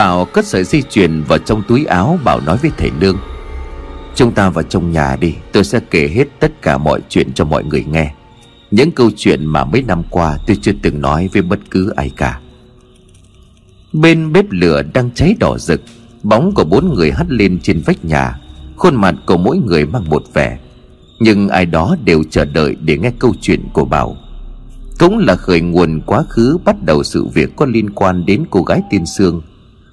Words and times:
Bảo 0.00 0.24
cất 0.24 0.46
sợi 0.46 0.64
dây 0.64 0.82
chuyền 0.90 1.22
vào 1.22 1.38
trong 1.38 1.62
túi 1.68 1.84
áo 1.84 2.18
Bảo 2.24 2.40
nói 2.40 2.56
với 2.56 2.70
thầy 2.78 2.90
Lương 3.00 3.18
Chúng 4.14 4.32
ta 4.32 4.50
vào 4.50 4.62
trong 4.62 4.92
nhà 4.92 5.16
đi, 5.20 5.34
Tôi 5.52 5.64
sẽ 5.64 5.80
kể 5.90 6.08
hết 6.14 6.24
tất 6.40 6.62
cả 6.62 6.78
mọi 6.78 7.00
chuyện 7.08 7.32
cho 7.32 7.44
mọi 7.44 7.64
người 7.64 7.84
nghe. 7.84 8.14
Những 8.70 8.92
câu 8.92 9.10
chuyện 9.16 9.46
mà 9.46 9.64
mấy 9.64 9.82
năm 9.82 10.02
qua 10.10 10.38
tôi 10.46 10.56
chưa 10.62 10.72
từng 10.82 11.00
nói 11.00 11.28
với 11.32 11.42
bất 11.42 11.58
cứ 11.70 11.90
ai 11.96 12.10
cả. 12.16 12.40
Bên 13.92 14.32
bếp 14.32 14.44
lửa 14.50 14.82
đang 14.94 15.10
cháy 15.14 15.34
đỏ 15.40 15.58
rực, 15.58 15.80
Bóng 16.22 16.52
của 16.54 16.64
bốn 16.64 16.94
người 16.94 17.12
hắt 17.12 17.26
lên 17.28 17.58
trên 17.62 17.82
vách 17.86 18.04
nhà, 18.04 18.40
Khuôn 18.76 18.96
mặt 18.96 19.14
của 19.26 19.36
mỗi 19.36 19.58
người 19.58 19.86
mang 19.86 20.10
một 20.10 20.22
vẻ. 20.34 20.58
Nhưng 21.18 21.48
ai 21.48 21.66
đó 21.66 21.96
đều 22.04 22.22
chờ 22.30 22.44
đợi 22.44 22.76
để 22.80 22.98
nghe 22.98 23.12
câu 23.18 23.34
chuyện 23.40 23.60
của 23.72 23.84
Bảo. 23.84 24.16
Cũng 24.98 25.18
là 25.18 25.36
khởi 25.36 25.60
nguồn 25.60 26.00
quá 26.06 26.22
khứ 26.28 26.58
bắt 26.64 26.76
đầu 26.82 27.02
sự 27.02 27.26
việc 27.34 27.56
có 27.56 27.66
liên 27.66 27.90
quan 27.90 28.26
đến 28.26 28.44
cô 28.50 28.62
gái 28.62 28.82
tiên 28.90 29.06
Sương. 29.06 29.42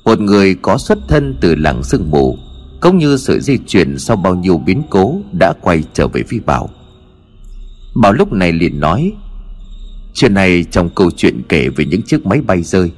Một 0.08 0.20
người 0.20 0.56
có 0.56 0.78
xuất 0.78 0.98
thân 1.08 1.36
từ 1.42 1.56
làng 1.56 1.84
sương 1.84 2.12
mù, 2.12 2.38
Cũng 2.82 2.98
như 2.98 3.18
sự 3.18 3.40
di 3.40 3.58
chuyển 3.68 3.98
sau 3.98 4.18
bao 4.18 4.36
nhiêu 4.36 4.58
biến 4.58 4.84
cố 4.90 5.22
đã 5.40 5.54
quay 5.62 5.84
trở 5.94 6.08
về 6.08 6.24
với 6.30 6.40
Bảo 6.40 6.70
Bảo 7.96 8.14
lúc 8.14 8.34
này 8.34 8.52
liền 8.52 8.80
nói, 8.80 9.12
Chuyện 10.14 10.34
này 10.34 10.66
trong 10.72 10.90
câu 10.90 11.12
chuyện 11.12 11.42
kể 11.50 11.70
về 11.70 11.86
những 11.86 12.02
chiếc 12.02 12.26
máy 12.26 12.42
bay 12.42 12.62
rơi. 12.62 12.92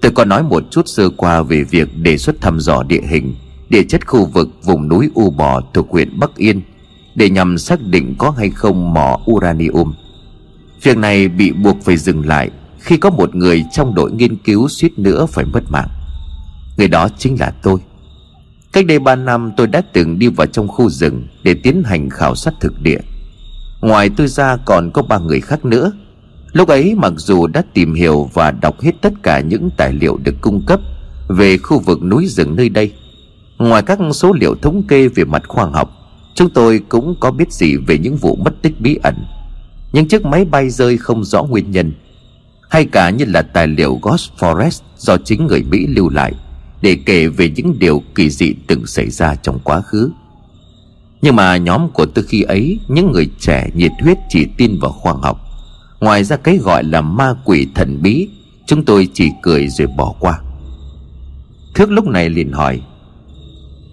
Tôi 0.00 0.12
có 0.12 0.24
nói 0.24 0.42
một 0.42 0.62
chút 0.70 0.88
sơ 0.88 1.10
qua 1.10 1.42
về 1.42 1.64
việc 1.64 1.88
đề 1.96 2.18
xuất 2.18 2.40
thăm 2.40 2.60
dò 2.60 2.82
địa 2.82 3.02
hình, 3.10 3.34
Địa 3.68 3.82
chất 3.82 4.06
khu 4.06 4.26
vực 4.26 4.48
vùng 4.64 4.88
núi 4.88 5.10
U 5.14 5.30
Bò 5.30 5.60
thuộc 5.74 5.90
huyện 5.90 6.18
Bắc 6.20 6.36
Yên, 6.36 6.60
Để 7.14 7.30
nhằm 7.30 7.58
xác 7.58 7.82
định 7.82 8.14
có 8.18 8.30
hay 8.30 8.50
không 8.50 8.94
mỏ 8.94 9.20
uranium. 9.30 9.92
Việc 10.82 10.96
này 10.96 11.28
bị 11.28 11.52
buộc 11.52 11.76
phải 11.82 11.96
dừng 11.96 12.26
lại 12.26 12.50
Khi 12.78 12.96
có 12.96 13.10
một 13.10 13.34
người 13.34 13.64
trong 13.72 13.94
đội 13.94 14.12
nghiên 14.12 14.36
cứu 14.36 14.68
suýt 14.68 14.98
nữa 14.98 15.26
phải 15.26 15.44
mất 15.44 15.62
mạng. 15.70 15.88
Người 16.80 16.88
đó 16.88 17.08
chính 17.18 17.40
là 17.40 17.52
tôi. 17.62 17.80
Cách 18.72 18.86
đây 18.86 18.98
3 18.98 19.16
năm, 19.16 19.52
tôi 19.56 19.66
đã 19.66 19.82
từng 19.92 20.18
đi 20.18 20.28
vào 20.28 20.46
trong 20.46 20.68
khu 20.68 20.90
rừng 20.90 21.26
Để 21.42 21.54
tiến 21.62 21.82
hành 21.84 22.10
khảo 22.10 22.34
sát 22.34 22.54
thực 22.60 22.80
địa. 22.82 23.00
Ngoài 23.80 24.10
tôi 24.16 24.28
ra 24.28 24.56
còn 24.64 24.90
có 24.90 25.02
ba 25.02 25.18
người 25.18 25.40
khác 25.40 25.64
nữa. 25.64 25.92
Lúc 26.52 26.68
ấy, 26.68 26.94
mặc 26.94 27.12
dù 27.16 27.46
đã 27.46 27.62
tìm 27.74 27.94
hiểu 27.94 28.30
và 28.34 28.50
đọc 28.50 28.80
hết 28.80 28.92
tất 29.00 29.12
cả 29.22 29.40
những 29.40 29.70
tài 29.76 29.92
liệu 29.92 30.18
được 30.24 30.34
cung 30.40 30.62
cấp 30.66 30.80
Về 31.28 31.58
khu 31.58 31.78
vực 31.78 32.02
núi 32.02 32.26
rừng 32.26 32.56
nơi 32.56 32.68
đây, 32.68 32.92
Ngoài 33.58 33.82
các 33.82 33.98
số 34.12 34.32
liệu 34.32 34.54
thống 34.54 34.82
kê 34.88 35.08
về 35.08 35.24
mặt 35.24 35.42
khoa 35.48 35.64
học, 35.64 35.90
Chúng 36.34 36.50
tôi 36.50 36.80
cũng 36.88 37.14
có 37.20 37.30
biết 37.30 37.52
gì 37.52 37.76
về 37.76 37.98
những 37.98 38.16
vụ 38.16 38.36
mất 38.36 38.62
tích 38.62 38.80
bí 38.80 38.98
ẩn. 39.02 39.14
Những 39.92 40.08
chiếc 40.08 40.24
máy 40.24 40.44
bay 40.44 40.70
rơi 40.70 40.96
không 40.96 41.24
rõ 41.24 41.42
nguyên 41.42 41.70
nhân, 41.70 41.92
Hay 42.70 42.84
cả 42.84 43.10
như 43.10 43.24
là 43.28 43.42
tài 43.42 43.66
liệu 43.66 43.98
Ghost 44.02 44.30
Forest 44.38 44.80
do 44.96 45.16
chính 45.16 45.46
người 45.46 45.62
Mỹ 45.62 45.86
lưu 45.86 46.08
lại. 46.08 46.34
Để 46.82 46.96
kể 47.06 47.28
về 47.28 47.50
những 47.56 47.78
điều 47.78 48.02
kỳ 48.14 48.30
dị 48.30 48.54
từng 48.66 48.86
xảy 48.86 49.10
ra 49.10 49.34
trong 49.34 49.58
quá 49.64 49.80
khứ. 49.80 50.10
Nhưng 51.22 51.36
mà 51.36 51.56
nhóm 51.56 51.88
của 51.88 52.06
tôi 52.06 52.24
khi 52.28 52.42
ấy, 52.42 52.78
Những 52.88 53.12
người 53.12 53.30
trẻ 53.38 53.70
nhiệt 53.74 53.92
huyết 54.02 54.18
chỉ 54.28 54.46
tin 54.56 54.78
vào 54.78 54.92
khoa 54.92 55.12
học. 55.22 55.40
Ngoài 56.00 56.24
ra 56.24 56.36
cái 56.36 56.56
gọi 56.56 56.84
là 56.84 57.00
ma 57.00 57.34
quỷ 57.44 57.66
thần 57.74 57.98
bí, 58.02 58.28
Chúng 58.66 58.84
tôi 58.84 59.08
chỉ 59.14 59.30
cười 59.42 59.68
rồi 59.68 59.88
bỏ 59.96 60.14
qua. 60.20 60.40
Thước 61.74 61.90
lúc 61.90 62.06
này 62.06 62.28
liền 62.28 62.52
hỏi, 62.52 62.80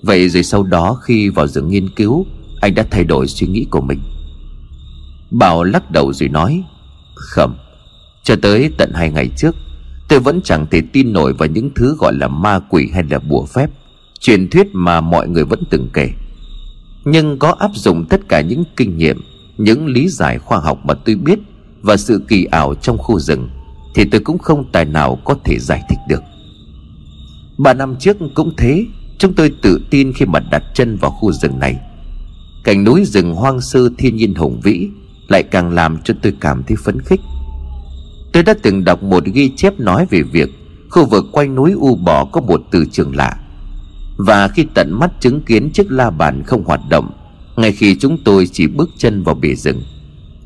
Vậy 0.01 0.29
rồi 0.29 0.43
sau 0.43 0.63
đó 0.63 0.99
khi 1.03 1.29
vào 1.29 1.47
rừng 1.47 1.69
nghiên 1.69 1.89
cứu, 1.89 2.25
Anh 2.61 2.75
đã 2.75 2.85
thay 2.91 3.03
đổi 3.03 3.27
suy 3.27 3.47
nghĩ 3.47 3.65
của 3.69 3.81
mình? 3.81 3.99
Bảo 5.31 5.63
lắc 5.63 5.91
đầu 5.91 6.13
rồi 6.13 6.29
nói 6.29 6.63
Khẩm 7.15 7.55
Cho 8.23 8.35
tới 8.41 8.69
tận 8.77 8.91
hai 8.93 9.09
ngày 9.09 9.29
trước 9.37 9.55
Tôi 10.07 10.19
vẫn 10.19 10.41
chẳng 10.43 10.65
thể 10.71 10.81
tin 10.93 11.13
nổi 11.13 11.33
vào 11.33 11.49
những 11.49 11.69
thứ 11.75 11.95
gọi 11.99 12.13
là 12.13 12.27
ma 12.27 12.59
quỷ 12.69 12.89
hay 12.93 13.03
là 13.09 13.19
bùa 13.19 13.45
phép. 13.45 13.69
Truyền 14.19 14.49
thuyết 14.49 14.67
mà 14.73 15.01
mọi 15.01 15.27
người 15.27 15.43
vẫn 15.43 15.63
từng 15.69 15.89
kể. 15.93 16.09
Nhưng 17.05 17.39
có 17.39 17.55
áp 17.59 17.71
dụng 17.73 18.05
tất 18.09 18.21
cả 18.29 18.41
những 18.41 18.63
kinh 18.75 18.97
nghiệm, 18.97 19.21
Những 19.57 19.87
lý 19.87 20.07
giải 20.09 20.39
khoa 20.39 20.59
học 20.59 20.85
mà 20.85 20.93
tôi 20.93 21.15
biết 21.15 21.39
Và 21.81 21.97
sự 21.97 22.21
kỳ 22.27 22.45
ảo 22.45 22.75
trong 22.75 22.97
khu 22.97 23.19
rừng, 23.19 23.49
Thì 23.95 24.05
tôi 24.11 24.21
cũng 24.21 24.37
không 24.37 24.71
tài 24.71 24.85
nào 24.85 25.19
có 25.25 25.35
thể 25.43 25.59
giải 25.59 25.81
thích 25.89 25.99
được. 26.09 26.23
Ba 27.57 27.73
năm 27.73 27.95
trước 27.99 28.17
cũng 28.35 28.53
thế, 28.57 28.85
Chúng 29.17 29.33
tôi 29.33 29.51
tự 29.61 29.81
tin 29.89 30.13
khi 30.13 30.25
mà 30.25 30.39
đặt 30.51 30.63
chân 30.73 30.97
vào 31.01 31.11
khu 31.11 31.31
rừng 31.31 31.59
này. 31.59 31.75
Cảnh 32.63 32.83
núi 32.83 33.05
rừng 33.05 33.33
hoang 33.33 33.61
sơ 33.61 33.89
thiên 33.97 34.15
nhiên 34.15 34.35
hùng 34.35 34.59
vĩ 34.63 34.89
Lại 35.27 35.43
càng 35.43 35.69
làm 35.69 35.97
cho 36.03 36.13
tôi 36.21 36.33
cảm 36.39 36.63
thấy 36.63 36.77
phấn 36.83 37.01
khích. 37.01 37.21
Tôi 38.37 38.43
đã 38.43 38.53
từng 38.61 38.83
đọc 38.83 39.03
một 39.03 39.25
ghi 39.25 39.51
chép 39.55 39.79
nói 39.79 40.07
về 40.09 40.21
việc 40.21 40.49
Khu 40.89 41.05
vực 41.05 41.25
quanh 41.31 41.55
núi 41.55 41.71
U 41.71 41.95
Bò 41.95 42.25
có 42.25 42.41
một 42.41 42.61
từ 42.71 42.85
trường 42.91 43.15
lạ. 43.15 43.37
Và 44.17 44.47
khi 44.47 44.65
tận 44.73 44.99
mắt 44.99 45.11
chứng 45.19 45.41
kiến 45.41 45.69
chiếc 45.73 45.91
la 45.91 46.09
bàn 46.09 46.43
không 46.43 46.63
hoạt 46.63 46.79
động, 46.89 47.11
Ngay 47.55 47.71
khi 47.71 47.95
chúng 47.99 48.17
tôi 48.23 48.47
chỉ 48.51 48.67
bước 48.67 48.89
chân 48.97 49.23
vào 49.23 49.35
bể 49.35 49.55
rừng, 49.55 49.81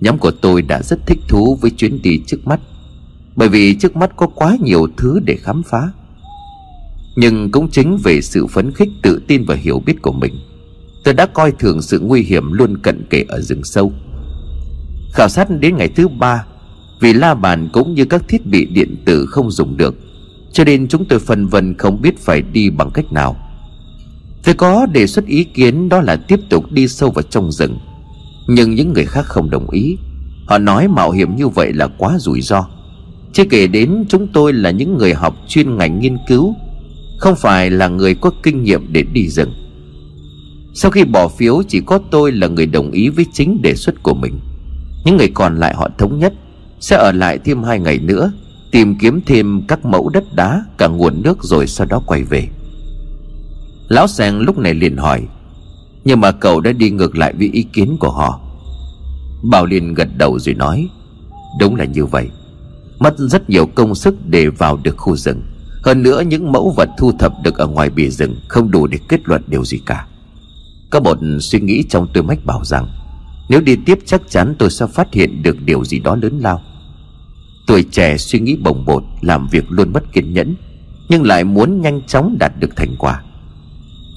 Nhóm 0.02 0.18
của 0.18 0.32
tôi 0.32 0.62
đã 0.62 0.82
rất 0.82 1.00
thích 1.08 1.20
thú 1.28 1.58
với 1.62 1.72
chuyến 1.72 2.02
đi 2.02 2.20
trước 2.28 2.38
mắt, 2.48 2.60
Bởi 3.36 3.50
vì 3.50 3.76
trước 3.76 3.96
mắt 3.96 4.16
có 4.16 4.28
quá 4.28 4.58
nhiều 4.62 4.88
thứ 4.98 5.20
để 5.26 5.38
khám 5.42 5.62
phá. 5.64 5.92
Nhưng 7.16 7.52
cũng 7.52 7.70
chính 7.72 7.98
về 8.04 8.22
sự 8.22 8.48
phấn 8.48 8.72
khích, 8.72 8.90
tự 9.02 9.22
tin 9.28 9.46
và 9.48 9.56
hiểu 9.56 9.82
biết 9.86 10.02
của 10.02 10.14
mình, 10.14 10.34
Tôi 11.04 11.14
đã 11.14 11.26
coi 11.26 11.52
thường 11.52 11.82
sự 11.82 12.00
nguy 12.00 12.22
hiểm 12.22 12.52
luôn 12.52 12.78
cận 12.78 13.06
kề 13.10 13.26
ở 13.28 13.42
rừng 13.42 13.64
sâu. 13.64 13.92
Khảo 15.14 15.30
sát 15.30 15.48
đến 15.60 15.78
ngày 15.78 15.90
thứ 15.96 16.08
ba 16.08 16.46
vì 17.02 17.14
la 17.14 17.34
bàn 17.34 17.70
cũng 17.74 17.94
như 17.94 18.06
các 18.06 18.28
thiết 18.28 18.46
bị 18.46 18.66
điện 18.66 18.96
tử 19.06 19.26
không 19.26 19.52
dùng 19.52 19.78
được, 19.78 19.96
Cho 20.54 20.64
nên 20.64 20.88
chúng 20.88 21.06
tôi 21.06 21.20
phân 21.20 21.48
vân 21.48 21.78
không 21.78 22.02
biết 22.02 22.20
phải 22.20 22.42
đi 22.42 22.70
bằng 22.70 22.92
cách 22.94 23.14
nào. 23.14 23.36
Tôi 24.44 24.56
có 24.56 24.86
đề 24.86 25.08
xuất 25.08 25.26
ý 25.26 25.44
kiến 25.44 25.90
đó 25.90 26.02
là 26.02 26.16
tiếp 26.16 26.40
tục 26.50 26.72
đi 26.72 26.88
sâu 26.88 27.12
vào 27.12 27.22
trong 27.22 27.52
rừng. 27.52 27.78
Nhưng 28.48 28.76
những 28.76 28.94
người 28.94 29.06
khác 29.06 29.26
không 29.26 29.50
đồng 29.50 29.70
ý. 29.70 29.98
Họ 30.46 30.58
nói 30.58 30.88
mạo 30.88 31.12
hiểm 31.12 31.36
như 31.36 31.48
vậy 31.48 31.74
là 31.74 31.88
quá 31.88 32.18
rủi 32.20 32.42
ro. 32.42 32.68
Chưa 33.34 33.44
kể 33.50 33.68
đến 33.68 34.06
chúng 34.10 34.28
tôi 34.34 34.54
là 34.54 34.72
những 34.72 34.98
người 34.98 35.14
học 35.14 35.36
chuyên 35.48 35.78
ngành 35.78 36.00
nghiên 36.00 36.18
cứu, 36.28 36.56
không 37.18 37.36
phải 37.36 37.70
là 37.70 37.88
người 37.88 38.16
có 38.16 38.32
kinh 38.44 38.64
nghiệm 38.64 38.94
để 38.94 39.04
đi 39.14 39.28
rừng. 39.28 39.54
Sau 40.74 40.92
khi 40.92 41.04
bỏ 41.04 41.28
phiếu, 41.28 41.64
chỉ 41.68 41.82
có 41.86 42.00
tôi 42.12 42.32
là 42.32 42.48
người 42.48 42.66
đồng 42.66 42.92
ý 42.92 43.10
với 43.10 43.26
chính 43.34 43.62
đề 43.62 43.76
xuất 43.76 44.04
của 44.04 44.14
mình. 44.14 44.40
Những 45.06 45.18
người 45.18 45.32
còn 45.34 45.58
lại 45.58 45.74
họ 45.76 45.90
thống 45.98 46.20
nhất. 46.20 46.34
Sẽ 46.82 46.96
ở 46.96 47.12
lại 47.12 47.40
thêm 47.46 47.64
hai 47.64 47.80
ngày 47.80 48.00
nữa, 48.00 48.32
Tìm 48.72 48.98
kiếm 48.98 49.22
thêm 49.26 49.62
các 49.68 49.86
mẫu 49.86 50.10
đất 50.10 50.24
đá, 50.36 50.66
Cả 50.78 50.88
nguồn 50.88 51.22
nước 51.24 51.44
rồi 51.44 51.68
sau 51.68 51.88
đó 51.88 52.02
quay 52.06 52.24
về. 52.24 52.48
Lão 53.88 54.08
sang 54.08 54.40
lúc 54.40 54.58
này 54.58 54.74
liền 54.74 54.98
hỏi, 54.98 55.22
Nhưng 56.06 56.20
mà 56.20 56.32
cậu 56.32 56.62
đã 56.62 56.72
đi 56.72 56.90
ngược 56.90 57.18
lại 57.18 57.34
với 57.38 57.50
ý 57.54 57.64
kiến 57.74 57.98
của 58.00 58.12
họ? 58.12 58.40
Bảo 59.44 59.66
Liên 59.66 59.94
gật 59.94 60.08
đầu 60.18 60.40
rồi 60.40 60.56
nói, 60.56 60.90
Đúng 61.60 61.76
là 61.76 61.86
như 61.86 62.06
vậy. 62.06 62.30
Mất 63.00 63.18
rất 63.18 63.50
nhiều 63.50 63.66
công 63.66 63.96
sức 63.96 64.16
để 64.26 64.48
vào 64.48 64.78
được 64.84 64.98
khu 64.98 65.16
rừng. 65.16 65.42
Hơn 65.84 66.04
nữa 66.04 66.22
những 66.22 66.52
mẫu 66.52 66.74
vật 66.78 66.90
thu 66.98 67.12
thập 67.20 67.34
được 67.44 67.58
ở 67.58 67.68
ngoài 67.68 67.90
bìa 67.90 68.10
rừng 68.10 68.36
Không 68.48 68.72
đủ 68.72 68.88
để 68.88 69.00
kết 69.08 69.20
luận 69.26 69.44
điều 69.48 69.66
gì 69.66 69.80
cả. 69.86 70.08
Có 70.90 71.00
một 71.00 71.18
suy 71.40 71.60
nghĩ 71.60 71.84
trong 71.90 72.08
tôi 72.14 72.24
mách 72.24 72.46
bảo 72.46 72.64
rằng, 72.66 72.88
Nếu 73.50 73.62
đi 73.62 73.76
tiếp 73.86 74.00
chắc 74.06 74.22
chắn 74.30 74.56
tôi 74.60 74.70
sẽ 74.70 74.88
phát 74.88 75.14
hiện 75.14 75.44
được 75.44 75.58
điều 75.66 75.86
gì 75.86 76.00
đó 76.00 76.16
lớn 76.16 76.40
lao. 76.40 76.62
Tuổi 77.72 77.86
trẻ 77.92 78.18
suy 78.18 78.40
nghĩ 78.40 78.56
bồng 78.56 78.86
bột, 78.86 79.04
Làm 79.22 79.48
việc 79.48 79.72
luôn 79.72 79.94
mất 79.94 80.14
kiên 80.14 80.34
nhẫn, 80.34 80.56
Nhưng 81.10 81.24
lại 81.24 81.44
muốn 81.44 81.82
nhanh 81.82 82.02
chóng 82.02 82.36
đạt 82.40 82.52
được 82.60 82.76
thành 82.76 82.96
quả. 83.00 83.24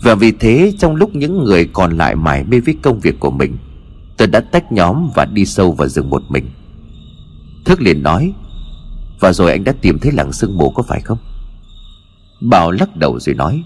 Và 0.03 0.15
vì 0.15 0.33
thế, 0.33 0.73
trong 0.79 0.97
lúc 0.97 1.15
những 1.15 1.45
người 1.45 1.69
còn 1.73 1.99
lại 1.99 2.17
mải 2.17 2.45
mê 2.45 2.61
với 2.61 2.77
công 2.83 3.01
việc 3.01 3.21
của 3.21 3.31
mình, 3.31 3.57
Tôi 4.17 4.29
đã 4.29 4.41
tách 4.41 4.73
nhóm 4.73 5.11
và 5.15 5.25
đi 5.25 5.45
sâu 5.45 5.73
vào 5.73 5.89
rừng 5.89 6.11
một 6.11 6.23
mình. 6.29 6.51
Thức 7.65 7.81
liền 7.81 8.03
nói, 8.03 8.33
Và 9.21 9.33
rồi 9.33 9.51
anh 9.51 9.65
đã 9.65 9.73
tìm 9.81 9.99
thấy 9.99 10.13
làng 10.13 10.33
sương 10.33 10.59
mù 10.59 10.71
có 10.71 10.83
phải 10.83 11.01
không? 11.01 11.19
Bảo 12.41 12.71
lắc 12.71 12.97
đầu 12.97 13.21
rồi 13.21 13.35
nói, 13.35 13.63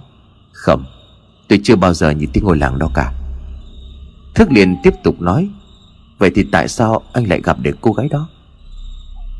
Không, 0.52 0.84
Tôi 1.48 1.60
chưa 1.64 1.76
bao 1.76 1.94
giờ 1.94 2.10
nhìn 2.10 2.30
thấy 2.34 2.42
ngôi 2.42 2.58
làng 2.58 2.78
đó 2.78 2.90
cả. 2.94 3.12
Thức 4.34 4.52
liền 4.52 4.76
tiếp 4.82 4.94
tục 5.04 5.20
nói, 5.20 5.48
Vậy 6.18 6.30
thì 6.34 6.44
tại 6.52 6.68
sao 6.68 7.02
anh 7.12 7.28
lại 7.28 7.40
gặp 7.44 7.56
được 7.60 7.78
cô 7.80 7.92
gái 7.92 8.08
đó? 8.08 8.28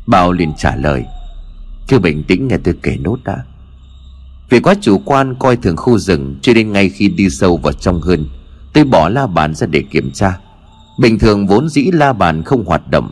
Bảo 0.09 0.31
liền 0.31 0.53
trả 0.57 0.75
lời 0.75 1.05
Cứ 1.87 1.99
bình 1.99 2.23
tĩnh 2.23 2.47
nghe 2.47 2.57
tôi 2.57 2.73
kể 2.83 2.97
nốt 2.97 3.17
đã. 3.23 3.43
Vì 4.49 4.59
quá 4.59 4.73
chủ 4.81 4.97
quan 5.05 5.35
coi 5.39 5.55
thường 5.55 5.77
khu 5.77 5.97
rừng, 5.97 6.35
Cho 6.41 6.53
nên 6.53 6.71
ngay 6.71 6.89
khi 6.89 7.07
đi 7.07 7.29
sâu 7.29 7.57
vào 7.57 7.73
trong 7.73 8.01
hơn, 8.01 8.25
Tôi 8.73 8.83
bỏ 8.83 9.09
la 9.09 9.27
bàn 9.27 9.55
ra 9.55 9.67
để 9.67 9.83
kiểm 9.91 10.11
tra. 10.11 10.39
Bình 10.99 11.19
thường 11.19 11.47
vốn 11.47 11.69
dĩ 11.69 11.89
la 11.93 12.13
bàn 12.13 12.43
không 12.43 12.65
hoạt 12.65 12.89
động, 12.91 13.11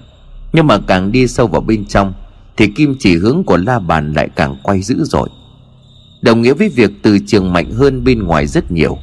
Nhưng 0.53 0.67
mà 0.67 0.77
càng 0.87 1.11
đi 1.11 1.27
sâu 1.27 1.47
vào 1.47 1.61
bên 1.61 1.85
trong, 1.85 2.13
Thì 2.57 2.67
kim 2.67 2.95
chỉ 2.99 3.17
hướng 3.17 3.43
của 3.43 3.57
la 3.57 3.79
bàn 3.79 4.13
lại 4.13 4.29
càng 4.35 4.55
quay 4.63 4.81
dữ 4.81 5.03
dội. 5.03 5.29
Đồng 6.21 6.41
nghĩa 6.41 6.53
với 6.53 6.69
việc 6.69 6.91
từ 7.01 7.19
trường 7.27 7.53
mạnh 7.53 7.71
hơn 7.71 8.03
bên 8.03 8.23
ngoài 8.23 8.47
rất 8.47 8.71
nhiều. 8.71 8.97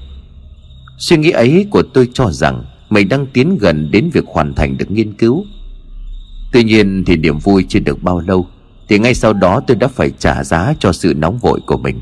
Suy 0.98 1.16
nghĩ 1.16 1.30
ấy 1.30 1.66
của 1.70 1.82
tôi 1.82 2.08
cho 2.14 2.30
rằng 2.30 2.64
Mày 2.90 3.04
đang 3.04 3.26
tiến 3.26 3.58
gần 3.58 3.90
đến 3.90 4.10
việc 4.12 4.24
hoàn 4.26 4.54
thành 4.54 4.78
được 4.78 4.90
nghiên 4.90 5.12
cứu. 5.12 5.46
Tuy 6.54 6.64
nhiên 6.64 7.04
thì 7.06 7.16
niềm 7.16 7.38
vui 7.38 7.64
chưa 7.68 7.80
được 7.80 8.02
bao 8.02 8.20
lâu, 8.20 8.46
Thì 8.88 8.98
ngay 8.98 9.14
sau 9.14 9.32
đó 9.32 9.60
tôi 9.66 9.76
đã 9.76 9.88
phải 9.88 10.10
trả 10.18 10.44
giá 10.44 10.74
cho 10.78 10.92
sự 10.92 11.14
nóng 11.16 11.38
vội 11.38 11.60
của 11.66 11.76
mình. 11.76 12.00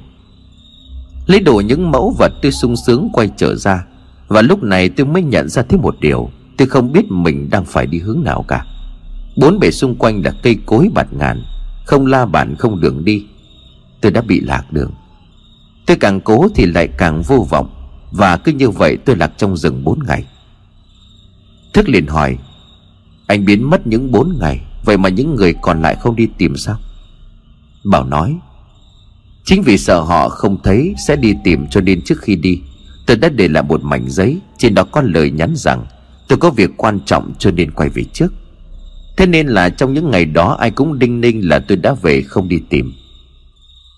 Lấy 1.26 1.40
đồ 1.40 1.62
những 1.66 1.90
mẫu 1.90 2.14
vật 2.18 2.32
tôi 2.42 2.52
sung 2.52 2.76
sướng 2.76 3.08
quay 3.12 3.30
trở 3.36 3.56
ra, 3.56 3.84
Và 4.28 4.42
lúc 4.42 4.62
này 4.62 4.88
tôi 4.88 5.06
mới 5.06 5.22
nhận 5.22 5.48
ra 5.48 5.62
thêm 5.62 5.80
một 5.80 5.96
điều, 6.00 6.30
Tôi 6.56 6.68
không 6.68 6.92
biết 6.92 7.10
mình 7.10 7.50
đang 7.50 7.64
phải 7.64 7.86
đi 7.86 7.98
hướng 7.98 8.22
nào 8.24 8.44
cả. 8.48 8.64
Bốn 9.36 9.58
bề 9.58 9.70
xung 9.70 9.94
quanh 9.94 10.22
là 10.24 10.32
cây 10.42 10.56
cối 10.66 10.88
bạt 10.94 11.06
ngàn, 11.12 11.42
Không 11.86 12.06
la 12.06 12.26
bàn 12.26 12.54
không 12.58 12.80
đường 12.80 13.04
đi. 13.04 13.24
Tôi 14.00 14.12
đã 14.12 14.20
bị 14.20 14.40
lạc 14.40 14.72
đường. 14.72 14.90
Tôi 15.86 15.96
càng 15.96 16.20
cố 16.20 16.48
thì 16.54 16.66
lại 16.66 16.88
càng 16.98 17.22
vô 17.22 17.46
vọng, 17.50 17.70
Và 18.10 18.36
cứ 18.36 18.52
như 18.52 18.70
vậy 18.70 18.96
tôi 18.96 19.16
lạc 19.16 19.32
trong 19.36 19.56
rừng 19.56 19.84
bốn 19.84 19.98
ngày. 20.06 20.24
Thức 21.72 21.88
liền 21.88 22.06
hỏi 22.06 22.38
anh 23.32 23.44
biến 23.44 23.70
mất 23.70 23.86
những 23.86 24.12
bốn 24.12 24.36
ngày, 24.40 24.60
Vậy 24.84 24.96
mà 24.96 25.08
những 25.08 25.34
người 25.34 25.54
còn 25.62 25.82
lại 25.82 25.96
không 26.00 26.16
đi 26.16 26.28
tìm 26.38 26.56
sao? 26.56 26.78
Bảo 27.84 28.04
nói, 28.04 28.36
Chính 29.44 29.62
vì 29.62 29.78
sợ 29.78 30.00
họ 30.00 30.28
không 30.28 30.62
thấy 30.62 30.94
Sẽ 31.06 31.16
đi 31.16 31.34
tìm 31.44 31.66
cho 31.70 31.80
nên 31.80 32.02
trước 32.02 32.20
khi 32.20 32.36
đi, 32.36 32.60
Tôi 33.06 33.16
đã 33.16 33.28
để 33.28 33.48
lại 33.48 33.62
một 33.62 33.84
mảnh 33.84 34.04
giấy, 34.08 34.38
Trên 34.58 34.74
đó 34.74 34.84
có 34.84 35.02
lời 35.02 35.30
nhắn 35.30 35.52
rằng 35.56 35.86
Tôi 36.28 36.38
có 36.38 36.50
việc 36.50 36.70
quan 36.76 37.00
trọng 37.06 37.32
cho 37.38 37.50
nên 37.50 37.70
quay 37.70 37.88
về 37.88 38.02
trước. 38.12 38.32
Thế 39.16 39.26
nên 39.26 39.46
là 39.46 39.68
trong 39.68 39.92
những 39.92 40.10
ngày 40.10 40.24
đó 40.24 40.56
Ai 40.60 40.70
cũng 40.70 40.98
đinh 40.98 41.20
ninh 41.20 41.48
là 41.48 41.58
tôi 41.58 41.76
đã 41.76 41.94
về 42.02 42.22
không 42.22 42.48
đi 42.48 42.58
tìm. 42.70 42.92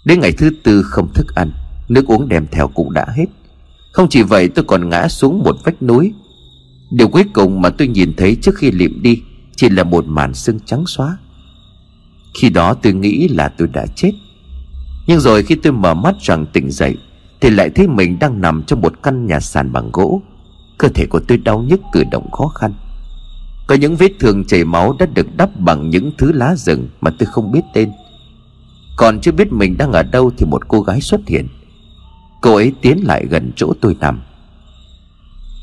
Đến 0.05 0.21
ngày 0.21 0.33
thứ 0.33 0.51
tư 0.63 0.83
không 0.83 1.13
thức 1.15 1.35
ăn, 1.35 1.53
Nước 1.89 2.07
uống 2.07 2.29
đem 2.29 2.47
theo 2.53 2.69
cũng 2.69 2.93
đã 2.93 3.07
hết. 3.17 3.27
Không 3.93 4.09
chỉ 4.11 4.23
vậy, 4.23 4.49
tôi 4.49 4.65
còn 4.69 4.89
ngã 4.89 5.09
xuống 5.09 5.43
một 5.43 5.57
vách 5.65 5.83
núi 5.83 6.13
Điều 6.91 7.09
cuối 7.09 7.25
cùng 7.33 7.63
mà 7.63 7.71
tôi 7.71 7.89
nhìn 7.89 8.13
thấy 8.17 8.37
trước 8.43 8.55
khi 8.55 8.71
liệm 8.71 9.03
đi 9.03 9.23
Chỉ 9.57 9.69
là 9.69 9.85
một 9.85 10.05
màn 10.07 10.35
sương 10.35 10.61
trắng 10.61 10.85
xóa. 10.87 11.19
Khi 12.35 12.51
đó 12.51 12.75
tôi 12.75 12.93
nghĩ 12.93 13.29
là 13.29 13.49
tôi 13.49 13.69
đã 13.69 13.87
chết. 13.87 14.13
Nhưng 15.07 15.21
rồi 15.21 15.43
khi 15.43 15.55
tôi 15.55 15.73
mở 15.73 15.95
mắt 15.95 16.15
rằng 16.21 16.47
tỉnh 16.53 16.71
dậy, 16.71 16.97
Thì 17.41 17.51
lại 17.51 17.71
thấy 17.71 17.89
mình 17.89 18.19
đang 18.19 18.41
nằm 18.41 18.63
trong 18.63 18.81
một 18.81 19.03
căn 19.03 19.27
nhà 19.27 19.41
sàn 19.41 19.73
bằng 19.73 19.91
gỗ. 19.93 20.23
Cơ 20.79 20.89
thể 20.89 21.07
của 21.07 21.21
tôi 21.29 21.39
đau 21.39 21.63
nhức 21.63 21.81
cử 21.93 22.05
động 22.11 22.31
khó 22.31 22.49
khăn. 22.49 22.73
Có 23.67 23.75
những 23.75 23.97
vết 23.97 24.13
thương 24.21 24.45
chảy 24.45 24.65
máu 24.65 24.97
đã 24.99 25.07
được 25.07 25.37
đắp 25.37 25.61
bằng 25.61 25.91
những 25.91 26.13
thứ 26.19 26.33
lá 26.33 26.57
rừng 26.57 26.89
mà 27.01 27.11
tôi 27.19 27.27
không 27.27 27.53
biết 27.53 27.61
tên. 27.75 27.93
Còn 28.97 29.21
chưa 29.21 29.33
biết 29.33 29.53
mình 29.53 29.77
đang 29.79 29.93
ở 29.93 30.03
đâu 30.03 30.31
thì 30.37 30.47
một 30.47 30.69
cô 30.69 30.81
gái 30.81 31.01
xuất 31.01 31.21
hiện. 31.27 31.49
Cô 32.41 32.55
ấy 32.55 32.73
tiến 32.81 32.99
lại 33.05 33.27
gần 33.31 33.53
chỗ 33.57 33.73
tôi 33.81 33.97
nằm. 34.01 34.21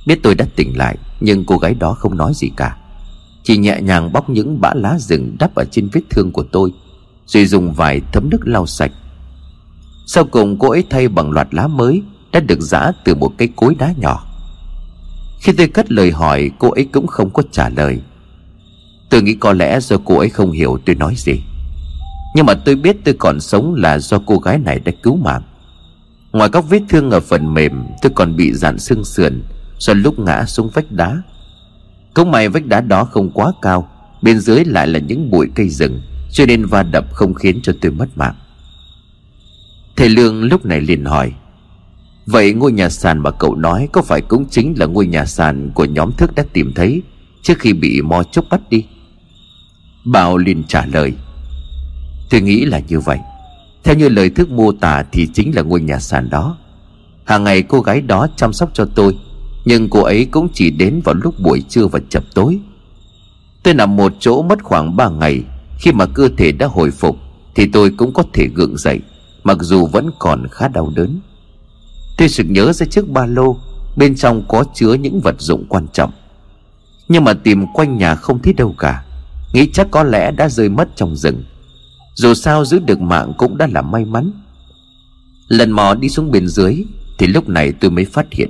Biết 0.06 0.19
tôi 0.24 0.36
đã 0.36 0.45
tỉnh 0.56 0.77
lại, 0.77 0.98
Nhưng 1.19 1.45
cô 1.45 1.57
gái 1.57 1.74
đó 1.74 1.94
không 1.94 2.18
nói 2.18 2.33
gì 2.36 2.51
cả. 2.57 2.77
Chỉ 3.44 3.57
nhẹ 3.57 3.81
nhàng 3.81 4.13
bóc 4.13 4.30
những 4.30 4.62
bã 4.62 4.74
lá 4.75 4.98
rừng 5.00 5.36
đắp 5.39 5.56
ở 5.56 5.65
trên 5.71 5.89
vết 5.94 6.01
thương 6.09 6.31
của 6.31 6.44
tôi, 6.44 6.71
Rồi 7.25 7.45
dùng 7.45 7.74
vài 7.74 8.01
thấm 8.12 8.30
nước 8.30 8.39
lau 8.44 8.65
sạch. 8.65 8.92
Sau 10.07 10.25
cùng 10.25 10.59
cô 10.59 10.69
ấy 10.69 10.83
thay 10.89 11.07
bằng 11.07 11.31
loạt 11.31 11.53
lá 11.53 11.68
mới 11.68 12.03
Đã 12.31 12.39
được 12.39 12.62
giã 12.62 12.92
từ 13.03 13.15
một 13.15 13.31
cây 13.38 13.50
cối 13.56 13.75
đá 13.75 13.94
nhỏ. 13.98 14.27
Khi 15.42 15.53
tôi 15.57 15.68
cất 15.68 15.92
lời 15.92 16.12
hỏi, 16.12 16.51
Cô 16.59 16.71
ấy 16.71 16.86
cũng 16.86 17.07
không 17.07 17.30
có 17.30 17.44
trả 17.51 17.69
lời. 17.69 18.01
Tôi 19.09 19.21
nghĩ 19.21 19.33
có 19.33 19.53
lẽ 19.53 19.80
do 19.80 19.98
cô 20.06 20.18
ấy 20.18 20.30
không 20.30 20.51
hiểu 20.51 20.80
tôi 20.86 20.95
nói 20.95 21.13
gì. 21.18 21.42
Nhưng 22.36 22.45
mà 22.45 22.53
tôi 22.53 22.75
biết 22.75 22.98
tôi 23.06 23.15
còn 23.19 23.39
sống 23.39 23.75
là 23.75 24.00
do 24.00 24.19
cô 24.25 24.38
gái 24.38 24.57
này 24.57 24.80
đã 24.80 24.92
cứu 25.03 25.15
mạng. 25.15 25.42
Ngoài 26.31 26.50
các 26.50 26.69
vết 26.69 26.81
thương 26.89 27.12
ở 27.12 27.19
phần 27.19 27.53
mềm, 27.53 27.83
Tôi 28.01 28.12
còn 28.15 28.36
bị 28.36 28.53
dạn 28.53 28.80
xương 28.80 29.03
sườn 29.06 29.44
Do 29.81 29.93
lúc 29.93 30.19
ngã 30.19 30.45
xuống 30.45 30.69
vách 30.69 30.91
đá. 30.91 31.21
Cũng 32.13 32.31
may 32.31 32.49
vách 32.49 32.65
đá 32.65 32.81
đó 32.81 33.05
không 33.05 33.31
quá 33.31 33.51
cao, 33.61 33.89
Bên 34.21 34.39
dưới 34.39 34.65
lại 34.65 34.87
là 34.87 34.99
những 34.99 35.31
bụi 35.31 35.47
cây 35.55 35.69
rừng, 35.69 36.01
Cho 36.31 36.45
nên 36.45 36.65
va 36.65 36.83
đập 36.83 37.05
không 37.13 37.33
khiến 37.33 37.59
cho 37.63 37.73
tôi 37.81 37.91
mất 37.91 38.07
mạng. 38.15 38.35
Thầy 39.95 40.09
Lương 40.09 40.43
lúc 40.43 40.65
này 40.65 40.81
liền 40.81 41.05
hỏi, 41.05 41.33
Vậy 42.25 42.53
ngôi 42.53 42.71
nhà 42.71 42.89
sàn 42.89 43.19
mà 43.19 43.31
cậu 43.31 43.55
nói 43.55 43.87
Có 43.91 44.01
phải 44.01 44.21
cũng 44.21 44.45
chính 44.49 44.73
là 44.77 44.85
ngôi 44.85 45.07
nhà 45.07 45.25
sàn 45.25 45.71
Của 45.73 45.85
nhóm 45.85 46.11
thức 46.11 46.35
đã 46.35 46.43
tìm 46.53 46.73
thấy 46.75 47.01
Trước 47.43 47.59
khi 47.59 47.73
bị 47.73 48.01
mo 48.01 48.23
chốc 48.23 48.45
bắt 48.49 48.61
đi? 48.69 48.85
Bảo 50.05 50.37
liền 50.37 50.63
trả 50.67 50.85
lời, 50.85 51.13
Tôi 52.29 52.41
nghĩ 52.41 52.65
là 52.65 52.79
như 52.87 52.99
vậy. 52.99 53.19
Theo 53.83 53.95
như 53.95 54.09
lời 54.09 54.29
thức 54.29 54.51
mô 54.51 54.71
tả 54.71 55.03
Thì 55.11 55.27
chính 55.33 55.55
là 55.55 55.61
ngôi 55.61 55.81
nhà 55.81 55.99
sàn 55.99 56.29
đó. 56.29 56.57
Hàng 57.25 57.43
ngày 57.43 57.63
cô 57.63 57.81
gái 57.81 58.01
đó 58.01 58.27
chăm 58.35 58.53
sóc 58.53 58.69
cho 58.73 58.85
tôi 58.95 59.17
nhưng 59.65 59.89
cô 59.89 60.01
ấy 60.01 60.25
cũng 60.25 60.47
chỉ 60.53 60.69
đến 60.69 61.01
vào 61.03 61.15
lúc 61.15 61.39
buổi 61.39 61.61
trưa 61.69 61.87
và 61.87 61.99
chập 62.09 62.23
tối. 62.33 62.59
Tôi 63.63 63.73
nằm 63.73 63.95
một 63.95 64.13
chỗ 64.19 64.41
mất 64.41 64.63
khoảng 64.63 64.95
3 64.95 65.09
ngày. 65.09 65.43
Khi 65.79 65.91
mà 65.91 66.05
cơ 66.05 66.29
thể 66.37 66.51
đã 66.51 66.67
hồi 66.67 66.91
phục, 66.91 67.17
Thì 67.55 67.67
tôi 67.67 67.91
cũng 67.97 68.13
có 68.13 68.23
thể 68.33 68.47
gượng 68.55 68.77
dậy, 68.77 68.99
Mặc 69.43 69.57
dù 69.61 69.87
vẫn 69.87 70.09
còn 70.19 70.47
khá 70.51 70.67
đau 70.67 70.91
đớn. 70.95 71.19
Tôi 72.17 72.29
sực 72.29 72.45
nhớ 72.49 72.73
ra 72.73 72.85
chiếc 72.85 73.09
ba 73.09 73.25
lô, 73.25 73.57
Bên 73.97 74.15
trong 74.15 74.43
có 74.47 74.63
chứa 74.73 74.93
những 74.93 75.21
vật 75.21 75.35
dụng 75.39 75.65
quan 75.69 75.87
trọng. 75.93 76.11
Nhưng 77.09 77.23
mà 77.23 77.33
tìm 77.33 77.65
quanh 77.73 77.97
nhà 77.97 78.15
không 78.15 78.41
thấy 78.41 78.53
đâu 78.53 78.75
cả, 78.77 79.03
Nghĩ 79.53 79.69
chắc 79.73 79.87
có 79.91 80.03
lẽ 80.03 80.31
đã 80.31 80.49
rơi 80.49 80.69
mất 80.69 80.89
trong 80.95 81.15
rừng. 81.15 81.43
Dù 82.15 82.33
sao 82.33 82.65
giữ 82.65 82.79
được 82.79 83.01
mạng 83.01 83.33
cũng 83.37 83.57
đã 83.57 83.67
là 83.71 83.81
may 83.81 84.05
mắn. 84.05 84.31
Lần 85.47 85.71
mò 85.71 85.93
đi 85.93 86.09
xuống 86.09 86.31
bên 86.31 86.47
dưới, 86.47 86.83
Thì 87.17 87.27
lúc 87.27 87.49
này 87.49 87.71
tôi 87.71 87.91
mới 87.91 88.05
phát 88.05 88.25
hiện 88.31 88.49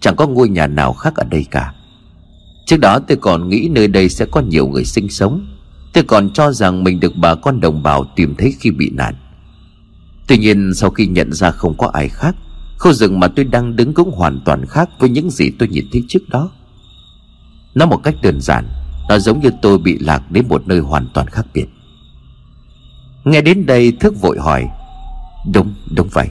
Chẳng 0.00 0.16
có 0.16 0.26
ngôi 0.26 0.48
nhà 0.48 0.66
nào 0.66 0.92
khác 0.92 1.14
ở 1.14 1.24
đây 1.24 1.46
cả. 1.50 1.74
Trước 2.66 2.76
đó 2.76 2.98
tôi 2.98 3.16
còn 3.16 3.48
nghĩ 3.48 3.68
nơi 3.72 3.88
đây 3.88 4.08
sẽ 4.08 4.26
có 4.30 4.40
nhiều 4.40 4.68
người 4.68 4.84
sinh 4.84 5.08
sống. 5.08 5.46
Tôi 5.92 6.04
còn 6.04 6.30
cho 6.30 6.52
rằng 6.52 6.84
mình 6.84 7.00
được 7.00 7.16
bà 7.16 7.34
con 7.34 7.60
đồng 7.60 7.82
bào 7.82 8.04
tìm 8.16 8.34
thấy 8.38 8.54
khi 8.60 8.70
bị 8.70 8.90
nạn. 8.90 9.14
Tuy 10.26 10.38
nhiên 10.38 10.74
sau 10.74 10.90
khi 10.90 11.06
nhận 11.06 11.32
ra 11.32 11.50
không 11.50 11.76
có 11.76 11.90
ai 11.92 12.08
khác 12.08 12.36
Khu 12.78 12.92
rừng 12.92 13.20
mà 13.20 13.28
tôi 13.28 13.44
đang 13.44 13.76
đứng 13.76 13.94
cũng 13.94 14.10
hoàn 14.10 14.40
toàn 14.44 14.66
khác 14.66 14.88
với 14.98 15.10
những 15.10 15.30
gì 15.30 15.50
tôi 15.58 15.68
nhìn 15.68 15.86
thấy 15.92 16.04
trước 16.08 16.28
đó. 16.28 16.50
Nó 17.74 17.86
một 17.86 17.96
cách 17.96 18.14
đơn 18.22 18.40
giản 18.40 18.64
Nó 19.08 19.18
giống 19.18 19.40
như 19.40 19.50
tôi 19.62 19.78
bị 19.78 19.98
lạc 19.98 20.30
đến 20.30 20.44
một 20.48 20.68
nơi 20.68 20.78
hoàn 20.78 21.06
toàn 21.14 21.26
khác 21.26 21.46
biệt. 21.54 21.66
Nghe 23.24 23.40
đến 23.40 23.66
đây 23.66 23.92
thức 23.92 24.20
vội 24.20 24.38
hỏi 24.38 24.64
Đúng, 25.52 25.74
đúng 25.90 26.08
vậy. 26.12 26.28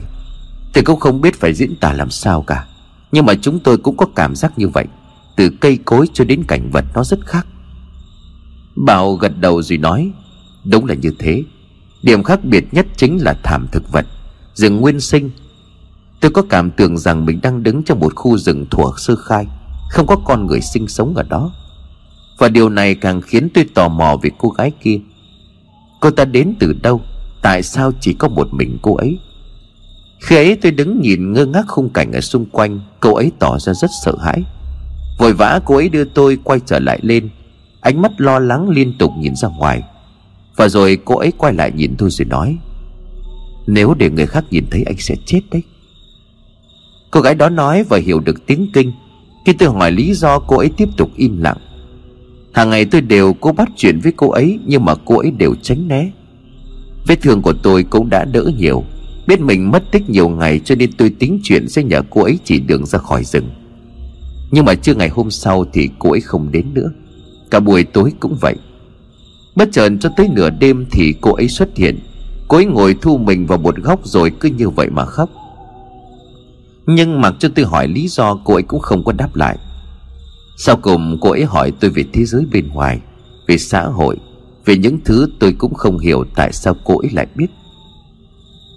Tôi 0.72 0.84
cũng 0.84 1.00
không 1.00 1.20
biết 1.20 1.40
phải 1.40 1.54
diễn 1.54 1.76
tả 1.76 1.92
làm 1.92 2.10
sao 2.10 2.42
cả 2.42 2.66
nhưng 3.12 3.26
mà 3.26 3.34
chúng 3.34 3.60
tôi 3.60 3.78
cũng 3.78 3.96
có 3.96 4.06
cảm 4.14 4.34
giác 4.34 4.58
như 4.58 4.68
vậy. 4.68 4.84
Từ 5.36 5.50
cây 5.60 5.78
cối 5.84 6.06
cho 6.12 6.24
đến 6.24 6.44
cảnh 6.48 6.70
vật 6.72 6.84
nó 6.94 7.04
rất 7.04 7.26
khác. 7.26 7.46
Bảo 8.76 9.14
gật 9.14 9.32
đầu 9.40 9.62
rồi 9.62 9.78
nói, 9.78 10.10
Đúng 10.64 10.86
là 10.86 10.94
như 10.94 11.12
thế. 11.18 11.42
Điểm 12.02 12.22
khác 12.22 12.44
biệt 12.44 12.64
nhất 12.72 12.86
chính 12.96 13.18
là 13.22 13.34
thảm 13.42 13.66
thực 13.72 13.92
vật. 13.92 14.06
Rừng 14.54 14.76
nguyên 14.76 15.00
sinh. 15.00 15.30
Tôi 16.20 16.30
có 16.30 16.42
cảm 16.42 16.70
tưởng 16.70 16.98
rằng 16.98 17.26
mình 17.26 17.40
đang 17.42 17.62
đứng 17.62 17.82
trong 17.82 18.00
một 18.00 18.14
khu 18.14 18.38
rừng 18.38 18.66
thuộc 18.70 18.98
sơ 18.98 19.16
khai, 19.16 19.46
Không 19.90 20.06
có 20.06 20.16
con 20.16 20.46
người 20.46 20.60
sinh 20.60 20.88
sống 20.88 21.14
ở 21.14 21.22
đó. 21.22 21.50
Và 22.38 22.48
điều 22.48 22.68
này 22.68 22.94
càng 22.94 23.20
khiến 23.20 23.48
tôi 23.54 23.66
tò 23.74 23.88
mò 23.88 24.16
về 24.22 24.30
cô 24.38 24.48
gái 24.48 24.72
kia. 24.82 25.00
Cô 26.00 26.10
ta 26.10 26.24
đến 26.24 26.54
từ 26.58 26.72
đâu? 26.82 27.00
Tại 27.42 27.62
sao 27.62 27.92
chỉ 28.00 28.14
có 28.14 28.28
một 28.28 28.48
mình 28.54 28.78
cô 28.82 28.96
ấy? 28.96 29.18
Khi 30.20 30.36
ấy 30.36 30.56
tôi 30.62 30.72
đứng 30.72 31.00
nhìn 31.00 31.32
ngơ 31.32 31.46
ngác 31.46 31.64
khung 31.68 31.88
cảnh 31.88 32.12
ở 32.12 32.20
xung 32.20 32.46
quanh, 32.46 32.80
Cô 33.00 33.14
ấy 33.14 33.32
tỏ 33.38 33.58
ra 33.58 33.74
rất 33.74 33.90
sợ 34.04 34.14
hãi. 34.20 34.42
Vội 35.18 35.32
vã 35.32 35.60
cô 35.64 35.76
ấy 35.76 35.88
đưa 35.88 36.04
tôi 36.04 36.38
quay 36.44 36.60
trở 36.66 36.78
lại 36.78 36.98
lên, 37.02 37.28
Ánh 37.80 38.02
mắt 38.02 38.20
lo 38.20 38.38
lắng 38.38 38.68
liên 38.68 38.98
tục 38.98 39.10
nhìn 39.18 39.36
ra 39.36 39.48
ngoài. 39.48 39.82
Và 40.56 40.68
rồi 40.68 40.98
cô 41.04 41.16
ấy 41.16 41.32
quay 41.38 41.52
lại 41.52 41.72
nhìn 41.74 41.94
tôi 41.98 42.10
rồi 42.10 42.26
nói, 42.26 42.58
Nếu 43.66 43.94
để 43.94 44.10
người 44.10 44.26
khác 44.26 44.44
nhìn 44.50 44.64
thấy 44.70 44.82
anh 44.82 44.96
sẽ 44.98 45.14
chết 45.26 45.40
đấy. 45.50 45.62
Cô 47.10 47.20
gái 47.20 47.34
đó 47.34 47.48
nói 47.48 47.82
và 47.82 47.98
hiểu 47.98 48.20
được 48.20 48.46
tiếng 48.46 48.70
kinh. 48.72 48.92
Khi 49.46 49.52
tôi 49.52 49.68
hỏi 49.68 49.92
lý 49.92 50.14
do 50.14 50.38
cô 50.38 50.56
ấy 50.56 50.70
tiếp 50.76 50.88
tục 50.96 51.10
im 51.16 51.42
lặng, 51.42 51.56
Hàng 52.52 52.70
ngày 52.70 52.84
tôi 52.84 53.00
đều 53.00 53.34
cố 53.40 53.52
bắt 53.52 53.68
chuyện 53.76 54.00
với 54.00 54.12
cô 54.16 54.30
ấy 54.30 54.58
Nhưng 54.66 54.84
mà 54.84 54.94
cô 55.04 55.18
ấy 55.18 55.30
đều 55.30 55.54
tránh 55.62 55.88
né. 55.88 56.10
Vết 57.06 57.22
thương 57.22 57.42
của 57.42 57.52
tôi 57.52 57.82
cũng 57.82 58.10
đã 58.10 58.24
đỡ 58.24 58.44
nhiều. 58.58 58.84
Biết 59.28 59.40
mình 59.40 59.70
mất 59.70 59.90
tích 59.90 60.10
nhiều 60.10 60.28
ngày 60.28 60.60
cho 60.64 60.74
nên 60.74 60.92
tôi 60.92 61.10
tính 61.18 61.40
chuyện 61.42 61.68
sẽ 61.68 61.82
nhờ 61.82 62.02
cô 62.10 62.22
ấy 62.22 62.38
chỉ 62.44 62.60
đường 62.60 62.86
ra 62.86 62.98
khỏi 62.98 63.24
rừng. 63.24 63.50
Nhưng 64.50 64.64
mà 64.64 64.74
chưa 64.74 64.94
ngày 64.94 65.08
hôm 65.08 65.30
sau 65.30 65.64
thì 65.72 65.88
cô 65.98 66.10
ấy 66.10 66.20
không 66.20 66.52
đến 66.52 66.74
nữa. 66.74 66.90
Cả 67.50 67.60
buổi 67.60 67.84
tối 67.84 68.12
cũng 68.20 68.36
vậy. 68.40 68.56
Bất 69.56 69.68
chợt 69.72 69.92
cho 70.00 70.10
tới 70.16 70.28
nửa 70.28 70.50
đêm 70.50 70.86
thì 70.90 71.14
cô 71.20 71.32
ấy 71.32 71.48
xuất 71.48 71.76
hiện. 71.76 71.98
Cô 72.48 72.56
ấy 72.56 72.64
ngồi 72.64 72.96
thu 73.02 73.18
mình 73.18 73.46
vào 73.46 73.58
một 73.58 73.76
góc 73.76 74.00
rồi 74.04 74.32
cứ 74.40 74.48
như 74.48 74.68
vậy 74.68 74.90
mà 74.90 75.04
khóc. 75.04 75.30
Nhưng 76.86 77.20
mặc 77.20 77.34
cho 77.38 77.48
tôi 77.54 77.64
hỏi 77.64 77.88
lý 77.88 78.08
do, 78.08 78.40
cô 78.44 78.54
ấy 78.54 78.62
cũng 78.62 78.80
không 78.80 79.04
có 79.04 79.12
đáp 79.12 79.36
lại. 79.36 79.58
Sau 80.58 80.76
cùng 80.76 81.18
cô 81.20 81.30
ấy 81.30 81.44
hỏi 81.44 81.72
tôi 81.80 81.90
về 81.90 82.04
thế 82.12 82.24
giới 82.24 82.44
bên 82.52 82.68
ngoài, 82.68 83.00
Về 83.46 83.58
xã 83.58 83.82
hội, 83.82 84.16
Về 84.64 84.76
những 84.76 84.98
thứ 85.04 85.28
tôi 85.38 85.52
cũng 85.52 85.74
không 85.74 85.98
hiểu 85.98 86.24
tại 86.36 86.52
sao 86.52 86.76
cô 86.84 86.98
ấy 86.98 87.10
lại 87.12 87.26
biết. 87.34 87.46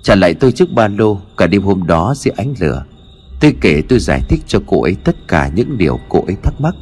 Trả 0.03 0.15
lại 0.15 0.33
tôi 0.33 0.51
chiếc 0.51 0.71
ba 0.71 0.87
lô, 0.87 1.21
Cả 1.37 1.47
đêm 1.47 1.61
hôm 1.61 1.87
đó 1.87 2.13
dưới 2.17 2.33
ánh 2.37 2.53
lửa. 2.59 2.83
Tôi 3.39 3.55
kể 3.61 3.81
tôi 3.89 3.99
giải 3.99 4.21
thích 4.29 4.41
cho 4.47 4.59
cô 4.67 4.81
ấy 4.83 4.95
tất 5.03 5.27
cả 5.27 5.51
những 5.55 5.77
điều 5.77 5.99
cô 6.09 6.23
ấy 6.25 6.35
thắc 6.43 6.61
mắc. 6.61 6.75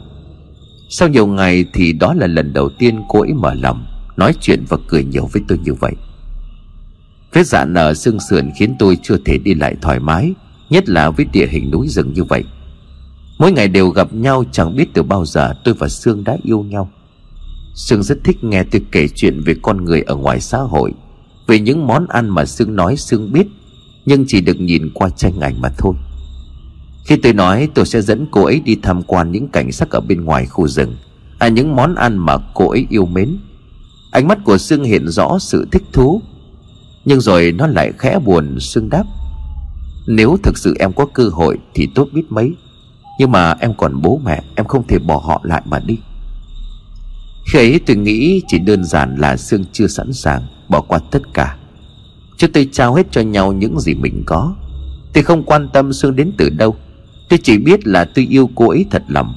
Sau 0.90 1.10
nhiều 1.10 1.28
ngày 1.28 1.66
thì 1.74 1.94
đó 1.94 2.14
là 2.14 2.28
lần 2.28 2.54
đầu 2.54 2.70
tiên 2.70 3.02
cô 3.10 3.22
ấy 3.22 3.34
mở 3.34 3.54
lòng, 3.54 3.86
Nói 4.18 4.34
chuyện 4.42 4.64
và 4.70 4.78
cười 4.88 5.04
nhiều 5.04 5.30
với 5.32 5.42
tôi 5.48 5.58
như 5.58 5.74
vậy. 5.74 5.94
Vết 7.34 7.48
dạ 7.48 7.66
nở 7.66 7.94
xương 7.94 8.20
sườn 8.30 8.52
khiến 8.60 8.76
tôi 8.80 8.98
chưa 9.04 9.18
thể 9.26 9.38
đi 9.38 9.54
lại 9.54 9.76
thoải 9.82 10.00
mái, 10.00 10.34
Nhất 10.70 10.90
là 10.90 11.10
với 11.10 11.26
địa 11.34 11.48
hình 11.48 11.72
núi 11.72 11.88
rừng 11.88 12.14
như 12.14 12.24
vậy. 12.24 12.44
Mỗi 13.40 13.52
ngày 13.52 13.68
đều 13.68 13.90
gặp 13.90 14.14
nhau 14.14 14.44
chẳng 14.52 14.76
biết 14.76 14.86
từ 14.94 15.04
bao 15.04 15.26
giờ 15.26 15.54
tôi 15.64 15.74
và 15.74 15.90
Sương 15.90 16.24
đã 16.24 16.38
yêu 16.44 16.64
nhau. 16.64 16.90
Sương 17.76 18.04
rất 18.04 18.18
thích 18.24 18.44
nghe 18.44 18.64
tôi 18.64 18.82
kể 18.92 19.08
chuyện 19.16 19.42
về 19.46 19.56
con 19.62 19.86
người 19.86 20.02
ở 20.02 20.16
ngoài 20.16 20.42
xã 20.42 20.58
hội. 20.58 20.94
Về 21.50 21.60
những 21.60 21.88
món 21.88 22.08
ăn 22.08 22.30
mà 22.30 22.46
Sương 22.46 22.76
nói 22.76 22.98
Sương 22.98 23.32
biết, 23.32 23.48
Nhưng 24.06 24.26
chỉ 24.28 24.42
được 24.42 24.60
nhìn 24.60 24.90
qua 24.94 25.10
tranh 25.10 25.40
ảnh 25.40 25.62
mà 25.62 25.70
thôi. 25.78 25.94
Khi 27.06 27.16
tôi 27.16 27.34
nói, 27.34 27.70
tôi 27.74 27.86
sẽ 27.86 28.02
dẫn 28.02 28.26
cô 28.32 28.44
ấy 28.44 28.60
đi 28.60 28.78
tham 28.84 29.04
quan 29.04 29.32
những 29.32 29.48
cảnh 29.48 29.72
sắc 29.72 29.90
ở 29.90 30.00
bên 30.00 30.26
ngoài 30.26 30.46
khu 30.46 30.68
rừng 30.68 30.96
À 31.40 31.48
những 31.48 31.76
món 31.76 31.96
ăn 31.96 32.18
mà 32.18 32.38
cô 32.54 32.70
ấy 32.70 32.88
yêu 32.90 33.06
mến. 33.06 33.38
Ánh 34.12 34.28
mắt 34.28 34.40
của 34.44 34.58
Sương 34.58 34.84
hiện 34.84 35.08
rõ 35.08 35.38
sự 35.40 35.68
thích 35.72 35.84
thú. 35.94 36.22
Nhưng 37.06 37.22
rồi 37.22 37.52
nó 37.52 37.68
lại 37.68 37.92
khẽ 37.98 38.20
buồn, 38.20 38.60
Sương 38.60 38.90
đáp, 38.90 39.04
Nếu 40.08 40.38
thực 40.44 40.58
sự 40.58 40.76
em 40.80 40.94
có 40.94 41.06
cơ 41.06 41.30
hội 41.30 41.58
thì 41.74 41.88
tốt 41.96 42.08
biết 42.14 42.24
mấy, 42.30 42.52
Nhưng 43.20 43.32
mà 43.32 43.56
em 43.60 43.74
còn 43.78 44.02
bố 44.02 44.22
mẹ, 44.26 44.44
Em 44.56 44.66
không 44.66 44.88
thể 44.88 45.00
bỏ 45.00 45.18
họ 45.18 45.42
lại 45.44 45.62
mà 45.66 45.80
đi. 45.80 45.98
Khi 47.54 47.60
ấy 47.60 47.80
tôi 47.86 47.96
nghĩ 47.96 48.42
chỉ 48.48 48.60
đơn 48.60 48.84
giản 48.84 49.16
là 49.16 49.38
Sương 49.38 49.64
chưa 49.72 49.88
sẵn 49.88 50.14
sàng. 50.14 50.42
Bỏ 50.70 50.82
qua 50.82 51.00
tất 51.12 51.34
cả. 51.34 51.58
Chúng 52.38 52.52
tôi 52.52 52.70
trao 52.72 52.96
hết 52.96 53.12
cho 53.12 53.22
nhau 53.22 53.52
những 53.52 53.80
gì 53.80 53.94
mình 53.94 54.24
có. 54.26 54.56
Tôi 55.14 55.24
không 55.24 55.44
quan 55.44 55.70
tâm 55.74 55.94
Sương 55.94 56.16
đến 56.16 56.32
từ 56.38 56.50
đâu. 56.50 56.76
Tôi 57.30 57.40
chỉ 57.44 57.58
biết 57.58 57.88
là 57.88 58.06
tôi 58.06 58.26
yêu 58.26 58.50
cô 58.56 58.70
ấy 58.70 58.86
thật 58.92 59.04
lòng. 59.08 59.36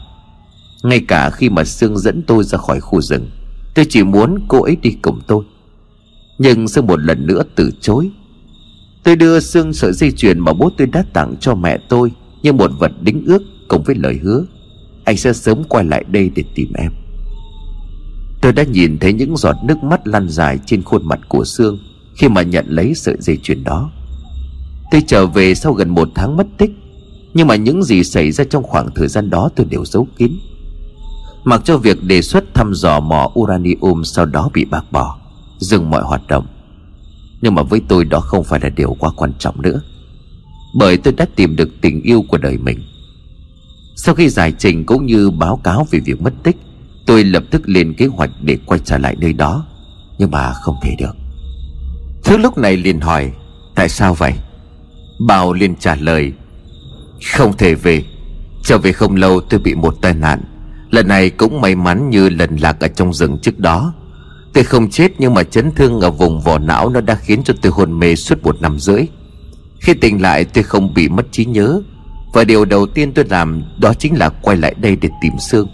Ngay 0.83 1.01
cả 1.09 1.31
khi 1.31 1.51
mà 1.51 1.65
Sương 1.65 1.99
dẫn 1.99 2.23
tôi 2.23 2.45
ra 2.45 2.59
khỏi 2.59 2.81
khu 2.81 3.01
rừng, 3.01 3.31
Tôi 3.75 3.87
chỉ 3.89 4.03
muốn 4.03 4.39
cô 4.49 4.63
ấy 4.63 4.77
đi 4.83 4.91
cùng 5.03 5.21
tôi. 5.27 5.45
Nhưng 6.39 6.69
Sương 6.69 6.87
một 6.87 7.01
lần 7.01 7.27
nữa 7.27 7.43
từ 7.55 7.71
chối. 7.81 8.11
Tôi 9.03 9.17
đưa 9.17 9.41
Sương 9.41 9.73
sợi 9.73 9.93
dây 9.93 10.13
chuyền 10.13 10.39
mà 10.39 10.53
bố 10.53 10.71
tôi 10.79 10.87
đã 10.87 11.05
tặng 11.13 11.35
cho 11.41 11.55
mẹ 11.55 11.79
tôi 11.89 12.13
Như 12.43 12.53
một 12.53 12.71
vật 12.79 12.93
đính 13.01 13.25
ước 13.27 13.43
cùng 13.69 13.83
với 13.83 13.95
lời 13.95 14.19
hứa. 14.23 14.45
Anh 15.05 15.17
sẽ 15.17 15.33
sớm 15.33 15.65
quay 15.65 15.85
lại 15.85 16.05
đây 16.09 16.31
để 16.35 16.45
tìm 16.55 16.73
em. 16.73 16.93
Tôi 18.43 18.53
đã 18.53 18.63
nhìn 18.63 18.99
thấy 18.99 19.13
những 19.13 19.37
giọt 19.37 19.57
nước 19.65 19.85
mắt 19.85 20.07
lăn 20.09 20.29
dài 20.29 20.59
trên 20.67 20.83
khuôn 20.83 21.09
mặt 21.09 21.21
của 21.29 21.45
Sương 21.45 21.79
Khi 22.17 22.29
mà 22.29 22.43
nhận 22.43 22.67
lấy 22.69 22.95
sợi 22.95 23.17
dây 23.19 23.39
chuyền 23.43 23.65
đó. 23.65 23.91
Tôi 24.91 25.03
trở 25.07 25.27
về 25.27 25.55
sau 25.55 25.73
gần 25.73 25.89
một 25.89 26.09
tháng 26.15 26.37
mất 26.37 26.47
tích, 26.59 26.71
Nhưng 27.35 27.47
mà 27.47 27.57
những 27.57 27.83
gì 27.83 28.05
xảy 28.05 28.33
ra 28.33 28.45
trong 28.45 28.63
khoảng 28.63 28.89
thời 28.95 29.09
gian 29.09 29.31
đó 29.31 29.51
tôi 29.57 29.67
đều 29.71 29.85
giấu 29.85 30.09
kín. 30.17 30.33
Mặc 31.45 31.61
cho 31.65 31.79
việc 31.79 32.03
đề 32.03 32.23
xuất 32.23 32.55
thăm 32.55 32.75
dò 32.75 33.01
mỏ 33.01 33.31
uranium 33.39 34.03
sau 34.03 34.27
đó 34.27 34.51
bị 34.55 34.65
bác 34.65 34.93
bỏ, 34.93 35.19
Dừng 35.59 35.91
mọi 35.91 36.03
hoạt 36.03 36.27
động. 36.29 36.47
Nhưng 37.43 37.55
mà 37.55 37.63
với 37.63 37.81
tôi 37.89 38.05
đó 38.05 38.21
không 38.21 38.45
phải 38.45 38.61
là 38.61 38.69
điều 38.69 38.97
quá 38.99 39.11
quan 39.17 39.33
trọng 39.39 39.63
nữa, 39.63 39.81
Bởi 40.75 40.97
tôi 40.97 41.15
đã 41.17 41.27
tìm 41.37 41.57
được 41.57 41.69
tình 41.81 42.03
yêu 42.03 42.25
của 42.29 42.39
đời 42.39 42.59
mình. 42.59 42.83
Sau 43.97 44.15
khi 44.15 44.29
giải 44.29 44.53
trình 44.59 44.87
cũng 44.87 45.07
như 45.07 45.31
báo 45.31 45.61
cáo 45.65 45.87
về 45.91 46.01
việc 46.01 46.23
mất 46.23 46.33
tích 46.43 46.57
Tôi 47.07 47.25
lập 47.25 47.45
tức 47.51 47.63
lên 47.69 47.95
kế 47.95 48.07
hoạch 48.07 48.31
để 48.43 48.59
quay 48.67 48.81
trở 48.85 48.99
lại 48.99 49.17
nơi 49.19 49.33
đó, 49.33 49.67
Nhưng 50.19 50.31
mà 50.31 50.53
không 50.53 50.77
thể 50.83 50.97
được. 50.99 51.17
Thứ 52.25 52.37
lúc 52.37 52.59
này 52.59 52.77
liền 52.77 53.01
hỏi, 53.01 53.33
Tại 53.75 53.89
sao 53.89 54.15
vậy? 54.15 54.33
Bảo 55.27 55.53
liền 55.53 55.77
trả 55.77 55.95
lời, 55.95 56.33
Không 57.35 57.57
thể 57.57 57.75
về. 57.75 58.05
Trở 58.65 58.79
về 58.79 58.93
không 58.93 59.17
lâu 59.17 59.41
tôi 59.41 59.61
bị 59.61 59.75
một 59.75 59.95
tai 60.03 60.15
nạn. 60.15 60.41
Lần 60.91 61.09
này 61.09 61.31
cũng 61.31 61.61
may 61.61 61.75
mắn 61.75 62.11
như 62.11 62.29
lần 62.29 62.57
lạc 62.57 62.81
ở 62.81 62.89
trong 62.89 63.15
rừng 63.15 63.39
trước 63.43 63.59
đó. 63.59 63.95
Tôi 64.55 64.65
không 64.65 64.91
chết 64.91 65.13
nhưng 65.19 65.35
mà 65.35 65.43
chấn 65.43 65.71
thương 65.71 66.01
ở 66.01 66.11
vùng 66.11 66.41
vỏ 66.41 66.59
não 66.59 66.91
Nó 66.91 67.01
đã 67.01 67.15
khiến 67.15 67.43
cho 67.45 67.55
tôi 67.63 67.73
hôn 67.73 67.99
mê 67.99 68.15
suốt 68.15 68.43
một 68.43 68.61
năm 68.61 68.79
rưỡi. 68.79 69.03
Khi 69.81 69.95
tỉnh 69.95 70.23
lại 70.23 70.45
tôi 70.45 70.65
không 70.65 70.95
bị 70.95 71.09
mất 71.09 71.27
trí 71.33 71.45
nhớ, 71.45 71.81
Và 72.33 72.45
điều 72.45 72.65
đầu 72.65 72.87
tiên 72.87 73.13
tôi 73.13 73.25
làm 73.31 73.63
Đó 73.79 73.95
chính 73.95 74.19
là 74.19 74.29
quay 74.29 74.57
lại 74.57 74.75
đây 74.81 74.97
để 74.97 75.09
tìm 75.23 75.33
xương 75.39 75.69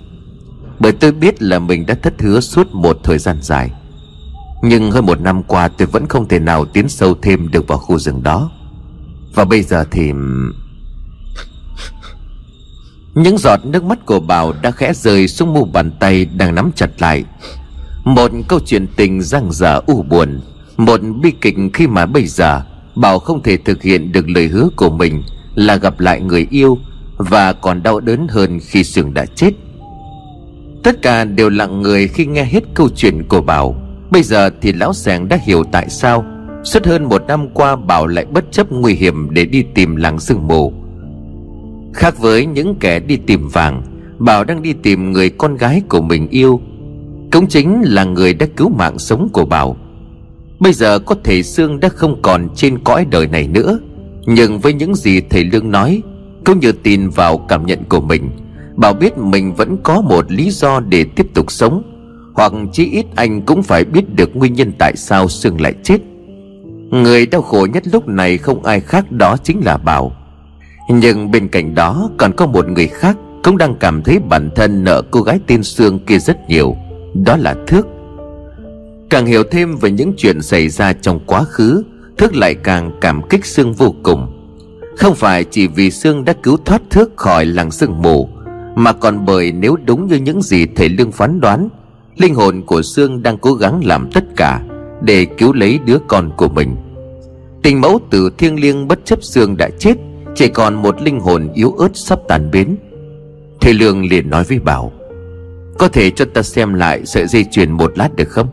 bởi 0.81 0.93
tôi 0.93 1.13
biết 1.13 1.43
là 1.43 1.59
mình 1.59 1.87
đã 1.87 1.95
thất 1.95 2.23
hứa 2.23 2.41
suốt 2.41 2.75
một 2.75 2.99
thời 3.05 3.19
gian 3.19 3.37
dài. 3.43 3.71
Nhưng 4.63 4.91
hơn 4.91 5.07
một 5.07 5.21
năm 5.21 5.43
qua 5.43 5.69
tôi 5.69 5.89
vẫn 5.89 6.09
không 6.09 6.29
thể 6.29 6.39
nào 6.39 6.65
tiến 6.65 6.89
sâu 6.89 7.15
thêm 7.23 7.51
được 7.51 7.69
vào 7.69 7.79
khu 7.79 7.99
rừng 7.99 8.23
đó. 8.23 8.51
Và 9.35 9.45
bây 9.45 9.63
giờ 9.63 9.85
thì 9.91 10.13
những 13.15 13.39
giọt 13.39 13.61
nước 13.65 13.85
mắt 13.85 14.07
của 14.07 14.21
Bảo 14.21 14.53
đã 14.63 14.71
khẽ 14.71 14.93
rơi 14.95 15.29
xuống 15.29 15.55
mu 15.55 15.65
bàn 15.65 15.91
tay 16.01 16.25
đang 16.25 16.55
nắm 16.55 16.71
chặt 16.77 16.91
lại. 16.99 17.25
Một 18.05 18.31
câu 18.49 18.61
chuyện 18.67 18.87
tình 18.97 19.23
răng 19.23 19.53
dở 19.53 19.81
u 19.87 20.03
buồn, 20.03 20.41
Một 20.77 21.01
bi 21.23 21.33
kịch 21.41 21.57
khi 21.75 21.87
mà 21.87 22.07
bây 22.07 22.27
giờ 22.27 22.63
Bảo 22.95 23.19
không 23.19 23.43
thể 23.43 23.57
thực 23.57 23.83
hiện 23.83 24.13
được 24.13 24.29
lời 24.29 24.47
hứa 24.47 24.69
của 24.77 24.91
mình 24.91 25.23
Là 25.55 25.77
gặp 25.77 26.01
lại 26.01 26.21
người 26.21 26.47
yêu 26.51 26.79
Và 27.17 27.53
còn 27.53 27.83
đau 27.83 28.01
đớn 28.01 28.27
hơn 28.29 28.61
khi 28.61 28.85
Sương 28.85 29.15
đã 29.15 29.27
chết. 29.27 29.51
Tất 30.83 31.03
cả 31.03 31.25
đều 31.25 31.51
lặng 31.51 31.83
người 31.83 32.09
khi 32.09 32.27
nghe 32.27 32.45
hết 32.45 32.65
câu 32.75 32.89
chuyện 32.89 33.23
của 33.29 33.41
Bảo. 33.41 33.75
Bây 34.11 34.23
giờ 34.23 34.51
thì 34.61 34.73
lão 34.73 34.93
sàng 34.93 35.29
đã 35.29 35.39
hiểu 35.43 35.65
tại 35.73 35.89
sao. 35.89 36.25
Suốt 36.65 36.87
hơn 36.87 37.05
một 37.05 37.23
năm 37.29 37.49
qua, 37.55 37.77
Bảo 37.77 38.07
lại 38.07 38.25
bất 38.25 38.53
chấp 38.53 38.73
nguy 38.73 38.95
hiểm 38.95 39.29
để 39.31 39.45
đi 39.45 39.65
tìm 39.75 39.97
làng 39.97 40.21
sương 40.21 40.47
mù. 40.47 40.73
Khác 41.95 42.19
với 42.19 42.47
những 42.47 42.75
kẻ 42.81 43.01
đi 43.01 43.17
tìm 43.17 43.49
vàng, 43.49 43.83
Bảo 44.19 44.45
đang 44.45 44.63
đi 44.63 44.73
tìm 44.73 45.13
người 45.13 45.31
con 45.31 45.57
gái 45.57 45.83
của 45.89 46.01
mình 46.01 46.29
yêu. 46.29 46.61
Cũng 47.33 47.47
chính 47.47 47.83
là 47.83 48.05
người 48.05 48.35
đã 48.35 48.47
cứu 48.57 48.69
mạng 48.69 48.99
sống 48.99 49.29
của 49.33 49.45
Bảo. 49.45 49.77
Bây 50.61 50.73
giờ 50.73 50.99
có 50.99 51.15
thể 51.25 51.43
Sương 51.43 51.81
đã 51.81 51.89
không 51.89 52.23
còn 52.23 52.49
trên 52.55 52.79
cõi 52.79 53.07
đời 53.11 53.27
này 53.27 53.49
nữa. 53.49 53.79
Nhưng 54.27 54.59
với 54.59 54.73
những 54.73 54.95
gì 54.95 55.21
thầy 55.21 55.45
Lương 55.45 55.71
nói 55.71 56.03
Cũng 56.45 56.61
như 56.61 56.73
tin 56.73 57.09
vào 57.09 57.39
cảm 57.39 57.67
nhận 57.67 57.85
của 57.85 58.01
mình 58.01 58.31
Bảo 58.79 58.95
biết 58.95 59.19
mình 59.19 59.55
vẫn 59.55 59.77
có 59.83 60.01
một 60.01 60.33
lý 60.33 60.51
do 60.51 60.81
để 60.81 61.05
tiếp 61.17 61.27
tục 61.35 61.53
sống, 61.53 61.83
Hoặc 62.35 62.53
chí 62.73 62.91
ít 62.93 63.07
anh 63.15 63.43
cũng 63.43 63.63
phải 63.63 63.85
biết 63.85 64.15
được 64.15 64.37
nguyên 64.37 64.53
nhân 64.53 64.73
tại 64.79 64.93
sao 64.97 65.29
Sương 65.29 65.61
lại 65.61 65.75
chết. 65.83 65.99
Người 66.91 67.27
đau 67.27 67.43
khổ 67.43 67.67
nhất 67.73 67.83
lúc 67.93 68.09
này 68.09 68.39
không 68.39 68.65
ai 68.65 68.81
khác 68.81 69.13
đó 69.13 69.37
chính 69.45 69.61
là 69.65 69.77
Bảo. 69.77 70.13
Nhưng 70.91 71.31
bên 71.31 71.49
cạnh 71.49 71.75
đó 71.75 72.11
còn 72.19 72.33
có 72.33 72.47
một 72.47 72.69
người 72.69 72.87
khác 72.87 73.17
Cũng 73.45 73.59
đang 73.59 73.75
cảm 73.81 74.03
thấy 74.03 74.19
bản 74.19 74.51
thân 74.57 74.85
nợ 74.85 75.03
cô 75.11 75.23
gái 75.23 75.41
tên 75.47 75.63
Sương 75.63 75.99
kia 75.99 76.19
rất 76.19 76.37
nhiều, 76.49 76.77
Đó 77.25 77.37
là 77.37 77.57
Thước. 77.67 77.87
Càng 79.11 79.27
hiểu 79.27 79.43
thêm 79.51 79.77
về 79.77 79.91
những 79.91 80.13
chuyện 80.17 80.43
xảy 80.43 80.69
ra 80.69 80.93
trong 80.93 81.21
quá 81.27 81.45
khứ, 81.45 81.83
Thước 82.19 82.37
lại 82.37 82.55
càng 82.55 82.91
cảm 83.01 83.29
kích 83.29 83.47
Sương 83.47 83.73
vô 83.73 83.95
cùng. 84.03 84.27
Không 84.97 85.15
phải 85.15 85.45
chỉ 85.45 85.67
vì 85.67 85.91
Sương 85.91 86.25
đã 86.25 86.33
cứu 86.43 86.57
thoát 86.65 86.83
Thước 86.91 87.17
khỏi 87.17 87.47
làng 87.47 87.71
sương 87.71 88.03
mù 88.03 88.29
mà 88.79 88.93
còn 88.93 89.27
bởi 89.27 89.53
nếu 89.53 89.77
đúng 89.85 90.07
như 90.07 90.17
những 90.17 90.43
gì 90.43 90.67
thầy 90.67 90.89
Lương 90.89 91.13
phán 91.13 91.41
đoán, 91.41 91.69
Linh 92.17 92.35
hồn 92.35 92.63
của 92.67 92.83
Sương 92.83 93.23
đang 93.23 93.39
cố 93.39 93.55
gắng 93.55 93.85
làm 93.85 94.11
tất 94.15 94.25
cả 94.37 94.63
Để 95.03 95.25
cứu 95.25 95.53
lấy 95.53 95.79
đứa 95.87 95.99
con 96.09 96.31
của 96.37 96.49
mình. 96.49 96.77
Tình 97.63 97.81
mẫu 97.81 98.01
từ 98.11 98.31
thiêng 98.39 98.61
liêng 98.61 98.89
bất 98.89 99.05
chấp 99.05 99.23
Sương 99.23 99.57
đã 99.57 99.69
chết, 99.79 99.95
chỉ 100.35 100.49
còn 100.49 100.83
một 100.83 101.03
linh 101.03 101.21
hồn 101.21 101.49
yếu 101.55 101.73
ớt 101.73 101.97
sắp 101.97 102.19
tàn 102.29 102.51
biến 102.51 102.77
Thầy 103.61 103.75
Lương 103.75 104.07
liền 104.07 104.31
nói 104.31 104.45
với 104.45 104.59
Bảo, 104.59 104.93
Có 105.79 105.89
thể 105.89 106.11
cho 106.11 106.25
ta 106.35 106.43
xem 106.43 106.75
lại 106.75 107.07
sợi 107.07 107.27
dây 107.27 107.45
chuyền 107.51 107.73
một 107.73 107.99
lát 107.99 108.17
được 108.17 108.29
không? 108.29 108.49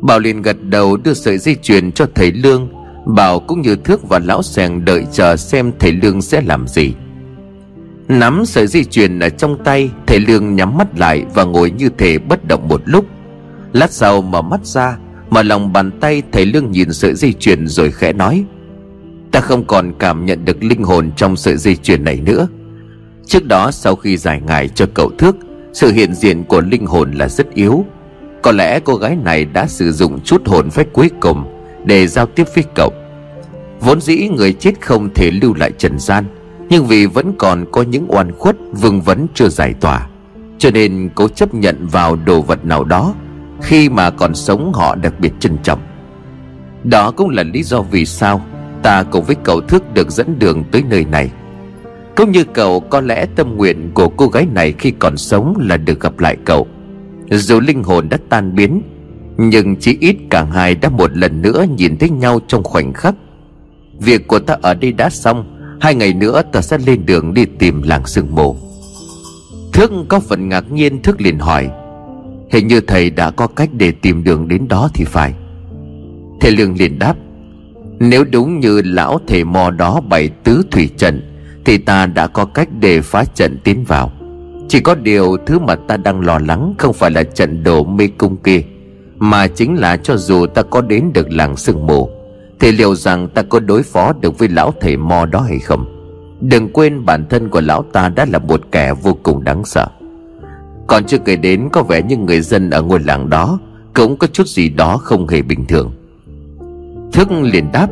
Bảo 0.00 0.18
liền 0.18 0.42
gật 0.42 0.56
đầu 0.62 0.96
đưa 0.96 1.14
sợi 1.14 1.38
dây 1.38 1.56
chuyền 1.62 1.92
cho 1.92 2.06
thầy 2.14 2.32
Lương. 2.32 2.68
Bảo 3.06 3.40
cũng 3.40 3.60
như 3.60 3.76
Thước 3.76 4.08
và 4.08 4.18
Lão 4.18 4.42
Sèng 4.42 4.84
đợi 4.84 5.06
chờ 5.12 5.36
xem 5.36 5.72
thầy 5.78 5.92
Lương 5.92 6.22
sẽ 6.22 6.42
làm 6.42 6.68
gì. 6.68 6.94
Nắm 8.10 8.44
sợi 8.44 8.66
dây 8.66 8.84
chuyền 8.84 9.18
ở 9.18 9.28
trong 9.28 9.64
tay, 9.64 9.90
Thầy 10.06 10.20
Lương 10.20 10.56
nhắm 10.56 10.78
mắt 10.78 10.98
lại 10.98 11.24
và 11.34 11.44
ngồi 11.44 11.70
như 11.70 11.88
thể 11.98 12.18
bất 12.18 12.48
động 12.48 12.68
một 12.68 12.82
lúc. 12.84 13.06
Lát 13.72 13.90
sau 13.90 14.22
mở 14.22 14.42
mắt 14.42 14.66
ra, 14.66 14.96
Mở 15.30 15.42
lòng 15.42 15.72
bàn 15.72 15.90
tay, 16.00 16.22
thầy 16.32 16.46
Lương 16.46 16.70
nhìn 16.70 16.92
sợi 16.92 17.14
dây 17.14 17.32
chuyền 17.32 17.68
rồi 17.68 17.90
khẽ 17.90 18.12
nói, 18.12 18.44
Ta 19.32 19.40
không 19.40 19.64
còn 19.64 19.92
cảm 19.98 20.26
nhận 20.26 20.44
được 20.44 20.64
linh 20.64 20.82
hồn 20.82 21.10
trong 21.16 21.36
sợi 21.36 21.56
dây 21.56 21.76
chuyền 21.76 22.04
này 22.04 22.20
nữa. 22.20 22.48
Trước 23.26 23.46
đó 23.46 23.70
sau 23.70 23.96
khi 23.96 24.16
giải 24.16 24.40
ngài 24.46 24.68
cho 24.68 24.86
cậu 24.94 25.10
thước, 25.18 25.36
Sự 25.72 25.92
hiện 25.92 26.14
diện 26.14 26.44
của 26.44 26.60
linh 26.60 26.86
hồn 26.86 27.12
là 27.12 27.28
rất 27.28 27.54
yếu. 27.54 27.84
Có 28.42 28.52
lẽ 28.52 28.80
cô 28.80 28.96
gái 28.96 29.16
này 29.16 29.44
đã 29.44 29.66
sử 29.66 29.92
dụng 29.92 30.20
chút 30.20 30.48
hồn 30.48 30.70
phách 30.70 30.86
cuối 30.92 31.10
cùng 31.20 31.44
Để 31.84 32.06
giao 32.06 32.26
tiếp 32.26 32.44
với 32.54 32.64
cậu. 32.74 32.92
Vốn 33.80 34.00
dĩ 34.00 34.28
người 34.28 34.52
chết 34.52 34.80
không 34.80 35.08
thể 35.14 35.30
lưu 35.30 35.54
lại 35.54 35.70
trần 35.78 35.98
gian. 35.98 36.24
Nhưng 36.70 36.86
vì 36.86 37.06
vẫn 37.06 37.32
còn 37.38 37.64
có 37.72 37.82
những 37.82 38.06
oan 38.08 38.32
khuất, 38.32 38.56
Vương 38.72 39.00
vấn 39.00 39.26
chưa 39.34 39.48
giải 39.48 39.74
tỏa. 39.74 40.06
Cho 40.58 40.70
nên 40.70 41.10
cố 41.14 41.28
chấp 41.28 41.54
nhận 41.54 41.86
vào 41.86 42.16
đồ 42.16 42.42
vật 42.42 42.64
nào 42.64 42.84
đó, 42.84 43.14
Khi 43.62 43.88
mà 43.88 44.10
còn 44.10 44.34
sống 44.34 44.72
họ 44.74 44.94
đặc 44.94 45.20
biệt 45.20 45.32
trân 45.40 45.58
trọng. 45.62 45.80
Đó 46.84 47.10
cũng 47.10 47.30
là 47.30 47.42
lý 47.42 47.62
do 47.62 47.82
vì 47.82 48.06
sao 48.06 48.42
Ta 48.82 49.02
cùng 49.02 49.24
với 49.24 49.36
cậu 49.44 49.60
Thước 49.60 49.94
được 49.94 50.10
dẫn 50.10 50.38
đường 50.38 50.64
tới 50.72 50.82
nơi 50.90 51.04
này. 51.04 51.30
Cũng 52.16 52.30
như 52.30 52.44
cậu, 52.44 52.80
có 52.80 53.00
lẽ 53.00 53.26
tâm 53.36 53.56
nguyện 53.56 53.90
của 53.94 54.08
cô 54.08 54.28
gái 54.28 54.46
này 54.54 54.74
khi 54.78 54.90
còn 54.90 55.16
sống 55.16 55.54
là 55.60 55.76
được 55.76 56.00
gặp 56.00 56.18
lại 56.18 56.36
cậu. 56.44 56.66
Dù 57.30 57.60
linh 57.60 57.82
hồn 57.82 58.08
đã 58.08 58.18
tan 58.28 58.54
biến, 58.54 58.82
Nhưng 59.36 59.76
chỉ 59.76 59.96
ít 60.00 60.16
cả 60.30 60.44
hai 60.44 60.74
đã 60.74 60.88
một 60.88 61.16
lần 61.16 61.42
nữa 61.42 61.64
nhìn 61.76 61.96
thấy 61.96 62.10
nhau 62.10 62.40
trong 62.46 62.62
khoảnh 62.62 62.92
khắc. 62.92 63.14
Việc 64.00 64.28
của 64.28 64.38
ta 64.38 64.56
ở 64.62 64.74
đây 64.74 64.92
đã 64.92 65.10
xong 65.10 65.59
Hai 65.80 65.94
ngày 65.94 66.14
nữa 66.14 66.42
ta 66.52 66.60
sẽ 66.62 66.78
lên 66.86 67.06
đường 67.06 67.34
đi 67.34 67.44
tìm 67.58 67.82
làng 67.82 68.06
sương 68.06 68.34
mù. 68.34 68.56
Thước 69.72 69.90
có 70.08 70.20
phần 70.20 70.48
ngạc 70.48 70.72
nhiên, 70.72 71.02
Thước 71.02 71.20
liền 71.20 71.38
hỏi, 71.38 71.70
Hình 72.50 72.68
như 72.68 72.80
thầy 72.80 73.10
đã 73.10 73.30
có 73.30 73.46
cách 73.46 73.68
để 73.72 73.92
tìm 73.92 74.24
đường 74.24 74.48
đến 74.48 74.68
đó 74.68 74.88
thì 74.94 75.04
phải? 75.04 75.34
Thầy 76.40 76.50
Lương 76.50 76.74
liền 76.78 76.98
đáp, 76.98 77.16
Nếu 77.98 78.24
đúng 78.24 78.60
như 78.60 78.82
lão 78.84 79.20
thầy 79.28 79.44
mò 79.44 79.70
đó 79.70 80.00
bày 80.00 80.28
tứ 80.28 80.62
thủy 80.70 80.90
trận, 80.96 81.22
Thì 81.64 81.78
ta 81.78 82.06
đã 82.06 82.26
có 82.26 82.44
cách 82.44 82.68
để 82.80 83.00
phá 83.00 83.24
trận 83.24 83.58
tiến 83.64 83.84
vào. 83.84 84.12
Chỉ 84.68 84.80
có 84.80 84.94
điều 84.94 85.36
thứ 85.46 85.58
mà 85.58 85.74
ta 85.74 85.96
đang 85.96 86.20
lo 86.20 86.38
lắng 86.38 86.74
Không 86.78 86.92
phải 86.92 87.10
là 87.10 87.22
trận 87.22 87.64
đồ 87.64 87.84
mê 87.84 88.08
cung 88.18 88.36
kia, 88.36 88.62
Mà 89.18 89.46
chính 89.46 89.74
là 89.74 89.96
cho 89.96 90.16
dù 90.16 90.46
ta 90.46 90.62
có 90.62 90.80
đến 90.80 91.10
được 91.14 91.30
làng 91.30 91.56
sương 91.56 91.86
mù 91.86 92.19
thì 92.60 92.72
liệu 92.72 92.94
rằng 92.94 93.28
ta 93.28 93.42
có 93.42 93.60
đối 93.60 93.82
phó 93.82 94.12
được 94.20 94.38
với 94.38 94.48
lão 94.48 94.74
thầy 94.80 94.96
mò 94.96 95.26
đó 95.26 95.40
hay 95.40 95.58
không? 95.58 95.84
Đừng 96.40 96.72
quên 96.72 97.04
bản 97.04 97.24
thân 97.28 97.48
của 97.48 97.60
lão 97.60 97.82
ta 97.92 98.08
đã 98.08 98.26
là 98.32 98.38
một 98.38 98.60
kẻ 98.72 98.94
vô 99.02 99.18
cùng 99.22 99.44
đáng 99.44 99.64
sợ. 99.64 99.86
Còn 100.86 101.04
chưa 101.04 101.18
kể 101.18 101.36
đến 101.36 101.68
có 101.72 101.82
vẻ 101.82 102.02
như 102.02 102.16
người 102.16 102.40
dân 102.40 102.70
ở 102.70 102.82
ngôi 102.82 103.00
làng 103.00 103.30
đó 103.30 103.58
Cũng 103.94 104.16
có 104.16 104.26
chút 104.26 104.46
gì 104.46 104.68
đó 104.68 104.96
không 104.96 105.28
hề 105.28 105.42
bình 105.42 105.66
thường. 105.66 105.92
Thức 107.12 107.28
liền 107.30 107.72
đáp, 107.72 107.88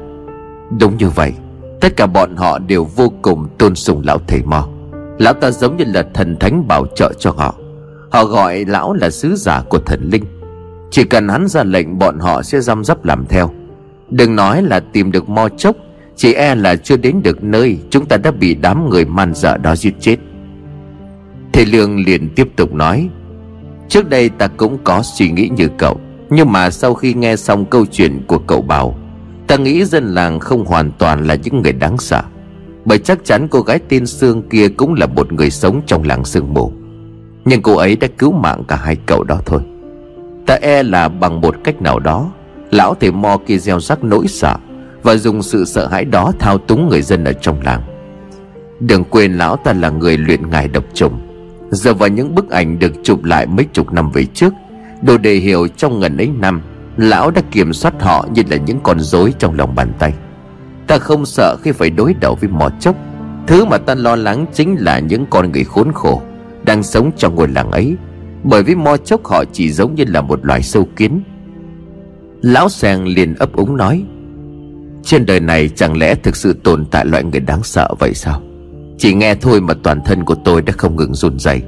Đúng 0.80 0.96
như 0.96 1.08
vậy, 1.08 1.32
Tất 1.80 1.96
cả 1.96 2.06
bọn 2.06 2.36
họ 2.36 2.58
đều 2.58 2.84
vô 2.84 3.12
cùng 3.22 3.48
tôn 3.58 3.74
sùng 3.74 4.02
lão 4.04 4.18
thầy 4.26 4.42
mo. 4.42 4.68
Lão 5.18 5.34
ta 5.34 5.50
giống 5.50 5.76
như 5.76 5.84
là 5.86 6.06
thần 6.14 6.36
thánh 6.36 6.68
bảo 6.68 6.86
trợ 6.96 7.12
cho 7.18 7.30
họ. 7.30 7.54
Họ 8.10 8.24
gọi 8.24 8.64
lão 8.64 8.92
là 8.92 9.10
sứ 9.10 9.36
giả 9.36 9.62
của 9.68 9.78
thần 9.78 10.00
linh. 10.12 10.24
Chỉ 10.90 11.04
cần 11.04 11.28
hắn 11.28 11.48
ra 11.48 11.64
lệnh, 11.64 11.98
bọn 11.98 12.18
họ 12.18 12.42
sẽ 12.42 12.60
răm 12.60 12.84
rắp 12.84 13.04
làm 13.04 13.26
theo. 13.26 13.50
Đừng 14.10 14.36
nói 14.36 14.62
là 14.62 14.80
tìm 14.80 15.12
được 15.12 15.28
mo 15.28 15.48
chốc, 15.48 15.76
chỉ 16.16 16.32
e 16.32 16.54
là 16.54 16.76
chưa 16.76 16.96
đến 16.96 17.20
được 17.22 17.44
nơi 17.44 17.78
Chúng 17.90 18.06
ta 18.06 18.16
đã 18.16 18.30
bị 18.30 18.54
đám 18.54 18.90
người 18.90 19.04
man 19.04 19.34
dợ 19.34 19.56
đó 19.56 19.76
giết 19.76 19.94
chết. 20.00 20.16
Thầy 21.52 21.66
Lương 21.66 22.04
liền 22.04 22.28
tiếp 22.28 22.48
tục 22.56 22.74
nói, 22.74 23.08
Trước 23.88 24.08
đây 24.08 24.28
ta 24.28 24.46
cũng 24.46 24.78
có 24.84 25.02
suy 25.02 25.30
nghĩ 25.30 25.48
như 25.56 25.68
cậu, 25.78 26.00
Nhưng 26.30 26.52
mà 26.52 26.70
sau 26.70 26.94
khi 26.94 27.14
nghe 27.14 27.36
xong 27.36 27.64
câu 27.64 27.86
chuyện 27.86 28.20
của 28.26 28.38
cậu 28.38 28.62
bảo, 28.62 28.98
Ta 29.46 29.56
nghĩ 29.56 29.84
dân 29.84 30.14
làng 30.14 30.40
không 30.40 30.64
hoàn 30.64 30.90
toàn 30.98 31.26
là 31.26 31.34
những 31.34 31.62
người 31.62 31.72
đáng 31.72 31.98
sợ, 31.98 32.22
Bởi 32.84 32.98
chắc 32.98 33.24
chắn 33.24 33.48
cô 33.48 33.60
gái 33.60 33.78
tên 33.88 34.06
Sương 34.06 34.42
kia 34.48 34.68
cũng 34.68 34.94
là 34.94 35.06
một 35.06 35.32
người 35.32 35.50
sống 35.50 35.80
trong 35.86 36.02
làng 36.02 36.24
sương 36.24 36.54
mù. 36.54 36.72
Nhưng 37.44 37.62
cô 37.62 37.76
ấy 37.76 37.96
đã 37.96 38.08
cứu 38.18 38.32
mạng 38.32 38.62
cả 38.68 38.76
hai 38.76 38.96
cậu 39.06 39.24
đó 39.24 39.40
thôi. 39.46 39.60
Ta 40.46 40.54
e 40.54 40.82
là 40.82 41.08
bằng 41.08 41.40
một 41.40 41.54
cách 41.64 41.82
nào 41.82 41.98
đó 41.98 42.32
Lão 42.70 42.94
thầy 42.94 43.12
mo 43.12 43.36
kia 43.46 43.58
gieo 43.58 43.80
rắc 43.80 44.04
nỗi 44.04 44.28
sợ 44.28 44.56
và 45.02 45.16
dùng 45.16 45.42
sự 45.42 45.64
sợ 45.64 45.86
hãi 45.86 46.04
đó 46.04 46.32
thao 46.38 46.58
túng 46.58 46.88
người 46.88 47.02
dân 47.02 47.24
ở 47.24 47.32
trong 47.32 47.62
làng. 47.62 47.82
Đừng 48.80 49.04
quên 49.04 49.32
lão 49.32 49.56
ta 49.56 49.72
là 49.72 49.90
người 49.90 50.18
luyện 50.18 50.50
ngài 50.50 50.68
độc 50.68 50.84
trùng 50.94 51.20
Giờ 51.70 51.94
vào 51.94 52.08
những 52.08 52.34
bức 52.34 52.50
ảnh 52.50 52.78
được 52.78 52.92
chụp 53.02 53.24
lại 53.24 53.46
mấy 53.46 53.66
chục 53.72 53.92
năm 53.92 54.10
về 54.10 54.24
trước, 54.24 54.54
Đồ 55.02 55.18
đề 55.18 55.34
hiểu 55.34 55.68
trong 55.68 56.00
ngần 56.00 56.16
ấy 56.16 56.30
năm, 56.40 56.62
Lão 56.96 57.30
đã 57.30 57.42
kiểm 57.50 57.72
soát 57.72 57.94
họ 58.00 58.26
như 58.34 58.42
là 58.50 58.56
những 58.56 58.80
con 58.82 59.00
rối 59.00 59.34
trong 59.38 59.54
lòng 59.54 59.74
bàn 59.74 59.92
tay. 59.98 60.12
Ta 60.86 60.98
không 60.98 61.26
sợ 61.26 61.56
khi 61.62 61.72
phải 61.72 61.90
đối 61.90 62.14
đầu 62.14 62.36
với 62.40 62.50
mò 62.50 62.70
chốc. 62.80 62.96
Thứ 63.46 63.64
mà 63.64 63.78
ta 63.78 63.94
lo 63.94 64.16
lắng 64.16 64.46
chính 64.52 64.76
là 64.78 64.98
những 64.98 65.26
con 65.30 65.52
người 65.52 65.64
khốn 65.64 65.92
khổ 65.92 66.22
Đang 66.64 66.82
sống 66.82 67.10
trong 67.16 67.34
ngôi 67.34 67.48
làng 67.48 67.70
ấy. 67.70 67.96
Bởi 68.42 68.62
vì 68.62 68.74
mò 68.74 68.96
chốc 68.96 69.26
họ 69.26 69.44
chỉ 69.52 69.72
giống 69.72 69.94
như 69.94 70.04
là 70.08 70.20
một 70.20 70.46
loài 70.46 70.62
sâu 70.62 70.88
kiến 70.96 71.22
Lão 72.42 72.68
sàng 72.68 73.06
liền 73.06 73.34
ấp 73.34 73.52
úng 73.52 73.76
nói, 73.76 74.04
trên 75.02 75.26
đời 75.26 75.40
này 75.40 75.68
chẳng 75.68 75.98
lẽ 75.98 76.14
thực 76.14 76.36
sự 76.36 76.56
tồn 76.64 76.84
tại 76.90 77.04
loại 77.04 77.24
người 77.24 77.40
đáng 77.40 77.62
sợ 77.62 77.88
vậy 77.98 78.14
sao? 78.14 78.42
Chỉ 78.98 79.14
nghe 79.14 79.34
thôi 79.34 79.60
mà 79.60 79.74
toàn 79.82 80.00
thân 80.04 80.24
của 80.24 80.34
tôi 80.44 80.62
đã 80.62 80.72
không 80.72 80.96
ngừng 80.96 81.14
run 81.14 81.38
rẩy. 81.38 81.62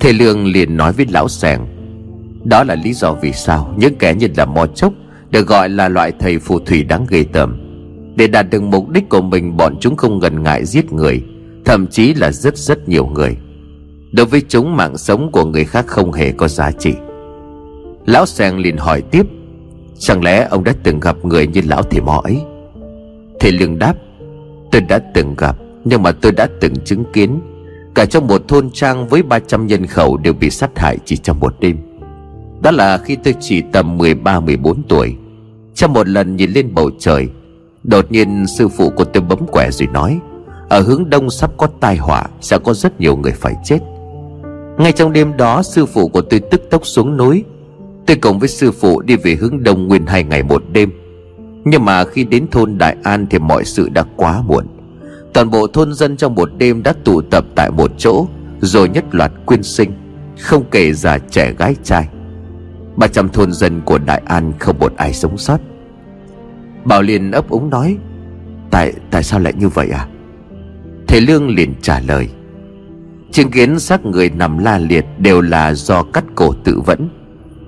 Thầy 0.00 0.12
Lương 0.12 0.46
liền 0.46 0.76
nói 0.76 0.92
với 0.92 1.06
lão 1.10 1.28
sàng 1.28 1.66
Đó 2.44 2.64
là 2.64 2.74
lý 2.74 2.92
do 2.92 3.12
vì 3.12 3.32
sao 3.32 3.74
Những 3.78 3.94
kẻ 3.98 4.14
như 4.14 4.28
là 4.36 4.44
mò 4.44 4.66
chốc 4.66 4.92
Được 5.30 5.46
gọi 5.46 5.68
là 5.68 5.88
loại 5.88 6.12
thầy 6.20 6.38
phù 6.38 6.58
thủy 6.58 6.82
đáng 6.82 7.06
ghê 7.08 7.24
tởm. 7.32 7.56
Để 8.16 8.26
đạt 8.26 8.50
được 8.50 8.62
mục 8.62 8.88
đích 8.88 9.08
của 9.08 9.20
mình, 9.20 9.56
Bọn 9.56 9.76
chúng 9.80 9.96
không 9.96 10.18
ngần 10.18 10.42
ngại 10.42 10.64
giết 10.64 10.92
người, 10.92 11.22
Thậm 11.64 11.86
chí 11.86 12.14
là 12.14 12.32
rất 12.32 12.58
rất 12.58 12.88
nhiều 12.88 13.06
người. 13.06 13.36
Đối 14.12 14.26
với 14.26 14.42
chúng, 14.48 14.76
mạng 14.76 14.98
sống 14.98 15.32
của 15.32 15.44
người 15.44 15.64
khác 15.64 15.86
không 15.86 16.12
hề 16.12 16.32
có 16.32 16.48
giá 16.48 16.72
trị. 16.72 16.92
Lão 18.06 18.26
sàng 18.26 18.58
liền 18.58 18.76
hỏi 18.76 19.02
tiếp 19.02 19.26
Chẳng 20.00 20.24
lẽ 20.24 20.46
ông 20.50 20.64
đã 20.64 20.72
từng 20.82 21.00
gặp 21.00 21.16
người 21.22 21.46
như 21.46 21.60
lão 21.64 21.82
thầy 21.82 22.00
mò 22.00 22.20
ấy? 22.24 22.40
Thầy 23.40 23.52
lương 23.52 23.78
đáp, 23.78 23.94
Tôi 24.72 24.80
đã 24.80 24.98
từng 25.14 25.34
gặp, 25.38 25.56
Nhưng 25.84 26.02
mà 26.02 26.12
tôi 26.12 26.32
đã 26.32 26.48
từng 26.60 26.74
chứng 26.84 27.04
kiến. 27.12 27.40
Cả 27.94 28.06
trong 28.06 28.26
một 28.26 28.48
thôn 28.48 28.70
trang 28.70 29.08
với 29.08 29.22
300 29.22 29.66
nhân 29.66 29.86
khẩu 29.86 30.16
Đều 30.16 30.32
bị 30.32 30.50
sát 30.50 30.78
hại 30.78 30.98
chỉ 31.04 31.16
trong 31.16 31.40
một 31.40 31.54
đêm. 31.60 31.76
Đó 32.62 32.70
là 32.70 32.98
khi 32.98 33.16
tôi 33.16 33.34
chỉ 33.40 33.62
tầm 33.72 33.98
13-14 33.98 34.74
tuổi. 34.88 35.16
Trong 35.74 35.92
một 35.92 36.08
lần 36.08 36.36
nhìn 36.36 36.50
lên 36.50 36.74
bầu 36.74 36.90
trời, 36.98 37.28
Đột 37.84 38.12
nhiên 38.12 38.46
sư 38.58 38.68
phụ 38.68 38.90
của 38.90 39.04
tôi 39.04 39.22
bấm 39.22 39.46
quẻ 39.46 39.70
rồi 39.70 39.88
nói, 39.92 40.18
Ở 40.68 40.80
hướng 40.80 41.10
đông 41.10 41.30
sắp 41.30 41.50
có 41.56 41.68
tai 41.80 41.96
họa, 41.96 42.26
Sẽ 42.40 42.58
có 42.58 42.74
rất 42.74 43.00
nhiều 43.00 43.16
người 43.16 43.32
phải 43.32 43.54
chết. 43.64 43.78
Ngay 44.78 44.92
trong 44.92 45.12
đêm 45.12 45.36
đó, 45.36 45.62
sư 45.62 45.86
phụ 45.86 46.08
của 46.08 46.22
tôi 46.22 46.40
tức 46.40 46.70
tốc 46.70 46.86
xuống 46.86 47.16
núi 47.16 47.44
Tôi 48.06 48.16
cùng 48.16 48.38
với 48.38 48.48
sư 48.48 48.72
phụ 48.72 49.00
đi 49.00 49.16
về 49.16 49.34
hướng 49.34 49.62
đông 49.62 49.88
nguyên 49.88 50.06
hai 50.06 50.24
ngày 50.24 50.42
một 50.42 50.62
đêm. 50.72 50.90
Nhưng 51.64 51.84
mà 51.84 52.04
khi 52.04 52.24
đến 52.24 52.46
thôn 52.50 52.78
Đại 52.78 52.96
An 53.02 53.26
thì 53.30 53.38
mọi 53.38 53.64
sự 53.64 53.88
đã 53.88 54.04
quá 54.16 54.42
muộn. 54.42 54.66
Toàn 55.32 55.50
bộ 55.50 55.66
thôn 55.66 55.94
dân 55.94 56.16
trong 56.16 56.34
một 56.34 56.50
đêm 56.58 56.82
đã 56.82 56.92
tụ 57.04 57.20
tập 57.20 57.44
tại 57.54 57.70
một 57.70 57.90
chỗ, 57.98 58.26
Rồi 58.60 58.88
nhất 58.88 59.04
loạt 59.12 59.32
quyên 59.46 59.62
sinh, 59.62 59.92
Không 60.40 60.64
kể 60.70 60.92
già 60.92 61.18
trẻ 61.18 61.52
gái 61.58 61.74
trai. 61.82 62.08
Ba 62.96 63.06
trăm 63.06 63.28
thôn 63.28 63.52
dân 63.52 63.80
của 63.80 63.98
Đại 63.98 64.22
An 64.26 64.52
không 64.58 64.78
một 64.78 64.92
ai 64.96 65.12
sống 65.12 65.38
sót. 65.38 65.58
Bảo 66.84 67.02
liền 67.02 67.30
ấp 67.30 67.48
úng 67.50 67.70
nói, 67.70 67.96
Tại 68.70 68.92
tại 69.10 69.22
sao 69.22 69.40
lại 69.40 69.52
như 69.58 69.68
vậy 69.68 69.88
à? 69.90 70.06
Thầy 71.08 71.20
Lương 71.20 71.48
liền 71.48 71.74
trả 71.82 72.00
lời, 72.00 72.28
Chứng 73.32 73.50
kiến 73.50 73.78
xác 73.78 74.04
người 74.04 74.30
nằm 74.30 74.58
la 74.58 74.78
liệt 74.78 75.04
đều 75.18 75.40
là 75.40 75.74
do 75.74 76.02
cắt 76.02 76.24
cổ 76.34 76.52
tự 76.64 76.80
vẫn 76.86 77.08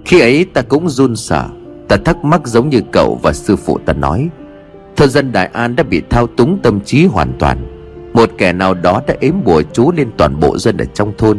khi 0.05 0.21
ấy 0.21 0.45
ta 0.45 0.63
cũng 0.63 0.89
run 0.89 1.17
sợ, 1.17 1.49
Ta 1.93 1.99
thắc 2.05 2.25
mắc 2.25 2.47
giống 2.47 2.69
như 2.69 2.81
cậu 2.93 3.19
và 3.23 3.33
sư 3.33 3.57
phụ 3.57 3.79
ta 3.87 3.93
nói. 3.93 4.29
Thôn 4.97 5.11
dân 5.11 5.33
Đại 5.33 5.51
An 5.53 5.77
đã 5.77 5.83
bị 5.83 6.03
thao 6.11 6.27
túng 6.27 6.59
tâm 6.63 6.81
trí 6.81 7.07
hoàn 7.07 7.33
toàn. 7.39 7.59
Một 8.15 8.31
kẻ 8.39 8.53
nào 8.53 8.75
đó 8.75 9.03
đã 9.07 9.15
ếm 9.21 9.35
bùa 9.45 9.63
chú 9.73 9.93
lên 9.93 10.11
toàn 10.17 10.41
bộ 10.41 10.59
dân 10.59 10.77
ở 10.77 10.85
trong 10.85 11.13
thôn. 11.19 11.39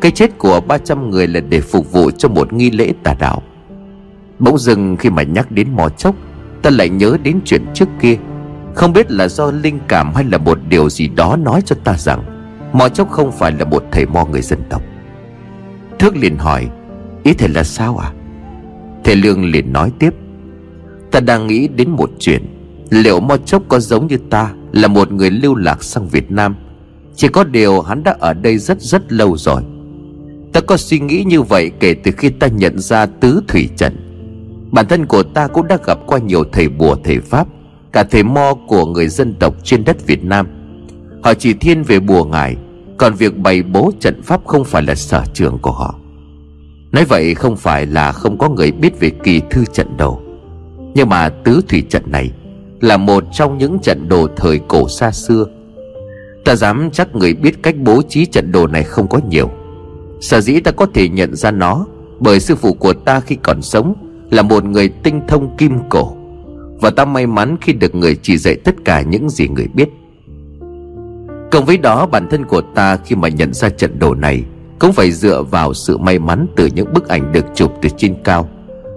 Cái 0.00 0.12
chết 0.12 0.38
của 0.38 0.60
300 0.60 1.10
người 1.10 1.26
là 1.26 1.40
để 1.40 1.60
phục 1.60 1.92
vụ 1.92 2.10
cho 2.10 2.28
một 2.28 2.52
nghi 2.52 2.70
lễ 2.70 2.92
tà 3.02 3.14
đạo. 3.18 3.42
Bỗng 4.38 4.58
dưng 4.58 4.96
khi 4.96 5.10
mà 5.10 5.22
nhắc 5.22 5.50
đến 5.50 5.68
mò 5.76 5.88
chốc 5.88 6.14
Ta 6.62 6.70
lại 6.70 6.88
nhớ 6.88 7.16
đến 7.22 7.40
chuyện 7.44 7.64
trước 7.74 7.88
kia. 8.00 8.16
Không 8.74 8.92
biết 8.92 9.10
là 9.10 9.28
do 9.28 9.50
linh 9.50 9.78
cảm 9.88 10.14
hay 10.14 10.24
là 10.24 10.38
một 10.38 10.58
điều 10.68 10.90
gì 10.90 11.08
đó 11.08 11.36
nói 11.36 11.62
cho 11.64 11.76
ta 11.84 11.94
rằng, 11.98 12.22
Mò 12.72 12.88
chốc 12.88 13.10
không 13.10 13.32
phải 13.32 13.52
là 13.52 13.64
một 13.64 13.84
thầy 13.92 14.06
mo 14.06 14.24
người 14.24 14.42
dân 14.42 14.58
tộc. 14.70 14.82
Thước 15.98 16.16
liền 16.16 16.36
hỏi 16.36 16.68
Ý 17.24 17.32
thầy 17.32 17.48
là 17.48 17.64
sao 17.64 17.96
à 17.96 18.12
Thầy 19.04 19.16
Lương 19.16 19.44
liền 19.44 19.72
nói 19.72 19.92
tiếp. 19.98 20.14
Ta 21.10 21.20
đang 21.20 21.46
nghĩ 21.46 21.68
đến 21.68 21.90
một 21.90 22.10
chuyện. 22.18 22.42
Liệu 22.90 23.20
Mo 23.20 23.36
Chốc 23.36 23.62
có 23.68 23.80
giống 23.80 24.06
như 24.06 24.16
ta 24.30 24.52
Là 24.72 24.88
một 24.88 25.12
người 25.12 25.30
lưu 25.30 25.54
lạc 25.54 25.84
sang 25.84 26.08
Việt 26.08 26.30
Nam? 26.30 26.56
Chỉ 27.16 27.28
có 27.28 27.44
điều 27.44 27.80
hắn 27.80 28.02
đã 28.02 28.16
ở 28.20 28.34
đây 28.34 28.58
rất 28.58 28.80
rất 28.80 29.12
lâu 29.12 29.36
rồi. 29.36 29.62
Ta 30.52 30.60
có 30.60 30.76
suy 30.76 31.00
nghĩ 31.00 31.24
như 31.26 31.42
vậy 31.42 31.70
kể 31.80 31.94
từ 31.94 32.10
khi 32.16 32.28
ta 32.28 32.46
nhận 32.46 32.78
ra 32.78 33.06
tứ 33.06 33.42
thủy 33.48 33.68
trận. 33.76 33.96
Bản 34.70 34.86
thân 34.88 35.06
của 35.06 35.22
ta 35.22 35.46
cũng 35.46 35.68
đã 35.68 35.78
gặp 35.86 35.98
qua 36.06 36.18
nhiều 36.18 36.44
thầy 36.52 36.68
bùa, 36.68 36.96
thầy 37.04 37.20
Pháp, 37.20 37.48
Cả 37.92 38.02
thầy 38.02 38.22
mo 38.22 38.54
của 38.68 38.86
người 38.86 39.08
dân 39.08 39.34
tộc 39.34 39.54
trên 39.64 39.84
đất 39.84 40.06
Việt 40.06 40.24
Nam. 40.24 40.46
Họ 41.22 41.34
chỉ 41.34 41.52
thiên 41.52 41.82
về 41.82 42.00
bùa 42.00 42.24
ngải, 42.24 42.56
Còn 42.98 43.14
việc 43.14 43.36
bày 43.36 43.62
bố 43.62 43.92
trận 44.00 44.22
pháp 44.22 44.40
không 44.46 44.64
phải 44.64 44.82
là 44.82 44.94
sở 44.94 45.24
trường 45.34 45.58
của 45.58 45.72
họ. 45.72 46.01
Nói 46.92 47.04
vậy 47.04 47.34
không 47.34 47.56
phải 47.56 47.86
là 47.86 48.12
không 48.12 48.38
có 48.38 48.48
người 48.48 48.72
biết 48.72 49.00
về 49.00 49.10
kỳ 49.10 49.40
thư 49.50 49.64
trận 49.72 49.96
đồ 49.96 50.20
Nhưng 50.94 51.08
mà 51.08 51.28
tứ 51.28 51.60
thủy 51.68 51.82
trận 51.90 52.02
này 52.06 52.30
Là 52.80 52.96
một 52.96 53.24
trong 53.32 53.58
những 53.58 53.78
trận 53.82 54.08
đồ 54.08 54.28
thời 54.36 54.60
cổ 54.68 54.88
xa 54.88 55.10
xưa. 55.10 55.46
Ta 56.44 56.54
dám 56.54 56.90
chắc 56.92 57.14
người 57.14 57.34
biết 57.34 57.62
cách 57.62 57.74
bố 57.78 58.02
trí 58.08 58.26
trận 58.26 58.52
đồ 58.52 58.66
này 58.66 58.82
không 58.82 59.08
có 59.08 59.20
nhiều. 59.28 59.50
Sở 60.20 60.40
dĩ 60.40 60.60
ta 60.60 60.70
có 60.70 60.86
thể 60.94 61.08
nhận 61.08 61.36
ra 61.36 61.50
nó, 61.50 61.86
Bởi 62.20 62.40
sư 62.40 62.54
phụ 62.54 62.72
của 62.72 62.92
ta 62.92 63.20
khi 63.20 63.36
còn 63.42 63.62
sống 63.62 63.94
Là 64.30 64.42
một 64.42 64.64
người 64.64 64.88
tinh 64.88 65.20
thông 65.28 65.56
kim 65.56 65.78
cổ. 65.88 66.16
Và 66.80 66.90
ta 66.90 67.04
may 67.04 67.26
mắn 67.26 67.56
khi 67.60 67.72
được 67.72 67.94
người 67.94 68.16
chỉ 68.22 68.36
dạy 68.36 68.56
tất 68.64 68.74
cả 68.84 69.02
những 69.02 69.30
gì 69.30 69.48
người 69.48 69.66
biết. 69.74 69.88
Cộng 71.50 71.64
với 71.64 71.78
đó, 71.78 72.06
bản 72.06 72.28
thân 72.30 72.44
của 72.44 72.60
ta 72.60 72.96
khi 72.96 73.16
mà 73.16 73.28
nhận 73.28 73.54
ra 73.54 73.68
trận 73.68 73.98
đồ 73.98 74.14
này 74.14 74.44
cũng 74.82 74.92
phải 74.92 75.12
dựa 75.12 75.42
vào 75.42 75.74
sự 75.74 75.98
may 75.98 76.18
mắn 76.18 76.46
từ 76.56 76.66
những 76.66 76.92
bức 76.92 77.08
ảnh 77.08 77.32
được 77.32 77.44
chụp 77.54 77.72
từ 77.82 77.88
trên 77.96 78.14
cao, 78.24 78.48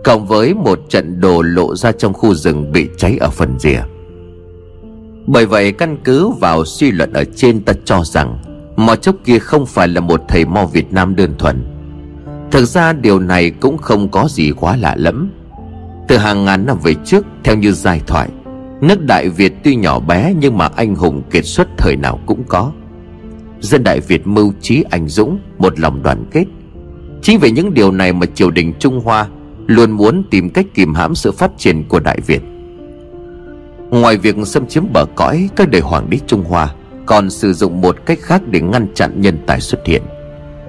cộng 0.04 0.26
với 0.26 0.54
một 0.54 0.80
trận 0.90 1.20
đồ 1.20 1.42
lộ 1.42 1.76
ra 1.76 1.92
trong 1.92 2.14
khu 2.14 2.34
rừng 2.34 2.72
bị 2.72 2.88
cháy 2.98 3.18
ở 3.20 3.30
phần 3.30 3.60
rìa. 3.60 3.82
Bởi 5.28 5.46
vậy, 5.46 5.72
căn 5.72 5.98
cứ 6.04 6.30
vào 6.30 6.66
suy 6.66 6.92
luận 6.92 7.14
ở 7.14 7.24
trên 7.36 7.62
ta 7.62 7.74
cho 7.86 8.04
rằng, 8.04 8.40
Mò 8.76 8.96
chốc 8.96 9.16
kia 9.26 9.40
không 9.40 9.66
phải 9.66 9.88
là 9.88 10.02
một 10.02 10.22
thầy 10.28 10.46
mò 10.46 10.66
Việt 10.66 10.94
Nam 10.94 11.16
đơn 11.16 11.36
thuần. 11.38 11.64
Thực 12.52 12.66
ra, 12.66 12.94
điều 12.94 13.20
này 13.20 13.50
cũng 13.50 13.78
không 13.78 14.10
có 14.10 14.28
gì 14.30 14.52
quá 14.52 14.76
lạ 14.76 14.96
lẫm. 14.98 15.30
Từ 16.08 16.18
hàng 16.18 16.46
ngàn 16.46 16.66
năm 16.66 16.78
về 16.84 16.94
trước, 17.06 17.26
Theo 17.44 17.56
như 17.56 17.72
giai 17.72 18.02
thoại, 18.08 18.30
Nước 18.82 19.02
Đại 19.02 19.30
Việt 19.30 19.54
tuy 19.64 19.76
nhỏ 19.76 20.00
bé 20.00 20.34
Nhưng 20.40 20.58
mà 20.58 20.70
anh 20.76 20.96
hùng 20.96 21.22
kiệt 21.32 21.46
xuất 21.46 21.68
thời 21.78 21.96
nào 21.96 22.20
cũng 22.26 22.44
có. 22.48 22.72
Dân 23.66 23.84
Đại 23.84 24.00
Việt 24.00 24.28
mưu 24.28 24.54
trí 24.62 24.84
anh 24.90 25.08
dũng, 25.08 25.40
Một 25.58 25.80
lòng 25.80 26.04
đoàn 26.04 26.26
kết. 26.32 26.46
Chính 27.22 27.40
vì 27.40 27.52
những 27.52 27.74
điều 27.74 27.92
này 27.92 28.14
mà 28.14 28.26
triều 28.26 28.52
đình 28.52 28.74
Trung 28.80 29.02
Hoa 29.04 29.28
Luôn 29.68 29.92
muốn 29.92 30.24
tìm 30.32 30.50
cách 30.50 30.66
kìm 30.74 30.94
hãm 30.94 31.16
sự 31.16 31.32
phát 31.32 31.52
triển 31.58 31.84
của 31.84 32.00
Đại 32.00 32.20
Việt. 32.28 32.42
Ngoài 33.90 34.18
việc 34.18 34.36
xâm 34.46 34.68
chiếm 34.68 34.84
bờ 34.94 35.06
cõi, 35.16 35.50
Các 35.56 35.70
đời 35.70 35.82
hoàng 35.82 36.10
đế 36.10 36.18
Trung 36.28 36.44
Hoa 36.44 36.74
Còn 37.06 37.30
sử 37.30 37.54
dụng 37.54 37.82
một 37.82 38.06
cách 38.06 38.20
khác 38.22 38.42
để 38.52 38.62
ngăn 38.62 38.88
chặn 38.94 39.22
nhân 39.22 39.38
tài 39.48 39.62
xuất 39.62 39.80
hiện. 39.86 40.02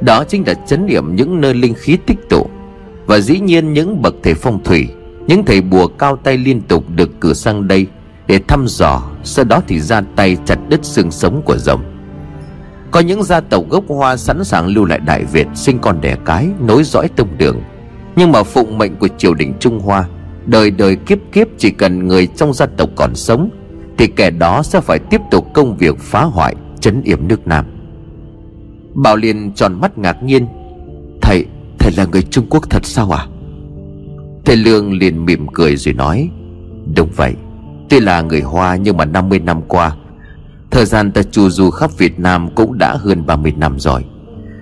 Đó 0.01 0.25
chính 0.25 0.45
là 0.47 0.55
chấn 0.55 0.87
niệm 0.87 1.17
những 1.17 1.41
nơi 1.41 1.55
linh 1.55 1.75
khí 1.75 1.99
tích 2.07 2.29
tụ. 2.29 2.47
Và 3.07 3.19
dĩ 3.19 3.41
nhiên 3.41 3.73
những 3.73 4.03
bậc 4.03 4.15
thầy 4.23 4.35
phong 4.35 4.65
thủy, 4.65 4.89
Những 5.27 5.45
thầy 5.45 5.61
bùa 5.61 5.87
cao 5.87 6.17
tay 6.17 6.39
liên 6.39 6.61
tục 6.61 6.85
được 6.97 7.21
cử 7.21 7.35
sang 7.35 7.69
đây 7.69 7.87
Để 8.27 8.41
thăm 8.49 8.65
dò, 8.69 9.03
Sau 9.25 9.45
đó 9.45 9.63
thì 9.69 9.81
ra 9.81 10.03
tay 10.17 10.37
chặt 10.45 10.59
đứt 10.69 10.85
xương 10.85 11.11
sống 11.11 11.43
của 11.45 11.57
rồng. 11.57 11.96
Có 12.90 13.01
những 13.01 13.22
gia 13.22 13.40
tộc 13.40 13.64
gốc 13.68 13.85
hoa 13.88 14.16
sẵn 14.16 14.44
sàng 14.44 14.66
lưu 14.66 14.85
lại 14.85 14.99
Đại 14.99 15.25
Việt 15.25 15.46
Sinh 15.55 15.79
con 15.79 16.01
đẻ 16.01 16.16
cái 16.25 16.49
Nối 16.61 16.85
dõi 16.85 17.09
tông 17.16 17.29
đường. 17.38 17.61
Nhưng 18.16 18.33
mà 18.33 18.42
phụng 18.42 18.79
mệnh 18.79 18.96
của 18.96 19.09
triều 19.18 19.35
đình 19.35 19.55
Trung 19.61 19.81
Hoa 19.81 20.09
Đời 20.46 20.70
đời 20.70 20.96
kiếp 20.96 21.18
kiếp 21.33 21.46
chỉ 21.59 21.70
cần 21.70 22.09
người 22.09 22.27
trong 22.27 22.53
gia 22.53 22.66
tộc 22.66 22.90
còn 22.96 23.14
sống 23.14 23.51
Thì 23.99 24.07
kẻ 24.07 24.31
đó 24.31 24.62
sẽ 24.62 24.81
phải 24.81 24.99
tiếp 24.99 25.20
tục 25.31 25.46
công 25.55 25.77
việc 25.77 25.99
phá 25.99 26.22
hoại 26.22 26.55
Chấn 26.81 27.03
yểm 27.03 27.29
nước 27.29 27.46
Nam. 27.46 27.64
Bảo 28.94 29.16
Liên 29.16 29.53
tròn 29.53 29.81
mắt 29.81 29.99
ngạc 29.99 30.22
nhiên. 30.22 30.46
Thầy, 31.22 31.46
thầy 31.79 31.92
là 31.96 32.05
người 32.05 32.22
Trung 32.22 32.46
Quốc 32.51 32.70
thật 32.70 32.85
sao 32.85 33.16
à 33.16 33.27
Thầy 34.44 34.57
Lương 34.57 34.92
liền 34.92 35.25
mỉm 35.25 35.46
cười 35.53 35.77
rồi 35.77 35.94
nói 35.94 36.31
Đúng 36.96 37.09
vậy 37.16 37.35
Tuy 37.88 38.01
là 38.01 38.22
người 38.22 38.40
Hoa 38.40 38.77
nhưng 38.77 38.96
mà 38.96 39.05
50 39.05 39.38
năm 39.38 39.62
qua 39.68 39.96
Thời 40.77 40.87
gian 40.87 41.12
ta 41.12 41.23
chu 41.23 41.51
du 41.51 41.71
khắp 41.71 41.91
Việt 41.99 42.21
Nam 42.21 42.49
cũng 42.55 42.79
đã 42.79 42.97
hơn 42.97 43.27
30 43.27 43.53
năm 43.57 43.79
rồi. 43.79 44.05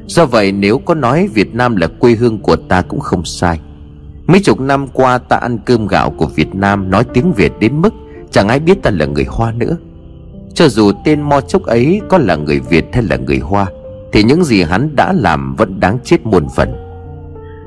Do 0.07 0.27
vậy, 0.27 0.53
nếu 0.53 0.79
có 0.79 0.95
nói 0.95 1.29
Việt 1.35 1.55
Nam 1.55 1.77
là 1.77 1.87
quê 1.87 2.15
hương 2.15 2.39
của 2.39 2.57
ta 2.57 2.83
cũng 2.83 3.01
không 3.01 3.25
sai. 3.25 3.61
Mấy 4.27 4.41
chục 4.41 4.61
năm 4.61 4.87
qua, 4.89 5.19
ta 5.19 5.37
ăn 5.37 5.59
cơm 5.59 5.87
gạo 5.87 6.11
của 6.11 6.27
Việt 6.27 6.55
Nam, 6.55 6.91
Nói 6.91 7.05
tiếng 7.15 7.33
Việt 7.33 7.53
đến 7.61 7.81
mức 7.81 7.95
Chẳng 8.31 8.49
ai 8.49 8.61
biết 8.61 8.83
ta 8.83 8.91
là 8.91 9.07
người 9.07 9.25
Hoa 9.25 9.53
nữa. 9.53 9.77
Cho 10.55 10.69
dù 10.69 10.93
tên 11.05 11.23
Mo 11.23 11.41
Chốc 11.41 11.63
ấy 11.63 12.01
có 12.09 12.19
là 12.19 12.37
người 12.37 12.61
Việt 12.61 12.85
hay 12.93 13.03
là 13.03 13.17
người 13.17 13.39
Hoa, 13.39 13.67
Thì 14.13 14.23
những 14.23 14.45
gì 14.45 14.63
hắn 14.63 14.97
đã 14.97 15.13
làm 15.13 15.57
vẫn 15.57 15.81
đáng 15.81 15.99
chết 16.05 16.27
muôn 16.27 16.49
phần. 16.57 16.69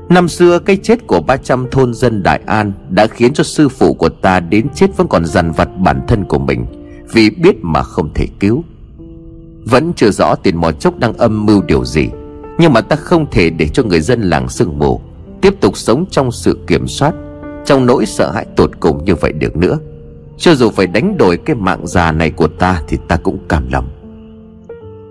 Năm 0.08 0.28
xưa, 0.28 0.58
cái 0.58 0.76
chết 0.82 1.06
của 1.06 1.20
300 1.20 1.66
thôn 1.70 1.94
dân 1.94 2.22
Đại 2.22 2.40
An 2.46 2.72
Đã 2.90 3.06
khiến 3.06 3.32
cho 3.32 3.44
sư 3.44 3.68
phụ 3.68 3.94
của 3.94 4.08
ta 4.08 4.40
đến 4.40 4.66
chết 4.74 4.96
vẫn 4.96 5.08
còn 5.08 5.24
dằn 5.26 5.52
vặt 5.52 5.68
bản 5.78 6.00
thân 6.08 6.24
của 6.24 6.38
mình. 6.38 6.66
Vì 7.12 7.30
biết 7.30 7.56
mà 7.62 7.82
không 7.82 8.10
thể 8.14 8.26
cứu. 8.40 8.64
Vẫn 9.64 9.92
chưa 9.96 10.10
rõ 10.10 10.34
tiền 10.34 10.56
mò 10.56 10.72
chốc 10.72 10.98
đang 10.98 11.12
âm 11.12 11.46
mưu 11.46 11.62
điều 11.62 11.84
gì, 11.84 12.08
Nhưng 12.58 12.72
mà 12.72 12.80
ta 12.80 12.96
không 12.96 13.26
thể 13.30 13.50
để 13.50 13.68
cho 13.68 13.82
người 13.82 14.00
dân 14.00 14.22
làng 14.22 14.48
sương 14.48 14.78
mù 14.78 15.00
Tiếp 15.40 15.54
tục 15.60 15.76
sống 15.76 16.04
trong 16.10 16.32
sự 16.32 16.58
kiểm 16.66 16.88
soát, 16.88 17.14
Trong 17.64 17.86
nỗi 17.86 18.06
sợ 18.06 18.30
hãi 18.30 18.46
tột 18.56 18.70
cùng 18.80 19.04
như 19.04 19.14
vậy 19.14 19.32
được 19.32 19.56
nữa. 19.56 19.78
Cho 20.36 20.54
dù 20.54 20.70
phải 20.70 20.86
đánh 20.86 21.16
đổi 21.16 21.36
cái 21.36 21.56
mạng 21.56 21.86
già 21.86 22.12
này 22.12 22.30
của 22.30 22.48
ta 22.48 22.82
Thì 22.88 22.98
ta 23.08 23.16
cũng 23.16 23.38
cam 23.48 23.68
lòng. 23.72 23.88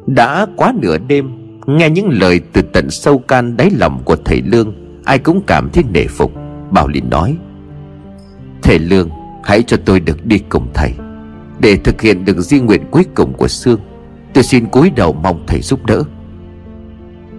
Đã 0.07 0.47
quá 0.55 0.73
nửa 0.81 0.97
đêm, 0.97 1.31
Nghe 1.65 1.89
những 1.89 2.09
lời 2.09 2.41
từ 2.53 2.61
tận 2.61 2.89
sâu 2.89 3.17
can 3.17 3.57
đáy 3.57 3.69
lòng 3.69 4.01
của 4.05 4.15
thầy 4.25 4.41
Lương, 4.41 4.73
Ai 5.05 5.19
cũng 5.19 5.41
cảm 5.47 5.69
thấy 5.73 5.83
nể 5.93 6.07
phục. 6.07 6.31
Bảo 6.71 6.87
liền 6.87 7.09
nói, 7.09 7.37
Thầy 8.61 8.79
Lương, 8.79 9.09
hãy 9.43 9.63
cho 9.67 9.77
tôi 9.85 9.99
được 9.99 10.25
đi 10.25 10.39
cùng 10.49 10.67
thầy. 10.73 10.91
Để 11.59 11.77
thực 11.83 12.01
hiện 12.01 12.25
được 12.25 12.39
di 12.39 12.59
nguyện 12.59 12.81
cuối 12.91 13.05
cùng 13.15 13.33
của 13.33 13.47
Sương, 13.47 13.79
Tôi 14.33 14.43
xin 14.43 14.65
cúi 14.65 14.89
đầu 14.89 15.13
mong 15.13 15.43
thầy 15.47 15.61
giúp 15.61 15.85
đỡ. 15.85 16.03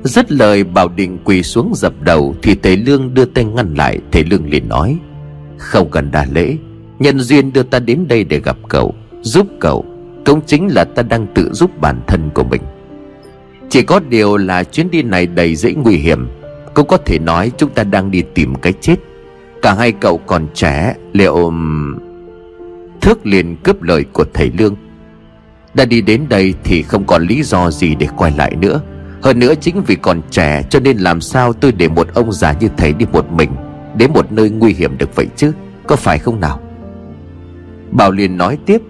Dứt 0.04 0.32
lời, 0.32 0.64
Bảo 0.64 0.88
Định 0.88 1.18
quỳ 1.24 1.42
xuống 1.42 1.72
dập 1.74 1.92
đầu, 2.00 2.34
Thì 2.42 2.54
thầy 2.54 2.76
Lương 2.76 3.14
đưa 3.14 3.24
tay 3.24 3.44
ngăn 3.44 3.74
lại. 3.74 3.98
Thầy 4.12 4.24
Lương 4.24 4.50
liền 4.50 4.68
nói, 4.68 4.96
Không 5.58 5.90
cần 5.90 6.10
đà 6.10 6.26
lễ, 6.32 6.56
Nhân 6.98 7.20
duyên 7.20 7.52
đưa 7.52 7.62
ta 7.62 7.78
đến 7.78 8.08
đây 8.08 8.24
để 8.24 8.40
gặp 8.40 8.56
cậu, 8.68 8.94
Giúp 9.22 9.46
cậu, 9.60 9.84
Cũng 10.26 10.40
chính 10.46 10.68
là 10.68 10.84
ta 10.84 11.02
đang 11.02 11.26
tự 11.34 11.52
giúp 11.52 11.80
bản 11.80 12.00
thân 12.06 12.30
của 12.34 12.44
mình. 12.44 12.62
Chỉ 13.68 13.82
có 13.82 14.00
điều 14.08 14.36
là 14.36 14.64
chuyến 14.64 14.90
đi 14.90 15.02
này 15.02 15.26
đầy 15.26 15.56
dễ 15.56 15.72
nguy 15.72 15.96
hiểm, 15.96 16.28
Cũng 16.74 16.86
có 16.88 16.96
thể 16.96 17.18
nói 17.18 17.52
chúng 17.58 17.70
ta 17.70 17.84
đang 17.84 18.10
đi 18.10 18.22
tìm 18.34 18.54
cái 18.54 18.72
chết. 18.80 18.96
Cả 19.62 19.74
hai 19.74 19.92
cậu 19.92 20.18
còn 20.18 20.46
trẻ, 20.54 20.94
Liệu 21.12 21.52
Thước 23.00 23.26
liền 23.26 23.56
cướp 23.56 23.82
lời 23.82 24.04
của 24.12 24.24
thầy 24.34 24.50
Lương. 24.58 24.76
Đã 25.74 25.84
đi 25.84 26.00
đến 26.00 26.26
đây 26.28 26.54
thì 26.64 26.82
không 26.82 27.04
còn 27.04 27.26
lý 27.26 27.42
do 27.42 27.70
gì 27.70 27.94
để 27.94 28.06
quay 28.16 28.32
lại 28.36 28.56
nữa. 28.56 28.80
Hơn 29.22 29.38
nữa 29.38 29.54
chính 29.60 29.82
vì 29.86 29.96
còn 29.96 30.20
trẻ 30.30 30.62
cho 30.70 30.80
nên 30.80 30.98
làm 30.98 31.20
sao 31.20 31.52
tôi 31.52 31.72
để 31.72 31.88
một 31.88 32.08
ông 32.14 32.32
già 32.32 32.52
như 32.52 32.68
thầy 32.76 32.92
đi 32.92 33.06
một 33.12 33.32
mình, 33.32 33.50
Đến 33.96 34.10
một 34.12 34.32
nơi 34.32 34.50
nguy 34.50 34.72
hiểm 34.72 34.98
được 34.98 35.14
vậy 35.14 35.26
chứ? 35.36 35.52
Có 35.86 35.96
phải 35.96 36.18
không 36.18 36.40
nào? 36.40 36.60
Bảo 37.90 38.10
liền 38.10 38.36
nói 38.36 38.58
tiếp, 38.66 38.82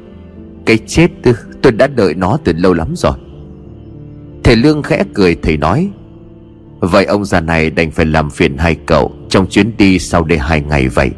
Cái 0.66 0.78
chết 0.86 1.08
tư 1.22 1.32
tôi 1.62 1.72
đã 1.72 1.86
đợi 1.86 2.14
nó 2.14 2.38
từ 2.44 2.52
lâu 2.52 2.74
lắm 2.74 2.94
rồi. 2.96 3.12
Thầy 4.44 4.56
Lương 4.56 4.82
khẽ 4.82 5.04
cười, 5.14 5.34
thầy 5.42 5.56
nói, 5.56 5.90
Vậy 6.80 7.04
ông 7.04 7.24
già 7.24 7.40
này 7.40 7.70
đành 7.70 7.90
phải 7.90 8.06
làm 8.06 8.30
phiền 8.30 8.58
hai 8.58 8.74
cậu 8.86 9.12
Trong 9.28 9.46
chuyến 9.46 9.76
đi 9.76 9.98
sau 9.98 10.24
đây 10.24 10.38
hai 10.38 10.60
ngày 10.60 10.88
vậy. 10.88 11.10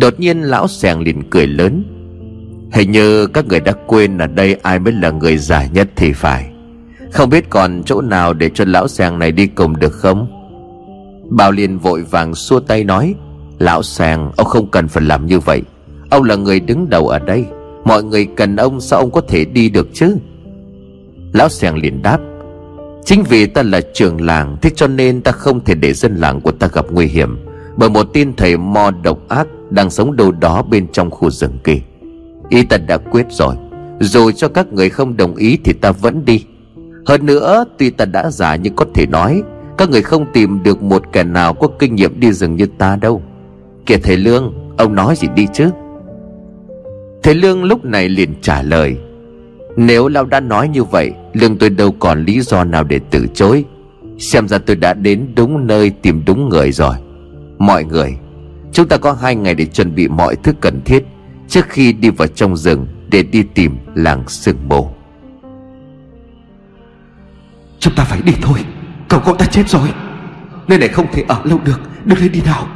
Đột 0.00 0.20
nhiên 0.20 0.42
lão 0.42 0.68
sèng 0.68 1.00
liền 1.00 1.30
cười 1.30 1.46
lớn. 1.46 1.84
Hình 2.72 2.90
như 2.90 3.26
các 3.26 3.46
người 3.46 3.60
đã 3.60 3.72
quên 3.86 4.18
là 4.18 4.26
đây 4.26 4.56
ai 4.62 4.78
mới 4.78 4.92
là 4.92 5.10
người 5.10 5.38
già 5.38 5.66
nhất 5.66 5.88
thì 5.96 6.12
phải. 6.12 6.50
Không 7.12 7.30
biết 7.30 7.50
còn 7.50 7.82
chỗ 7.86 8.00
nào 8.00 8.32
để 8.32 8.50
cho 8.54 8.64
lão 8.64 8.88
sàng 8.88 9.18
này 9.18 9.32
đi 9.32 9.46
cùng 9.46 9.78
được 9.78 9.92
không? 9.92 10.26
Bảo 11.30 11.52
liền 11.52 11.78
vội 11.78 12.02
vàng 12.02 12.34
xua 12.34 12.60
tay 12.60 12.84
nói, 12.84 13.14
Lão 13.58 13.82
sàng 13.82 14.32
ông 14.36 14.46
không 14.46 14.70
cần 14.70 14.88
phải 14.88 15.02
làm 15.02 15.26
như 15.26 15.40
vậy. 15.40 15.62
Ông 16.10 16.24
là 16.24 16.36
người 16.36 16.60
đứng 16.60 16.90
đầu 16.90 17.08
ở 17.08 17.18
đây. 17.18 17.44
Mọi 17.84 18.02
người 18.02 18.26
cần 18.36 18.56
ông, 18.56 18.80
sao 18.80 19.00
ông 19.00 19.10
có 19.10 19.20
thể 19.28 19.44
đi 19.44 19.68
được 19.68 19.88
chứ? 19.92 20.16
Lão 21.32 21.48
sàng 21.48 21.76
liền 21.76 22.02
đáp, 22.02 22.18
Chính 23.04 23.22
vì 23.22 23.46
ta 23.46 23.62
là 23.62 23.80
trường 23.94 24.20
làng, 24.20 24.56
Thế 24.62 24.70
cho 24.76 24.86
nên 24.86 25.22
ta 25.22 25.32
không 25.32 25.64
thể 25.64 25.74
để 25.74 25.92
dân 25.92 26.16
làng 26.16 26.40
của 26.40 26.52
ta 26.52 26.68
gặp 26.72 26.86
nguy 26.90 27.06
hiểm. 27.06 27.38
Bởi 27.76 27.90
một 27.90 28.06
tin 28.12 28.36
thầy 28.36 28.56
mo 28.56 28.90
độc 29.02 29.18
ác 29.28 29.46
Đang 29.70 29.90
sống 29.90 30.16
đâu 30.16 30.32
đó 30.32 30.62
bên 30.62 30.86
trong 30.92 31.10
khu 31.10 31.30
rừng 31.30 31.58
kia. 31.64 31.78
Y 32.48 32.62
tật 32.62 32.80
đã 32.86 32.96
quyết 32.96 33.26
rồi, 33.30 33.54
Dù 34.00 34.30
cho 34.30 34.48
các 34.48 34.72
người 34.72 34.88
không 34.88 35.16
đồng 35.16 35.36
ý 35.36 35.58
Thì 35.64 35.72
ta 35.72 35.92
vẫn 35.92 36.24
đi. 36.24 36.44
Hơn 37.06 37.26
nữa, 37.26 37.64
tuy 37.78 37.90
ta 37.90 38.04
đã 38.04 38.30
già 38.30 38.56
nhưng 38.56 38.76
có 38.76 38.84
thể 38.94 39.06
nói, 39.06 39.42
Các 39.78 39.90
người 39.90 40.02
không 40.02 40.26
tìm 40.32 40.62
được 40.62 40.82
một 40.82 41.02
kẻ 41.12 41.24
nào 41.24 41.54
có 41.54 41.68
kinh 41.78 41.94
nghiệm 41.94 42.20
đi 42.20 42.32
rừng 42.32 42.56
như 42.56 42.66
ta 42.78 42.96
đâu. 42.96 43.22
Kìa 43.86 43.96
thầy 43.96 44.16
Lương, 44.16 44.54
Ông 44.76 44.94
nói 44.94 45.16
gì 45.16 45.28
đi 45.34 45.46
chứ? 45.52 45.70
Thầy 47.22 47.34
Lương 47.34 47.64
lúc 47.64 47.84
này 47.84 48.08
liền 48.08 48.34
trả 48.42 48.62
lời, 48.62 48.96
Nếu 49.76 50.08
lão 50.08 50.24
đã 50.24 50.40
nói 50.40 50.68
như 50.68 50.84
vậy, 50.84 51.12
Lương 51.32 51.58
tôi 51.58 51.70
đâu 51.70 51.94
còn 51.98 52.24
lý 52.24 52.40
do 52.40 52.64
nào 52.64 52.84
để 52.84 53.00
từ 53.10 53.26
chối. 53.34 53.64
Xem 54.18 54.48
ra 54.48 54.58
tôi 54.58 54.76
đã 54.76 54.94
đến 54.94 55.26
đúng 55.36 55.66
nơi 55.66 55.90
tìm 55.90 56.22
đúng 56.26 56.48
người 56.48 56.72
rồi. 56.72 56.94
Mọi 57.58 57.84
người. 57.84 58.18
Chúng 58.72 58.88
ta 58.88 58.96
có 58.96 59.12
hai 59.12 59.36
ngày 59.36 59.54
để 59.54 59.66
chuẩn 59.66 59.94
bị 59.94 60.08
mọi 60.08 60.36
thứ 60.36 60.52
cần 60.60 60.80
thiết 60.84 61.04
Trước 61.48 61.66
khi 61.68 61.92
đi 61.92 62.10
vào 62.10 62.28
trong 62.28 62.56
rừng 62.56 62.86
Để 63.10 63.22
đi 63.22 63.42
tìm 63.54 63.78
làng 63.94 64.28
sương 64.28 64.68
mù. 64.68 64.90
Chúng 67.78 67.94
ta 67.94 68.04
phải 68.04 68.20
đi 68.22 68.32
thôi. 68.42 68.58
Cậu 69.08 69.20
cậu 69.24 69.34
ta 69.34 69.46
chết 69.46 69.68
rồi. 69.68 69.88
Nơi 70.68 70.78
này 70.78 70.88
không 70.88 71.06
thể 71.12 71.24
ở 71.28 71.40
lâu 71.44 71.58
được. 71.64 71.80
Được 72.04 72.16
lên 72.20 72.32
đi 72.32 72.40
nào. 72.46 72.68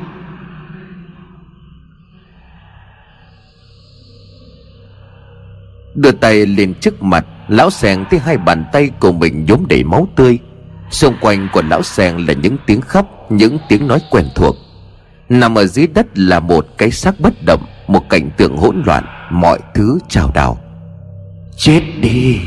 Đưa 5.95 6.13
tay 6.13 6.47
lên 6.47 6.75
trước 6.81 7.03
mặt 7.03 7.27
Lão 7.49 7.71
sèn 7.71 8.05
thấy 8.11 8.19
hai 8.19 8.39
bàn 8.39 8.65
tay 8.73 8.91
của 9.01 9.13
mình 9.13 9.45
nhốm 9.49 9.67
đầy 9.69 9.85
máu 9.85 10.09
tươi. 10.17 10.39
Xung 10.91 11.15
quanh 11.21 11.49
của 11.53 11.63
lão 11.63 11.83
sèn 11.83 12.17
là 12.17 12.33
những 12.33 12.57
tiếng 12.67 12.81
khóc 12.81 13.07
Những 13.31 13.59
tiếng 13.69 13.87
nói 13.87 14.01
quen 14.11 14.25
thuộc 14.35 14.57
Nằm 15.29 15.55
ở 15.55 15.67
dưới 15.67 15.87
đất 15.87 16.07
là 16.15 16.41
một 16.41 16.67
cái 16.79 16.91
xác 16.91 17.21
bất 17.21 17.35
động, 17.47 17.65
Một 17.87 18.03
cảnh 18.11 18.31
tượng 18.37 18.57
hỗn 18.57 18.83
loạn, 18.87 19.05
Mọi 19.31 19.59
thứ 19.75 19.99
trao 20.09 20.31
đảo. 20.35 20.59
Chết 21.57 21.83
đi. 22.01 22.41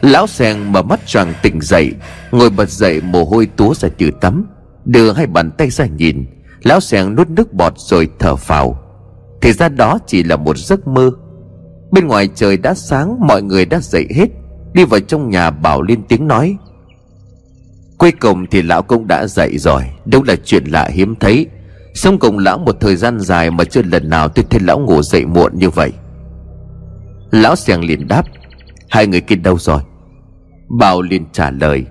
Lão 0.00 0.26
sen 0.26 0.72
mở 0.72 0.82
mắt 0.82 1.00
choàng 1.06 1.34
tỉnh 1.42 1.60
dậy, 1.60 1.92
Ngồi 2.30 2.50
bật 2.50 2.70
dậy 2.70 3.00
mồ 3.00 3.24
hôi 3.24 3.46
túa 3.56 3.74
ra 3.74 3.88
từ 3.98 4.10
tắm, 4.20 4.46
Đưa 4.84 5.12
hai 5.12 5.26
bàn 5.26 5.50
tay 5.58 5.70
ra 5.70 5.86
nhìn. 5.86 6.26
Lão 6.62 6.80
sen 6.80 7.14
nuốt 7.14 7.28
nước 7.28 7.52
bọt 7.52 7.72
rồi 7.76 8.08
thở 8.18 8.36
phào. 8.36 8.80
Thì 9.40 9.52
ra 9.52 9.68
đó 9.68 9.98
chỉ 10.06 10.22
là 10.22 10.36
một 10.36 10.58
giấc 10.58 10.86
mơ 10.86 11.10
Bên 11.92 12.06
ngoài 12.06 12.28
trời 12.34 12.56
đã 12.56 12.74
sáng, 12.74 13.16
Mọi 13.26 13.42
người 13.42 13.64
đã 13.64 13.80
dậy 13.80 14.06
hết. 14.16 14.26
Đi 14.72 14.84
vào 14.84 15.00
trong 15.00 15.30
nhà 15.30 15.50
bảo 15.50 15.82
lên 15.82 16.02
tiếng 16.08 16.28
nói. 16.28 16.56
Cuối 17.98 18.12
cùng 18.12 18.46
thì 18.46 18.62
lão 18.62 18.82
cũng 18.82 19.06
đã 19.06 19.26
dậy 19.26 19.58
rồi. 19.58 19.82
Đúng 20.04 20.24
là 20.24 20.36
chuyện 20.44 20.64
lạ 20.64 20.88
hiếm 20.92 21.14
thấy. 21.20 21.46
Sống 21.94 22.18
cùng 22.18 22.38
lão 22.38 22.58
một 22.58 22.76
thời 22.80 22.96
gian 22.96 23.20
dài 23.20 23.50
Mà 23.50 23.64
chưa 23.64 23.82
lần 23.82 24.10
nào 24.10 24.28
tôi 24.28 24.44
thấy 24.50 24.60
lão 24.60 24.78
ngủ 24.78 25.02
dậy 25.02 25.26
muộn 25.26 25.52
như 25.54 25.70
vậy. 25.70 25.92
Lão 27.30 27.56
xèng 27.56 27.84
liền 27.84 28.08
đáp. 28.08 28.26
Hai 28.88 29.06
người 29.06 29.20
kia 29.20 29.36
đâu 29.36 29.58
rồi? 29.58 29.80
Bảo 30.78 31.02
liền 31.02 31.24
trả 31.32 31.50
lời. 31.50 31.86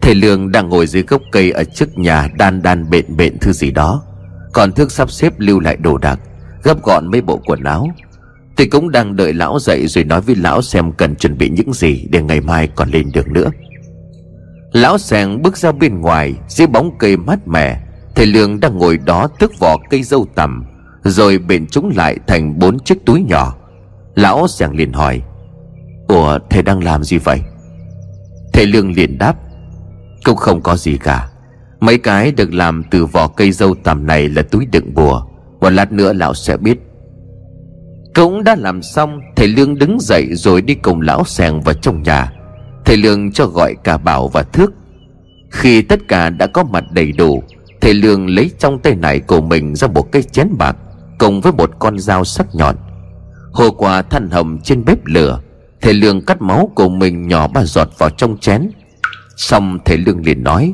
Thầy 0.00 0.14
Lương 0.14 0.52
đang 0.52 0.68
ngồi 0.68 0.86
dưới 0.86 1.02
gốc 1.02 1.22
cây 1.32 1.50
Ở 1.50 1.64
trước 1.64 1.98
nhà 1.98 2.28
đan 2.38 2.62
đan 2.62 2.90
bện 2.90 3.16
bện 3.16 3.38
thứ 3.40 3.52
gì 3.52 3.70
đó. 3.70 4.02
Còn 4.52 4.72
thước 4.72 4.92
sắp 4.92 5.10
xếp 5.10 5.32
lưu 5.38 5.60
lại 5.60 5.76
đồ 5.76 5.98
đạc, 5.98 6.20
Gấp 6.62 6.82
gọn 6.82 7.10
mấy 7.10 7.20
bộ 7.20 7.40
quần 7.44 7.64
áo. 7.64 7.88
Tôi 8.56 8.66
cũng 8.66 8.90
đang 8.90 9.16
đợi 9.16 9.32
lão 9.32 9.58
dậy 9.58 9.86
Rồi 9.86 10.04
nói 10.04 10.20
với 10.20 10.34
lão 10.34 10.62
xem 10.62 10.92
cần 10.92 11.16
chuẩn 11.16 11.38
bị 11.38 11.48
những 11.48 11.72
gì 11.72 12.06
Để 12.10 12.22
ngày 12.22 12.40
mai 12.40 12.68
còn 12.74 12.90
lên 12.90 13.10
đường 13.14 13.32
nữa. 13.32 13.50
Lão 14.72 14.98
sen 14.98 15.42
bước 15.42 15.56
ra 15.56 15.72
bên 15.72 16.00
ngoài, 16.00 16.34
Dưới 16.48 16.66
bóng 16.66 16.98
cây 16.98 17.16
mát 17.16 17.48
mẻ, 17.48 17.80
Thầy 18.14 18.26
Lương 18.26 18.60
đang 18.60 18.78
ngồi 18.78 18.98
đó 18.98 19.28
tước 19.38 19.58
vỏ 19.58 19.78
cây 19.90 20.02
dâu 20.02 20.26
tằm, 20.34 20.64
Rồi 21.04 21.38
bện 21.38 21.66
chúng 21.66 21.92
lại 21.96 22.16
thành 22.26 22.58
bốn 22.58 22.78
chiếc 22.78 23.06
túi 23.06 23.22
nhỏ. 23.22 23.56
Lão 24.14 24.48
sen 24.48 24.70
liền 24.72 24.92
hỏi, 24.92 25.22
Ủa, 26.08 26.38
thầy 26.50 26.62
đang 26.62 26.84
làm 26.84 27.04
gì 27.04 27.18
vậy? 27.18 27.40
Thầy 28.52 28.66
Lương 28.66 28.92
liền 28.92 29.18
đáp, 29.18 29.36
Cũng 30.24 30.36
không 30.36 30.62
có 30.62 30.76
gì 30.76 30.96
cả. 30.96 31.28
Mấy 31.80 31.98
cái 31.98 32.32
được 32.32 32.54
làm 32.54 32.82
từ 32.90 33.06
vỏ 33.06 33.28
cây 33.28 33.52
dâu 33.52 33.74
tằm 33.74 34.06
này 34.06 34.28
là 34.28 34.42
túi 34.42 34.66
đựng 34.66 34.94
bùa. 34.94 35.26
Một 35.60 35.70
lát 35.70 35.92
nữa 35.92 36.12
lão 36.12 36.34
sẽ 36.34 36.56
biết. 36.56 36.78
Cũng 38.14 38.44
đã 38.44 38.56
làm 38.58 38.82
xong, 38.82 39.20
Thầy 39.36 39.48
Lương 39.48 39.78
đứng 39.78 39.98
dậy 40.00 40.28
rồi 40.32 40.62
đi 40.62 40.74
cùng 40.74 41.00
lão 41.00 41.24
sèng 41.24 41.60
vào 41.60 41.74
trong 41.74 42.02
nhà. 42.02 42.32
Thầy 42.84 42.96
Lương 42.96 43.32
cho 43.32 43.46
gọi 43.46 43.74
cả 43.84 43.98
Bảo 43.98 44.28
và 44.28 44.42
Thước. 44.42 44.72
Khi 45.50 45.82
tất 45.82 46.00
cả 46.08 46.30
đã 46.30 46.46
có 46.46 46.64
mặt 46.64 46.84
đầy 46.92 47.12
đủ, 47.12 47.42
Thầy 47.80 47.94
Lương 47.94 48.28
lấy 48.28 48.50
trong 48.58 48.78
tay 48.78 48.94
này 48.94 49.20
của 49.20 49.40
mình 49.40 49.74
ra 49.74 49.88
một 49.88 50.12
cái 50.12 50.22
chén 50.22 50.48
bạc, 50.58 50.76
Cùng 51.18 51.40
với 51.40 51.52
một 51.52 51.70
con 51.78 51.98
dao 51.98 52.24
sắc 52.24 52.46
nhọn. 52.54 52.76
Hồ 53.52 53.70
quả 53.70 54.02
than 54.02 54.30
hầm 54.30 54.60
trên 54.60 54.84
bếp 54.84 54.98
lửa, 55.04 55.40
Thầy 55.80 55.94
Lương 55.94 56.24
cắt 56.24 56.42
máu 56.42 56.70
của 56.74 56.88
mình 56.88 57.28
nhỏ 57.28 57.48
ba 57.48 57.64
giọt 57.64 57.88
vào 57.98 58.10
trong 58.10 58.38
chén. 58.38 58.70
Xong 59.36 59.78
thầy 59.84 59.98
Lương 59.98 60.26
liền 60.26 60.42
nói, 60.42 60.72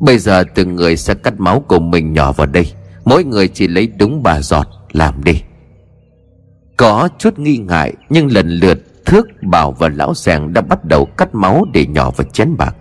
Bây 0.00 0.18
giờ 0.18 0.44
từng 0.54 0.74
người 0.74 0.96
sẽ 0.96 1.14
cắt 1.14 1.34
máu 1.40 1.64
của 1.68 1.78
mình 1.78 2.12
nhỏ 2.12 2.32
vào 2.32 2.46
đây, 2.46 2.72
Mỗi 3.04 3.24
người 3.24 3.48
chỉ 3.48 3.68
lấy 3.68 3.86
đúng 3.98 4.22
ba 4.22 4.40
giọt, 4.40 4.66
Làm 4.92 5.24
đi. 5.24 5.34
Có 6.76 7.08
chút 7.18 7.38
nghi 7.38 7.58
ngại 7.58 7.94
Nhưng 8.08 8.32
lần 8.32 8.48
lượt 8.48 8.78
Thước, 9.06 9.26
Bảo 9.42 9.72
và 9.72 9.88
Lão 9.88 10.14
Sàng 10.14 10.52
đã 10.52 10.60
bắt 10.60 10.84
đầu 10.84 11.04
cắt 11.04 11.34
máu 11.34 11.64
để 11.72 11.86
nhỏ 11.86 12.10
vào 12.10 12.26
chén 12.32 12.56
bạc. 12.56 12.76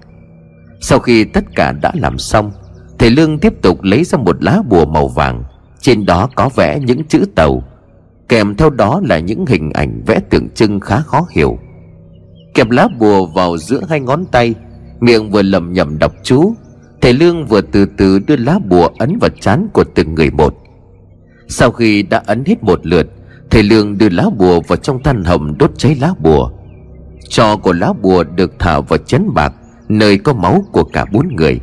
Sau 0.81 0.99
khi 0.99 1.23
tất 1.23 1.43
cả 1.55 1.71
đã 1.71 1.91
làm 1.95 2.17
xong 2.17 2.51
Thầy 2.99 3.09
Lương 3.09 3.39
tiếp 3.39 3.53
tục 3.61 3.83
lấy 3.83 4.03
ra 4.03 4.17
một 4.17 4.43
lá 4.43 4.61
bùa 4.69 4.85
màu 4.85 5.07
vàng. 5.07 5.43
Trên 5.79 6.05
đó 6.05 6.29
có 6.35 6.49
vẽ 6.55 6.79
những 6.79 7.03
chữ 7.03 7.25
tàu. 7.35 7.63
Kèm 8.29 8.55
theo 8.55 8.69
đó 8.69 9.01
là 9.03 9.19
những 9.19 9.45
hình 9.45 9.71
ảnh 9.73 10.01
vẽ 10.07 10.19
tượng 10.29 10.49
trưng 10.49 10.79
khá 10.79 10.99
khó 11.01 11.27
hiểu. 11.31 11.59
Kẹp 12.53 12.69
lá 12.69 12.87
bùa 12.99 13.25
vào 13.25 13.57
giữa 13.57 13.81
hai 13.89 13.99
ngón 13.99 14.25
tay 14.25 14.55
Miệng 14.99 15.31
vừa 15.31 15.41
lầm 15.41 15.73
nhầm 15.73 15.99
đọc 15.99 16.13
chú. 16.23 16.53
Thầy 17.01 17.13
Lương 17.13 17.45
vừa 17.45 17.61
từ 17.61 17.85
từ 17.97 18.19
đưa 18.19 18.35
lá 18.35 18.59
bùa 18.69 18.89
ấn 18.99 19.17
vào 19.19 19.29
trán 19.41 19.67
của 19.73 19.83
từng 19.95 20.15
người 20.15 20.31
một. 20.31 20.55
Sau 21.47 21.71
khi 21.71 22.03
đã 22.03 22.23
ấn 22.25 22.43
hết 22.45 22.63
một 22.63 22.85
lượt 22.85 23.07
Thầy 23.49 23.63
Lương 23.63 23.97
đưa 23.97 24.09
lá 24.09 24.25
bùa 24.37 24.61
vào 24.67 24.77
trong 24.77 25.03
than 25.03 25.23
hầm 25.23 25.57
đốt 25.57 25.71
cháy 25.77 25.97
lá 26.01 26.13
bùa. 26.19 26.49
Trò 27.29 27.57
của 27.57 27.73
lá 27.73 27.93
bùa 28.01 28.23
được 28.23 28.53
thả 28.59 28.79
vào 28.79 28.97
chén 28.97 29.21
bạc, 29.33 29.53
Nơi 29.89 30.17
có 30.17 30.33
máu 30.33 30.63
của 30.71 30.83
cả 30.83 31.05
bốn 31.11 31.35
người. 31.35 31.59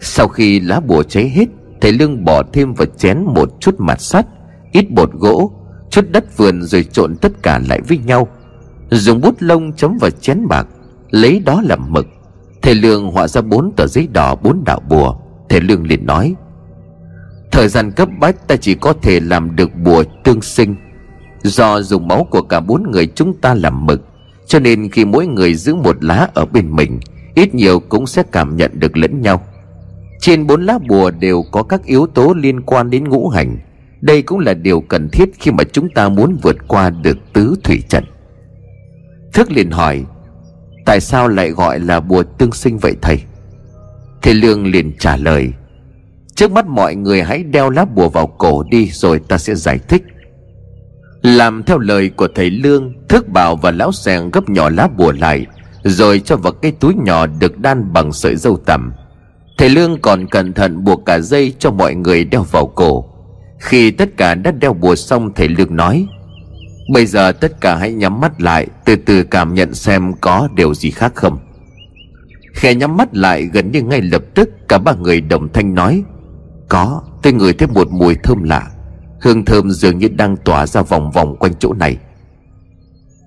Sau 0.00 0.28
khi 0.28 0.60
lá 0.60 0.80
bùa 0.80 1.02
cháy 1.02 1.28
hết, 1.28 1.48
Thầy 1.80 1.92
Lương 1.92 2.24
bỏ 2.24 2.42
thêm 2.52 2.74
vào 2.74 2.86
chén 2.98 3.24
một 3.24 3.48
chút 3.60 3.74
mặt 3.78 4.00
sắt, 4.00 4.26
Ít 4.72 4.90
bột 4.90 5.12
gỗ, 5.12 5.52
Chút 5.90 6.04
đất 6.10 6.36
vườn 6.36 6.62
rồi 6.62 6.84
trộn 6.84 7.16
tất 7.16 7.42
cả 7.42 7.60
lại 7.68 7.80
với 7.88 7.98
nhau. 7.98 8.28
Dùng 8.90 9.20
bút 9.20 9.34
lông 9.38 9.72
chấm 9.72 9.98
vào 10.00 10.10
chén 10.10 10.48
bạc, 10.48 10.66
Lấy 11.10 11.42
đó 11.46 11.62
làm 11.64 11.92
mực. 11.92 12.06
Thầy 12.62 12.74
Lương 12.74 13.10
họa 13.10 13.28
ra 13.28 13.40
bốn 13.40 13.72
tờ 13.76 13.86
giấy 13.86 14.08
đỏ, 14.12 14.34
bốn 14.34 14.64
đạo 14.64 14.80
bùa. 14.88 15.16
Thầy 15.48 15.60
Lương 15.60 15.86
liền 15.86 16.06
nói, 16.06 16.34
Thời 17.52 17.68
gian 17.68 17.92
cấp 17.92 18.08
bách 18.20 18.48
ta 18.48 18.56
chỉ 18.56 18.74
có 18.74 18.92
thể 18.92 19.20
làm 19.20 19.56
được 19.56 19.70
bùa 19.84 20.04
tương 20.24 20.42
sinh. 20.42 20.76
Do 21.46 21.82
dùng 21.82 22.08
máu 22.08 22.26
của 22.30 22.42
cả 22.42 22.60
bốn 22.60 22.90
người 22.90 23.06
chúng 23.06 23.34
ta 23.40 23.54
làm 23.54 23.86
mực, 23.86 24.02
Cho 24.46 24.58
nên 24.58 24.90
khi 24.90 25.04
mỗi 25.04 25.26
người 25.26 25.54
giữ 25.54 25.74
một 25.74 26.04
lá 26.04 26.28
ở 26.34 26.46
bên 26.46 26.76
mình, 26.76 27.00
Ít 27.34 27.54
nhiều 27.54 27.80
cũng 27.80 28.06
sẽ 28.06 28.22
cảm 28.32 28.56
nhận 28.56 28.70
được 28.74 28.96
lẫn 28.96 29.20
nhau. 29.22 29.42
Trên 30.20 30.46
bốn 30.46 30.66
lá 30.66 30.78
bùa 30.88 31.10
đều 31.10 31.44
có 31.52 31.62
các 31.62 31.84
yếu 31.84 32.06
tố 32.06 32.34
liên 32.34 32.60
quan 32.60 32.90
đến 32.90 33.08
ngũ 33.08 33.28
hành. 33.28 33.58
Đây 34.00 34.22
cũng 34.22 34.38
là 34.38 34.54
điều 34.54 34.80
cần 34.80 35.08
thiết 35.08 35.28
khi 35.38 35.50
mà 35.50 35.64
chúng 35.64 35.88
ta 35.94 36.08
muốn 36.08 36.36
vượt 36.42 36.56
qua 36.68 36.90
được 36.90 37.18
tứ 37.32 37.54
thủy 37.64 37.82
trận. 37.88 38.04
Thức 39.32 39.52
liền 39.52 39.70
hỏi, 39.70 40.04
Tại 40.84 41.00
sao 41.00 41.28
lại 41.28 41.50
gọi 41.50 41.80
là 41.80 42.00
bùa 42.00 42.22
tương 42.22 42.52
sinh 42.52 42.78
vậy 42.78 42.94
thầy? 43.02 43.22
Thầy 44.22 44.34
Lương 44.34 44.66
liền 44.66 44.92
trả 44.98 45.16
lời, 45.16 45.52
Trước 46.34 46.52
mắt 46.52 46.66
mọi 46.66 46.94
người 46.94 47.22
hãy 47.22 47.42
đeo 47.42 47.70
lá 47.70 47.84
bùa 47.84 48.08
vào 48.08 48.26
cổ 48.26 48.62
đi 48.70 48.90
Rồi 48.92 49.18
ta 49.28 49.38
sẽ 49.38 49.54
giải 49.54 49.78
thích 49.88 50.02
làm 51.22 51.62
theo 51.62 51.78
lời 51.78 52.08
của 52.08 52.28
thầy 52.34 52.50
Lương, 52.50 52.92
thức 53.08 53.28
bảo 53.28 53.56
và 53.56 53.70
lão 53.70 53.92
sèn 53.92 54.30
gấp 54.30 54.48
nhỏ 54.48 54.70
lá 54.70 54.88
bùa 54.96 55.12
lại, 55.12 55.46
Rồi 55.82 56.20
cho 56.24 56.36
vào 56.36 56.52
cái 56.52 56.72
túi 56.72 56.94
nhỏ 56.94 57.26
được 57.26 57.58
đan 57.58 57.92
bằng 57.92 58.12
sợi 58.12 58.36
dâu 58.36 58.56
tằm. 58.56 58.92
Thầy 59.58 59.68
Lương 59.68 60.00
còn 60.00 60.26
cẩn 60.26 60.52
thận 60.52 60.84
buộc 60.84 61.04
cả 61.06 61.18
dây 61.18 61.54
cho 61.58 61.70
mọi 61.70 61.94
người 61.94 62.24
đeo 62.24 62.42
vào 62.42 62.66
cổ. 62.66 63.04
Khi 63.60 63.90
tất 63.90 64.16
cả 64.16 64.34
đã 64.34 64.50
đeo 64.50 64.72
bùa 64.72 64.94
xong, 64.96 65.32
thầy 65.34 65.48
Lương 65.48 65.76
nói, 65.76 66.06
Bây 66.92 67.06
giờ 67.06 67.32
tất 67.32 67.60
cả 67.60 67.76
hãy 67.76 67.92
nhắm 67.92 68.20
mắt 68.20 68.40
lại, 68.40 68.66
Từ 68.84 68.96
từ 68.96 69.22
cảm 69.22 69.54
nhận 69.54 69.74
xem 69.74 70.12
có 70.20 70.48
điều 70.54 70.74
gì 70.74 70.90
khác 70.90 71.12
không. 71.14 71.38
Khẽ 72.54 72.74
nhắm 72.74 72.96
mắt 72.96 73.08
lại, 73.16 73.42
gần 73.52 73.70
như 73.72 73.82
ngay 73.82 74.02
lập 74.02 74.22
tức, 74.34 74.48
Cả 74.68 74.78
ba 74.78 74.92
người 74.92 75.20
đồng 75.20 75.52
thanh 75.52 75.74
nói, 75.74 76.02
Có, 76.68 77.02
tôi 77.22 77.32
ngửi 77.32 77.52
thấy 77.52 77.68
một 77.68 77.88
mùi 77.90 78.14
thơm 78.14 78.42
lạ. 78.42 78.70
Hương 79.20 79.44
thơm 79.44 79.70
dường 79.70 79.98
như 79.98 80.08
đang 80.08 80.36
tỏa 80.36 80.66
ra 80.66 80.82
vòng 80.82 81.10
vòng 81.10 81.36
quanh 81.36 81.52
chỗ 81.58 81.72
này. 81.72 81.96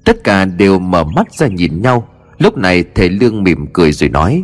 Tất 0.06 0.23
cả 0.23 0.45
đều 0.45 0.80
mở 0.80 1.04
mắt 1.04 1.34
ra 1.34 1.47
nhìn 1.47 1.82
nhau. 1.82 2.08
Lúc 2.38 2.58
này 2.58 2.84
thầy 2.95 3.10
Lương 3.10 3.43
mỉm 3.43 3.65
cười 3.73 3.91
rồi 3.91 4.10
nói, 4.10 4.43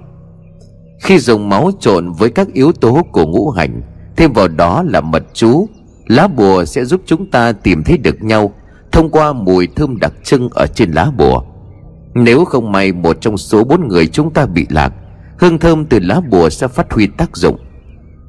Khi 1.01 1.19
dùng 1.19 1.49
máu 1.49 1.71
trộn 1.79 2.12
với 2.12 2.29
các 2.29 2.47
yếu 2.53 2.71
tố 2.71 3.03
của 3.12 3.25
ngũ 3.25 3.49
hành, 3.49 3.81
Thêm 4.15 4.34
vào 4.34 4.47
đó 4.47 4.84
là 4.84 5.01
mật 5.01 5.23
chú, 5.34 5.67
Lá 6.08 6.27
bùa 6.27 6.65
sẽ 6.65 6.86
giúp 6.86 7.01
chúng 7.05 7.31
ta 7.31 7.51
tìm 7.51 7.84
thấy 7.84 7.97
được 7.97 8.23
nhau 8.23 8.53
Thông 8.95 9.10
qua 9.10 9.34
mùi 9.34 9.67
thơm 9.75 9.99
đặc 9.99 10.13
trưng 10.23 10.49
ở 10.49 10.65
trên 10.75 10.91
lá 10.91 11.12
bùa. 11.17 11.43
Nếu 12.13 12.45
không 12.45 12.71
may 12.71 12.91
một 12.91 13.17
trong 13.21 13.38
số 13.38 13.63
bốn 13.63 13.88
người 13.88 14.08
chúng 14.08 14.34
ta 14.34 14.45
bị 14.45 14.65
lạc, 14.69 14.93
Hương 15.39 15.60
thơm 15.60 15.86
từ 15.86 15.99
lá 15.99 16.21
bùa 16.29 16.49
sẽ 16.49 16.67
phát 16.67 16.93
huy 16.93 17.08
tác 17.08 17.38
dụng. 17.38 17.58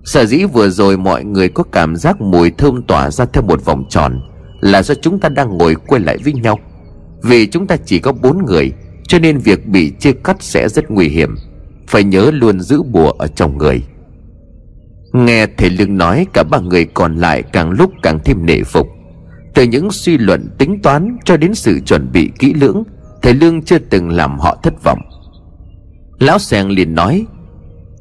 Sở 0.07 0.27
dĩ 0.27 0.45
vừa 0.45 0.69
rồi 0.69 0.97
mọi 0.97 1.25
người 1.25 1.49
có 1.49 1.63
cảm 1.63 1.97
giác 1.97 2.21
mùi 2.21 2.51
thơm 2.51 2.83
tỏa 2.83 3.11
ra 3.11 3.25
theo 3.25 3.43
một 3.43 3.65
vòng 3.65 3.85
tròn 3.89 4.21
Là 4.61 4.83
do 4.83 4.95
chúng 4.95 5.21
ta 5.21 5.29
đang 5.29 5.59
ngồi 5.59 5.75
quay 5.75 6.01
lại 6.01 6.19
với 6.25 6.33
nhau. 6.33 6.59
Vì 7.23 7.47
chúng 7.47 7.67
ta 7.67 7.77
chỉ 7.85 7.99
có 7.99 8.13
bốn 8.13 8.45
người, 8.47 8.73
Cho 9.09 9.19
nên 9.19 9.39
việc 9.39 9.67
bị 9.67 9.93
chia 9.99 10.13
cắt 10.13 10.37
sẽ 10.41 10.69
rất 10.69 10.91
nguy 10.91 11.09
hiểm. 11.09 11.35
Phải 11.89 12.05
nhớ 12.05 12.31
luôn 12.35 12.61
giữ 12.61 12.83
bùa 12.83 13.11
ở 13.11 13.27
trong 13.27 13.59
người. 13.59 13.83
Nghe 15.13 15.47
thầy 15.47 15.71
Lương 15.71 15.99
nói, 15.99 16.27
cả 16.33 16.43
ba 16.43 16.59
người 16.59 16.85
còn 16.85 17.17
lại 17.17 17.43
càng 17.43 17.71
lúc 17.71 17.93
càng 18.03 18.19
thêm 18.25 18.47
nể 18.47 18.63
phục. 18.63 18.89
Từ 19.55 19.63
những 19.63 19.91
suy 19.91 20.19
luận 20.19 20.49
tính 20.59 20.83
toán 20.83 21.17
cho 21.25 21.37
đến 21.37 21.55
sự 21.55 21.81
chuẩn 21.81 22.13
bị 22.13 22.31
kỹ 22.39 22.55
lưỡng, 22.55 22.83
Thầy 23.23 23.35
Lương 23.35 23.63
chưa 23.63 23.79
từng 23.79 24.11
làm 24.11 24.39
họ 24.39 24.57
thất 24.63 24.85
vọng. 24.85 25.01
Lão 26.19 26.39
Sàng 26.39 26.71
liền 26.71 26.95
nói 26.95 27.27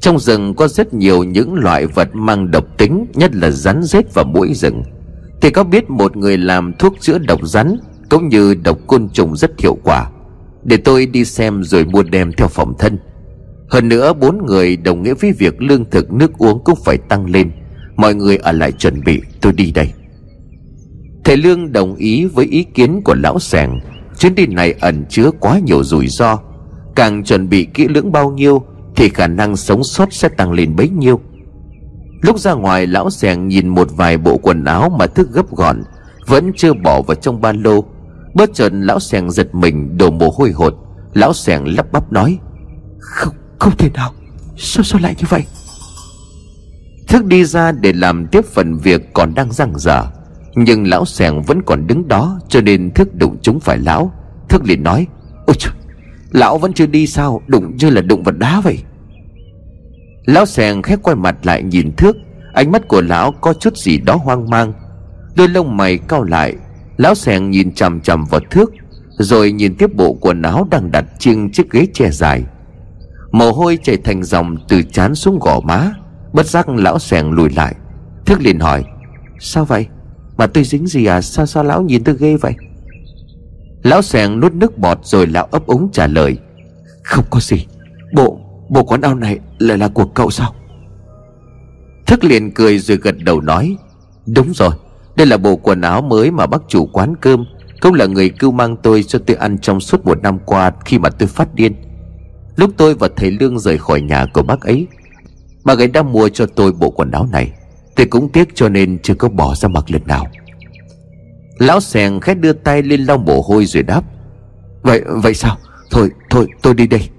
trong 0.05 0.19
rừng 0.19 0.53
có 0.53 0.67
rất 0.67 0.93
nhiều 0.93 1.23
những 1.23 1.53
loại 1.53 1.87
vật 1.87 2.09
mang 2.13 2.51
độc 2.51 2.77
tính, 2.77 3.05
Nhất 3.13 3.35
là 3.35 3.51
rắn 3.51 3.83
rết 3.83 4.13
và 4.13 4.23
mũi 4.23 4.53
rừng. 4.53 4.83
Thì 5.41 5.49
có 5.49 5.63
biết 5.63 5.89
một 5.89 6.17
người 6.17 6.37
làm 6.37 6.73
thuốc 6.79 6.95
chữa 6.99 7.17
độc 7.17 7.47
rắn 7.47 7.77
Cũng 8.09 8.29
như 8.29 8.55
độc 8.55 8.77
côn 8.87 9.09
trùng 9.09 9.35
rất 9.35 9.59
hiệu 9.59 9.77
quả. 9.83 10.09
Để 10.63 10.77
tôi 10.77 11.05
đi 11.05 11.25
xem 11.25 11.63
rồi 11.63 11.85
mua 11.85 12.03
đem 12.03 12.31
theo 12.31 12.47
phòng 12.47 12.73
thân. 12.79 12.97
Hơn 13.69 13.89
nữa, 13.89 14.13
bốn 14.13 14.45
người 14.45 14.77
đồng 14.77 15.03
nghĩa 15.03 15.13
với 15.13 15.31
việc 15.31 15.61
lương 15.61 15.89
thực, 15.89 16.13
nước 16.13 16.37
uống 16.37 16.63
cũng 16.63 16.79
phải 16.85 16.97
tăng 16.97 17.25
lên. 17.25 17.51
Mọi 17.95 18.15
người 18.15 18.37
ở 18.37 18.51
lại 18.51 18.71
chuẩn 18.71 19.03
bị, 19.03 19.21
tôi 19.41 19.53
đi 19.53 19.71
đây. 19.71 19.93
Thầy 21.23 21.37
Lương 21.37 21.71
đồng 21.71 21.95
ý 21.95 22.25
với 22.25 22.45
ý 22.45 22.63
kiến 22.63 23.01
của 23.03 23.15
lão 23.15 23.39
sẻng 23.39 23.79
chuyến 24.19 24.35
đi 24.35 24.47
này 24.47 24.75
ẩn 24.81 25.05
chứa 25.09 25.31
quá 25.39 25.59
nhiều 25.59 25.83
rủi 25.83 26.07
ro. 26.07 26.39
Càng 26.95 27.23
chuẩn 27.23 27.49
bị 27.49 27.67
kỹ 27.73 27.87
lưỡng 27.87 28.11
bao 28.11 28.31
nhiêu 28.31 28.63
thì 28.95 29.09
khả 29.09 29.27
năng 29.27 29.55
sống 29.55 29.83
sót 29.83 30.13
sẽ 30.13 30.29
tăng 30.29 30.51
lên 30.51 30.75
bấy 30.75 30.89
nhiêu. 30.89 31.19
Lúc 32.21 32.39
ra 32.39 32.53
ngoài, 32.53 32.87
lão 32.87 33.09
sẻng 33.09 33.47
nhìn 33.47 33.67
một 33.67 33.87
vài 33.91 34.17
bộ 34.17 34.37
quần 34.37 34.63
áo 34.63 34.89
mà 34.99 35.07
thức 35.07 35.31
gấp 35.31 35.51
gọn, 35.51 35.83
vẫn 36.27 36.51
chưa 36.55 36.73
bỏ 36.73 37.01
vào 37.01 37.15
trong 37.15 37.41
ba 37.41 37.51
lô. 37.51 37.83
Bất 38.33 38.49
chợt, 38.53 38.69
lão 38.73 38.99
sẻng 38.99 39.31
giật 39.31 39.55
mình, 39.55 39.97
đổ 39.97 40.11
mồ 40.11 40.29
hôi 40.37 40.51
hột. 40.51 40.75
Lão 41.13 41.33
sẻng 41.33 41.75
lắp 41.75 41.91
bắp 41.91 42.11
nói, 42.11 42.39
không 42.99 43.33
không 43.59 43.77
thể 43.77 43.89
nào. 43.89 44.11
Sao 44.57 44.83
sao 44.83 45.01
lại 45.01 45.15
như 45.17 45.25
vậy? 45.29 45.43
Thức 47.07 47.25
đi 47.25 47.45
ra 47.45 47.71
để 47.71 47.93
làm 47.93 48.27
tiếp 48.27 48.45
phần 48.45 48.77
việc 48.77 49.13
còn 49.13 49.33
đang 49.35 49.51
răng 49.51 49.73
dở 49.79 50.03
nhưng 50.55 50.87
lão 50.87 51.05
sẻng 51.05 51.41
vẫn 51.41 51.61
còn 51.65 51.87
đứng 51.87 52.07
đó, 52.07 52.39
cho 52.49 52.61
nên 52.61 52.91
thức 52.91 53.15
đụng 53.15 53.37
chúng 53.41 53.59
phải 53.59 53.77
lão. 53.77 54.13
Thức 54.49 54.61
liền 54.65 54.83
nói, 54.83 55.07
ôi 55.45 55.55
trời 55.59 55.73
lão 56.31 56.57
vẫn 56.57 56.73
chưa 56.73 56.85
đi 56.85 57.07
sao? 57.07 57.41
Đụng 57.47 57.77
như 57.77 57.89
là 57.89 58.01
đụng 58.01 58.23
vật 58.23 58.37
đá 58.37 58.61
vậy. 58.61 58.79
Lão 60.25 60.45
sèn 60.45 60.81
khép 60.81 60.99
quay 61.03 61.15
mặt 61.15 61.35
lại 61.43 61.63
nhìn 61.63 61.95
thước. 61.95 62.15
Ánh 62.53 62.71
mắt 62.71 62.87
của 62.87 63.01
lão 63.01 63.31
có 63.31 63.53
chút 63.53 63.77
gì 63.77 63.97
đó 63.97 64.15
hoang 64.15 64.49
mang. 64.49 64.73
Đôi 65.35 65.47
lông 65.47 65.77
mày 65.77 65.97
cau 65.97 66.23
lại. 66.23 66.55
Lão 66.97 67.15
sèn 67.15 67.49
nhìn 67.49 67.73
chằm 67.73 68.01
chằm 68.01 68.25
vào 68.25 68.41
thước, 68.49 68.71
rồi 69.17 69.51
nhìn 69.51 69.75
tiếp 69.75 69.89
bộ 69.95 70.17
quần 70.21 70.41
áo 70.41 70.67
đang 70.71 70.91
đặt 70.91 71.05
trên 71.19 71.51
chiếc 71.51 71.71
ghế 71.71 71.87
che 71.93 72.11
dài. 72.11 72.43
Mồ 73.31 73.51
hôi 73.51 73.77
chảy 73.83 73.97
thành 73.97 74.23
dòng 74.23 74.57
từ 74.67 74.81
chán 74.83 75.15
xuống 75.15 75.39
gò 75.39 75.59
má. 75.59 75.91
Bất 76.33 76.45
giác 76.45 76.69
lão 76.69 76.99
sèn 76.99 77.31
lùi 77.31 77.49
lại. 77.49 77.75
Thước 78.25 78.41
liền 78.41 78.59
hỏi, 78.59 78.83
sao 79.39 79.65
vậy? 79.65 79.87
Mà 80.37 80.47
tôi 80.47 80.63
dính 80.63 80.87
gì 80.87 81.05
à? 81.05 81.21
Sao 81.21 81.45
sao 81.45 81.63
lão 81.63 81.81
nhìn 81.81 82.03
tôi 82.03 82.15
ghê 82.19 82.37
vậy? 82.37 82.53
Lão 83.85 84.01
sẻng 84.01 84.39
nuốt 84.39 84.53
nước 84.53 84.77
bọt 84.77 84.99
rồi 85.03 85.27
lão 85.27 85.45
ấp 85.51 85.67
úng 85.67 85.89
trả 85.91 86.07
lời. 86.07 86.37
Không 87.03 87.25
có 87.29 87.39
gì. 87.39 87.65
Bộ 88.13 88.39
bộ 88.69 88.83
quần 88.83 89.01
áo 89.01 89.15
này 89.15 89.39
lại 89.57 89.77
là 89.77 89.87
của 89.87 90.05
cậu 90.05 90.29
sao? 90.29 90.55
Thức 92.05 92.23
liền 92.23 92.51
cười 92.51 92.79
rồi 92.79 92.97
gật 92.97 93.15
đầu 93.23 93.41
nói. 93.41 93.77
Đúng 94.25 94.53
rồi, 94.53 94.69
đây 95.15 95.27
là 95.27 95.37
bộ 95.37 95.55
quần 95.55 95.81
áo 95.81 96.01
mới 96.01 96.31
mà 96.31 96.45
bác 96.45 96.61
chủ 96.67 96.85
quán 96.85 97.15
cơm. 97.21 97.45
Cũng 97.81 97.93
là 97.93 98.05
người 98.05 98.29
cưu 98.29 98.51
mang 98.51 98.77
tôi 98.77 99.03
cho 99.03 99.19
tôi 99.25 99.37
ăn 99.37 99.57
trong 99.57 99.79
suốt 99.79 100.05
một 100.05 100.21
năm 100.21 100.39
qua 100.45 100.71
khi 100.85 100.99
mà 100.99 101.09
tôi 101.09 101.27
phát 101.27 101.55
điên. 101.55 101.75
Lúc 102.55 102.71
tôi 102.77 102.93
và 102.93 103.09
thầy 103.15 103.31
lương 103.31 103.59
rời 103.59 103.77
khỏi 103.77 104.01
nhà 104.01 104.25
của 104.33 104.43
bác 104.43 104.61
ấy 104.61 104.87
bà 105.63 105.73
ấy 105.73 105.87
đã 105.87 106.03
mua 106.03 106.29
cho 106.29 106.45
tôi 106.45 106.71
bộ 106.71 106.89
quần 106.89 107.11
áo 107.11 107.27
này. 107.31 107.51
Tôi 107.95 108.05
cũng 108.05 108.29
tiếc 108.29 108.55
cho 108.55 108.69
nên 108.69 108.99
chưa 109.03 109.13
có 109.15 109.29
bỏ 109.29 109.55
ra 109.55 109.67
mặc 109.69 109.91
lần 109.91 110.01
nào 110.05 110.27
lão 111.57 111.79
sèn 111.79 112.19
khét 112.19 112.39
đưa 112.39 112.53
tay 112.53 112.83
lên 112.83 113.05
lau 113.05 113.17
mồ 113.17 113.41
hôi 113.41 113.65
rồi 113.65 113.83
đáp. 113.83 114.01
Vậy 114.81 115.03
vậy 115.07 115.33
sao? 115.33 115.57
Thôi 115.91 116.09
thôi, 116.29 116.47
tôi 116.61 116.73
đi 116.73 116.87
đây. 116.87 117.09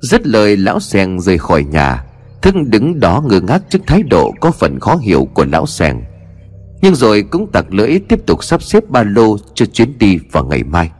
Dứt 0.00 0.26
lời, 0.26 0.56
lão 0.56 0.80
sèn 0.80 1.20
rời 1.20 1.38
khỏi 1.38 1.64
nhà. 1.64 2.04
Thức 2.42 2.54
đứng 2.66 3.00
đó 3.00 3.22
ngơ 3.26 3.40
ngác 3.40 3.62
trước 3.70 3.78
thái 3.86 4.02
độ 4.02 4.32
có 4.40 4.50
phần 4.50 4.80
khó 4.80 4.96
hiểu 4.96 5.28
của 5.34 5.44
lão 5.44 5.66
sèn. 5.66 5.96
Nhưng 6.82 6.94
rồi 6.94 7.22
cũng 7.22 7.52
tặc 7.52 7.74
lưỡi 7.74 7.98
tiếp 8.08 8.26
tục 8.26 8.44
sắp 8.44 8.62
xếp 8.62 8.90
ba 8.90 9.02
lô 9.02 9.36
cho 9.54 9.66
chuyến 9.66 9.98
đi 9.98 10.18
vào 10.32 10.44
ngày 10.44 10.62
mai. 10.62 10.90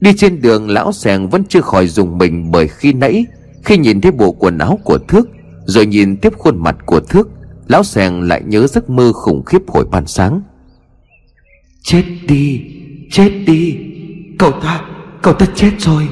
Đi 0.00 0.12
trên 0.16 0.40
đường, 0.40 0.70
lão 0.70 0.92
sèn 0.92 1.28
vẫn 1.28 1.44
chưa 1.48 1.60
khỏi 1.60 1.86
dùng 1.86 2.18
mình 2.18 2.50
bởi 2.50 2.68
khi 2.68 2.92
nãy, 2.92 3.26
khi 3.64 3.78
nhìn 3.78 4.00
thấy 4.00 4.12
bộ 4.12 4.32
quần 4.32 4.58
áo 4.58 4.78
của 4.84 4.98
thước, 5.08 5.28
rồi 5.64 5.86
nhìn 5.86 6.16
tiếp 6.16 6.32
khuôn 6.38 6.62
mặt 6.62 6.76
của 6.86 7.00
thước, 7.00 7.28
lão 7.68 7.82
sèn 7.82 8.20
lại 8.20 8.42
nhớ 8.46 8.66
giấc 8.66 8.90
mơ 8.90 9.12
khủng 9.12 9.44
khiếp 9.44 9.62
hồi 9.68 9.84
ban 9.90 10.06
sáng 10.06 10.42
chết 11.86 12.04
đi 12.28 12.62
chết 13.10 13.30
đi. 13.46 13.78
Cậu 14.38 14.52
ta 14.52 14.82
cậu 15.22 15.34
ta 15.34 15.46
chết 15.54 15.70
rồi. 15.78 16.08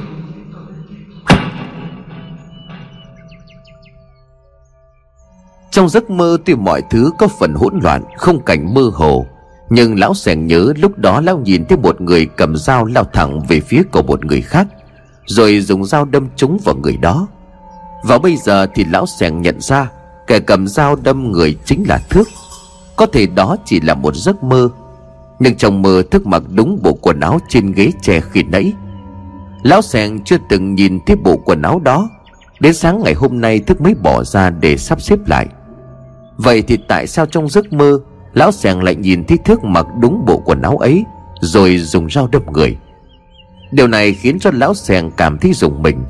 Trong 5.71 5.89
giấc 5.89 6.09
mơ 6.09 6.37
tuy 6.45 6.55
mọi 6.55 6.81
thứ 6.89 7.11
có 7.17 7.27
phần 7.27 7.53
hỗn 7.53 7.79
loạn 7.83 8.03
không 8.17 8.45
cảnh 8.45 8.73
mơ 8.73 8.91
hồ. 8.93 9.25
Nhưng 9.69 9.99
lão 9.99 10.13
sẻng 10.13 10.47
nhớ 10.47 10.73
lúc 10.77 10.97
đó 10.97 11.21
lão 11.21 11.37
nhìn 11.37 11.65
thấy 11.65 11.77
một 11.77 12.01
người 12.01 12.25
cầm 12.25 12.57
dao 12.57 12.85
lao 12.85 13.03
thẳng 13.03 13.41
về 13.47 13.59
phía 13.59 13.83
của 13.91 14.01
một 14.01 14.25
người 14.25 14.41
khác, 14.41 14.67
rồi 15.25 15.61
dùng 15.61 15.85
dao 15.85 16.05
đâm 16.05 16.27
trúng 16.35 16.57
vào 16.65 16.75
người 16.75 16.97
đó. 16.97 17.27
Và 18.03 18.17
bây 18.17 18.37
giờ 18.37 18.67
thì 18.75 18.83
lão 18.83 19.05
sẻng 19.05 19.41
nhận 19.41 19.61
ra 19.61 19.91
kẻ 20.27 20.39
cầm 20.39 20.67
dao 20.67 20.95
đâm 20.95 21.31
người 21.31 21.57
chính 21.65 21.83
là 21.87 21.97
thước. 22.09 22.27
Có 22.95 23.05
thể 23.05 23.25
đó 23.27 23.57
chỉ 23.65 23.79
là 23.81 23.93
một 23.93 24.15
giấc 24.15 24.43
mơ 24.43 24.69
nhưng 25.39 25.55
trong 25.55 25.81
mơ 25.81 26.03
thức 26.11 26.27
mặc 26.27 26.43
đúng 26.53 26.79
bộ 26.83 26.93
quần 26.93 27.19
áo 27.19 27.39
trên 27.49 27.71
ghế 27.71 27.91
tre 28.01 28.21
khi 28.21 28.43
nãy, 28.43 28.73
lão 29.63 29.81
sèng 29.81 30.19
chưa 30.19 30.37
từng 30.49 30.75
nhìn 30.75 30.99
thấy 31.05 31.15
bộ 31.15 31.37
quần 31.37 31.61
áo 31.61 31.79
đó. 31.79 32.09
Đến 32.59 32.73
sáng 32.73 33.03
ngày 33.03 33.13
hôm 33.13 33.41
nay 33.41 33.59
thức 33.59 33.81
mới 33.81 33.93
bỏ 34.03 34.23
ra 34.23 34.49
để 34.49 34.77
sắp 34.77 35.01
xếp 35.01 35.19
lại. 35.27 35.47
Vậy 36.37 36.61
thì 36.61 36.77
tại 36.87 37.07
sao 37.07 37.25
trong 37.25 37.49
giấc 37.49 37.73
mơ, 37.73 37.99
lão 38.33 38.51
sèng 38.51 38.83
lại 38.83 38.95
nhìn 38.95 39.23
thấy 39.23 39.37
thức 39.37 39.63
mặc 39.63 39.85
đúng 40.01 40.25
bộ 40.25 40.41
quần 40.45 40.61
áo 40.61 40.77
ấy, 40.77 41.03
rồi 41.41 41.77
dùng 41.77 42.09
dao 42.09 42.27
đâm 42.31 42.41
người? 42.53 42.77
Điều 43.71 43.87
này 43.87 44.13
khiến 44.13 44.39
cho 44.39 44.51
lão 44.53 44.73
sèng 44.73 45.11
cảm 45.17 45.37
thấy 45.37 45.53
rùng 45.53 45.81
mình. 45.81 46.03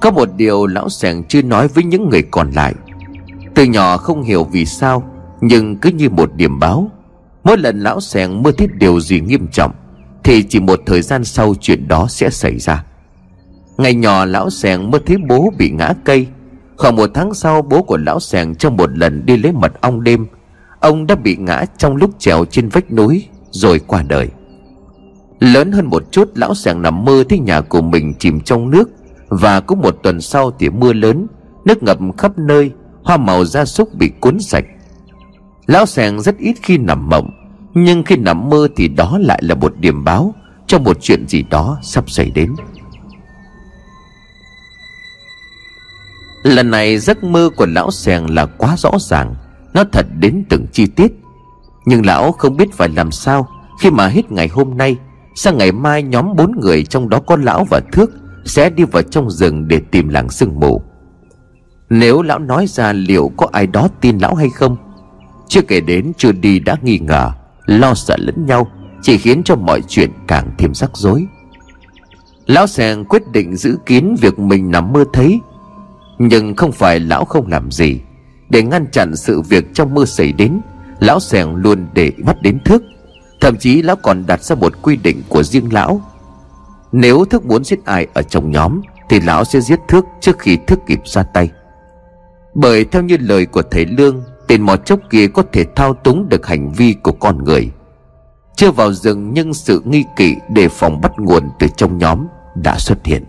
Có 0.00 0.10
một 0.10 0.28
điều 0.36 0.66
lão 0.66 0.88
sèng 0.88 1.24
chưa 1.24 1.42
nói 1.42 1.68
với 1.68 1.84
những 1.84 2.10
người 2.10 2.22
còn 2.22 2.50
lại. 2.50 2.74
Từ 3.54 3.64
nhỏ 3.64 3.96
không 3.96 4.22
hiểu 4.22 4.44
vì 4.44 4.66
sao, 4.66 5.02
nhưng 5.40 5.76
cứ 5.76 5.90
như 5.90 6.10
một 6.10 6.34
điểm 6.34 6.58
báo 6.58 6.90
mỗi 7.46 7.58
lần 7.58 7.80
lão 7.80 8.00
sèng 8.00 8.42
mơ 8.42 8.52
thấy 8.58 8.68
điều 8.78 9.00
gì 9.00 9.20
nghiêm 9.20 9.46
trọng, 9.52 9.72
thì 10.24 10.42
chỉ 10.42 10.60
một 10.60 10.80
thời 10.86 11.02
gian 11.02 11.24
sau 11.24 11.54
chuyện 11.60 11.88
đó 11.88 12.06
sẽ 12.08 12.30
xảy 12.30 12.58
ra. 12.58 12.84
Ngày 13.76 13.94
nhỏ 13.94 14.24
lão 14.24 14.50
sèng 14.50 14.90
mơ 14.90 14.98
thấy 15.06 15.16
bố 15.28 15.52
bị 15.58 15.70
ngã 15.70 15.92
cây. 16.04 16.26
Khoảng 16.76 16.96
một 16.96 17.10
tháng 17.14 17.34
sau, 17.34 17.62
bố 17.62 17.82
của 17.82 17.96
lão 17.96 18.20
sèng 18.20 18.54
trong 18.54 18.76
một 18.76 18.98
lần 18.98 19.26
đi 19.26 19.36
lấy 19.36 19.52
mật 19.52 19.80
ong 19.80 20.04
đêm. 20.04 20.26
Ông 20.80 21.06
đã 21.06 21.14
bị 21.14 21.36
ngã 21.36 21.64
trong 21.78 21.96
lúc 21.96 22.10
trèo 22.18 22.44
trên 22.44 22.68
vách 22.68 22.92
núi, 22.92 23.26
rồi 23.50 23.80
qua 23.86 24.02
đời. 24.08 24.28
Lớn 25.40 25.72
hơn 25.72 25.86
một 25.86 26.12
chút, 26.12 26.30
lão 26.34 26.54
sèng 26.54 26.82
nằm 26.82 27.04
mơ 27.04 27.24
thấy 27.28 27.38
nhà 27.38 27.60
của 27.60 27.82
mình 27.82 28.14
chìm 28.18 28.40
trong 28.40 28.70
nước. 28.70 28.90
Và 29.28 29.60
cũng 29.60 29.80
một 29.80 29.96
tuần 30.02 30.20
sau 30.20 30.50
thì 30.58 30.70
mưa 30.70 30.92
lớn, 30.92 31.26
nước 31.64 31.82
ngập 31.82 31.98
khắp 32.18 32.38
nơi, 32.38 32.70
hoa 33.02 33.16
màu 33.16 33.44
gia 33.44 33.64
súc 33.64 33.94
bị 33.94 34.10
cuốn 34.20 34.40
sạch. 34.40 34.64
Lão 35.66 35.86
sèng 35.86 36.20
rất 36.20 36.38
ít 36.38 36.54
khi 36.62 36.78
nằm 36.78 37.08
mộng 37.08 37.30
nhưng 37.78 38.02
khi 38.02 38.16
nằm 38.16 38.50
mơ 38.50 38.68
thì 38.76 38.88
đó 38.88 39.18
lại 39.22 39.40
là 39.42 39.54
một 39.54 39.74
điểm 39.80 40.04
báo 40.04 40.34
cho 40.66 40.78
một 40.78 40.96
chuyện 41.00 41.28
gì 41.28 41.42
đó 41.50 41.78
sắp 41.82 42.10
xảy 42.10 42.30
đến. 42.30 42.54
Lần 46.42 46.70
này 46.70 46.98
giấc 46.98 47.24
mơ 47.24 47.50
của 47.56 47.66
lão 47.66 47.90
sèng 47.90 48.34
là 48.34 48.46
quá 48.46 48.74
rõ 48.78 48.90
ràng, 49.00 49.34
nó 49.74 49.84
thật 49.92 50.06
đến 50.18 50.44
từng 50.48 50.66
chi 50.72 50.86
tiết. 50.86 51.12
Nhưng 51.86 52.06
lão 52.06 52.32
không 52.32 52.56
biết 52.56 52.72
phải 52.72 52.88
làm 52.88 53.10
sao 53.10 53.48
khi 53.80 53.90
mà 53.90 54.08
hết 54.08 54.32
ngày 54.32 54.48
hôm 54.48 54.76
nay, 54.76 54.96
sang 55.34 55.58
ngày 55.58 55.72
mai 55.72 56.02
nhóm 56.02 56.36
bốn 56.36 56.60
người 56.60 56.84
trong 56.84 57.08
đó 57.08 57.20
có 57.20 57.36
lão 57.36 57.66
và 57.70 57.80
thước 57.92 58.10
sẽ 58.44 58.70
đi 58.70 58.84
vào 58.84 59.02
trong 59.02 59.30
rừng 59.30 59.68
để 59.68 59.80
tìm 59.90 60.08
làng 60.08 60.30
sương 60.30 60.60
mù. 60.60 60.82
Nếu 61.90 62.22
lão 62.22 62.38
nói 62.38 62.66
ra 62.66 62.92
liệu 62.92 63.32
có 63.36 63.48
ai 63.52 63.66
đó 63.66 63.88
tin 64.00 64.18
lão 64.18 64.34
hay 64.34 64.50
không, 64.50 64.76
chưa 65.48 65.62
kể 65.62 65.80
đến 65.80 66.12
chưa 66.16 66.32
đi 66.32 66.58
đã 66.58 66.76
nghi 66.82 66.98
ngờ 66.98 67.32
lo 67.66 67.94
sợ 67.94 68.16
lẫn 68.18 68.46
nhau 68.46 68.70
chỉ 69.02 69.18
khiến 69.18 69.42
cho 69.44 69.56
mọi 69.56 69.80
chuyện 69.88 70.10
càng 70.26 70.50
thêm 70.58 70.74
rắc 70.74 70.90
rối. 70.94 71.26
Lão 72.46 72.66
sèn 72.66 73.04
quyết 73.04 73.22
định 73.32 73.56
giữ 73.56 73.78
kín 73.86 74.14
việc 74.20 74.38
mình 74.38 74.70
nằm 74.70 74.92
mơ 74.92 75.04
thấy 75.12 75.40
nhưng 76.18 76.54
không 76.56 76.72
phải 76.72 77.00
lão 77.00 77.24
không 77.24 77.46
làm 77.46 77.70
gì. 77.70 78.00
Để 78.48 78.62
ngăn 78.62 78.86
chặn 78.92 79.16
sự 79.16 79.40
việc 79.40 79.74
trong 79.74 79.94
mơ 79.94 80.04
xảy 80.06 80.32
đến 80.32 80.60
lão 81.00 81.20
sèn 81.20 81.48
luôn 81.56 81.86
để 81.94 82.12
mắt 82.16 82.42
đến 82.42 82.58
thức, 82.64 82.82
thậm 83.40 83.56
chí 83.56 83.82
lão 83.82 83.96
còn 83.96 84.26
đặt 84.26 84.42
ra 84.42 84.56
một 84.56 84.82
quy 84.82 84.96
định 84.96 85.22
của 85.28 85.42
riêng 85.42 85.72
lão. 85.72 86.00
Nếu 86.92 87.24
thức 87.24 87.46
muốn 87.46 87.64
giết 87.64 87.84
ai 87.84 88.06
ở 88.14 88.22
trong 88.22 88.50
nhóm 88.50 88.80
thì 89.08 89.20
lão 89.20 89.44
sẽ 89.44 89.60
giết 89.60 89.80
thước 89.88 90.04
trước 90.20 90.38
khi 90.38 90.58
thức 90.66 90.78
kịp 90.86 91.00
ra 91.04 91.22
tay. 91.22 91.50
Bởi 92.54 92.84
theo 92.84 93.02
như 93.02 93.16
lời 93.20 93.46
của 93.46 93.62
thầy 93.70 93.86
lương 93.86 94.22
tên 94.46 94.62
mò 94.62 94.76
chốc 94.76 95.00
kia 95.10 95.26
có 95.28 95.42
thể 95.52 95.64
thao 95.76 95.94
túng 95.94 96.28
được 96.28 96.46
hành 96.46 96.72
vi 96.72 96.94
của 97.02 97.12
con 97.12 97.44
người. 97.44 97.70
Chưa 98.56 98.70
vào 98.70 98.92
rừng 98.92 99.30
nhưng 99.34 99.54
sự 99.54 99.82
nghi 99.84 100.04
kỵ 100.16 100.34
đề 100.48 100.68
phòng 100.68 101.00
bắt 101.00 101.12
nguồn 101.18 101.42
từ 101.58 101.66
trong 101.76 101.98
nhóm 101.98 102.26
đã 102.54 102.78
xuất 102.78 102.98
hiện. 103.04 103.24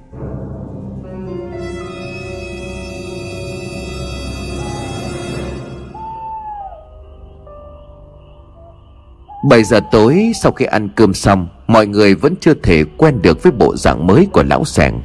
Bảy 9.49 9.63
giờ 9.63 9.79
tối, 9.91 10.31
sau 10.41 10.51
khi 10.51 10.65
ăn 10.65 10.89
cơm 10.95 11.13
xong, 11.13 11.47
Mọi 11.67 11.87
người 11.87 12.15
vẫn 12.15 12.35
chưa 12.39 12.53
thể 12.53 12.83
quen 12.97 13.21
được 13.21 13.43
với 13.43 13.51
bộ 13.51 13.75
dạng 13.75 14.07
mới 14.07 14.27
của 14.33 14.43
lão 14.43 14.65
sẻng 14.65 15.01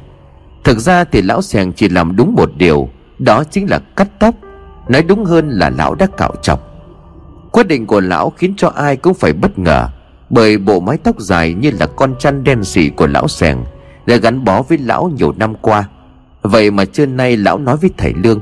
Thực 0.63 0.79
ra 0.79 1.03
thì 1.03 1.21
lão 1.21 1.41
sẻng 1.41 1.73
chỉ 1.73 1.89
làm 1.89 2.15
đúng 2.15 2.33
một 2.35 2.49
điều, 2.57 2.89
Đó 3.19 3.43
chính 3.43 3.69
là 3.69 3.79
cắt 3.95 4.07
tóc 4.19 4.35
Nói 4.87 5.03
đúng 5.03 5.25
hơn 5.25 5.49
là 5.49 5.69
lão 5.69 5.95
đã 5.95 6.07
cạo 6.17 6.31
chọc. 6.41 6.59
Quyết 7.51 7.67
định 7.67 7.87
của 7.87 8.01
lão 8.01 8.29
khiến 8.29 8.53
cho 8.57 8.69
ai 8.75 8.97
cũng 8.97 9.13
phải 9.13 9.33
bất 9.33 9.59
ngờ, 9.59 9.87
Bởi 10.29 10.57
bộ 10.57 10.79
mái 10.79 10.97
tóc 10.97 11.19
dài 11.19 11.53
như 11.53 11.71
là 11.79 11.85
con 11.85 12.15
chăn 12.19 12.43
đen 12.43 12.63
xỉ 12.63 12.89
của 12.89 13.07
lão 13.07 13.27
sèng 13.27 13.63
Đã 14.05 14.15
gắn 14.15 14.43
bó 14.43 14.61
với 14.61 14.77
lão 14.77 15.11
nhiều 15.17 15.33
năm 15.37 15.55
qua. 15.61 15.89
Vậy 16.41 16.71
mà 16.71 16.85
trưa 16.85 17.05
nay 17.05 17.37
lão 17.37 17.57
nói 17.57 17.77
với 17.77 17.89
thầy 17.97 18.13
Lương, 18.13 18.41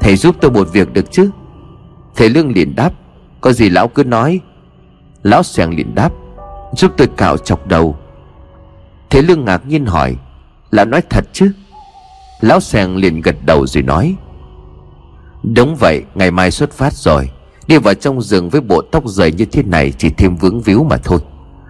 Thầy 0.00 0.16
giúp 0.16 0.36
tôi 0.40 0.50
một 0.50 0.72
việc 0.72 0.92
được 0.92 1.10
chứ? 1.10 1.30
Thầy 2.16 2.28
Lương 2.28 2.52
liền 2.52 2.76
đáp, 2.76 2.92
Có 3.40 3.52
gì 3.52 3.68
lão 3.68 3.88
cứ 3.88 4.04
nói. 4.04 4.40
Lão 5.22 5.42
sèng 5.42 5.76
liền 5.76 5.94
đáp, 5.94 6.12
Giúp 6.76 6.92
tôi 6.96 7.08
cạo 7.16 7.36
chọc 7.36 7.66
đầu. 7.66 7.96
Thầy 9.10 9.22
Lương 9.22 9.44
ngạc 9.44 9.66
nhiên 9.66 9.86
hỏi, 9.86 10.16
Lão 10.70 10.84
nói 10.84 11.02
thật 11.10 11.24
chứ? 11.32 11.52
Lão 12.40 12.60
sèng 12.60 12.96
liền 12.96 13.20
gật 13.20 13.36
đầu 13.46 13.66
rồi 13.66 13.82
nói 13.82 14.16
Đúng 15.54 15.76
vậy, 15.76 16.02
Ngày 16.14 16.30
mai 16.30 16.50
xuất 16.50 16.72
phát 16.72 16.92
rồi. 16.92 17.30
Đi 17.66 17.78
vào 17.78 17.94
trong 17.94 18.22
rừng 18.22 18.48
với 18.48 18.60
bộ 18.60 18.82
tóc 18.82 19.08
dày 19.08 19.32
như 19.32 19.44
thế 19.44 19.62
này 19.62 19.92
Chỉ 19.98 20.10
thêm 20.10 20.36
vướng 20.36 20.60
víu 20.60 20.84
mà 20.84 20.96
thôi. 20.96 21.18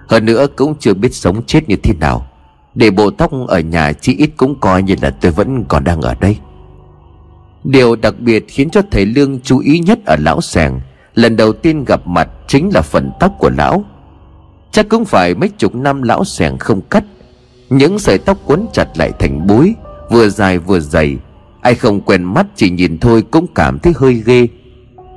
Hơn 0.09 0.25
nữa 0.25 0.47
cũng 0.57 0.75
chưa 0.81 0.95
biết 0.95 1.15
sống 1.15 1.43
chết 1.47 1.69
như 1.69 1.77
thế 1.77 1.95
nào. 2.01 2.27
Để 2.75 2.91
bộ 2.91 3.11
tóc 3.11 3.31
ở 3.49 3.61
nhà 3.61 3.93
chỉ 3.93 4.15
ít 4.17 4.31
cũng 4.37 4.61
coi 4.61 4.83
như 4.83 4.95
là 5.03 5.11
tôi 5.11 5.33
vẫn 5.33 5.65
còn 5.69 5.85
đang 5.85 6.01
ở 6.01 6.15
đây. 6.21 6.37
Điều 7.65 7.97
đặc 7.97 8.15
biệt 8.19 8.45
khiến 8.49 8.71
cho 8.71 8.83
thầy 8.91 9.07
Lương 9.07 9.41
chú 9.41 9.59
ý 9.59 9.79
nhất 9.79 9.99
ở 10.07 10.17
lão 10.17 10.41
sàng, 10.41 10.81
Lần 11.15 11.37
đầu 11.37 11.53
tiên 11.53 11.85
gặp 11.85 12.07
mặt 12.07 12.29
chính 12.47 12.71
là 12.75 12.83
phần 12.83 13.11
tóc 13.21 13.33
của 13.39 13.51
lão. 13.51 13.85
Chắc 14.73 14.89
cũng 14.89 15.05
phải 15.05 15.35
mấy 15.35 15.49
chục 15.49 15.75
năm 15.75 16.03
lão 16.03 16.25
sàng 16.25 16.59
không 16.59 16.81
cắt. 16.81 17.05
Những 17.71 17.99
sợi 17.99 18.19
tóc 18.19 18.39
quấn 18.47 18.67
chặt 18.73 18.89
lại 18.99 19.13
thành 19.19 19.47
búi 19.47 19.75
Vừa 20.11 20.29
dài 20.29 20.59
vừa 20.59 20.81
dày 20.81 21.17
Ai 21.69 21.75
không 21.75 22.01
quen 22.01 22.25
mắt 22.25 22.47
chỉ 22.55 22.71
nhìn 22.71 22.99
thôi 22.99 23.25
cũng 23.31 23.47
cảm 23.55 23.79
thấy 23.79 23.93
hơi 23.97 24.23
ghê. 24.27 24.49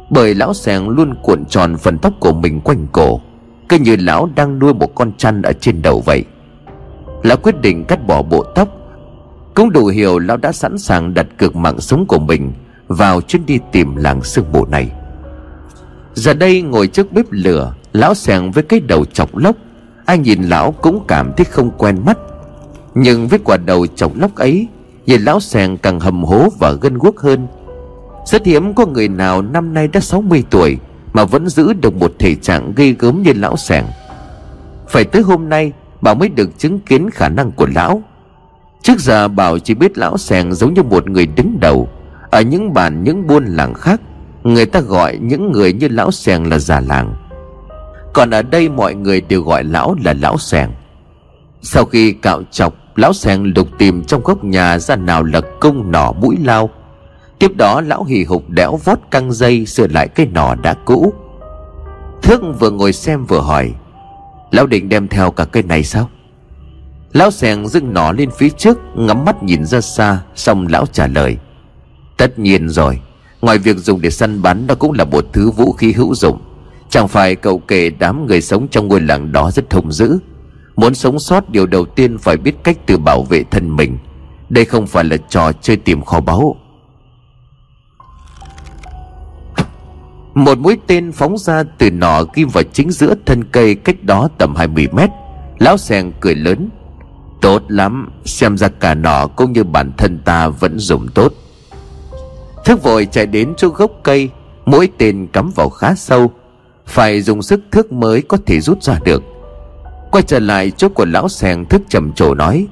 Bởi 0.10 0.36
lão 0.36 0.54
sàng 0.54 0.89
luôn 0.89 1.14
cuộn 1.24 1.45
tròn 1.45 1.78
phần 1.78 1.97
tóc 1.97 2.14
của 2.20 2.34
mình 2.34 2.62
quanh 2.62 2.88
cổ. 2.91 3.22
Cứ 3.70 3.78
như 3.78 3.95
lão 3.95 4.30
đang 4.36 4.60
nuôi 4.60 4.74
một 4.74 4.95
con 4.95 5.12
chăn 5.18 5.41
ở 5.41 5.54
trên 5.54 5.82
đầu 5.82 6.02
vậy. 6.06 6.26
Lão 7.24 7.38
quyết 7.38 7.62
định 7.62 7.86
cắt 7.86 8.08
bỏ 8.08 8.22
bộ 8.22 8.43
tóc. 8.56 8.70
Cũng 9.56 9.72
đủ 9.72 9.86
hiểu 9.86 10.20
lão 10.20 10.38
đã 10.38 10.52
sẵn 10.52 10.78
sàng 10.78 11.14
đặt 11.14 11.28
cược 11.38 11.56
mạng 11.56 11.80
sống 11.80 12.06
của 12.08 12.20
mình 12.20 12.54
Vào 12.88 13.22
chuyến 13.22 13.45
đi 13.45 13.60
tìm 13.72 13.95
làng 13.95 14.24
sương 14.24 14.45
mù 14.52 14.66
này. 14.66 14.91
Giờ 16.14 16.34
đây 16.34 16.62
ngồi 16.62 16.88
trước 16.88 17.12
bếp 17.12 17.26
lửa, 17.30 17.74
Lão 17.93 18.14
sàng 18.14 18.52
với 18.52 18.64
cái 18.64 18.80
đầu 18.80 19.06
chọc 19.06 19.38
lốc 19.38 19.56
Ai 20.06 20.18
nhìn 20.18 20.43
lão 20.43 20.72
cũng 20.72 21.04
cảm 21.08 21.32
thấy 21.38 21.45
không 21.45 21.72
quen 21.78 21.97
mắt. 22.06 22.18
Nhưng 22.93 23.28
với 23.28 23.39
quả 23.43 23.58
đầu 23.58 23.88
chọc 23.88 24.18
lốc 24.18 24.36
ấy 24.36 24.68
Nhìn 25.06 25.22
lão 25.22 25.39
sèn 25.39 25.78
càng 25.78 25.99
hầm 25.99 26.24
hố 26.24 26.47
và 26.60 26.72
gân 26.72 26.97
guốc 26.97 27.20
hơn. 27.20 27.47
Rất 28.26 28.45
hiếm 28.45 28.74
có 28.74 28.86
người 28.86 29.08
nào 29.08 29.41
năm 29.41 29.74
nay 29.74 29.88
đã 29.88 29.99
60 29.99 30.43
tuổi 30.49 30.78
Mà 31.14 31.26
vẫn 31.26 31.49
giữ 31.49 31.74
được 31.74 31.95
một 31.95 32.14
thể 32.20 32.36
trạng 32.36 32.74
gây 32.76 32.95
gớm 32.99 33.22
như 33.22 33.34
lão 33.34 33.58
sàng. 33.58 33.88
Phải 34.89 35.04
tới 35.04 35.22
hôm 35.22 35.49
nay 35.49 35.72
bảo 36.02 36.16
mới 36.16 36.30
được 36.30 36.49
chứng 36.58 36.80
kiến 36.80 37.10
khả 37.10 37.30
năng 37.30 37.52
của 37.52 37.68
lão. 37.76 38.02
Trước 38.82 38.99
giờ 38.99 39.28
Bảo 39.28 39.60
chỉ 39.60 39.74
biết 39.74 39.97
lão 39.97 40.18
sèng 40.18 40.54
giống 40.54 40.74
như 40.74 40.84
một 40.84 41.10
người 41.10 41.26
đứng 41.26 41.60
đầu. 41.60 41.89
Ở 42.30 42.41
những 42.41 42.74
bản 42.74 43.04
những 43.04 43.28
buôn 43.28 43.45
làng 43.45 43.74
khác, 43.74 44.02
Người 44.43 44.66
ta 44.66 44.80
gọi 44.80 45.18
những 45.22 45.52
người 45.52 45.74
như 45.74 45.88
lão 45.88 46.12
sèng 46.12 46.49
là 46.49 46.58
già 46.60 46.80
làng. 46.80 47.16
Còn 48.14 48.30
ở 48.32 48.41
đây 48.41 48.70
mọi 48.70 48.95
người 48.95 49.22
đều 49.22 49.41
gọi 49.41 49.64
lão 49.64 49.95
là 50.04 50.14
lão 50.14 50.38
sèng 50.38 50.72
Sau 51.62 51.86
khi 51.86 52.12
cạo 52.12 52.41
chọc 52.52 52.74
Lão 52.96 53.14
sèn 53.14 53.54
lục 53.56 53.68
tìm 53.78 54.04
trong 54.04 54.22
góc 54.24 54.44
nhà 54.44 54.80
ra 54.80 54.96
nào 54.96 55.24
là 55.24 55.42
công 55.60 55.92
nỏ 55.92 56.14
mũi 56.22 56.38
lao. 56.44 56.70
Tiếp 57.39 57.56
đó 57.56 57.82
lão 57.82 58.04
hì 58.04 58.24
hục 58.24 58.50
đẽo 58.50 58.80
vót 58.84 59.00
căng 59.12 59.32
dây 59.32 59.66
Sửa 59.66 59.88
lại 59.88 60.08
cái 60.08 60.26
nỏ 60.26 60.56
đã 60.56 60.74
cũ. 60.86 61.14
Thước 62.22 62.42
vừa 62.60 62.72
ngồi 62.72 62.94
xem 62.94 63.26
vừa 63.26 63.39
hỏi, 63.39 63.74
Lão 64.52 64.68
định 64.68 64.89
đem 64.89 65.08
theo 65.08 65.32
cả 65.32 65.46
cây 65.46 65.64
này 65.64 65.84
sao? 65.84 66.10
Lão 67.14 67.32
sèn 67.32 67.68
dưng 67.68 67.94
nỏ 67.94 68.12
lên 68.12 68.30
phía 68.38 68.50
trước, 68.50 68.78
Ngắm 68.96 69.26
mắt 69.26 69.44
nhìn 69.44 69.66
ra 69.66 69.82
xa, 69.82 70.20
Xong 70.36 70.68
lão 70.68 70.86
trả 70.86 71.08
lời, 71.08 71.38
Tất 72.18 72.39
nhiên 72.39 72.70
rồi, 72.70 73.02
Ngoài 73.42 73.58
việc 73.58 73.78
dùng 73.78 74.02
để 74.02 74.10
săn 74.10 74.42
bắn 74.42 74.68
Đó 74.68 74.76
cũng 74.76 74.92
là 74.92 75.04
một 75.04 75.26
thứ 75.34 75.52
vũ 75.52 75.74
khí 75.74 75.92
hữu 75.92 76.16
dụng. 76.16 76.39
Chẳng 76.89 77.08
phải 77.08 77.36
cậu 77.36 77.60
kể 77.60 77.89
đám 77.89 78.28
người 78.28 78.42
sống 78.42 78.68
trong 78.68 78.88
ngôi 78.88 79.02
làng 79.02 79.32
đó 79.32 79.52
rất 79.52 79.70
thông 79.70 79.92
dữ. 79.92 80.18
Muốn 80.76 80.95
sống 80.95 81.19
sót, 81.19 81.49
điều 81.49 81.65
đầu 81.65 81.86
tiên 81.86 82.17
phải 82.17 82.38
biết 82.38 82.55
cách 82.63 82.78
tự 82.86 82.97
bảo 82.97 83.24
vệ 83.24 83.43
thân 83.43 83.76
mình. 83.76 83.97
Đây 84.49 84.65
không 84.65 84.88
phải 84.88 85.03
là 85.03 85.17
trò 85.30 85.51
chơi 85.51 85.78
tìm 85.78 86.01
kho 86.01 86.19
báu. 86.19 86.55
Một 90.34 90.57
mũi 90.57 90.78
tên 90.88 91.11
phóng 91.11 91.38
ra 91.38 91.63
từ 91.78 91.91
nỏ 91.91 92.24
ghim 92.34 92.47
vào 92.47 92.63
chính 92.74 92.91
giữa 92.91 93.13
thân 93.26 93.43
cây 93.43 93.76
cách 93.76 94.03
đó 94.03 94.30
tầm 94.38 94.55
20 94.55 94.88
mét. 94.91 95.09
Lão 95.59 95.78
sèn 95.78 96.11
cười 96.19 96.36
lớn. 96.36 96.69
Tốt 97.41 97.63
lắm, 97.67 98.09
Xem 98.26 98.57
ra 98.57 98.67
cả 98.67 98.95
nỏ 98.95 99.28
cũng 99.28 99.53
như 99.53 99.63
bản 99.63 99.91
thân 99.97 100.19
ta 100.26 100.47
vẫn 100.47 100.80
dùng 100.80 101.07
tốt. 101.07 101.34
Thức 102.65 102.84
vội 102.84 103.07
chạy 103.11 103.26
đến 103.26 103.53
chỗ 103.57 103.67
gốc 103.67 103.91
cây, 104.03 104.30
mũi 104.65 104.89
tên 104.97 105.28
cắm 105.28 105.51
vào 105.55 105.69
khá 105.69 105.95
sâu. 105.95 106.32
Phải 106.86 107.22
dùng 107.22 107.41
sức 107.41 107.61
thước 107.72 107.91
mới 107.91 108.22
có 108.22 108.38
thể 108.45 108.59
rút 108.59 108.84
ra 108.84 108.99
được. 109.05 109.24
Quay 110.12 110.24
trở 110.24 110.39
lại 110.39 110.72
chỗ 110.72 110.89
của 110.89 111.05
lão 111.05 111.30
sèn 111.30 111.66
thức 111.66 111.82
trầm 111.89 112.14
trồ 112.14 112.34
nói, 112.34 112.68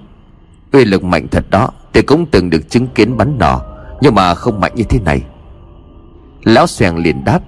Uy 0.72 0.86
lực 0.86 1.04
mạnh 1.04 1.28
thật 1.32 1.46
đó 1.50 1.70
Tôi 1.94 2.04
cũng 2.04 2.26
từng 2.26 2.50
được 2.50 2.70
chứng 2.70 2.88
kiến 2.88 3.18
bắn 3.18 3.38
nỏ, 3.40 3.62
Nhưng 4.02 4.16
mà 4.16 4.36
không 4.36 4.60
mạnh 4.60 4.72
như 4.76 4.84
thế 4.90 5.00
này. 5.06 5.22
Lão 6.44 6.68
sèn 6.68 6.96
liền 6.96 7.24
đáp, 7.26 7.40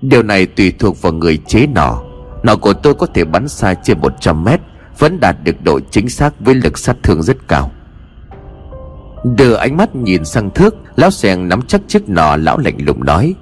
Điều 0.00 0.22
này 0.22 0.46
tùy 0.46 0.72
thuộc 0.78 1.02
vào 1.02 1.12
người 1.12 1.36
chế 1.46 1.66
nỏ. 1.66 2.02
Nỏ 2.42 2.56
của 2.56 2.72
tôi 2.72 2.94
có 2.94 3.06
thể 3.06 3.24
bắn 3.24 3.48
xa 3.48 3.74
trên 3.74 4.00
100 4.00 4.44
mét, 4.44 4.60
vẫn 4.98 5.20
đạt 5.20 5.36
được 5.44 5.64
độ 5.64 5.80
chính 5.90 6.08
xác 6.08 6.40
với 6.40 6.54
lực 6.54 6.78
sát 6.78 6.96
thương 7.02 7.22
rất 7.22 7.48
cao. 7.48 7.70
Đưa 9.24 9.54
ánh 9.54 9.76
mắt 9.76 9.96
nhìn 9.96 10.24
sang 10.24 10.50
thước, 10.50 10.74
lão 10.96 11.10
sèn 11.10 11.48
nắm 11.48 11.62
chắc 11.62 11.80
chiếc 11.88 12.08
nỏ, 12.08 12.36
lão 12.36 12.58
lạnh 12.58 12.76
lùng 12.78 13.04
nói, 13.04 13.34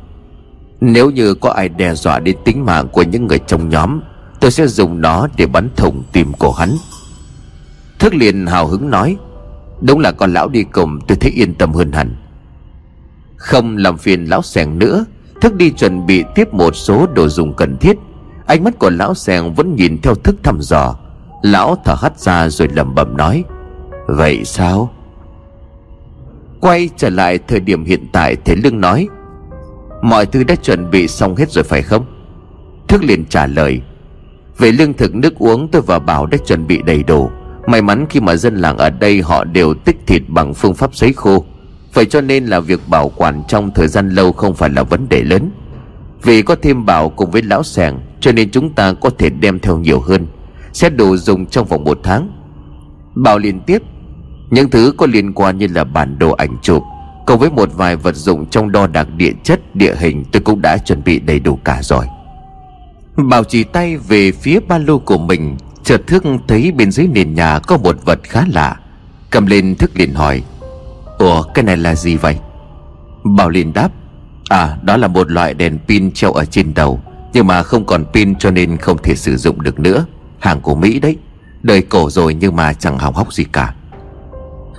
nếu 0.81 1.11
như 1.11 1.35
có 1.35 1.51
ai 1.51 1.69
đe 1.69 1.95
dọa 1.95 2.19
đến 2.19 2.37
tính 2.45 2.65
mạng 2.65 2.89
của 2.93 3.03
những 3.03 3.27
người 3.27 3.39
trong 3.39 3.69
nhóm 3.69 4.01
tôi 4.41 4.51
sẽ 4.51 4.67
dùng 4.67 5.01
nó 5.01 5.29
để 5.37 5.47
bắn 5.47 5.69
thủng 5.77 6.03
tim 6.13 6.33
của 6.33 6.53
hắn. 6.53 6.77
Thức 7.99 8.15
liền 8.15 8.47
hào 8.47 8.67
hứng 8.67 8.91
nói, 8.91 9.17
đúng 9.81 10.01
là 10.01 10.13
con 10.13 10.33
lão 10.33 10.49
đi 10.49 10.65
cùng, 10.65 10.99
tôi 11.09 11.17
thấy 11.21 11.31
yên 11.31 11.55
tâm 11.55 11.73
hơn 11.73 11.93
hẳn. 11.93 12.17
Không 13.37 13.77
làm 13.77 13.99
phiền 13.99 14.25
lão 14.25 14.43
sẻng 14.43 14.79
nữa, 14.79 15.05
thức 15.41 15.55
đi 15.55 15.71
chuẩn 15.71 16.07
bị 16.07 16.25
tiếp 16.35 16.55
một 16.55 16.77
số 16.77 17.07
đồ 17.15 17.29
dùng 17.29 17.55
cần 17.55 17.77
thiết. 17.77 17.97
Ánh 18.47 18.65
mắt 18.65 18.79
của 18.79 18.91
lão 18.91 19.15
sẻng 19.15 19.55
vẫn 19.55 19.77
nhìn 19.77 19.99
theo 20.03 20.15
thức 20.15 20.37
thăm 20.43 20.59
dò. 20.61 20.97
Lão 21.43 21.77
thở 21.85 21.95
hắt 22.03 22.19
ra 22.19 22.49
rồi 22.49 22.69
lẩm 22.69 22.95
bẩm 22.95 23.17
nói, 23.17 23.45
Vậy 24.07 24.45
sao? 24.45 24.93
Quay 26.61 26.91
trở 26.97 27.11
lại 27.11 27.39
thời 27.49 27.61
điểm 27.61 27.85
hiện 27.85 28.07
tại, 28.13 28.37
Thế 28.45 28.57
Lương 28.57 28.81
nói, 28.81 29.09
Mọi 30.03 30.27
thứ 30.27 30.45
đã 30.45 30.55
chuẩn 30.55 30.91
bị 30.91 31.09
xong 31.09 31.37
hết 31.37 31.51
rồi 31.51 31.65
phải 31.65 31.83
không? 31.83 32.05
Thức 32.89 33.05
liền 33.05 33.25
trả 33.25 33.47
lời 33.47 33.81
về 34.59 34.73
lương 34.73 34.95
thực 34.95 35.15
nước 35.15 35.35
uống 35.39 35.69
tôi 35.69 35.83
và 35.83 35.99
Bảo 35.99 36.27
đã 36.27 36.39
chuẩn 36.47 36.67
bị 36.67 36.83
đầy 36.83 37.03
đủ. 37.03 37.31
May 37.67 37.83
mắn 37.83 38.07
khi 38.11 38.21
mà 38.21 38.37
dân 38.37 38.57
làng 38.57 38.77
ở 38.77 38.91
đây 38.91 39.23
họ 39.23 39.45
đều 39.45 39.75
tích 39.75 39.97
thịt 40.07 40.23
bằng 40.29 40.55
phương 40.55 40.75
pháp 40.75 40.95
sấy 40.95 41.13
khô. 41.13 41.45
Vậy 41.95 42.05
cho 42.05 42.21
nên 42.21 42.47
là 42.47 42.61
việc 42.61 42.81
bảo 42.89 43.09
quản 43.09 43.43
trong 43.49 43.71
thời 43.75 43.89
gian 43.89 44.11
lâu 44.11 44.33
không 44.33 44.55
phải 44.55 44.71
là 44.71 44.83
vấn 44.83 45.09
đề 45.09 45.23
lớn. 45.23 45.51
Vì 46.23 46.43
có 46.43 46.57
thêm 46.63 46.87
Bảo 46.87 47.09
cùng 47.09 47.31
với 47.31 47.43
lão 47.43 47.63
sẻng 47.63 47.99
Cho 48.21 48.33
nên 48.33 48.51
chúng 48.51 48.75
ta 48.75 48.93
có 48.93 49.11
thể 49.19 49.31
đem 49.31 49.59
theo 49.59 49.79
nhiều 49.79 50.01
hơn. 50.01 50.27
Sẽ 50.73 50.91
đủ 50.91 51.17
dùng 51.17 51.47
trong 51.47 51.67
vòng 51.67 51.85
một 51.85 52.01
tháng. 52.03 52.31
Bảo 53.15 53.39
liên 53.39 53.61
tiếp. 53.61 53.83
Những 54.51 54.71
thứ 54.71 54.93
có 54.97 55.07
liên 55.07 55.33
quan 55.33 55.59
như 55.59 55.67
là 55.75 55.85
bản 55.85 56.19
đồ 56.19 56.31
ảnh 56.31 56.57
chụp 56.63 56.83
Cùng 57.27 57.39
với 57.39 57.51
một 57.51 57.69
vài 57.77 57.97
vật 57.97 58.15
dụng 58.15 58.47
trong 58.47 58.73
đo 58.73 58.87
đạc 58.87 59.09
địa 59.17 59.33
chất, 59.43 59.77
địa 59.77 59.95
hình 59.99 60.25
Tôi 60.33 60.43
cũng 60.43 60.63
đã 60.63 60.79
chuẩn 60.79 61.05
bị 61.05 61.19
đầy 61.19 61.41
đủ 61.41 61.59
cả 61.65 61.79
rồi. 61.83 62.07
Bảo 63.17 63.45
chỉ 63.45 63.65
tay 63.65 63.97
về 63.97 64.33
phía 64.33 64.61
ba 64.69 64.79
lô 64.79 64.99
của 64.99 65.19
mình, 65.19 65.57
Chợt 65.85 66.07
thức 66.07 66.25
thấy 66.49 66.73
bên 66.73 66.91
dưới 66.91 67.07
nền 67.07 67.35
nhà 67.35 67.59
có 67.59 67.77
một 67.77 67.97
vật 68.05 68.19
khá 68.23 68.45
lạ. 68.49 68.77
Cầm 69.31 69.47
lên 69.47 69.75
thức 69.75 69.91
liền 69.95 70.15
hỏi, 70.15 70.43
Ủa, 71.19 71.43
cái 71.43 71.65
này 71.65 71.77
là 71.77 71.95
gì 71.95 72.17
vậy? 72.17 72.37
Bảo 73.37 73.49
liền 73.49 73.73
đáp 73.73 73.89
À 74.49 74.79
đó 74.83 74.97
là 74.97 75.09
một 75.09 75.31
loại 75.31 75.55
đèn 75.55 75.79
pin 75.89 76.13
treo 76.13 76.33
ở 76.33 76.45
trên 76.45 76.75
đầu, 76.75 77.01
Nhưng 77.33 77.47
mà 77.47 77.63
không 77.63 77.85
còn 77.85 78.05
pin 78.13 78.35
cho 78.35 78.51
nên 78.51 78.77
không 78.77 78.99
thể 79.03 79.15
sử 79.15 79.37
dụng 79.37 79.63
được 79.63 79.81
nữa. 79.81 80.05
Hàng 80.39 80.61
của 80.61 80.75
Mỹ 80.75 81.01
đấy, 81.01 81.17
Đời 81.63 81.83
cổ 81.83 82.11
rồi 82.11 82.35
nhưng 82.35 82.57
mà 82.57 82.73
chẳng 82.73 82.99
hỏng 82.99 83.15
hóc 83.15 83.33
gì 83.33 83.45
cả. 83.45 83.75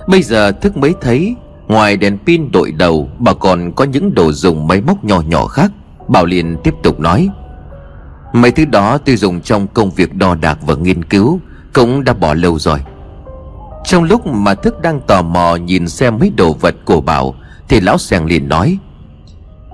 Bây 0.08 0.22
giờ 0.22 0.52
thức 0.52 0.76
mới 0.76 0.94
thấy, 1.00 1.36
Ngoài 1.68 1.96
đèn 1.96 2.18
pin 2.26 2.50
đội 2.52 2.72
đầu 2.72 3.10
Bà 3.18 3.34
còn 3.34 3.72
có 3.72 3.84
những 3.84 4.14
đồ 4.14 4.32
dùng 4.32 4.66
máy 4.66 4.80
móc 4.80 5.04
nhỏ 5.04 5.22
nhỏ 5.28 5.46
khác, 5.46 5.72
Bảo 6.08 6.24
liền 6.24 6.56
tiếp 6.64 6.74
tục 6.82 7.00
nói 7.00 7.28
Mấy 8.32 8.50
thứ 8.50 8.64
đó 8.64 8.98
tôi 8.98 9.16
dùng 9.16 9.40
trong 9.40 9.66
công 9.66 9.90
việc 9.90 10.14
đo 10.14 10.34
đạc 10.34 10.58
và 10.66 10.74
nghiên 10.74 11.04
cứu 11.04 11.40
Cũng 11.72 12.04
đã 12.04 12.12
bỏ 12.12 12.34
lâu 12.34 12.58
rồi. 12.58 12.78
Trong 13.84 14.04
lúc 14.04 14.26
mà 14.26 14.54
Thức 14.54 14.80
đang 14.82 15.00
tò 15.00 15.22
mò 15.22 15.56
nhìn 15.56 15.88
xem 15.88 16.18
mấy 16.18 16.32
đồ 16.36 16.52
vật 16.52 16.74
của 16.84 17.00
Bảo, 17.00 17.34
Thì 17.68 17.80
lão 17.80 17.98
sàng 17.98 18.26
liền 18.26 18.48
nói, 18.48 18.78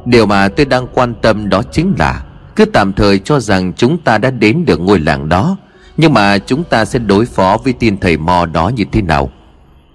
Điều 0.05 0.27
mà 0.27 0.49
tôi 0.49 0.67
đang 0.67 0.87
quan 0.95 1.15
tâm 1.23 1.49
đó 1.49 1.63
chính 1.73 1.95
là, 1.99 2.25
Cứ 2.57 2.65
tạm 2.65 2.93
thời 2.93 3.19
cho 3.19 3.41
rằng 3.41 3.73
chúng 3.77 3.99
ta 3.99 4.19
đã 4.19 4.31
đến 4.31 4.65
được 4.65 4.81
ngôi 4.81 4.99
làng 4.99 5.29
đó, 5.29 5.57
Nhưng 5.97 6.13
mà 6.13 6.39
chúng 6.39 6.65
ta 6.65 6.85
sẽ 6.85 6.99
đối 6.99 7.27
phó 7.27 7.59
với 7.65 7.73
tin 7.73 7.99
thầy 7.99 8.17
mò 8.17 8.47
đó 8.47 8.69
như 8.69 8.85
thế 8.93 9.03
nào? 9.03 9.31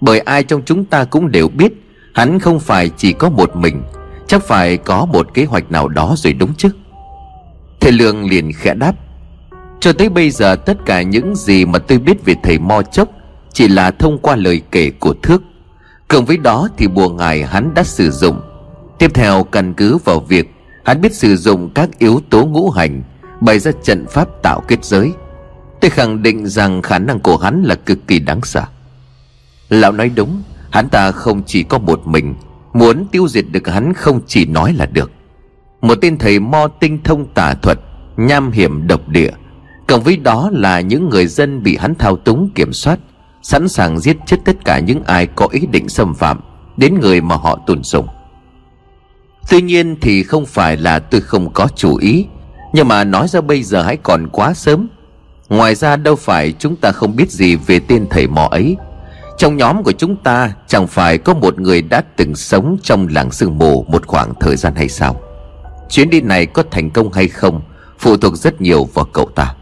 Bởi 0.00 0.20
ai 0.20 0.42
trong 0.42 0.62
chúng 0.66 0.84
ta 0.84 1.04
cũng 1.04 1.30
đều 1.30 1.48
biết, 1.48 1.72
Hắn 2.14 2.38
không 2.38 2.60
phải 2.60 2.90
chỉ 2.96 3.12
có 3.12 3.30
một 3.30 3.56
mình, 3.56 3.82
Chắc 4.26 4.42
phải 4.42 4.76
có 4.76 5.04
một 5.04 5.34
kế 5.34 5.44
hoạch 5.44 5.72
nào 5.72 5.88
đó 5.88 6.14
rồi 6.16 6.32
đúng 6.32 6.54
chứ? 6.54 6.68
Thầy 7.80 7.92
Lương 7.92 8.30
liền 8.30 8.52
khẽ 8.52 8.74
đáp, 8.74 8.94
Cho 9.80 9.92
tới 9.92 10.08
bây 10.08 10.30
giờ 10.30 10.56
tất 10.56 10.76
cả 10.86 11.02
những 11.02 11.36
gì 11.36 11.64
mà 11.64 11.78
tôi 11.78 11.98
biết 11.98 12.24
về 12.24 12.34
thầy 12.42 12.58
Mo 12.58 12.82
Chốc 12.82 13.08
Chỉ 13.52 13.68
là 13.68 13.90
thông 13.90 14.18
qua 14.18 14.36
lời 14.36 14.62
kể 14.70 14.90
của 14.90 15.14
Thước. 15.22 15.42
Cộng 16.08 16.24
với 16.24 16.36
đó 16.36 16.68
thì 16.76 16.88
bùa 16.88 17.08
ngài 17.08 17.44
hắn 17.44 17.74
đã 17.74 17.82
sử 17.82 18.10
dụng. 18.10 18.40
Tiếp 18.98 19.10
theo 19.14 19.44
căn 19.44 19.74
cứ 19.74 19.96
vào 19.96 20.20
việc 20.20 20.50
Hắn 20.84 21.00
biết 21.00 21.14
sử 21.14 21.36
dụng 21.36 21.70
các 21.74 21.88
yếu 21.98 22.20
tố 22.30 22.46
ngũ 22.46 22.70
hành, 22.70 23.02
Bày 23.40 23.58
ra 23.58 23.72
trận 23.82 24.06
pháp 24.10 24.28
tạo 24.42 24.60
kết 24.68 24.84
giới. 24.84 25.12
Tôi 25.80 25.90
khẳng 25.90 26.22
định 26.22 26.46
rằng 26.46 26.82
khả 26.82 26.98
năng 26.98 27.20
của 27.20 27.36
hắn 27.36 27.62
là 27.62 27.74
cực 27.74 27.98
kỳ 28.06 28.18
đáng 28.18 28.40
sợ. 28.42 28.64
Lão 29.68 29.92
nói 29.92 30.10
đúng, 30.14 30.42
Hắn 30.70 30.88
ta 30.88 31.12
không 31.12 31.42
chỉ 31.46 31.62
có 31.62 31.78
một 31.78 32.06
mình, 32.06 32.34
Muốn 32.72 33.06
tiêu 33.12 33.28
diệt 33.28 33.44
được 33.50 33.68
hắn 33.68 33.94
không 33.94 34.20
chỉ 34.26 34.44
nói 34.44 34.72
là 34.72 34.86
được. 34.86 35.10
Một 35.80 35.94
tên 36.00 36.18
thầy 36.18 36.38
mo 36.38 36.68
tinh 36.68 36.98
thông 37.04 37.26
tà 37.34 37.54
thuật, 37.54 37.78
Nham 38.16 38.50
hiểm 38.50 38.86
độc 38.86 39.08
địa. 39.08 39.30
Cộng 39.86 40.02
với 40.02 40.16
đó 40.16 40.50
là 40.52 40.80
những 40.80 41.08
người 41.08 41.26
dân 41.26 41.62
bị 41.62 41.76
hắn 41.76 41.94
thao 41.94 42.16
túng 42.16 42.50
kiểm 42.54 42.72
soát, 42.72 42.98
Sẵn 43.42 43.68
sàng 43.68 44.00
giết 44.00 44.16
chết 44.26 44.36
tất 44.44 44.64
cả 44.64 44.78
những 44.78 45.02
ai 45.04 45.26
có 45.26 45.48
ý 45.52 45.66
định 45.70 45.88
xâm 45.88 46.14
phạm 46.14 46.40
Đến 46.76 47.00
người 47.00 47.20
mà 47.20 47.36
họ 47.36 47.58
tôn 47.66 47.82
sùng 47.82 48.06
Tuy 49.50 49.62
nhiên 49.62 49.96
thì 50.00 50.22
không 50.22 50.46
phải 50.46 50.76
là 50.76 50.98
tôi 50.98 51.20
không 51.20 51.52
có 51.52 51.68
chủ 51.76 51.96
ý, 51.96 52.26
Nhưng 52.72 52.88
mà 52.88 53.04
nói 53.04 53.28
ra 53.28 53.40
bây 53.40 53.62
giờ 53.62 53.82
hãy 53.82 53.96
còn 53.96 54.28
quá 54.32 54.54
sớm. 54.54 54.88
Ngoài 55.48 55.74
ra 55.74 55.96
đâu 55.96 56.16
phải 56.16 56.52
chúng 56.58 56.76
ta 56.76 56.92
không 56.92 57.16
biết 57.16 57.30
gì 57.30 57.56
về 57.56 57.80
tên 57.80 58.06
thầy 58.10 58.26
mò 58.26 58.48
ấy. 58.50 58.76
Trong 59.38 59.56
nhóm 59.56 59.82
của 59.82 59.92
chúng 59.92 60.16
ta 60.16 60.52
chẳng 60.66 60.86
phải 60.86 61.18
có 61.18 61.34
một 61.34 61.60
người 61.60 61.82
đã 61.82 62.02
từng 62.16 62.34
sống 62.34 62.76
trong 62.82 63.08
làng 63.08 63.30
sương 63.30 63.58
mù 63.58 63.84
một 63.88 64.06
khoảng 64.06 64.32
thời 64.40 64.56
gian 64.56 64.74
hay 64.74 64.88
sao? 64.88 65.20
Chuyến 65.90 66.10
đi 66.10 66.20
này 66.20 66.46
có 66.46 66.62
thành 66.70 66.90
công 66.90 67.12
hay 67.12 67.28
không, 67.28 67.60
Phụ 67.98 68.16
thuộc 68.16 68.36
rất 68.36 68.60
nhiều 68.60 68.88
vào 68.94 69.04
cậu 69.04 69.30
ta. 69.34 69.54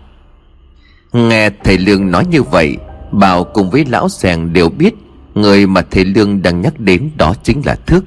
Nghe 1.12 1.50
thầy 1.64 1.78
Lương 1.78 2.10
nói 2.10 2.24
như 2.30 2.42
vậy, 2.42 2.76
Bảo 3.12 3.44
cùng 3.44 3.70
với 3.70 3.84
lão 3.84 4.08
sèng 4.08 4.52
đều 4.52 4.68
biết 4.68 4.94
Người 5.34 5.66
mà 5.66 5.82
thầy 5.90 6.04
Lương 6.04 6.42
đang 6.42 6.60
nhắc 6.60 6.80
đến 6.80 7.10
đó 7.16 7.34
chính 7.42 7.62
là 7.66 7.74
Thước. 7.86 8.04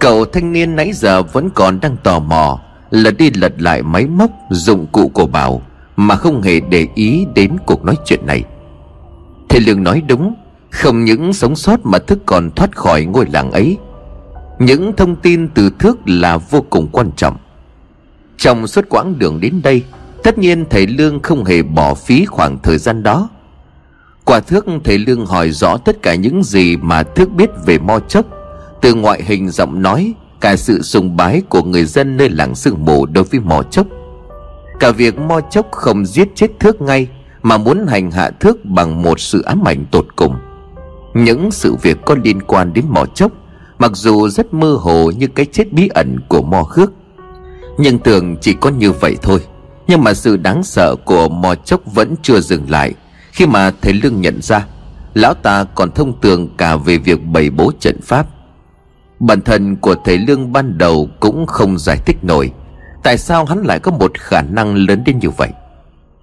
Cậu 0.00 0.24
thanh 0.24 0.52
niên 0.52 0.76
nãy 0.76 0.92
giờ 0.94 1.22
vẫn 1.22 1.50
còn 1.50 1.80
đang 1.80 1.96
tò 1.96 2.18
mò, 2.18 2.60
Lật 2.90 3.16
đi 3.18 3.30
lật 3.30 3.52
lại 3.58 3.82
máy 3.82 4.06
móc, 4.06 4.30
dụng 4.50 4.86
cụ 4.86 5.08
của 5.08 5.26
Bảo, 5.26 5.62
Mà 5.96 6.16
không 6.16 6.42
hề 6.42 6.60
để 6.60 6.86
ý 6.94 7.26
đến 7.34 7.56
cuộc 7.66 7.84
nói 7.84 7.96
chuyện 8.04 8.26
này. 8.26 8.44
Thầy 9.48 9.60
Lương 9.60 9.82
nói 9.82 10.02
đúng, 10.08 10.34
Không 10.70 11.04
những 11.04 11.32
sống 11.32 11.56
sót 11.56 11.86
mà 11.86 11.98
thức 11.98 12.18
còn 12.26 12.50
thoát 12.50 12.76
khỏi 12.76 13.04
ngôi 13.04 13.26
làng 13.32 13.50
ấy 13.50 13.76
những 14.58 14.92
thông 14.96 15.16
tin 15.16 15.48
từ 15.48 15.70
thước 15.78 15.98
là 16.06 16.36
vô 16.36 16.64
cùng 16.70 16.88
quan 16.92 17.10
trọng. 17.16 17.36
Trong 18.36 18.66
suốt 18.66 18.88
quãng 18.88 19.18
đường 19.18 19.40
đến 19.40 19.60
đây, 19.62 19.84
Tất 20.22 20.38
nhiên 20.38 20.64
thầy 20.70 20.86
Lương 20.86 21.20
không 21.22 21.44
hề 21.44 21.62
bỏ 21.62 21.94
phí 21.94 22.24
khoảng 22.24 22.58
thời 22.62 22.78
gian 22.78 23.02
đó. 23.02 23.28
Quả 24.24 24.40
thước 24.40 24.66
thầy 24.84 24.98
Lương 24.98 25.26
hỏi 25.26 25.50
rõ 25.50 25.76
tất 25.76 26.02
cả 26.02 26.14
những 26.14 26.44
gì 26.44 26.76
mà 26.76 27.02
thước 27.02 27.32
biết 27.32 27.50
về 27.66 27.78
mo 27.78 27.98
chốc. 27.98 28.26
Từ 28.82 28.94
ngoại 28.94 29.22
hình 29.24 29.50
giọng 29.50 29.82
nói, 29.82 30.14
cả 30.40 30.56
sự 30.56 30.82
sùng 30.82 31.16
bái 31.16 31.42
của 31.48 31.62
người 31.62 31.84
dân 31.84 32.16
nơi 32.16 32.30
làng 32.30 32.54
sương 32.54 32.84
mù 32.84 33.06
đối 33.06 33.24
với 33.24 33.40
mò 33.40 33.62
chốc. 33.62 33.86
Cả 34.80 34.90
việc 34.90 35.18
mo 35.18 35.40
chốc 35.40 35.66
không 35.72 36.06
giết 36.06 36.28
chết 36.34 36.50
thước 36.60 36.80
ngay, 36.80 37.08
mà 37.42 37.58
muốn 37.58 37.86
hành 37.86 38.10
hạ 38.10 38.30
thước 38.30 38.64
bằng 38.64 39.02
một 39.02 39.20
sự 39.20 39.42
ám 39.42 39.68
ảnh 39.68 39.84
tột 39.90 40.06
cùng. 40.16 40.34
Những 41.14 41.50
sự 41.50 41.74
việc 41.82 41.98
có 42.06 42.16
liên 42.24 42.42
quan 42.42 42.72
đến 42.72 42.84
mò 42.88 43.06
chốc 43.06 43.32
mặc 43.78 43.90
dù 43.94 44.28
rất 44.28 44.54
mơ 44.54 44.78
hồ 44.80 45.10
như 45.10 45.26
cái 45.26 45.46
chết 45.46 45.72
bí 45.72 45.88
ẩn 45.88 46.20
của 46.28 46.42
mò 46.42 46.62
khước, 46.62 46.92
nhưng 47.78 47.98
tưởng 47.98 48.36
chỉ 48.40 48.54
có 48.60 48.70
như 48.70 48.92
vậy 48.92 49.16
thôi. 49.22 49.40
Nhưng 49.86 50.04
mà 50.04 50.14
sự 50.14 50.36
đáng 50.36 50.62
sợ 50.62 50.96
của 51.04 51.28
mò 51.28 51.54
chốc 51.54 51.80
vẫn 51.94 52.14
chưa 52.22 52.40
dừng 52.40 52.70
lại. 52.70 52.94
Khi 53.32 53.46
mà 53.46 53.72
thầy 53.82 53.92
lương 53.92 54.20
nhận 54.20 54.42
ra, 54.42 54.66
lão 55.14 55.34
ta 55.34 55.64
còn 55.64 55.90
thông 55.90 56.20
tường 56.20 56.48
cả 56.56 56.76
về 56.76 56.98
việc 56.98 57.24
bày 57.24 57.50
bố 57.50 57.72
trận 57.80 58.00
pháp. 58.00 58.26
Bản 59.20 59.42
thân 59.42 59.76
của 59.76 59.94
thầy 60.04 60.18
Lương 60.18 60.52
ban 60.52 60.78
đầu 60.78 61.08
cũng 61.20 61.46
không 61.46 61.78
giải 61.78 61.98
thích 62.06 62.16
nổi. 62.22 62.52
Tại 63.02 63.18
sao 63.18 63.44
hắn 63.44 63.62
lại 63.62 63.78
có 63.78 63.90
một 63.90 64.18
khả 64.18 64.42
năng 64.42 64.74
lớn 64.74 65.02
đến 65.04 65.18
như 65.18 65.30
vậy? 65.30 65.48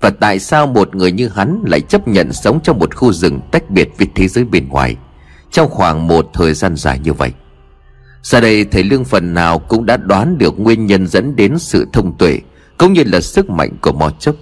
Và 0.01 0.09
tại 0.09 0.39
sao 0.39 0.67
một 0.67 0.95
người 0.95 1.11
như 1.11 1.29
hắn 1.29 1.63
lại 1.67 1.81
chấp 1.81 2.07
nhận 2.07 2.33
sống 2.33 2.59
trong 2.63 2.79
một 2.79 2.95
khu 2.95 3.13
rừng 3.13 3.39
tách 3.51 3.69
biệt 3.69 3.89
với 3.97 4.07
thế 4.15 4.27
giới 4.27 4.45
bên 4.45 4.69
ngoài, 4.69 4.95
Trong 5.51 5.69
khoảng 5.69 6.07
một 6.07 6.29
thời 6.33 6.53
gian 6.53 6.75
dài 6.75 6.99
như 6.99 7.13
vậy? 7.13 7.31
Giờ 8.25 8.41
đây, 8.41 8.65
thầy 8.65 8.83
Lương 8.83 9.05
phần 9.05 9.33
nào 9.33 9.59
cũng 9.59 9.85
đã 9.85 9.97
đoán 9.97 10.37
được 10.37 10.59
nguyên 10.59 10.85
nhân 10.85 11.07
dẫn 11.07 11.35
đến 11.35 11.59
sự 11.59 11.87
thông 11.93 12.17
tuệ, 12.17 12.39
Cũng 12.77 12.93
như 12.93 13.03
là 13.05 13.21
sức 13.21 13.49
mạnh 13.49 13.71
của 13.81 13.91
mò 13.91 14.09
chốc 14.19 14.35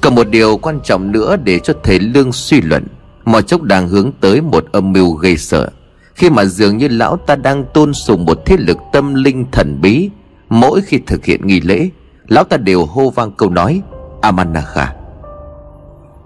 Còn 0.00 0.14
một 0.14 0.28
điều 0.28 0.56
quan 0.56 0.80
trọng 0.84 1.12
nữa 1.12 1.36
để 1.44 1.58
cho 1.58 1.74
thầy 1.82 2.00
Lương 2.00 2.32
suy 2.32 2.60
luận 2.60 2.86
Mò 3.24 3.40
chốc 3.40 3.62
đang 3.62 3.88
hướng 3.88 4.12
tới 4.20 4.40
một 4.40 4.64
âm 4.72 4.92
mưu 4.92 5.12
gây 5.12 5.36
sợ. 5.36 5.68
Khi 6.14 6.30
mà 6.30 6.44
dường 6.44 6.76
như 6.76 6.88
lão 6.88 7.16
ta 7.16 7.36
đang 7.36 7.64
tôn 7.74 7.94
sùng 7.94 8.24
một 8.24 8.38
thế 8.46 8.56
lực 8.56 8.78
tâm 8.92 9.14
linh 9.14 9.46
thần 9.52 9.78
bí, 9.80 10.10
mỗi 10.48 10.80
khi 10.82 10.98
thực 11.06 11.24
hiện 11.24 11.46
nghi 11.46 11.60
lễ, 11.60 11.88
lão 12.28 12.44
ta 12.44 12.56
đều 12.56 12.84
hô 12.84 13.10
vang 13.10 13.32
câu 13.32 13.50
nói, 13.50 13.82
amanakha. 14.20 14.94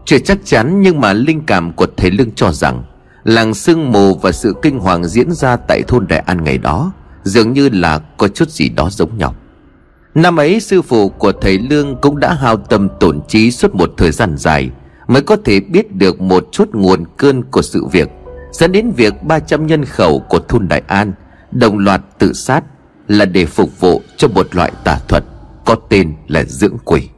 Chưa 0.04 0.18
chắc 0.18 0.38
chắn, 0.44 0.82
nhưng 0.82 1.00
mà 1.00 1.12
linh 1.12 1.46
cảm 1.46 1.72
của 1.72 1.86
thầy 1.96 2.10
lương 2.10 2.30
cho 2.30 2.52
rằng 2.52 2.84
làng 3.26 3.54
sương 3.54 3.92
mù 3.92 4.14
và 4.14 4.32
sự 4.32 4.54
kinh 4.62 4.78
hoàng 4.78 5.04
diễn 5.04 5.32
ra 5.32 5.56
tại 5.56 5.82
thôn 5.88 6.06
đại 6.08 6.18
an 6.18 6.44
ngày 6.44 6.58
đó 6.58 6.92
dường 7.22 7.52
như 7.52 7.68
là 7.68 7.98
có 7.98 8.28
chút 8.28 8.50
gì 8.50 8.68
đó 8.68 8.90
giống 8.90 9.18
nhau 9.18 9.34
năm 10.14 10.36
ấy, 10.36 10.60
sư 10.60 10.82
phụ 10.82 11.08
của 11.08 11.32
thầy 11.32 11.58
lương 11.58 11.96
cũng 12.00 12.20
đã 12.20 12.34
hao 12.34 12.56
tâm 12.56 12.88
tổn 13.00 13.20
trí 13.28 13.50
suốt 13.50 13.74
một 13.74 13.90
thời 13.96 14.10
gian 14.10 14.36
dài 14.36 14.70
mới 15.08 15.22
có 15.22 15.36
thể 15.44 15.60
biết 15.60 15.92
được 15.92 16.20
một 16.20 16.48
chút 16.52 16.74
nguồn 16.74 17.04
cơn 17.16 17.42
của 17.42 17.62
sự 17.62 17.86
việc, 17.86 18.08
dẫn 18.52 18.72
đến 18.72 18.90
việc 18.90 19.22
300 19.22 19.66
nhân 19.66 19.84
khẩu 19.84 20.18
của 20.18 20.38
thôn 20.38 20.68
Đại 20.68 20.82
An 20.86 21.12
đồng 21.52 21.78
loạt 21.78 22.00
tự 22.18 22.32
sát 22.32 22.64
là 23.08 23.24
để 23.24 23.46
phục 23.46 23.80
vụ 23.80 24.02
cho 24.16 24.28
một 24.28 24.54
loại 24.54 24.72
tà 24.84 24.98
thuật 25.08 25.24
có 25.64 25.76
tên 25.88 26.14
là 26.28 26.44
dưỡng 26.44 26.76
quỷ. 26.84 27.08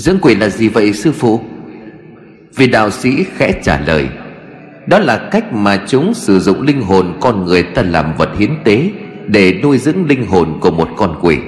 Dưỡng 0.00 0.18
quỷ 0.22 0.34
là 0.34 0.48
gì 0.48 0.68
vậy, 0.68 0.92
sư 0.92 1.12
phụ? 1.12 1.40
Vì 2.56 2.66
đạo 2.66 2.90
sĩ 2.90 3.24
khẽ 3.36 3.52
trả 3.62 3.80
lời, 3.80 4.08
Đó 4.86 4.98
là 4.98 5.28
cách 5.30 5.52
mà 5.52 5.84
chúng 5.88 6.14
sử 6.14 6.40
dụng 6.40 6.62
linh 6.62 6.82
hồn 6.82 7.18
con 7.20 7.44
người 7.44 7.62
ta 7.62 7.82
làm 7.82 8.16
vật 8.16 8.28
hiến 8.38 8.50
tế 8.64 8.90
Để 9.26 9.60
nuôi 9.62 9.78
dưỡng 9.78 10.06
linh 10.06 10.26
hồn 10.26 10.58
của 10.60 10.70
một 10.70 10.88
con 10.96 11.18
quỷ. 11.22 11.38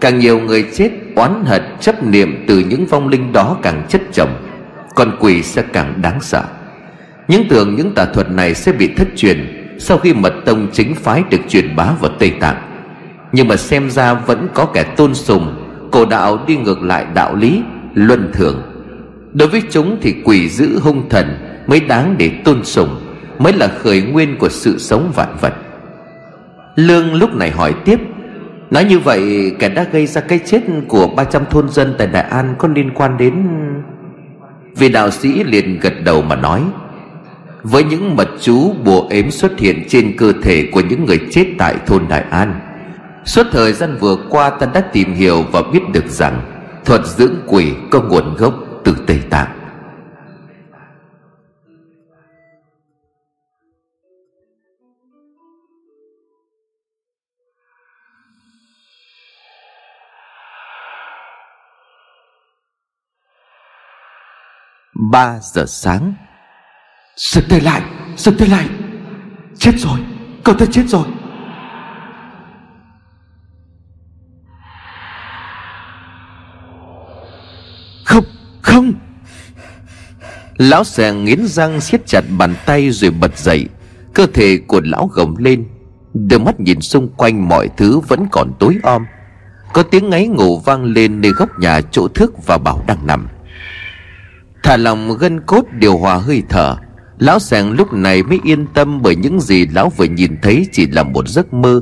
Càng 0.00 0.18
nhiều 0.18 0.40
người 0.40 0.64
chết, 0.74 0.90
oán 1.16 1.44
hận, 1.44 1.62
chấp 1.80 2.04
niệm 2.04 2.44
từ 2.48 2.58
những 2.58 2.86
vong 2.86 3.08
linh 3.08 3.32
đó 3.32 3.56
càng 3.62 3.86
chất 3.88 4.02
chồng, 4.12 4.30
Con 4.94 5.16
quỷ 5.20 5.42
sẽ 5.42 5.62
càng 5.72 6.02
đáng 6.02 6.20
sợ. 6.20 6.44
Những 7.28 7.48
tưởng 7.48 7.74
những 7.74 7.94
tà 7.94 8.04
thuật 8.04 8.30
này 8.30 8.54
sẽ 8.54 8.72
bị 8.72 8.88
thất 8.96 9.08
truyền 9.16 9.66
Sau 9.78 9.98
khi 9.98 10.14
mật 10.14 10.34
tông 10.44 10.68
chính 10.72 10.94
phái 10.94 11.22
được 11.30 11.40
truyền 11.48 11.76
bá 11.76 11.86
vào 12.00 12.10
Tây 12.18 12.30
Tạng. 12.40 12.62
Nhưng 13.32 13.48
mà 13.48 13.56
xem 13.56 13.90
ra 13.90 14.14
vẫn 14.14 14.48
có 14.54 14.64
kẻ 14.64 14.82
tôn 14.82 15.14
sùng, 15.14 15.54
Cổ 15.92 16.06
đạo 16.06 16.38
đi 16.46 16.56
ngược 16.56 16.82
lại 16.82 17.06
đạo 17.14 17.36
lý 17.36 17.62
Luân 17.94 18.30
thường. 18.32 18.62
Đối 19.32 19.48
với 19.48 19.62
chúng 19.70 19.98
thì 20.02 20.14
quỷ 20.24 20.48
dữ 20.48 20.78
hung 20.78 21.08
thần 21.08 21.26
Mới 21.66 21.80
đáng 21.80 22.14
để 22.18 22.30
tôn 22.44 22.64
sùng, 22.64 23.00
Mới 23.38 23.52
là 23.52 23.68
khởi 23.68 24.02
nguyên 24.02 24.36
của 24.38 24.48
sự 24.48 24.78
sống 24.78 25.12
vạn 25.14 25.36
vật. 25.40 25.54
Lương 26.76 27.14
lúc 27.14 27.34
này 27.34 27.50
hỏi 27.50 27.74
tiếp, 27.84 27.98
Nói 28.70 28.84
như 28.84 28.98
vậy 28.98 29.52
kẻ 29.58 29.68
đã 29.68 29.86
gây 29.92 30.06
ra 30.06 30.20
cái 30.20 30.40
chết 30.46 30.62
của 30.88 31.06
300 31.06 31.42
thôn 31.50 31.68
dân 31.68 31.94
tại 31.98 32.06
Đại 32.06 32.22
An 32.22 32.54
có 32.58 32.68
liên 32.68 32.90
quan 32.94 33.16
đến 33.18 33.34
Vị 34.76 34.88
đạo 34.88 35.10
sĩ 35.10 35.44
liền 35.44 35.80
gật 35.80 35.94
đầu 36.04 36.22
mà 36.22 36.36
nói, 36.36 36.62
Với 37.62 37.84
những 37.84 38.16
mật 38.16 38.28
chú 38.40 38.74
bùa 38.84 39.06
ếm 39.10 39.30
xuất 39.30 39.58
hiện 39.58 39.84
trên 39.88 40.16
cơ 40.16 40.32
thể 40.42 40.68
của 40.72 40.80
những 40.80 41.04
người 41.04 41.20
chết 41.30 41.46
tại 41.58 41.74
thôn 41.86 42.02
Đại 42.08 42.24
An, 42.30 42.60
Suốt 43.24 43.46
thời 43.52 43.72
gian 43.72 43.96
vừa 44.00 44.16
qua 44.30 44.50
ta 44.50 44.66
đã 44.74 44.80
tìm 44.80 45.14
hiểu 45.14 45.44
và 45.52 45.62
biết 45.72 45.80
được 45.92 46.06
rằng 46.06 46.40
Thuật 46.84 47.06
dưỡng 47.06 47.34
quỷ 47.46 47.74
có 47.90 48.00
nguồn 48.00 48.34
gốc 48.34 48.54
từ 48.84 48.96
Tây 49.06 49.22
Tạng. 49.30 49.60
Ba 65.10 65.38
giờ 65.40 65.64
sáng. 65.66 66.14
Sực 67.16 67.44
tay 67.50 67.60
lại 67.60 67.82
Sực 68.16 68.34
tay 68.38 68.48
lại. 68.48 68.68
Chết 69.58 69.72
rồi, 69.76 69.98
Cậu 70.44 70.54
ta 70.54 70.66
chết 70.72 70.84
rồi. 70.88 71.06
Không. 78.64 78.92
Lão 80.56 80.84
sàng 80.84 81.24
nghiến 81.24 81.46
răng 81.46 81.80
siết 81.80 82.06
chặt 82.06 82.24
bàn 82.38 82.54
tay 82.66 82.90
rồi 82.90 83.10
bật 83.10 83.38
dậy. 83.38 83.66
Cơ 84.14 84.26
thể 84.34 84.58
của 84.66 84.80
lão 84.84 85.10
gồng 85.12 85.36
lên. 85.38 85.64
Đôi 86.14 86.40
mắt 86.40 86.60
nhìn 86.60 86.80
xung 86.80 87.08
quanh 87.08 87.48
mọi 87.48 87.68
thứ 87.76 88.00
vẫn 88.00 88.26
còn 88.32 88.52
tối 88.58 88.78
om. 88.82 89.04
Có 89.72 89.82
tiếng 89.82 90.10
ngáy 90.10 90.26
ngủ 90.26 90.58
vang 90.58 90.84
lên 90.84 91.20
nơi 91.20 91.32
góc 91.32 91.48
nhà 91.58 91.80
chỗ 91.80 92.08
thức 92.08 92.46
và 92.46 92.58
bảo 92.58 92.84
đang 92.86 93.06
nằm. 93.06 93.28
Thả 94.62 94.76
lòng 94.76 95.16
gân 95.18 95.40
cốt 95.40 95.64
điều 95.72 95.98
hòa 95.98 96.16
hơi 96.16 96.42
thở. 96.48 96.76
Lão 97.18 97.38
sàng 97.38 97.72
lúc 97.72 97.92
này 97.92 98.22
mới 98.22 98.40
yên 98.44 98.66
tâm 98.74 99.02
bởi 99.02 99.16
những 99.16 99.40
gì 99.40 99.66
lão 99.66 99.92
vừa 99.96 100.04
nhìn 100.04 100.36
thấy 100.42 100.66
chỉ 100.72 100.86
là 100.86 101.02
một 101.02 101.28
giấc 101.28 101.54
mơ. 101.54 101.80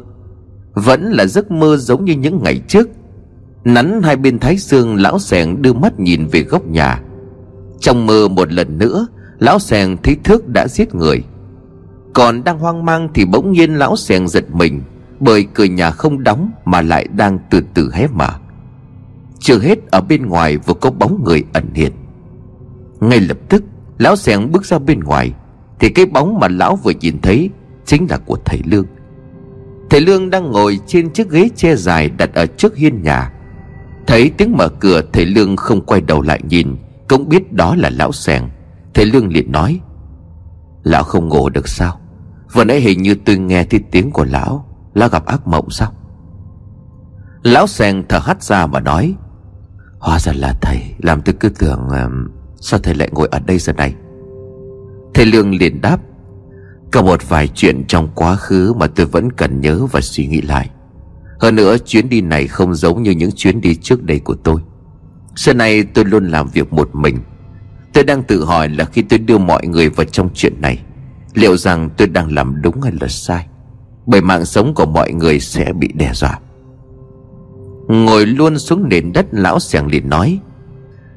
Vẫn 0.74 1.12
là 1.12 1.26
giấc 1.26 1.50
mơ 1.50 1.76
giống 1.76 2.04
như 2.04 2.12
những 2.12 2.42
ngày 2.42 2.60
trước. 2.68 2.88
Nắn 3.64 4.02
hai 4.02 4.16
bên 4.16 4.38
thái 4.38 4.56
dương, 4.56 4.96
lão 4.96 5.18
sẻng 5.18 5.62
đưa 5.62 5.72
mắt 5.72 6.00
nhìn 6.00 6.26
về 6.26 6.42
góc 6.42 6.66
nhà. 6.66 7.02
Trong 7.80 8.06
mơ 8.06 8.28
một 8.28 8.52
lần 8.52 8.78
nữa, 8.78 9.06
Lão 9.38 9.58
sẻng 9.58 9.96
thấy 10.02 10.16
thước 10.24 10.48
đã 10.48 10.68
giết 10.68 10.94
người. 10.94 11.22
Còn 12.12 12.44
đang 12.44 12.58
hoang 12.58 12.84
mang 12.84 13.08
thì 13.14 13.24
bỗng 13.24 13.52
nhiên 13.52 13.74
lão 13.74 13.96
sẻng 13.96 14.28
giật 14.28 14.44
mình, 14.52 14.82
Bởi 15.20 15.46
cửa 15.54 15.64
nhà 15.64 15.90
không 15.90 16.22
đóng 16.22 16.50
mà 16.64 16.82
lại 16.82 17.08
đang 17.16 17.38
từ 17.50 17.62
từ 17.74 17.90
hé 17.92 18.06
mở. 18.06 18.28
Chưa 19.38 19.58
hết 19.58 19.90
ở 19.90 20.00
bên 20.00 20.26
ngoài 20.26 20.56
vừa 20.56 20.74
có 20.74 20.90
bóng 20.90 21.24
người 21.24 21.44
ẩn 21.52 21.64
hiện. 21.74 21.92
Ngay 23.00 23.20
lập 23.20 23.38
tức, 23.48 23.64
Lão 23.98 24.16
sẻng 24.16 24.52
bước 24.52 24.64
ra 24.64 24.78
bên 24.78 25.00
ngoài, 25.00 25.32
Thì 25.80 25.88
cái 25.88 26.06
bóng 26.06 26.38
mà 26.40 26.48
lão 26.48 26.76
vừa 26.76 26.92
nhìn 27.00 27.20
thấy 27.22 27.50
Chính 27.86 28.06
là 28.10 28.18
của 28.18 28.36
thầy 28.44 28.60
Lương. 28.64 28.86
Thầy 29.90 30.00
Lương 30.00 30.30
đang 30.30 30.50
ngồi 30.50 30.78
trên 30.86 31.10
chiếc 31.10 31.30
ghế 31.30 31.48
che 31.56 31.76
dài 31.76 32.10
Đặt 32.18 32.34
ở 32.34 32.46
trước 32.46 32.76
hiên 32.76 33.02
nhà. 33.02 33.32
Thấy 34.06 34.30
tiếng 34.38 34.56
mở 34.56 34.68
cửa 34.68 35.00
Thầy 35.12 35.26
Lương 35.26 35.56
không 35.56 35.80
quay 35.80 36.00
đầu 36.00 36.22
lại 36.22 36.40
nhìn 36.48 36.76
Cũng 37.08 37.28
biết 37.28 37.52
đó 37.52 37.74
là 37.76 37.90
lão 37.90 38.12
sèn. 38.12 38.42
Thầy 38.94 39.06
Lương 39.06 39.28
liền 39.28 39.52
nói 39.52 39.80
Lão 40.82 41.04
không 41.04 41.28
ngủ 41.28 41.48
được 41.48 41.68
sao? 41.68 42.00
Vừa 42.52 42.64
nãy 42.64 42.80
hình 42.80 43.02
như 43.02 43.14
tôi 43.14 43.38
nghe 43.38 43.64
thấy 43.64 43.80
tiếng 43.90 44.10
của 44.10 44.24
lão 44.24 44.68
Lão 44.94 45.08
gặp 45.08 45.26
ác 45.26 45.46
mộng 45.46 45.70
sao? 45.70 45.92
Lão 47.42 47.66
sèn 47.66 48.04
thở 48.08 48.18
hắt 48.18 48.42
ra 48.42 48.66
mà 48.66 48.80
nói 48.80 49.14
Hóa 49.98 50.18
ra 50.18 50.32
là 50.32 50.54
thầy 50.60 50.82
Làm 50.98 51.22
tôi 51.22 51.34
cứ 51.40 51.48
tưởng 51.48 51.86
uh, 51.86 52.30
Sao 52.60 52.80
thầy 52.82 52.94
lại 52.94 53.08
ngồi 53.12 53.28
ở 53.30 53.38
đây 53.38 53.58
giờ 53.58 53.72
này? 53.72 53.94
Thầy 55.14 55.26
Lương 55.26 55.54
liền 55.54 55.80
đáp 55.80 56.00
Có 56.92 57.02
một 57.02 57.28
vài 57.28 57.48
chuyện 57.48 57.84
trong 57.88 58.08
quá 58.14 58.36
khứ 58.36 58.72
Mà 58.72 58.86
tôi 58.86 59.06
vẫn 59.06 59.32
cần 59.32 59.60
nhớ 59.60 59.86
và 59.92 60.00
suy 60.00 60.26
nghĩ 60.26 60.40
lại. 60.40 60.70
Hơn 61.42 61.54
nữa, 61.54 61.76
chuyến 61.78 62.08
đi 62.08 62.20
này 62.20 62.46
không 62.46 62.74
giống 62.74 63.02
như 63.02 63.10
những 63.10 63.32
chuyến 63.32 63.60
đi 63.60 63.74
trước 63.74 64.02
đây 64.02 64.18
của 64.18 64.34
tôi. 64.34 64.60
Xưa 65.36 65.52
nay 65.52 65.84
tôi 65.84 66.04
luôn 66.04 66.28
làm 66.28 66.48
việc 66.48 66.72
một 66.72 66.94
mình. 66.94 67.18
Tôi 67.92 68.04
đang 68.04 68.22
tự 68.22 68.44
hỏi 68.44 68.68
là 68.68 68.84
khi 68.84 69.02
tôi 69.02 69.18
đưa 69.18 69.38
mọi 69.38 69.66
người 69.66 69.88
vào 69.88 70.04
trong 70.04 70.28
chuyện 70.34 70.60
này, 70.60 70.82
Liệu 71.34 71.56
rằng 71.56 71.90
tôi 71.96 72.08
đang 72.08 72.32
làm 72.32 72.62
đúng 72.62 72.80
hay 72.80 72.92
là 73.00 73.08
sai? 73.08 73.46
Bởi 74.06 74.20
mạng 74.20 74.44
sống 74.44 74.74
của 74.74 74.86
mọi 74.86 75.12
người 75.12 75.40
sẽ 75.40 75.72
bị 75.72 75.88
đe 75.94 76.10
dọa. 76.14 76.38
Ngồi 77.88 78.26
luôn 78.26 78.58
xuống 78.58 78.88
nền 78.88 79.12
đất, 79.12 79.26
lão 79.30 79.60
sẻng 79.60 79.86
liền 79.86 80.08
nói, 80.08 80.40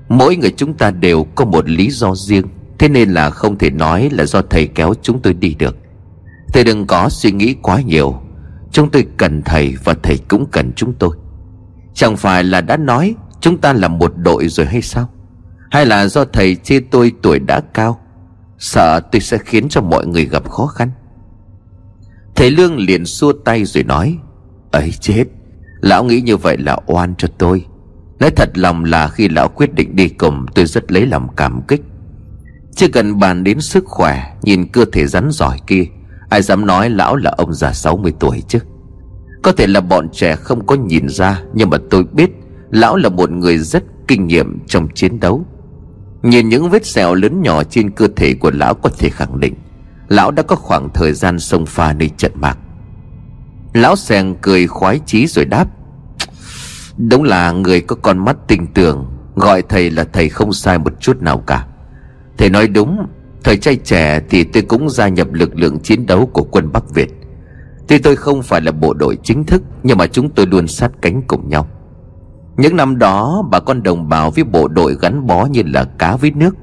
Mỗi 0.09 0.35
người 0.35 0.53
chúng 0.57 0.73
ta 0.73 0.91
đều 0.91 1.23
có 1.35 1.45
một 1.45 1.69
lý 1.69 1.91
do 1.91 2.15
riêng. 2.15 2.45
Thế 2.79 2.89
nên 2.89 3.09
là 3.09 3.29
không 3.29 3.57
thể 3.57 3.69
nói 3.69 4.09
là 4.11 4.25
do 4.25 4.41
thầy 4.41 4.67
kéo 4.67 4.93
chúng 5.01 5.21
tôi 5.21 5.33
đi 5.33 5.55
được. 5.59 5.77
Thầy 6.53 6.63
đừng 6.63 6.87
có 6.87 7.09
suy 7.09 7.31
nghĩ 7.31 7.55
quá 7.61 7.81
nhiều. 7.81 8.24
Chúng 8.75 8.91
tôi 8.91 9.07
cần 9.17 9.41
thầy 9.45 9.75
và 9.83 9.95
thầy 10.03 10.17
cũng 10.27 10.45
cần 10.51 10.71
chúng 10.75 10.93
tôi. 10.93 11.17
Chẳng 11.93 12.17
phải 12.17 12.43
là 12.43 12.61
đã 12.61 12.77
nói 12.77 13.15
Chúng 13.39 13.57
ta 13.57 13.73
là 13.73 13.87
một 13.87 14.13
đội 14.17 14.47
rồi 14.47 14.65
hay 14.65 14.81
sao? 14.81 15.09
Hay 15.71 15.85
là 15.85 16.07
do 16.07 16.25
thầy 16.25 16.55
chê 16.55 16.79
tôi 16.91 17.11
tuổi 17.21 17.39
đã 17.39 17.61
cao? 17.73 17.99
Sợ 18.57 18.99
tôi 19.11 19.21
sẽ 19.21 19.37
khiến 19.37 19.69
cho 19.69 19.81
mọi 19.81 20.07
người 20.07 20.25
gặp 20.25 20.49
khó 20.49 20.65
khăn. 20.65 20.91
Thầy 22.35 22.51
Lương 22.51 22.77
liền 22.77 23.05
xua 23.05 23.33
tay 23.45 23.65
rồi 23.65 23.83
nói, 23.83 24.17
ấy 24.71 24.91
chết, 24.91 25.23
Lão 25.81 26.03
nghĩ 26.03 26.21
như 26.21 26.37
vậy 26.37 26.57
là 26.57 26.77
oan 26.85 27.15
cho 27.17 27.27
tôi. 27.37 27.65
Nói 28.19 28.29
thật 28.35 28.57
lòng 28.57 28.83
là 28.83 29.07
khi 29.07 29.29
lão 29.29 29.47
quyết 29.47 29.73
định 29.73 29.95
đi 29.95 30.09
cùng, 30.09 30.45
Tôi 30.55 30.65
rất 30.65 30.91
lấy 30.91 31.05
lòng 31.05 31.27
cảm 31.35 31.61
kích. 31.67 31.81
Chưa 32.75 32.87
cần 32.87 33.19
bàn 33.19 33.43
đến 33.43 33.61
sức 33.61 33.83
khỏe, 33.87 34.35
Nhìn 34.41 34.67
cơ 34.67 34.85
thể 34.91 35.07
rắn 35.07 35.29
giỏi 35.31 35.59
kia 35.67 35.85
Ai 36.29 36.41
dám 36.41 36.65
nói 36.65 36.89
lão 36.89 37.15
là 37.15 37.33
ông 37.37 37.53
già 37.53 37.73
60 37.73 38.13
tuổi 38.19 38.43
chứ? 38.47 38.59
Có 39.43 39.51
thể 39.51 39.67
là 39.67 39.81
bọn 39.81 40.09
trẻ 40.09 40.35
không 40.35 40.65
có 40.65 40.75
nhìn 40.75 41.09
ra, 41.09 41.41
Nhưng 41.53 41.69
mà 41.69 41.77
tôi 41.89 42.03
biết 42.03 42.29
Lão 42.71 42.95
là 42.95 43.09
một 43.09 43.31
người 43.31 43.57
rất 43.57 43.83
kinh 44.07 44.27
nghiệm 44.27 44.59
trong 44.67 44.87
chiến 44.93 45.19
đấu. 45.19 45.45
Nhìn 46.23 46.49
những 46.49 46.69
vết 46.69 46.85
sẹo 46.85 47.13
lớn 47.15 47.41
nhỏ 47.41 47.63
trên 47.63 47.91
cơ 47.91 48.07
thể 48.15 48.33
của 48.33 48.51
lão 48.51 48.73
có 48.73 48.89
thể 48.97 49.09
khẳng 49.09 49.39
định, 49.39 49.53
Lão 50.07 50.31
đã 50.31 50.43
có 50.43 50.55
khoảng 50.55 50.89
thời 50.93 51.13
gian 51.13 51.39
sông 51.39 51.65
pha 51.65 51.93
nơi 51.93 52.09
trận 52.17 52.31
mạc. 52.35 52.57
Lão 53.73 53.95
sèn 53.95 54.35
cười 54.41 54.67
khoái 54.67 54.99
chí 55.05 55.27
rồi 55.27 55.45
đáp, 55.45 55.67
Đúng 56.97 57.23
là 57.23 57.51
người 57.51 57.81
có 57.81 57.95
con 57.95 58.25
mắt 58.25 58.37
tình 58.47 58.67
tường, 58.67 59.05
Gọi 59.35 59.61
thầy 59.61 59.91
là 59.91 60.03
thầy 60.13 60.29
không 60.29 60.53
sai 60.53 60.77
một 60.77 61.01
chút 61.01 61.21
nào 61.21 61.37
cả. 61.37 61.67
Thầy 62.37 62.49
nói 62.49 62.67
đúng 62.67 63.07
Thời 63.45 63.57
trai 63.57 63.75
trẻ 63.75 64.21
thì 64.29 64.43
tôi 64.43 64.63
cũng 64.63 64.89
gia 64.89 65.07
nhập 65.07 65.33
lực 65.33 65.55
lượng 65.55 65.79
chiến 65.79 66.05
đấu 66.05 66.25
của 66.33 66.43
quân 66.43 66.71
Bắc 66.71 66.83
Việt. 66.93 67.09
Tuy 67.87 67.97
tôi 67.97 68.15
không 68.15 68.41
phải 68.41 68.61
là 68.61 68.71
bộ 68.71 68.93
đội 68.93 69.17
chính 69.23 69.43
thức, 69.43 69.61
Nhưng 69.83 69.97
mà 69.97 70.07
chúng 70.07 70.29
tôi 70.29 70.45
luôn 70.47 70.67
sát 70.67 70.91
cánh 71.01 71.21
cùng 71.27 71.49
nhau. 71.49 71.67
Những 72.57 72.75
năm 72.75 72.97
đó, 72.97 73.47
bà 73.51 73.59
con 73.59 73.83
đồng 73.83 74.09
bào 74.09 74.31
với 74.31 74.43
bộ 74.43 74.67
đội 74.67 74.95
gắn 75.01 75.27
bó 75.27 75.45
như 75.45 75.61
là 75.65 75.83
cá 75.83 76.15
với 76.15 76.31
nước, 76.31 76.55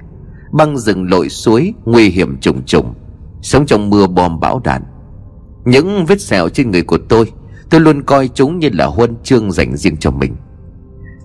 Băng 0.53 0.78
rừng 0.78 1.11
lội 1.11 1.28
suối, 1.28 1.74
Nguy 1.85 2.09
hiểm 2.09 2.39
trùng 2.41 2.62
trùng, 2.66 2.95
Sống 3.43 3.66
trong 3.66 3.91
mưa 3.91 4.07
bom 4.07 4.41
bão 4.41 4.61
đạn. 4.64 4.83
Những 5.64 6.07
vết 6.07 6.20
sẹo 6.20 6.49
trên 6.49 6.70
người 6.70 6.83
của 6.83 6.99
tôi 7.09 7.33
Tôi 7.70 7.80
luôn 7.80 8.03
coi 8.03 8.28
chúng 8.28 8.59
như 8.59 8.68
là 8.72 8.87
huân 8.87 9.16
chương 9.22 9.53
dành 9.53 9.76
riêng 9.76 9.97
cho 9.97 10.11
mình. 10.11 10.37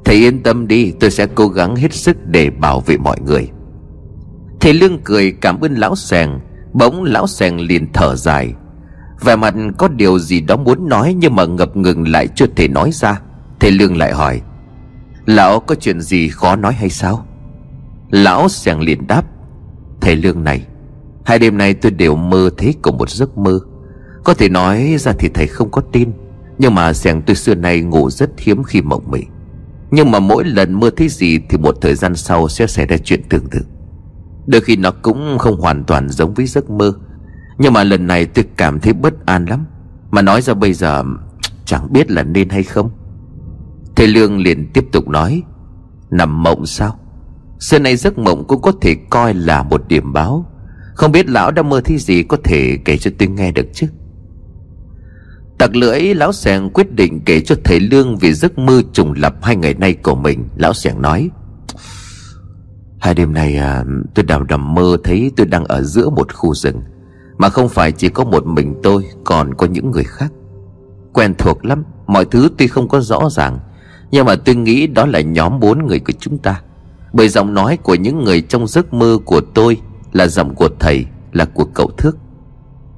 Thầy 0.06 0.16
yên 0.16 0.44
tâm 0.44 0.68
đi, 0.68 0.92
Tôi 1.00 1.12
sẽ 1.12 1.28
cố 1.36 1.48
gắng 1.48 1.76
hết 1.76 1.94
sức 1.94 2.18
để 2.26 2.50
bảo 2.50 2.80
vệ 2.80 2.98
mọi 2.98 3.20
người. 3.20 3.50
Thầy 4.60 4.74
Lương 4.74 5.00
cười 5.04 5.32
cảm 5.32 5.60
ơn 5.60 5.74
lão 5.74 5.96
sèng 5.96 6.40
Bỗng 6.74 7.04
lão 7.04 7.28
sèng 7.28 7.60
liền 7.60 7.94
thở 7.94 8.16
dài. 8.16 8.54
Vẻ 9.22 9.36
mặt 9.36 9.54
có 9.78 9.88
điều 9.88 10.20
gì 10.20 10.42
đó 10.42 10.58
muốn 10.58 10.90
nói 10.90 11.14
Nhưng 11.14 11.36
mà 11.36 11.46
ngập 11.46 11.78
ngừng 11.78 12.08
lại 12.08 12.28
chưa 12.36 12.48
thể 12.56 12.68
nói 12.68 12.92
ra. 12.94 13.22
Thầy 13.60 13.72
Lương 13.72 13.98
lại 13.98 14.14
hỏi, 14.14 14.42
Lão 15.26 15.60
có 15.60 15.76
chuyện 15.76 16.02
gì 16.02 16.30
khó 16.30 16.56
nói 16.56 16.74
hay 16.74 16.90
sao? 16.90 17.26
Lão 18.10 18.50
sèng 18.50 18.80
liền 18.80 19.08
đáp, 19.08 19.26
Thầy 20.02 20.16
Lương 20.16 20.44
này, 20.44 20.66
Hai 21.26 21.40
đêm 21.40 21.58
nay 21.58 21.74
tôi 21.74 21.92
đều 21.92 22.16
mơ 22.16 22.50
thấy 22.58 22.76
cùng 22.82 22.98
một 22.98 23.10
giấc 23.10 23.38
mơ. 23.38 23.60
Có 24.24 24.34
thể 24.34 24.50
nói 24.50 24.96
ra 25.00 25.14
thì 25.20 25.30
thầy 25.34 25.48
không 25.48 25.72
có 25.72 25.82
tin, 25.92 26.12
nhưng 26.58 26.76
mà 26.76 26.94
sèn 26.94 27.22
tôi 27.22 27.36
xưa 27.36 27.56
nay 27.56 27.82
ngủ 27.82 28.10
rất 28.10 28.30
hiếm 28.38 28.64
khi 28.64 28.82
mộng 28.82 29.12
mị. 29.12 29.22
Nhưng 29.92 30.12
mà 30.12 30.20
mỗi 30.20 30.46
lần 30.46 30.80
mơ 30.80 30.90
thấy 30.98 31.10
gì 31.10 31.40
Thì 31.50 31.58
một 31.58 31.78
thời 31.82 31.96
gian 31.96 32.16
sau 32.16 32.48
sẽ 32.50 32.68
xảy 32.68 32.86
ra 32.86 32.98
chuyện 32.98 33.24
tương 33.30 33.48
tự. 33.52 33.60
Đôi 34.48 34.62
khi 34.62 34.76
nó 34.76 34.92
cũng 34.92 35.38
không 35.40 35.62
hoàn 35.62 35.84
toàn 35.84 36.10
giống 36.10 36.34
với 36.34 36.46
giấc 36.46 36.70
mơ. 36.70 36.94
Nhưng 37.58 37.74
mà 37.74 37.84
lần 37.84 38.08
này 38.08 38.26
tôi 38.26 38.46
cảm 38.58 38.80
thấy 38.80 38.94
bất 38.94 39.26
an 39.26 39.46
lắm. 39.46 39.66
Mà 40.12 40.22
nói 40.22 40.42
ra 40.42 40.54
bây 40.54 40.74
giờ, 40.74 41.04
Chẳng 41.66 41.94
biết 41.94 42.12
là 42.12 42.24
nên 42.24 42.50
hay 42.50 42.64
không. 42.64 42.90
Thầy 43.96 44.08
Lương 44.08 44.40
liền 44.40 44.72
tiếp 44.74 44.86
tục 44.92 45.08
nói, 45.08 45.44
Nằm 46.12 46.44
mộng 46.44 46.66
sao? 46.66 47.00
Xưa 47.60 47.80
nay 47.80 47.96
giấc 47.96 48.18
mộng 48.18 48.48
cũng 48.48 48.62
có 48.62 48.72
thể 48.82 48.96
coi 49.10 49.34
là 49.34 49.64
một 49.64 49.88
điểm 49.88 50.14
báo. 50.14 50.52
Không 50.96 51.12
biết 51.12 51.30
lão 51.30 51.52
đã 51.52 51.62
mơ 51.62 51.82
thấy 51.86 51.98
gì 51.98 52.24
Có 52.24 52.38
thể 52.44 52.78
kể 52.86 52.98
cho 52.98 53.12
tôi 53.20 53.28
nghe 53.28 53.52
được 53.52 53.68
chứ? 53.74 53.88
Tặc 55.58 55.76
lưỡi 55.76 56.02
lão 56.14 56.34
sẻng 56.34 56.70
quyết 56.70 56.92
định 56.92 57.22
kể 57.26 57.42
cho 57.42 57.56
thầy 57.64 57.80
Lương 57.80 58.18
Về 58.18 58.34
giấc 58.34 58.58
mơ 58.58 58.82
trùng 58.94 59.14
lập 59.14 59.36
hai 59.42 59.56
ngày 59.56 59.74
nay 59.74 59.94
của 59.94 60.16
mình, 60.16 60.48
Lão 60.56 60.74
sẻng 60.74 61.02
nói 61.02 61.30
Hai 63.00 63.14
đêm 63.14 63.34
nay 63.34 63.58
à, 63.58 63.84
tôi 64.14 64.26
đào 64.26 64.44
đầm 64.44 64.74
mơ 64.74 64.98
thấy 65.04 65.32
tôi 65.38 65.48
đang 65.48 65.66
ở 65.66 65.82
giữa 65.82 66.10
một 66.10 66.34
khu 66.34 66.54
rừng. 66.54 66.82
Mà 67.38 67.50
không 67.50 67.70
phải 67.70 67.92
chỉ 67.92 68.10
có 68.10 68.24
một 68.24 68.46
mình 68.46 68.76
tôi 68.84 69.06
Còn 69.24 69.54
có 69.54 69.68
những 69.68 69.92
người 69.92 70.04
khác. 70.04 70.32
Quen 71.14 71.36
thuộc 71.38 71.66
lắm 71.66 71.84
Mọi 72.08 72.26
thứ 72.26 72.50
tuy 72.58 72.68
không 72.68 72.88
có 72.88 73.02
rõ 73.02 73.30
ràng 73.32 73.60
Nhưng 74.12 74.26
mà 74.26 74.36
tôi 74.36 74.56
nghĩ 74.56 74.88
đó 74.88 75.06
là 75.06 75.22
nhóm 75.22 75.60
bốn 75.60 75.88
người 75.88 76.00
của 76.00 76.14
chúng 76.20 76.38
ta. 76.38 76.62
Bởi 77.14 77.30
giọng 77.30 77.54
nói 77.54 77.78
của 77.78 77.96
những 77.96 78.24
người 78.24 78.42
trong 78.42 78.68
giấc 78.68 78.94
mơ 78.94 79.18
của 79.26 79.42
tôi 79.42 79.78
Là 80.12 80.28
giọng 80.28 80.56
của 80.56 80.70
thầy 80.80 81.06
Là 81.32 81.46
của 81.46 81.66
cậu 81.66 81.92
Thước. 81.98 82.18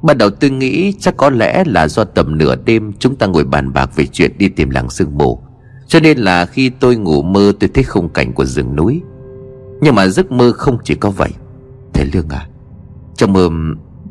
Ban 0.01 0.17
đầu 0.17 0.29
tôi 0.29 0.49
nghĩ 0.49 0.93
chắc 0.99 1.17
có 1.17 1.29
lẽ 1.29 1.63
là 1.67 1.87
do 1.87 2.03
tầm 2.03 2.37
nửa 2.37 2.55
đêm 2.65 2.93
Chúng 2.99 3.15
ta 3.15 3.25
ngồi 3.27 3.43
bàn 3.43 3.73
bạc 3.73 3.89
về 3.95 4.05
chuyện 4.05 4.31
đi 4.37 4.49
tìm 4.49 4.69
làng 4.69 4.89
sương 4.89 5.17
mù. 5.17 5.39
Cho 5.87 5.99
nên 5.99 6.17
là 6.17 6.45
khi 6.45 6.69
tôi 6.69 6.95
ngủ 6.95 7.21
mơ 7.21 7.53
tôi 7.59 7.69
thấy 7.73 7.83
khung 7.83 8.09
cảnh 8.09 8.33
của 8.33 8.45
rừng 8.45 8.75
núi 8.75 9.01
nhưng 9.81 9.95
mà 9.95 10.07
giấc 10.07 10.31
mơ 10.31 10.51
không 10.51 10.77
chỉ 10.83 10.95
có 10.95 11.09
vậy. 11.09 11.29
Thầy 11.93 12.05
Lương 12.05 12.29
à 12.29 12.47
Trong 13.15 13.33
mơ, 13.33 13.49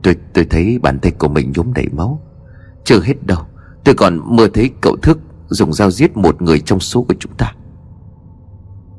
tôi 0.03 0.17
tôi 0.35 0.45
thấy 0.45 0.79
bàn 0.83 0.99
tay 0.99 1.13
của 1.13 1.29
mình 1.29 1.53
nhúm 1.55 1.73
đầy 1.73 1.87
máu. 1.93 2.23
Chưa 2.85 3.01
hết 3.01 3.27
đâu, 3.27 3.41
Tôi 3.85 3.95
còn 3.95 4.37
mơ 4.37 4.49
thấy 4.55 4.71
cậu 4.81 4.97
thức 4.97 5.19
Dùng 5.49 5.73
dao 5.73 5.91
giết 5.91 6.17
một 6.17 6.43
người 6.43 6.61
trong 6.61 6.81
số 6.81 7.03
của 7.03 7.15
chúng 7.21 7.33
ta. 7.33 7.53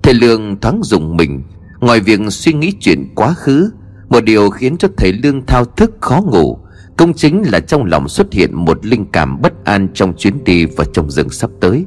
Thầy 0.03 0.13
Lương 0.13 0.59
thoáng 0.59 0.79
dùng 0.83 1.17
mình, 1.17 1.43
Ngoài 1.79 1.99
việc 1.99 2.19
suy 2.29 2.53
nghĩ 2.53 2.73
chuyện 2.79 3.07
quá 3.15 3.33
khứ, 3.33 3.71
Một 4.09 4.23
điều 4.23 4.49
khiến 4.49 4.77
cho 4.77 4.87
thầy 4.97 5.13
Lương 5.13 5.45
thao 5.45 5.65
thức 5.65 5.91
khó 6.01 6.21
ngủ 6.21 6.59
Công 6.99 7.13
chính 7.13 7.43
là 7.51 7.59
trong 7.59 7.85
lòng 7.85 8.09
xuất 8.09 8.33
hiện 8.33 8.55
một 8.55 8.85
linh 8.85 9.05
cảm 9.11 9.41
bất 9.41 9.65
an 9.65 9.87
trong 9.93 10.13
chuyến 10.17 10.43
đi 10.43 10.65
và 10.65 10.85
trong 10.93 11.11
rừng 11.11 11.29
sắp 11.29 11.49
tới. 11.59 11.85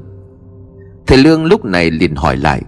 Thầy 1.07 1.19
Lương 1.19 1.45
lúc 1.45 1.65
này 1.65 1.91
liền 1.91 2.15
hỏi 2.15 2.37
lại, 2.37 2.63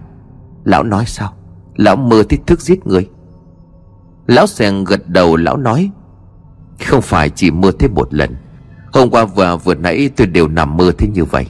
Lão 0.63 0.83
nói 0.83 1.03
sao? 1.07 1.33
Lão 1.75 1.95
mơ 1.95 2.23
thích 2.29 2.41
thức 2.47 2.61
giết 2.61 2.87
người. 2.87 3.09
Lão 4.27 4.47
sèn 4.47 4.83
gật 4.83 5.09
đầu, 5.09 5.35
lão 5.35 5.57
nói, 5.57 5.89
Không 6.85 7.01
phải 7.01 7.29
chỉ 7.29 7.51
mơ 7.51 7.71
thế 7.79 7.87
một 7.87 8.13
lần. 8.13 8.35
Hôm 8.93 9.09
qua 9.09 9.25
và 9.25 9.55
vừa 9.55 9.75
nãy 9.75 10.09
tôi 10.15 10.27
đều 10.27 10.47
nằm 10.47 10.77
mơ 10.77 10.91
thế 10.97 11.07
như 11.07 11.25
vậy. 11.25 11.47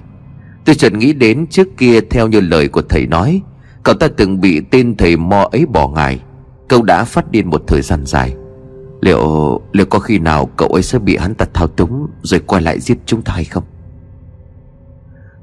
Tôi 0.66 0.76
chợt 0.76 0.94
nghĩ 0.94 1.14
đến 1.14 1.48
trước 1.48 1.68
kia 1.78 2.02
theo 2.02 2.28
như 2.28 2.40
lời 2.40 2.68
của 2.68 2.82
thầy 2.82 3.08
nói, 3.08 3.42
Cậu 3.84 3.96
ta 3.96 4.08
từng 4.18 4.42
bị 4.42 4.62
tên 4.72 4.98
thầy 4.98 5.18
mo 5.18 5.50
ấy 5.52 5.66
bỏ 5.66 5.88
ngài. 5.88 6.20
Cậu 6.68 6.82
đã 6.82 7.04
phát 7.04 7.32
điên 7.32 7.50
một 7.50 7.64
thời 7.68 7.82
gian 7.82 8.06
dài. 8.06 8.36
Liệu 9.02 9.62
liệu 9.72 9.86
có 9.86 10.00
khi 10.00 10.20
nào 10.20 10.46
cậu 10.46 10.68
ấy 10.68 10.84
sẽ 10.84 11.00
bị 11.00 11.18
hắn 11.18 11.36
ta 11.36 11.46
thao 11.54 11.68
túng 11.68 12.08
Rồi 12.22 12.40
quay 12.40 12.62
lại 12.62 12.80
giết 12.80 12.98
chúng 13.06 13.22
ta 13.22 13.34
hay 13.34 13.44
không? 13.44 13.64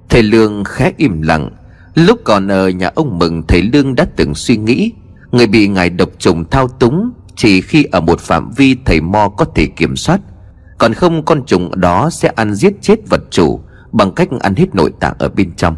Thầy 0.08 0.22
Lương 0.22 0.64
khẽ 0.64 0.92
im 0.96 1.22
lặng 1.22 1.50
Lúc 1.94 2.20
còn 2.24 2.48
ở 2.48 2.68
nhà 2.68 2.90
ông 2.94 3.18
Mừng 3.18 3.42
Thầy 3.48 3.62
Lương 3.62 3.94
đã 3.94 4.06
từng 4.16 4.34
suy 4.34 4.56
nghĩ, 4.56 4.92
Người 5.32 5.46
bị 5.46 5.68
ngài 5.68 5.90
độc 5.90 6.08
trùng 6.18 6.50
thao 6.50 6.68
túng 6.68 7.10
Chỉ 7.36 7.60
khi 7.60 7.84
ở 7.84 8.00
một 8.00 8.20
phạm 8.20 8.50
vi 8.56 8.76
thầy 8.84 9.00
Mo 9.00 9.28
có 9.28 9.44
thể 9.44 9.66
kiểm 9.66 9.96
soát. 9.96 10.20
Còn 10.78 10.94
không, 10.94 11.24
con 11.24 11.44
trùng 11.46 11.80
đó 11.80 12.10
sẽ 12.10 12.28
ăn 12.36 12.54
giết 12.54 12.72
chết 12.80 13.08
vật 13.08 13.20
chủ 13.30 13.60
Bằng 13.92 14.12
cách 14.12 14.28
ăn 14.40 14.54
hết 14.54 14.74
nội 14.74 14.92
tạng 15.00 15.14
ở 15.18 15.28
bên 15.28 15.52
trong. 15.56 15.76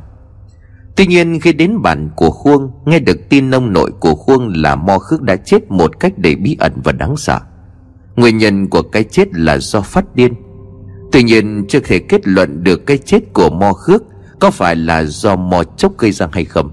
Tuy 0.97 1.07
nhiên, 1.07 1.41
khi 1.41 1.53
đến 1.53 1.83
bản 1.83 2.11
của 2.17 2.31
Khuông, 2.31 2.71
Nghe 2.85 2.99
được 2.99 3.29
tin 3.29 3.51
nông 3.51 3.73
nội 3.73 3.91
của 4.01 4.15
Khuông 4.15 4.53
là 4.57 4.77
Mo 4.77 4.99
Khước 4.99 5.23
đã 5.23 5.37
chết 5.37 5.71
một 5.71 6.01
cách 6.01 6.19
đầy 6.19 6.35
bí 6.35 6.57
ẩn 6.61 6.73
và 6.85 6.93
đáng 6.93 7.17
sợ. 7.17 7.41
Nguyên 8.17 8.39
nhân 8.39 8.69
của 8.69 8.83
cái 8.83 9.05
chết 9.05 9.29
là 9.33 9.59
do 9.59 9.81
phát 9.81 10.15
điên. 10.15 10.35
Tuy 11.13 11.23
nhiên, 11.23 11.65
chưa 11.69 11.81
thể 11.81 11.99
kết 11.99 12.29
luận 12.29 12.65
được 12.65 12.87
cái 12.87 12.99
chết 12.99 13.21
của 13.33 13.51
Mo 13.51 13.73
Khước 13.73 14.03
có 14.41 14.51
phải 14.51 14.77
là 14.77 15.05
do 15.05 15.37
mò 15.37 15.65
Chốc 15.77 15.99
gây 15.99 16.13
ra 16.13 16.29
hay 16.33 16.45
không? 16.45 16.71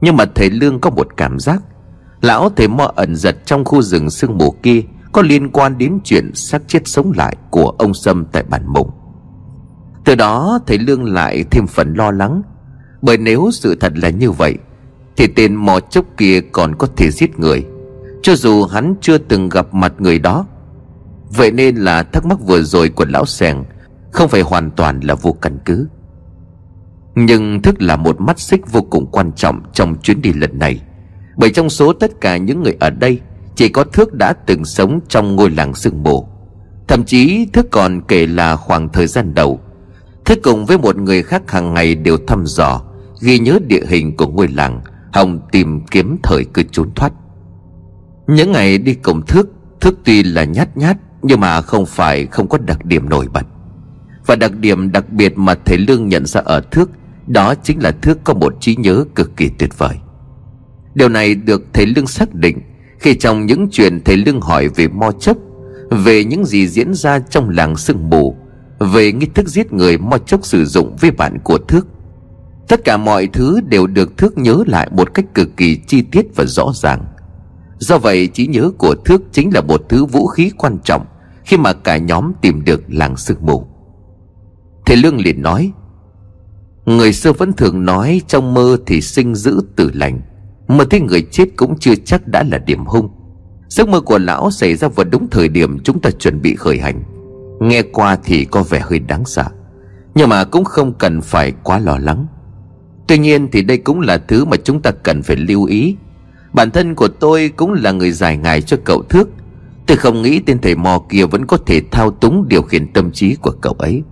Nhưng 0.00 0.16
mà 0.16 0.24
thầy 0.34 0.50
Lương 0.50 0.80
có 0.80 0.90
một 0.90 1.08
cảm 1.16 1.38
giác. 1.38 1.62
Lão 2.20 2.50
thầy 2.50 2.68
mò 2.68 2.92
ẩn 2.96 3.16
giật 3.16 3.36
trong 3.46 3.64
khu 3.64 3.82
rừng 3.82 4.10
sương 4.10 4.38
mù 4.38 4.50
kia 4.50 4.82
Có 5.12 5.22
liên 5.22 5.50
quan 5.50 5.78
đến 5.78 5.98
chuyện 6.04 6.34
xác 6.34 6.62
chết 6.68 6.88
sống 6.88 7.12
lại 7.16 7.36
của 7.50 7.74
ông 7.78 7.94
Sâm 7.94 8.24
tại 8.32 8.42
bản 8.42 8.62
mùng 8.66 8.90
Từ 10.04 10.14
đó, 10.14 10.58
thầy 10.66 10.78
Lương 10.78 11.04
lại 11.04 11.44
thêm 11.50 11.66
phần 11.66 11.94
lo 11.94 12.10
lắng. 12.10 12.42
Bởi 13.02 13.18
nếu 13.18 13.50
sự 13.52 13.74
thật 13.74 13.92
là 13.96 14.10
như 14.10 14.30
vậy, 14.30 14.54
Thì 15.16 15.26
tên 15.26 15.54
mò 15.54 15.80
Chốc 15.80 16.04
kia 16.16 16.40
còn 16.52 16.74
có 16.74 16.86
thể 16.96 17.10
giết 17.10 17.38
người. 17.38 17.66
Cho 18.22 18.34
dù 18.36 18.64
hắn 18.64 18.94
chưa 19.00 19.18
từng 19.18 19.48
gặp 19.48 19.74
mặt 19.74 19.92
người 19.98 20.18
đó, 20.18 20.46
Vậy 21.36 21.50
nên 21.50 21.76
là 21.76 22.02
thắc 22.02 22.26
mắc 22.26 22.38
vừa 22.40 22.62
rồi 22.62 22.88
của 22.88 23.04
lão 23.08 23.26
sèng 23.26 23.64
Không 24.12 24.28
phải 24.28 24.40
hoàn 24.40 24.70
toàn 24.70 25.00
là 25.00 25.14
vô 25.14 25.36
căn 25.40 25.58
cứ. 25.64 25.86
Nhưng 27.14 27.62
thức 27.62 27.82
là 27.82 27.96
một 27.96 28.20
mắt 28.20 28.40
xích 28.40 28.60
vô 28.72 28.80
cùng 28.82 29.06
quan 29.06 29.32
trọng 29.32 29.62
trong 29.72 29.96
chuyến 30.02 30.22
đi 30.22 30.32
lần 30.32 30.58
này. 30.58 30.80
Bởi 31.36 31.50
trong 31.50 31.70
số 31.70 31.92
tất 31.92 32.20
cả 32.20 32.36
những 32.36 32.62
người 32.62 32.76
ở 32.80 32.90
đây, 32.90 33.20
Chỉ 33.54 33.68
có 33.68 33.84
Thước 33.84 34.14
đã 34.14 34.32
từng 34.32 34.64
sống 34.64 35.00
trong 35.08 35.36
ngôi 35.36 35.50
làng 35.50 35.74
sương 35.74 36.02
mù. 36.02 36.26
Thậm 36.88 37.04
chí 37.04 37.46
Thức 37.52 37.66
còn 37.70 38.00
kể 38.08 38.26
là 38.26 38.56
khoảng 38.56 38.88
thời 38.88 39.06
gian 39.06 39.34
đầu 39.34 39.60
Thức 40.24 40.38
cùng 40.42 40.66
với 40.66 40.78
một 40.78 40.96
người 40.96 41.22
khác 41.22 41.50
hàng 41.50 41.74
ngày 41.74 41.94
đều 41.94 42.18
thăm 42.26 42.46
dò, 42.46 42.82
Ghi 43.20 43.38
nhớ 43.38 43.58
địa 43.66 43.82
hình 43.88 44.16
của 44.16 44.26
ngôi 44.26 44.48
làng, 44.48 44.80
Hòng 45.12 45.40
tìm 45.52 45.80
kiếm 45.90 46.16
thời 46.22 46.44
cơ 46.44 46.62
trốn 46.72 46.90
thoát. 46.94 47.12
Những 48.26 48.52
ngày 48.52 48.78
đi 48.78 48.94
cùng 48.94 49.26
Thước 49.26 49.48
Thức 49.80 49.98
tuy 50.04 50.22
là 50.22 50.44
nhát 50.44 50.76
nhát, 50.76 50.96
nhưng 51.22 51.40
mà 51.40 51.60
không 51.60 51.86
phải 51.86 52.26
không 52.26 52.48
có 52.48 52.58
đặc 52.58 52.84
điểm 52.84 53.08
nổi 53.08 53.26
bật. 53.32 53.46
Và 54.26 54.36
đặc 54.36 54.52
điểm 54.56 54.92
đặc 54.92 55.10
biệt 55.10 55.38
mà 55.38 55.54
thầy 55.64 55.78
Lương 55.78 56.08
nhận 56.08 56.26
ra 56.26 56.40
ở 56.44 56.60
Thước 56.60 56.90
đó 57.30 57.54
chính 57.62 57.82
là 57.82 57.90
Thước 57.90 58.24
có 58.24 58.34
một 58.34 58.54
trí 58.60 58.76
nhớ 58.76 59.04
cực 59.14 59.36
kỳ 59.36 59.48
tuyệt 59.58 59.78
vời. 59.78 59.96
Điều 60.94 61.08
này 61.08 61.34
được 61.34 61.62
thầy 61.72 61.86
Lương 61.86 62.06
xác 62.06 62.34
định 62.34 62.58
Khi 62.98 63.14
trong 63.14 63.46
những 63.46 63.68
chuyện 63.70 64.00
thầy 64.04 64.16
Lương 64.16 64.40
hỏi 64.40 64.68
về 64.68 64.88
Mo 64.88 65.12
Chốc 65.12 65.36
Về 65.90 66.24
những 66.24 66.44
gì 66.44 66.68
diễn 66.68 66.94
ra 66.94 67.18
trong 67.18 67.50
làng 67.50 67.76
sương 67.76 68.10
mù, 68.10 68.36
Về 68.78 69.12
nghi 69.12 69.26
thức 69.34 69.48
giết 69.48 69.72
người 69.72 69.98
Mo 69.98 70.18
Chốc 70.18 70.46
sử 70.46 70.64
dụng 70.64 70.96
với 71.00 71.10
bạn 71.10 71.38
của 71.44 71.58
Thước. 71.58 71.86
Tất 72.68 72.84
cả 72.84 72.96
mọi 72.96 73.26
thứ 73.26 73.60
đều 73.60 73.86
được 73.86 74.18
Thước 74.18 74.38
nhớ 74.38 74.62
lại 74.66 74.88
một 74.96 75.14
cách 75.14 75.34
cực 75.34 75.56
kỳ 75.56 75.76
chi 75.86 76.02
tiết 76.02 76.26
và 76.36 76.44
rõ 76.44 76.72
ràng. 76.74 77.04
Do 77.78 77.98
vậy, 77.98 78.26
trí 78.26 78.46
nhớ 78.46 78.70
của 78.78 78.94
Thước 79.04 79.22
chính 79.32 79.50
là 79.54 79.60
một 79.60 79.82
thứ 79.88 80.04
vũ 80.04 80.26
khí 80.26 80.50
quan 80.58 80.78
trọng 80.84 81.06
Khi 81.44 81.56
mà 81.56 81.72
cả 81.72 81.96
nhóm 81.96 82.32
tìm 82.42 82.64
được 82.64 82.82
làng 82.88 83.16
sương 83.16 83.38
mù. 83.40 83.66
Thầy 84.86 84.96
Lương 84.96 85.20
liền 85.20 85.42
nói 85.42 85.72
Người 86.90 87.12
xưa 87.12 87.32
vẫn 87.32 87.52
thường 87.52 87.84
nói 87.84 88.22
trong 88.26 88.54
mơ 88.54 88.76
thì 88.86 89.00
sinh 89.00 89.34
giữ 89.34 89.60
tử 89.76 89.90
lành, 89.94 90.20
Mà 90.68 90.84
thấy 90.90 91.00
người 91.00 91.26
chết 91.30 91.48
cũng 91.56 91.78
chưa 91.78 91.94
chắc 91.94 92.26
đã 92.26 92.44
là 92.50 92.58
điểm 92.58 92.84
hung. 92.84 93.08
Giấc 93.68 93.88
mơ 93.88 94.00
của 94.00 94.18
lão 94.18 94.50
xảy 94.50 94.76
ra 94.76 94.88
vào 94.88 95.04
đúng 95.04 95.28
thời 95.30 95.48
điểm 95.48 95.78
chúng 95.78 96.00
ta 96.00 96.10
chuẩn 96.10 96.42
bị 96.42 96.54
khởi 96.54 96.78
hành. 96.78 97.02
Nghe 97.60 97.82
qua 97.82 98.18
thì 98.24 98.44
có 98.44 98.62
vẻ 98.62 98.80
hơi 98.80 98.98
đáng 98.98 99.24
sợ, 99.24 99.44
Nhưng 100.14 100.28
mà 100.28 100.44
cũng 100.44 100.64
không 100.64 100.92
cần 100.94 101.20
phải 101.20 101.52
quá 101.62 101.78
lo 101.78 101.98
lắng. 101.98 102.26
Tuy 103.08 103.18
nhiên 103.18 103.48
thì 103.52 103.62
đây 103.62 103.78
cũng 103.78 104.00
là 104.00 104.18
thứ 104.18 104.44
mà 104.44 104.56
chúng 104.64 104.82
ta 104.82 104.90
cần 104.90 105.22
phải 105.22 105.36
lưu 105.36 105.64
ý. 105.64 105.96
Bản 106.52 106.70
thân 106.70 106.94
của 106.94 107.08
tôi 107.08 107.50
cũng 107.56 107.72
là 107.72 107.92
người 107.92 108.12
giải 108.12 108.36
ngài 108.36 108.62
cho 108.62 108.76
cậu 108.84 109.02
Thước. 109.02 109.28
Tôi 109.86 109.96
không 109.96 110.22
nghĩ 110.22 110.40
tên 110.40 110.58
thầy 110.58 110.74
mò 110.74 111.02
kia 111.08 111.24
vẫn 111.24 111.46
có 111.46 111.56
thể 111.66 111.82
thao 111.90 112.10
túng 112.10 112.48
điều 112.48 112.62
khiển 112.62 112.92
tâm 112.92 113.12
trí 113.12 113.34
của 113.34 113.52
cậu 113.60 113.72
ấy. 113.72 114.02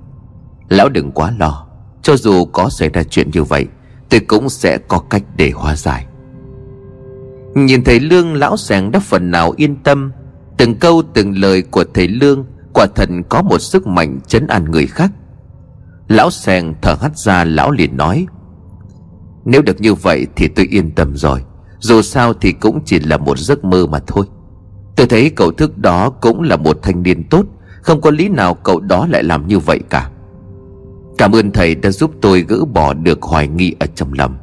Lão 0.69 0.89
đừng 0.89 1.13
quá 1.13 1.33
lo. 1.39 1.68
Cho 2.09 2.17
dù 2.17 2.45
có 2.45 2.69
xảy 2.69 2.89
ra 2.89 3.03
chuyện 3.03 3.31
như 3.33 3.43
vậy, 3.43 3.67
Tôi 4.09 4.21
cũng 4.21 4.49
sẽ 4.49 4.79
có 4.89 4.99
cách 4.99 5.23
để 5.37 5.51
hóa 5.51 5.77
giải. 5.77 6.07
Nhìn 7.55 7.85
thầy 7.85 8.01
Lương, 8.01 8.35
lão 8.35 8.57
sàng 8.57 8.91
đã 8.91 9.01
phần 9.01 9.31
nào 9.31 9.55
yên 9.57 9.77
tâm. 9.77 10.13
Từng 10.59 10.75
câu, 10.75 11.03
từng 11.15 11.39
lời 11.39 11.63
của 11.63 11.85
thầy 11.95 12.09
Lương, 12.09 12.47
Quả 12.75 12.87
thần 12.95 13.23
có 13.29 13.43
một 13.43 13.59
sức 13.59 13.87
mạnh 13.87 14.19
chấn 14.27 14.47
an 14.47 14.65
người 14.65 14.87
khác. 14.87 15.11
Lão 16.09 16.31
sàng 16.31 16.75
thở 16.83 16.97
hắt 17.01 17.19
ra, 17.19 17.45
lão 17.45 17.71
liền 17.71 17.97
nói, 17.97 18.27
Nếu 19.45 19.63
được 19.63 19.81
như 19.81 19.95
vậy 19.95 20.27
thì 20.37 20.49
tôi 20.49 20.67
yên 20.71 20.91
tâm 20.91 21.17
rồi. 21.17 21.45
Dù 21.79 22.03
sao 22.03 22.35
thì 22.35 22.53
cũng 22.53 22.81
chỉ 22.85 23.01
là 23.01 23.17
một 23.17 23.39
giấc 23.39 23.65
mơ 23.65 23.87
mà 23.87 23.99
thôi. 24.07 24.27
Tôi 24.97 25.07
thấy 25.07 25.31
cậu 25.31 25.53
thức 25.53 25.79
đó 25.79 26.11
cũng 26.11 26.43
là 26.43 26.57
một 26.57 26.79
thanh 26.83 27.03
niên 27.03 27.29
tốt. 27.29 27.47
Không 27.83 28.01
có 28.01 28.11
lý 28.11 28.29
nào 28.29 28.55
cậu 28.55 28.81
đó 28.81 29.07
lại 29.11 29.23
làm 29.23 29.49
như 29.49 29.59
vậy 29.59 29.81
cả. 29.91 30.11
Cảm 31.19 31.33
ơn 31.33 31.53
thầy 31.53 31.75
đã 31.75 31.91
giúp 31.91 32.11
tôi 32.21 32.45
gỡ 32.49 32.65
bỏ 32.65 32.95
được 32.95 33.23
hoài 33.23 33.49
nghi 33.49 33.75
ở 33.81 33.87
trong 33.95 34.13
lòng. 34.13 34.39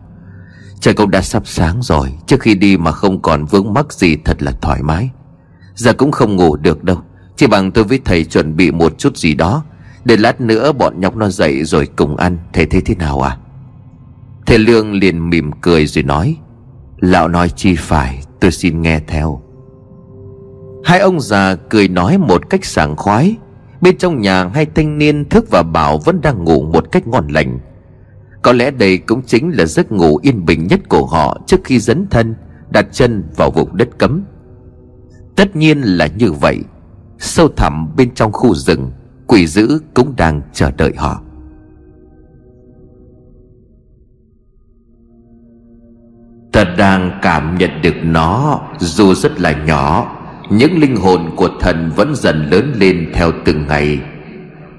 Trời 0.80 0.94
cũng 0.94 1.12
đã 1.12 1.22
sắp 1.22 1.44
sáng 1.46 1.82
rồi, 1.82 2.14
Trước 2.28 2.40
khi 2.40 2.56
đi 2.56 2.78
mà 2.78 2.92
không 2.92 3.22
còn 3.22 3.46
vướng 3.46 3.74
mắc 3.74 3.94
gì 3.94 4.18
thật 4.26 4.44
là 4.44 4.52
thoải 4.62 4.84
mái. 4.84 5.10
Giờ 5.76 5.94
cũng 5.94 6.12
không 6.12 6.36
ngủ 6.36 6.56
được 6.56 6.84
đâu, 6.84 6.98
Chỉ 7.36 7.48
bằng 7.48 7.72
tôi 7.72 7.84
với 7.84 8.00
thầy 8.06 8.26
chuẩn 8.26 8.56
bị 8.56 8.72
một 8.72 8.98
chút 8.98 9.18
gì 9.18 9.34
đó, 9.34 9.64
Để 10.06 10.18
lát 10.18 10.42
nữa 10.42 10.72
bọn 10.72 11.00
nhóc 11.00 11.16
nó 11.16 11.30
dậy 11.30 11.64
rồi 11.64 11.88
cùng 11.96 12.16
ăn. 12.16 12.38
Thầy 12.54 12.66
thấy 12.66 12.82
thế 12.82 12.96
nào 12.96 13.22
à 13.22 13.38
Thầy 14.46 14.58
Lương 14.60 14.94
liền 14.94 15.30
mỉm 15.30 15.52
cười 15.62 15.88
rồi 15.88 16.04
nói, 16.04 16.38
Lão 17.00 17.28
nói 17.28 17.50
chi 17.50 17.76
phải, 17.76 18.24
tôi 18.40 18.52
xin 18.52 18.82
nghe 18.82 19.00
theo. 19.08 19.42
Hai 20.84 21.00
ông 21.00 21.20
già 21.20 21.56
cười 21.56 21.88
nói 21.88 22.18
một 22.18 22.50
cách 22.50 22.66
sảng 22.66 22.96
khoái 22.96 23.36
Bên 23.86 23.98
trong 23.98 24.22
nhà, 24.22 24.48
hai 24.48 24.66
thanh 24.66 24.98
niên 24.98 25.30
thức 25.30 25.46
và 25.50 25.64
bảo 25.64 25.98
vẫn 25.98 26.22
đang 26.22 26.44
ngủ 26.44 26.62
một 26.74 26.92
cách 26.92 27.08
ngon 27.08 27.28
lành. 27.28 27.60
Có 28.42 28.54
lẽ 28.54 28.72
đây 28.72 28.98
cũng 28.98 29.22
chính 29.26 29.50
là 29.50 29.66
giấc 29.66 29.92
ngủ 29.92 30.18
yên 30.22 30.46
bình 30.46 30.68
nhất 30.68 30.80
của 30.90 31.06
họ 31.06 31.38
Trước 31.48 31.58
khi 31.64 31.80
dấn 31.80 32.08
thân, 32.10 32.36
đặt 32.70 32.86
chân 32.92 33.24
vào 33.36 33.52
vùng 33.52 33.78
đất 33.78 33.90
cấm. 33.98 34.24
Tất 35.36 35.56
nhiên 35.56 35.82
là 35.82 36.08
như 36.08 36.32
vậy. 36.32 36.60
Sâu 37.18 37.48
thẳm 37.48 37.96
bên 37.98 38.14
trong 38.14 38.32
khu 38.32 38.56
rừng, 38.56 38.92
Quỷ 39.28 39.48
dữ 39.48 39.80
cũng 39.94 40.14
đang 40.18 40.42
chờ 40.54 40.72
đợi 40.72 40.94
họ. 40.98 41.22
Ta 46.52 46.64
đang 46.78 47.20
cảm 47.22 47.58
nhận 47.58 47.82
được 47.82 47.96
nó, 48.04 48.62
dù 48.80 49.14
rất 49.14 49.42
là 49.42 49.66
nhỏ 49.66 50.16
những 50.50 50.80
linh 50.80 50.96
hồn 50.96 51.32
của 51.36 51.50
thần 51.60 51.92
vẫn 51.96 52.16
dần 52.16 52.50
lớn 52.52 52.74
lên 52.80 53.12
theo 53.14 53.32
từng 53.46 53.68
ngày. 53.68 54.00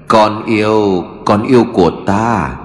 Con 0.07 0.45
yêu 0.45 1.03
con 1.25 1.47
yêu 1.47 1.65
của 1.73 1.91
ta. 2.05 2.55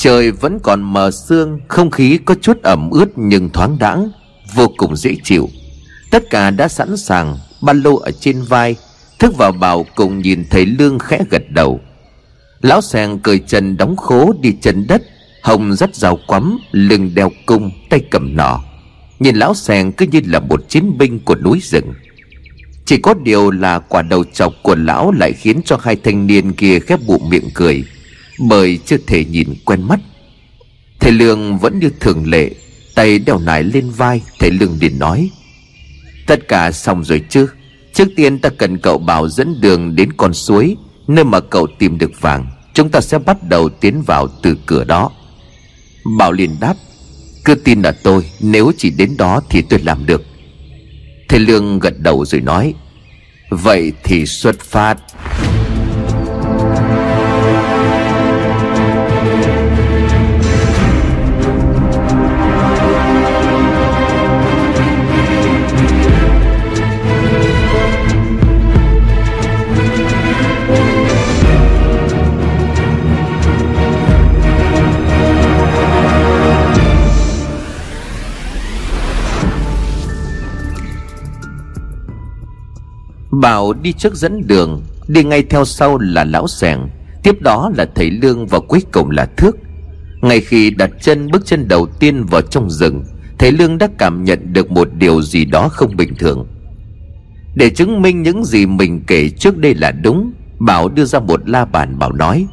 Trời 0.00 0.30
vẫn 0.30 0.58
còn 0.62 0.82
mờ 0.82 1.10
sương, 1.10 1.60
Không 1.68 1.90
khí 1.90 2.18
có 2.24 2.34
chút 2.40 2.62
ẩm 2.62 2.90
ướt 2.90 3.06
nhưng 3.16 3.50
thoáng 3.50 3.76
đãng, 3.78 4.10
Vô 4.54 4.68
cùng 4.76 4.96
dễ 4.96 5.16
chịu. 5.24 5.48
Tất 6.10 6.30
cả 6.30 6.50
đã 6.50 6.68
sẵn 6.68 6.96
sàng, 6.96 7.38
Ba 7.62 7.72
lô 7.72 7.96
ở 7.96 8.10
trên 8.10 8.42
vai, 8.42 8.76
Thức 9.18 9.36
vào 9.36 9.52
bảo 9.52 9.86
cùng 9.94 10.18
nhìn 10.18 10.44
thấy 10.50 10.66
Lương 10.66 10.98
khẽ 10.98 11.24
gật 11.30 11.42
đầu. 11.50 11.80
Lão 12.60 12.80
sàng 12.80 13.18
cởi 13.18 13.38
chân 13.38 13.76
đóng 13.76 13.96
khố 13.96 14.32
đi 14.40 14.56
chân 14.60 14.86
đất, 14.88 15.02
Hồng 15.42 15.74
dắt 15.74 15.94
rào 15.94 16.18
quắm, 16.26 16.58
Lưng 16.72 17.10
đeo 17.14 17.32
cung, 17.46 17.70
tay 17.90 18.00
cầm 18.10 18.36
nỏ. 18.36 18.64
Nhìn 19.18 19.36
lão 19.36 19.54
sàng 19.54 19.92
cứ 19.92 20.06
như 20.06 20.20
là 20.26 20.40
một 20.40 20.68
chiến 20.68 20.98
binh 20.98 21.20
của 21.24 21.36
núi 21.36 21.60
rừng. 21.62 21.94
Chỉ 22.84 22.96
có 22.96 23.14
điều 23.14 23.50
là 23.50 23.78
quả 23.78 24.02
đầu 24.02 24.24
chọc 24.24 24.52
của 24.62 24.74
lão 24.74 25.12
Lại 25.12 25.32
khiến 25.32 25.60
cho 25.64 25.78
hai 25.82 25.96
thanh 25.96 26.26
niên 26.26 26.52
kia 26.52 26.78
khép 26.78 27.00
bụng 27.06 27.30
miệng 27.30 27.48
cười. 27.54 27.84
Bởi 28.48 28.78
chưa 28.86 28.96
thể 29.06 29.24
nhìn 29.24 29.54
quen 29.64 29.82
mắt. 29.82 30.00
Thầy 31.00 31.12
Lương 31.12 31.58
vẫn 31.58 31.78
như 31.78 31.90
thường 32.00 32.30
lệ, 32.30 32.50
Tay 32.94 33.18
đeo 33.18 33.38
nải 33.38 33.62
lên 33.62 33.90
vai, 33.90 34.22
Thầy 34.38 34.50
Lương 34.50 34.78
liền 34.80 34.98
nói, 34.98 35.30
Tất 36.26 36.48
cả 36.48 36.72
xong 36.72 37.04
rồi 37.04 37.22
chứ? 37.28 37.46
Trước 37.94 38.08
tiên 38.16 38.38
ta 38.38 38.48
cần 38.48 38.78
cậu 38.78 38.98
bảo 38.98 39.28
dẫn 39.28 39.60
đường 39.60 39.96
đến 39.96 40.12
con 40.12 40.34
suối, 40.34 40.76
Nơi 41.08 41.24
mà 41.24 41.40
cậu 41.40 41.66
tìm 41.78 41.98
được 41.98 42.20
vàng. 42.20 42.46
Chúng 42.74 42.90
ta 42.90 43.00
sẽ 43.00 43.18
bắt 43.18 43.36
đầu 43.48 43.68
tiến 43.68 44.02
vào 44.06 44.28
từ 44.42 44.56
cửa 44.66 44.84
đó. 44.84 45.10
Bảo 46.18 46.32
liền 46.32 46.56
đáp, 46.60 46.74
Cứ 47.44 47.54
tin 47.54 47.82
là 47.82 47.92
tôi, 48.02 48.30
Nếu 48.40 48.72
chỉ 48.78 48.90
đến 48.90 49.16
đó 49.18 49.40
thì 49.50 49.62
tôi 49.62 49.80
làm 49.80 50.06
được. 50.06 50.22
Thầy 51.28 51.40
Lương 51.40 51.78
gật 51.78 51.94
đầu 51.98 52.24
rồi 52.24 52.40
nói, 52.40 52.74
Vậy 53.50 53.92
thì 54.04 54.26
xuất 54.26 54.60
phát. 54.60 54.98
Bảo 83.40 83.72
đi 83.72 83.92
trước 83.92 84.14
dẫn 84.14 84.46
đường, 84.46 84.82
Đi 85.08 85.24
ngay 85.24 85.42
theo 85.42 85.64
sau 85.64 85.98
là 85.98 86.24
lão 86.24 86.48
sẻng, 86.48 86.88
Tiếp 87.22 87.42
đó 87.42 87.70
là 87.76 87.86
thầy 87.94 88.10
Lương 88.10 88.46
và 88.46 88.58
cuối 88.60 88.82
cùng 88.92 89.10
là 89.10 89.26
Thước. 89.36 89.56
Ngay 90.20 90.40
khi 90.40 90.70
đặt 90.70 90.90
chân, 91.00 91.30
bước 91.30 91.46
chân 91.46 91.68
đầu 91.68 91.86
tiên 91.86 92.24
vào 92.24 92.40
trong 92.40 92.70
rừng, 92.70 93.04
Thầy 93.38 93.52
Lương 93.52 93.78
đã 93.78 93.88
cảm 93.98 94.24
nhận 94.24 94.52
được 94.52 94.70
một 94.70 94.88
điều 94.94 95.22
gì 95.22 95.44
đó 95.44 95.68
không 95.68 95.96
bình 95.96 96.14
thường. 96.14 96.46
Để 97.54 97.70
chứng 97.70 98.02
minh 98.02 98.22
những 98.22 98.44
gì 98.44 98.66
mình 98.66 99.02
kể 99.06 99.28
trước 99.28 99.58
đây 99.58 99.74
là 99.74 99.90
đúng, 99.90 100.32
Bảo 100.58 100.88
đưa 100.88 101.04
ra 101.04 101.18
một 101.18 101.48
la 101.48 101.64
bàn 101.64 101.98
bảo 101.98 102.12
nói, 102.12 102.46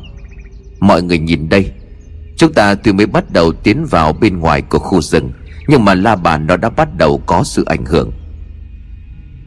Mọi 0.79 1.01
người 1.01 1.19
nhìn 1.19 1.49
đây, 1.49 1.71
Chúng 2.38 2.53
ta 2.53 2.75
tuy 2.75 2.93
mới 2.93 3.05
bắt 3.05 3.31
đầu 3.33 3.51
tiến 3.51 3.85
vào 3.85 4.13
bên 4.13 4.39
ngoài 4.39 4.61
của 4.61 4.79
khu 4.79 5.01
rừng, 5.01 5.31
Nhưng 5.67 5.85
mà 5.85 5.93
la 5.93 6.15
bàn 6.15 6.47
nó 6.47 6.57
đã 6.57 6.69
bắt 6.69 6.97
đầu 6.97 7.21
có 7.25 7.43
sự 7.43 7.63
ảnh 7.65 7.85
hưởng. 7.85 8.11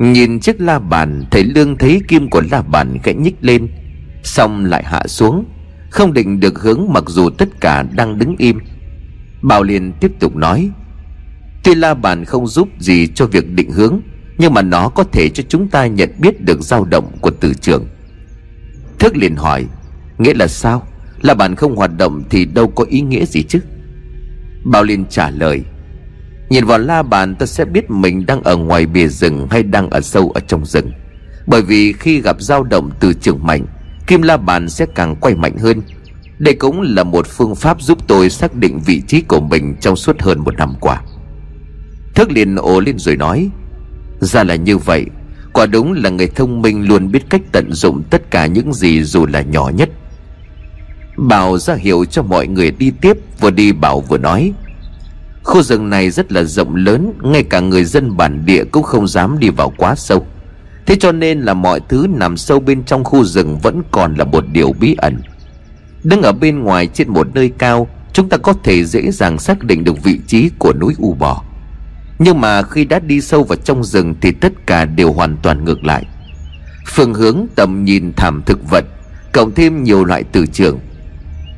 Nhìn 0.00 0.40
chiếc 0.40 0.60
la 0.60 0.78
bàn 0.78 1.24
Thầy 1.30 1.44
Lương 1.44 1.78
thấy 1.78 2.00
kim 2.08 2.30
của 2.30 2.42
la 2.50 2.62
bàn 2.62 2.98
khẽ 3.02 3.14
nhích 3.14 3.34
lên. 3.40 3.68
Xong 4.22 4.64
lại 4.64 4.84
hạ 4.84 5.02
xuống, 5.06 5.44
Không 5.90 6.12
định 6.12 6.40
được 6.40 6.62
hướng 6.62 6.86
mặc 6.88 7.04
dù 7.06 7.30
tất 7.30 7.60
cả 7.60 7.82
đang 7.82 8.18
đứng 8.18 8.34
im. 8.38 8.58
Bảo 9.42 9.62
liền 9.62 9.92
tiếp 10.00 10.12
tục 10.20 10.36
nói, 10.36 10.70
Tuy 11.64 11.74
la 11.74 11.94
bàn 11.94 12.24
không 12.24 12.46
giúp 12.46 12.68
gì 12.78 13.06
cho 13.14 13.26
việc 13.26 13.50
định 13.54 13.70
hướng, 13.70 14.00
Nhưng 14.38 14.54
mà 14.54 14.62
nó 14.62 14.88
có 14.88 15.04
thể 15.04 15.28
cho 15.28 15.42
chúng 15.48 15.68
ta 15.68 15.86
nhận 15.86 16.10
biết 16.18 16.40
được 16.40 16.60
dao 16.60 16.84
động 16.84 17.12
của 17.20 17.30
từ 17.30 17.54
trường. 17.54 17.86
Thức 18.98 19.16
liền 19.16 19.36
hỏi, 19.36 19.66
Nghĩa 20.18 20.34
là 20.34 20.46
sao? 20.46 20.86
La 21.22 21.34
bàn 21.34 21.54
không 21.56 21.76
hoạt 21.76 21.90
động 21.98 22.22
thì 22.30 22.44
đâu 22.44 22.68
có 22.68 22.84
ý 22.84 23.00
nghĩa 23.00 23.24
gì 23.24 23.42
chứ? 23.42 23.60
Bảo 24.64 24.84
liền 24.84 25.04
trả 25.04 25.30
lời 25.30 25.62
Nhìn 26.50 26.64
vào 26.64 26.78
la 26.78 27.02
bàn, 27.02 27.34
ta 27.34 27.46
sẽ 27.46 27.64
biết 27.64 27.90
mình 27.90 28.26
đang 28.26 28.42
ở 28.42 28.56
ngoài 28.56 28.86
bìa 28.86 29.08
rừng 29.08 29.46
hay 29.50 29.62
đang 29.62 29.90
ở 29.90 30.00
sâu 30.00 30.30
ở 30.30 30.40
trong 30.40 30.66
rừng. 30.66 30.92
Bởi 31.46 31.62
vì 31.62 31.92
khi 31.92 32.20
gặp 32.20 32.36
dao 32.40 32.62
động 32.62 32.90
từ 33.00 33.12
trường 33.12 33.46
mạnh 33.46 33.66
Kim 34.06 34.22
la 34.22 34.36
bàn 34.36 34.68
sẽ 34.68 34.86
càng 34.94 35.16
quay 35.16 35.34
mạnh 35.34 35.58
hơn. 35.58 35.82
Đây 36.38 36.54
cũng 36.54 36.80
là 36.80 37.04
một 37.04 37.26
phương 37.26 37.54
pháp 37.54 37.82
giúp 37.82 37.98
tôi 38.08 38.30
xác 38.30 38.54
định 38.54 38.80
vị 38.86 39.02
trí 39.08 39.20
của 39.20 39.40
mình 39.40 39.76
trong 39.80 39.96
suốt 39.96 40.22
hơn 40.22 40.38
một 40.38 40.54
năm 40.56 40.74
qua. 40.80 41.02
Thức 42.14 42.30
liền 42.30 42.56
ồ 42.56 42.80
lên 42.80 42.98
rồi 42.98 43.16
nói, 43.16 43.50
Ra 44.20 44.44
là 44.44 44.54
như 44.54 44.78
vậy, 44.78 45.06
Quả 45.52 45.66
đúng 45.66 45.92
là 45.92 46.10
người 46.10 46.28
thông 46.28 46.62
minh 46.62 46.88
luôn 46.88 47.12
biết 47.12 47.30
cách 47.30 47.40
tận 47.52 47.72
dụng 47.72 48.02
tất 48.10 48.30
cả 48.30 48.46
những 48.46 48.72
gì 48.72 49.02
dù 49.02 49.26
là 49.26 49.42
nhỏ 49.42 49.70
nhất. 49.74 49.88
Bảo 51.16 51.58
ra 51.58 51.74
hiệu 51.74 52.04
cho 52.04 52.22
mọi 52.22 52.46
người 52.46 52.70
đi 52.70 52.90
tiếp, 53.00 53.16
Vừa 53.40 53.50
đi 53.50 53.72
Bảo 53.72 54.00
vừa 54.00 54.18
nói 54.18 54.52
Khu 55.42 55.62
rừng 55.62 55.90
này 55.90 56.10
rất 56.10 56.32
là 56.32 56.42
rộng 56.42 56.76
lớn, 56.76 57.12
Ngay 57.22 57.42
cả 57.42 57.60
người 57.60 57.84
dân 57.84 58.16
bản 58.16 58.46
địa 58.46 58.64
cũng 58.64 58.82
không 58.82 59.08
dám 59.08 59.38
đi 59.38 59.48
vào 59.48 59.72
quá 59.76 59.94
sâu. 59.94 60.26
Thế 60.86 60.96
cho 61.00 61.12
nên 61.12 61.40
là 61.40 61.54
mọi 61.54 61.80
thứ 61.88 62.06
nằm 62.10 62.36
sâu 62.36 62.60
bên 62.60 62.84
trong 62.84 63.04
khu 63.04 63.24
rừng 63.24 63.58
Vẫn 63.58 63.82
còn 63.90 64.14
là 64.14 64.24
một 64.24 64.44
điều 64.52 64.72
bí 64.72 64.94
ẩn. 64.98 65.20
Đứng 66.04 66.22
ở 66.22 66.32
bên 66.32 66.58
ngoài 66.58 66.86
trên 66.86 67.08
một 67.08 67.34
nơi 67.34 67.52
cao, 67.58 67.88
Chúng 68.12 68.28
ta 68.28 68.36
có 68.36 68.52
thể 68.64 68.84
dễ 68.84 69.10
dàng 69.10 69.38
xác 69.38 69.64
định 69.64 69.84
được 69.84 70.02
vị 70.02 70.20
trí 70.26 70.50
của 70.58 70.72
núi 70.72 70.94
U 70.98 71.14
Bò. 71.14 71.42
Nhưng 72.18 72.40
mà 72.40 72.62
khi 72.62 72.84
đã 72.84 72.98
đi 72.98 73.20
sâu 73.20 73.44
vào 73.44 73.56
trong 73.56 73.84
rừng 73.84 74.14
Thì 74.20 74.32
tất 74.32 74.52
cả 74.66 74.84
đều 74.84 75.12
hoàn 75.12 75.36
toàn 75.42 75.64
ngược 75.64 75.84
lại. 75.84 76.06
Phương 76.86 77.14
hướng 77.14 77.46
tầm 77.54 77.84
nhìn 77.84 78.12
thảm 78.16 78.42
thực 78.46 78.70
vật, 78.70 78.84
Cộng 79.32 79.54
thêm 79.54 79.82
nhiều 79.82 80.04
loại 80.04 80.24
từ 80.32 80.46
trường 80.46 80.78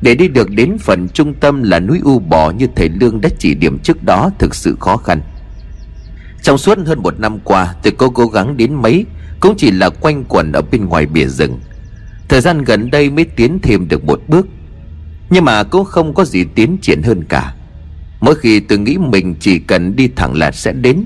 để 0.03 0.15
đi 0.15 0.27
được 0.27 0.49
đến 0.49 0.77
phần 0.77 1.07
trung 1.09 1.33
tâm 1.33 1.63
là 1.63 1.79
núi 1.79 1.99
U 2.03 2.19
Bò 2.19 2.51
như 2.51 2.67
thầy 2.75 2.89
Lương 2.89 3.21
đã 3.21 3.29
chỉ 3.39 3.55
điểm 3.55 3.79
trước 3.79 4.03
đó 4.03 4.31
thực 4.39 4.55
sự 4.55 4.77
khó 4.79 4.97
khăn. 4.97 5.21
Trong 6.41 6.57
suốt 6.57 6.77
hơn 6.85 7.03
một 7.03 7.19
năm 7.19 7.39
qua, 7.39 7.75
tôi 7.83 7.93
có 7.97 8.09
cố 8.09 8.27
gắng 8.27 8.57
đến 8.57 8.73
mấy, 8.73 9.05
Cũng 9.39 9.55
chỉ 9.57 9.71
là 9.71 9.89
quanh 9.89 10.23
quẩn 10.23 10.51
ở 10.51 10.61
bên 10.61 10.85
ngoài 10.85 11.05
bìa 11.05 11.25
rừng. 11.25 11.59
Thời 12.29 12.41
gian 12.41 12.63
gần 12.63 12.91
đây 12.91 13.09
mới 13.09 13.25
tiến 13.25 13.59
thêm 13.61 13.87
được 13.87 14.05
một 14.05 14.21
bước, 14.27 14.47
Nhưng 15.29 15.45
mà 15.45 15.63
cũng 15.63 15.85
không 15.85 16.13
có 16.13 16.25
gì 16.25 16.43
tiến 16.55 16.77
triển 16.81 17.03
hơn 17.03 17.23
cả. 17.23 17.55
Mỗi 18.19 18.35
khi 18.35 18.59
tôi 18.59 18.77
nghĩ 18.77 18.97
mình 18.97 19.35
chỉ 19.39 19.59
cần 19.59 19.95
đi 19.95 20.09
thẳng 20.15 20.33
là 20.37 20.51
sẽ 20.51 20.71
đến, 20.71 21.03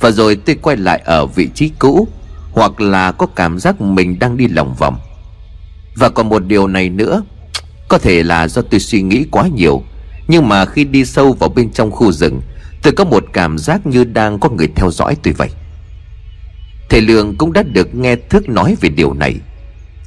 Và 0.00 0.10
rồi 0.10 0.36
tôi 0.36 0.56
quay 0.56 0.76
lại 0.76 1.02
ở 1.04 1.26
vị 1.26 1.48
trí 1.54 1.70
cũ, 1.78 2.08
Hoặc 2.52 2.80
là 2.80 3.12
có 3.12 3.26
cảm 3.26 3.58
giác 3.58 3.80
mình 3.80 4.18
đang 4.18 4.36
đi 4.36 4.48
lòng 4.48 4.74
vòng. 4.78 4.98
Và 5.96 6.08
còn 6.08 6.28
một 6.28 6.46
điều 6.46 6.66
này 6.66 6.88
nữa 6.88 7.22
có 7.88 7.98
thể 7.98 8.22
là 8.22 8.48
do 8.48 8.62
tôi 8.62 8.80
suy 8.80 9.02
nghĩ 9.02 9.24
quá 9.30 9.48
nhiều, 9.54 9.82
Nhưng 10.28 10.48
mà 10.48 10.64
khi 10.64 10.84
đi 10.84 11.04
sâu 11.04 11.32
vào 11.32 11.48
bên 11.48 11.70
trong 11.70 11.90
khu 11.90 12.12
rừng, 12.12 12.40
Tôi 12.82 12.92
có 12.92 13.04
một 13.04 13.24
cảm 13.32 13.58
giác 13.58 13.86
như 13.86 14.04
đang 14.04 14.38
có 14.38 14.48
người 14.50 14.68
theo 14.76 14.90
dõi 14.90 15.16
tôi 15.22 15.34
vậy. 15.34 15.48
Thầy 16.88 17.00
Lương 17.00 17.36
cũng 17.36 17.52
đã 17.52 17.62
được 17.62 17.94
nghe 17.94 18.16
Thức 18.16 18.48
nói 18.48 18.76
về 18.80 18.88
điều 18.88 19.14
này. 19.14 19.36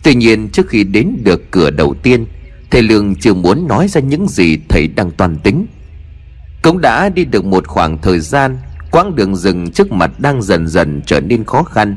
Tuy 0.03 0.15
nhiên, 0.15 0.49
trước 0.49 0.69
khi 0.69 0.83
đến 0.83 1.17
được 1.23 1.51
cửa 1.51 1.69
đầu 1.69 1.95
tiên, 2.03 2.25
Thầy 2.71 2.81
Lương 2.81 3.15
chưa 3.15 3.33
muốn 3.33 3.67
nói 3.67 3.87
ra 3.87 4.01
những 4.01 4.27
gì 4.27 4.57
thầy 4.69 4.87
đang 4.87 5.11
toàn 5.11 5.37
tính. 5.37 5.65
Cũng 6.61 6.81
đã 6.81 7.09
đi 7.09 7.25
được 7.25 7.45
một 7.45 7.67
khoảng 7.67 7.97
thời 7.97 8.19
gian, 8.19 8.57
Quãng 8.91 9.15
đường 9.15 9.35
rừng 9.35 9.71
trước 9.71 9.91
mặt 9.91 10.11
đang 10.19 10.41
dần 10.41 10.67
dần 10.67 11.01
trở 11.05 11.19
nên 11.19 11.43
khó 11.43 11.63
khăn. 11.63 11.95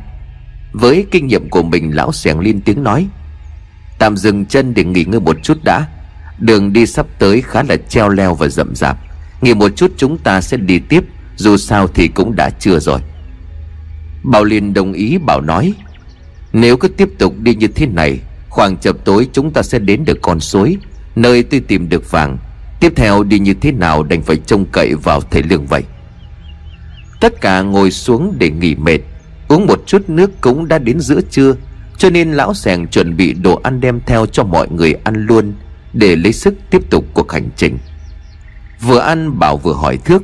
Với 0.72 1.06
kinh 1.10 1.26
nghiệm 1.26 1.50
của 1.50 1.62
mình, 1.62 1.96
lão 1.96 2.12
xẻng 2.12 2.40
lên 2.40 2.60
tiếng 2.60 2.82
nói 2.82 3.06
Tạm 4.04 4.16
dừng 4.16 4.46
chân 4.46 4.74
để 4.74 4.84
nghỉ 4.84 5.04
ngơi 5.04 5.20
một 5.20 5.36
chút 5.42 5.58
đã. 5.64 5.86
Đường 6.38 6.72
đi 6.72 6.86
sắp 6.86 7.06
tới 7.18 7.42
khá 7.42 7.62
là 7.62 7.76
treo 7.88 8.08
leo 8.08 8.34
và 8.34 8.48
rậm 8.48 8.74
rạp. 8.74 8.98
Nghỉ 9.40 9.54
một 9.54 9.76
chút 9.76 9.92
chúng 9.96 10.18
ta 10.18 10.40
sẽ 10.40 10.56
đi 10.56 10.78
tiếp, 10.78 11.04
Dù 11.36 11.56
sao 11.56 11.86
thì 11.86 12.08
cũng 12.08 12.36
đã 12.36 12.50
chưa 12.60 12.78
rồi. 12.78 13.00
Bảo 14.22 14.44
Liên 14.44 14.74
đồng 14.74 14.92
ý, 14.92 15.18
bảo 15.18 15.40
nói, 15.40 15.74
Nếu 16.52 16.76
cứ 16.76 16.88
tiếp 16.88 17.08
tục 17.18 17.34
đi 17.38 17.54
như 17.54 17.66
thế 17.66 17.86
này, 17.86 18.18
Khoảng 18.48 18.76
chập 18.76 18.96
tối 19.04 19.28
chúng 19.32 19.50
ta 19.50 19.62
sẽ 19.62 19.78
đến 19.78 20.04
được 20.04 20.18
con 20.22 20.40
suối, 20.40 20.76
Nơi 21.16 21.42
tôi 21.42 21.60
tìm 21.60 21.88
được 21.88 22.10
vàng. 22.10 22.38
Tiếp 22.80 22.92
theo 22.96 23.22
đi 23.22 23.38
như 23.38 23.54
thế 23.54 23.72
nào 23.72 24.02
đành 24.02 24.22
phải 24.22 24.36
trông 24.36 24.64
cậy 24.72 24.94
vào 24.94 25.20
thầy 25.20 25.42
lương 25.42 25.66
vậy. 25.66 25.82
Tất 27.20 27.40
cả 27.40 27.62
ngồi 27.62 27.90
xuống 27.90 28.34
để 28.38 28.50
nghỉ 28.50 28.74
mệt. 28.74 28.98
Uống 29.48 29.66
một 29.66 29.82
chút 29.86 30.02
nước 30.08 30.40
cũng 30.40 30.68
đã 30.68 30.78
đến 30.78 31.00
giữa 31.00 31.20
trưa 31.30 31.54
cho 31.98 32.10
nên 32.10 32.32
lão 32.32 32.54
sẻng 32.54 32.86
chuẩn 32.86 33.16
bị 33.16 33.32
đồ 33.32 33.60
ăn 33.62 33.80
đem 33.80 34.00
theo 34.06 34.26
cho 34.26 34.44
mọi 34.44 34.68
người 34.68 34.94
ăn 35.04 35.26
luôn, 35.26 35.52
Để 35.92 36.16
lấy 36.16 36.32
sức 36.32 36.54
tiếp 36.70 36.90
tục 36.90 37.04
cuộc 37.14 37.32
hành 37.32 37.48
trình. 37.56 37.78
Vừa 38.80 38.98
ăn, 38.98 39.38
Bảo 39.38 39.56
vừa 39.56 39.72
hỏi 39.74 39.96
Thước. 39.96 40.22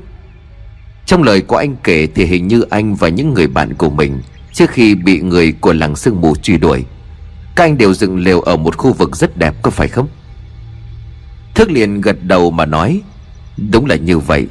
Trong 1.06 1.22
lời 1.22 1.40
của 1.40 1.56
anh 1.56 1.76
kể 1.84 2.06
thì 2.14 2.24
hình 2.24 2.48
như 2.48 2.62
anh 2.70 2.94
và 2.94 3.08
những 3.08 3.34
người 3.34 3.46
bạn 3.46 3.74
của 3.74 3.90
mình, 3.90 4.22
Trước 4.52 4.70
khi 4.70 4.94
bị 4.94 5.20
người 5.20 5.52
của 5.52 5.72
làng 5.72 5.96
sương 5.96 6.20
mù 6.20 6.36
truy 6.36 6.56
đuổi, 6.56 6.84
Các 7.56 7.64
anh 7.64 7.78
đều 7.78 7.94
dựng 7.94 8.18
lều 8.18 8.40
ở 8.40 8.56
một 8.56 8.76
khu 8.76 8.92
vực 8.92 9.16
rất 9.16 9.36
đẹp, 9.36 9.54
có 9.62 9.70
phải 9.70 9.88
không? 9.88 10.08
thước 11.54 11.70
liền 11.70 12.00
gật 12.00 12.16
đầu 12.22 12.50
mà 12.50 12.66
nói, 12.66 13.00
Đúng 13.70 13.86
là 13.86 13.96
như 13.96 14.18
vậy. 14.18 14.46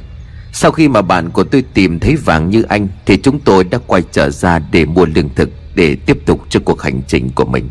Sau 0.52 0.70
khi 0.70 0.88
mà 0.88 1.02
bạn 1.02 1.30
của 1.30 1.44
tôi 1.44 1.64
tìm 1.74 1.98
thấy 1.98 2.16
vàng 2.16 2.50
như 2.50 2.62
anh 2.62 2.88
Thì 3.06 3.16
chúng 3.22 3.40
tôi 3.40 3.64
đã 3.64 3.78
quay 3.86 4.02
trở 4.12 4.30
ra 4.30 4.58
để 4.58 4.84
mua 4.84 5.04
lương 5.04 5.28
thực. 5.34 5.59
Để 5.74 5.96
tiếp 6.06 6.18
tục 6.26 6.40
cho 6.48 6.60
cuộc 6.64 6.82
hành 6.82 7.02
trình 7.06 7.30
của 7.34 7.44
mình. 7.44 7.68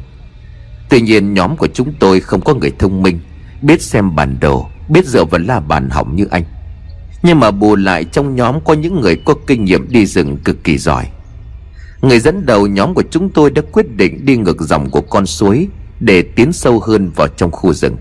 Tuy 0.90 1.02
nhiên, 1.02 1.34
nhóm 1.34 1.58
của 1.58 1.68
chúng 1.74 1.94
tôi 2.00 2.20
không 2.20 2.42
có 2.42 2.54
người 2.54 2.72
thông 2.80 3.02
minh, 3.02 3.20
Biết 3.62 3.82
xem 3.82 4.16
bản 4.16 4.38
đồ, 4.42 4.70
Biết 4.90 5.06
dựa 5.06 5.26
vào 5.26 5.42
la 5.42 5.60
bàn 5.60 5.90
hỏng 5.90 6.16
như 6.16 6.26
anh. 6.32 6.44
Nhưng 7.24 7.40
mà 7.40 7.52
bù 7.52 7.76
lại, 7.76 8.04
trong 8.04 8.36
nhóm 8.36 8.60
có 8.66 8.74
những 8.74 9.02
người 9.02 9.16
có 9.26 9.36
kinh 9.48 9.66
nghiệm 9.66 9.90
đi 9.90 10.06
rừng 10.06 10.38
cực 10.38 10.64
kỳ 10.64 10.78
giỏi. 10.78 11.06
Người 12.02 12.20
dẫn 12.20 12.46
đầu 12.46 12.68
nhóm 12.68 12.94
của 12.94 13.04
chúng 13.12 13.30
tôi 13.30 13.52
đã 13.52 13.62
quyết 13.72 13.96
định 13.96 14.26
đi 14.26 14.38
ngược 14.38 14.62
dòng 14.62 14.90
của 14.90 15.02
con 15.02 15.26
suối 15.26 15.68
Để 16.00 16.22
tiến 16.22 16.54
sâu 16.54 16.80
hơn 16.80 17.12
vào 17.16 17.28
trong 17.28 17.52
khu 17.52 17.74
rừng. 17.74 17.98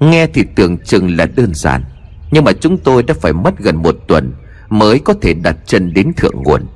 Nghe 0.00 0.26
thì 0.26 0.44
tưởng 0.54 0.78
chừng 0.78 1.16
là 1.16 1.26
đơn 1.36 1.54
giản, 1.54 1.84
Nhưng 2.30 2.44
mà 2.44 2.52
chúng 2.52 2.78
tôi 2.78 3.02
đã 3.02 3.14
phải 3.20 3.32
mất 3.32 3.58
gần 3.58 3.76
một 3.76 3.96
tuần 4.08 4.32
Mới 4.68 4.98
có 4.98 5.14
thể 5.22 5.34
đặt 5.34 5.56
chân 5.66 5.94
đến 5.94 6.12
thượng 6.16 6.42
nguồn. 6.42 6.66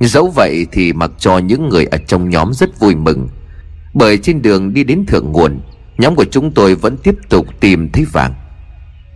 Dẫu 0.00 0.30
vậy 0.30 0.66
thì 0.72 0.92
mặc 0.92 1.10
cho 1.18 1.38
những 1.38 1.68
người 1.68 1.84
ở 1.84 1.98
trong 2.06 2.30
nhóm 2.30 2.52
rất 2.52 2.80
vui 2.80 2.94
mừng. 2.94 3.28
Bởi 3.94 4.18
trên 4.18 4.42
đường 4.42 4.74
đi 4.74 4.84
đến 4.84 5.06
thượng 5.06 5.32
nguồn, 5.32 5.60
Nhóm 5.98 6.14
của 6.14 6.24
chúng 6.24 6.54
tôi 6.54 6.74
vẫn 6.74 6.96
tiếp 6.96 7.14
tục 7.28 7.46
tìm 7.60 7.88
thấy 7.92 8.04
vàng. 8.12 8.34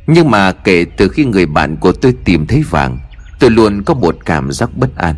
Nhưng 0.06 0.30
mà 0.30 0.52
kể 0.52 0.84
từ 0.96 1.08
khi 1.08 1.24
người 1.24 1.46
bạn 1.46 1.76
của 1.76 1.92
tôi 1.92 2.14
tìm 2.24 2.46
thấy 2.46 2.62
vàng, 2.70 2.98
Tôi 3.40 3.50
luôn 3.50 3.82
có 3.82 3.94
một 3.94 4.16
cảm 4.24 4.52
giác 4.52 4.76
bất 4.76 4.96
an. 4.96 5.14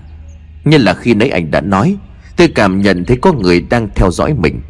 Như 0.65 0.79
là 0.79 0.95
khi 0.95 1.15
nãy 1.15 1.29
anh 1.29 1.51
đã 1.51 1.61
nói, 1.61 1.97
Tôi 2.37 2.49
cảm 2.55 2.81
nhận 2.81 3.05
thấy 3.05 3.17
có 3.17 3.33
người 3.33 3.61
đang 3.61 3.89
theo 3.95 4.11
dõi 4.11 4.35
mình. 4.35 4.61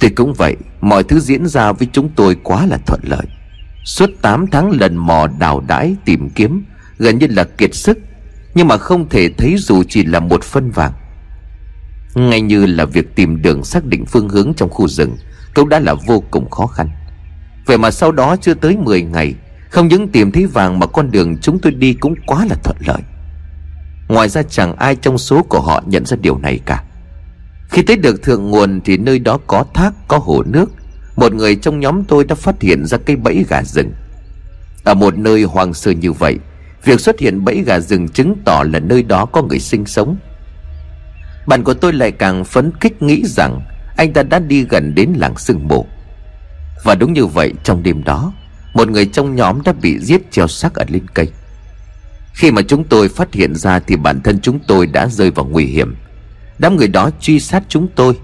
Tôi 0.00 0.10
cũng 0.10 0.34
vậy, 0.34 0.56
Mọi 0.80 1.04
thứ 1.04 1.20
diễn 1.20 1.46
ra 1.46 1.72
với 1.72 1.88
chúng 1.92 2.08
tôi 2.08 2.36
quá 2.42 2.66
là 2.66 2.78
thuận 2.86 3.00
lợi. 3.02 3.26
Suốt 3.84 4.10
8 4.22 4.46
tháng 4.46 4.70
lần 4.70 4.96
mò 4.96 5.26
đào 5.38 5.64
đãi 5.68 5.96
tìm 6.04 6.30
kiếm, 6.30 6.64
Gần 6.98 7.18
như 7.18 7.26
là 7.30 7.44
kiệt 7.44 7.74
sức. 7.74 7.98
Nhưng 8.58 8.68
mà 8.68 8.76
không 8.76 9.08
thể 9.08 9.28
thấy 9.28 9.56
dù 9.58 9.82
chỉ 9.88 10.04
là 10.04 10.20
một 10.20 10.44
phân 10.44 10.70
vàng. 10.70 10.92
Ngay 12.14 12.40
như 12.40 12.66
là 12.66 12.84
việc 12.84 13.14
tìm 13.14 13.42
đường 13.42 13.64
xác 13.64 13.84
định 13.84 14.06
phương 14.06 14.28
hướng 14.28 14.52
trong 14.56 14.70
khu 14.70 14.88
rừng 14.88 15.16
Cũng 15.54 15.68
đã 15.68 15.78
là 15.78 15.94
vô 15.94 16.22
cùng 16.30 16.50
khó 16.50 16.66
khăn. 16.66 16.88
Vậy 17.66 17.78
mà 17.78 17.90
sau 17.90 18.12
đó 18.12 18.36
chưa 18.36 18.54
tới 18.54 18.76
10 18.76 19.02
ngày 19.02 19.34
Không 19.70 19.88
những 19.88 20.08
tìm 20.08 20.32
thấy 20.32 20.46
vàng 20.46 20.78
mà 20.78 20.86
con 20.86 21.10
đường 21.10 21.38
chúng 21.38 21.58
tôi 21.58 21.72
đi 21.72 21.94
cũng 21.94 22.14
quá 22.26 22.46
là 22.50 22.56
thuận 22.64 22.76
lợi. 22.86 23.02
Ngoài 24.08 24.28
ra 24.28 24.42
chẳng 24.42 24.76
ai 24.76 24.96
trong 24.96 25.18
số 25.18 25.42
của 25.42 25.60
họ 25.60 25.82
nhận 25.86 26.06
ra 26.06 26.16
điều 26.20 26.38
này 26.38 26.60
cả. 26.66 26.84
Khi 27.68 27.82
tới 27.82 27.96
được 27.96 28.22
thượng 28.22 28.50
nguồn 28.50 28.80
thì 28.84 28.96
nơi 28.96 29.18
đó 29.18 29.38
có 29.46 29.64
thác, 29.74 29.90
có 30.08 30.18
hồ 30.18 30.42
nước. 30.46 30.70
Một 31.16 31.32
người 31.32 31.56
trong 31.56 31.80
nhóm 31.80 32.04
tôi 32.04 32.24
đã 32.24 32.34
phát 32.34 32.60
hiện 32.60 32.86
ra 32.86 32.98
cây 32.98 33.16
bẫy 33.16 33.44
gà 33.48 33.62
rừng. 33.62 33.92
Ở 34.84 34.94
một 34.94 35.18
nơi 35.18 35.42
hoang 35.42 35.74
sơ 35.74 35.90
như 35.90 36.12
vậy 36.12 36.38
Việc 36.84 37.00
xuất 37.00 37.20
hiện 37.20 37.44
bẫy 37.44 37.62
gà 37.66 37.80
rừng 37.80 38.08
chứng 38.08 38.34
tỏ 38.44 38.64
là 38.72 38.78
nơi 38.78 39.02
đó 39.02 39.24
có 39.24 39.42
người 39.42 39.58
sinh 39.58 39.86
sống. 39.86 40.16
Bạn 41.46 41.64
của 41.64 41.74
tôi 41.74 41.92
lại 41.92 42.12
càng 42.12 42.44
phấn 42.44 42.72
khích 42.80 43.02
nghĩ 43.02 43.22
rằng 43.26 43.60
Anh 43.96 44.12
ta 44.12 44.22
đã 44.22 44.38
đi 44.38 44.64
gần 44.64 44.94
đến 44.94 45.12
làng 45.16 45.38
sương 45.38 45.68
mù. 45.68 45.86
Và 46.84 46.94
đúng 46.94 47.12
như 47.12 47.26
vậy, 47.26 47.52
trong 47.64 47.82
đêm 47.82 48.04
đó, 48.04 48.32
Một 48.74 48.88
người 48.88 49.06
trong 49.06 49.36
nhóm 49.36 49.62
đã 49.64 49.72
bị 49.72 49.98
giết 49.98 50.30
treo 50.30 50.48
xác 50.48 50.74
ở 50.74 50.84
lên 50.88 51.06
cây. 51.14 51.28
Khi 52.34 52.50
mà 52.50 52.62
chúng 52.62 52.84
tôi 52.84 53.08
phát 53.08 53.34
hiện 53.34 53.54
ra 53.54 53.78
Thì 53.78 53.96
bản 53.96 54.20
thân 54.22 54.40
chúng 54.40 54.58
tôi 54.66 54.86
đã 54.86 55.06
rơi 55.06 55.30
vào 55.30 55.44
nguy 55.44 55.64
hiểm. 55.64 55.96
Đám 56.58 56.76
người 56.76 56.88
đó 56.88 57.10
truy 57.20 57.40
sát 57.40 57.62
chúng 57.68 57.88
tôi. 57.94 58.14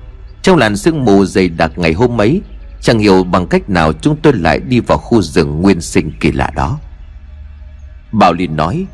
Trong 0.43 0.57
làn 0.57 0.77
sương 0.77 1.05
mù 1.05 1.25
dày 1.25 1.49
đặc 1.49 1.73
ngày 1.77 1.93
hôm 1.93 2.21
ấy, 2.21 2.43
Chẳng 2.85 2.99
hiểu 2.99 3.25
bằng 3.25 3.47
cách 3.47 3.71
nào 3.71 3.93
chúng 3.93 4.17
tôi 4.17 4.33
lại 4.33 4.61
đi 4.61 4.81
vào 4.81 4.99
khu 4.99 5.23
rừng 5.23 5.63
nguyên 5.63 5.81
sinh 5.81 6.13
kỳ 6.21 6.33
lạ 6.33 6.51
đó. 6.57 6.79
Bảo 8.19 8.33
liền 8.33 8.57
nói 8.57 8.87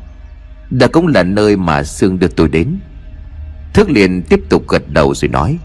Đó 0.69 0.87
cũng 0.91 1.07
là 1.07 1.23
nơi 1.23 1.57
mà 1.57 1.83
Sương 1.83 2.19
đưa 2.19 2.27
tôi 2.27 2.49
đến. 2.49 2.79
Thước 3.73 3.89
liền 3.89 4.21
tiếp 4.21 4.39
tục 4.49 4.67
gật 4.67 4.83
đầu 4.93 5.13
rồi 5.15 5.29
nói, 5.29 5.57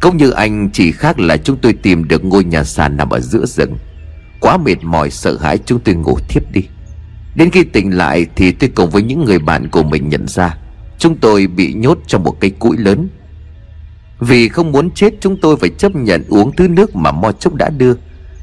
Cũng 0.00 0.16
như 0.16 0.30
anh, 0.30 0.70
chỉ 0.72 0.92
khác 0.92 1.18
là 1.18 1.36
chúng 1.36 1.56
tôi 1.56 1.72
tìm 1.72 2.08
được 2.08 2.24
ngôi 2.24 2.44
nhà 2.44 2.64
sàn 2.64 2.96
nằm 2.96 3.10
ở 3.10 3.20
giữa 3.20 3.46
rừng. 3.46 3.76
Quá 4.40 4.56
mệt 4.56 4.76
mỏi, 4.82 5.10
sợ 5.10 5.38
hãi, 5.40 5.58
chúng 5.66 5.80
tôi 5.80 5.94
ngủ 5.94 6.18
thiếp 6.28 6.52
đi. 6.52 6.62
Đến 7.34 7.50
khi 7.50 7.64
tỉnh 7.64 7.96
lại 7.96 8.26
thì 8.36 8.52
tôi 8.52 8.70
cùng 8.74 8.90
với 8.90 9.02
những 9.02 9.24
người 9.24 9.38
bạn 9.38 9.68
của 9.68 9.82
mình 9.82 10.08
nhận 10.08 10.28
ra, 10.28 10.56
Chúng 10.98 11.16
tôi 11.16 11.46
bị 11.46 11.74
nhốt 11.74 11.98
trong 12.06 12.24
một 12.24 12.40
cây 12.40 12.50
củi 12.50 12.76
lớn. 12.76 13.08
Vì 14.20 14.48
không 14.48 14.72
muốn 14.72 14.90
chết, 14.90 15.14
chúng 15.20 15.36
tôi 15.40 15.56
phải 15.56 15.70
chấp 15.70 15.96
nhận 15.96 16.24
uống 16.28 16.52
thứ 16.56 16.68
nước 16.68 16.96
mà 16.96 17.12
Mo 17.12 17.32
Chốc 17.32 17.54
đã 17.54 17.70
đưa. 17.70 17.94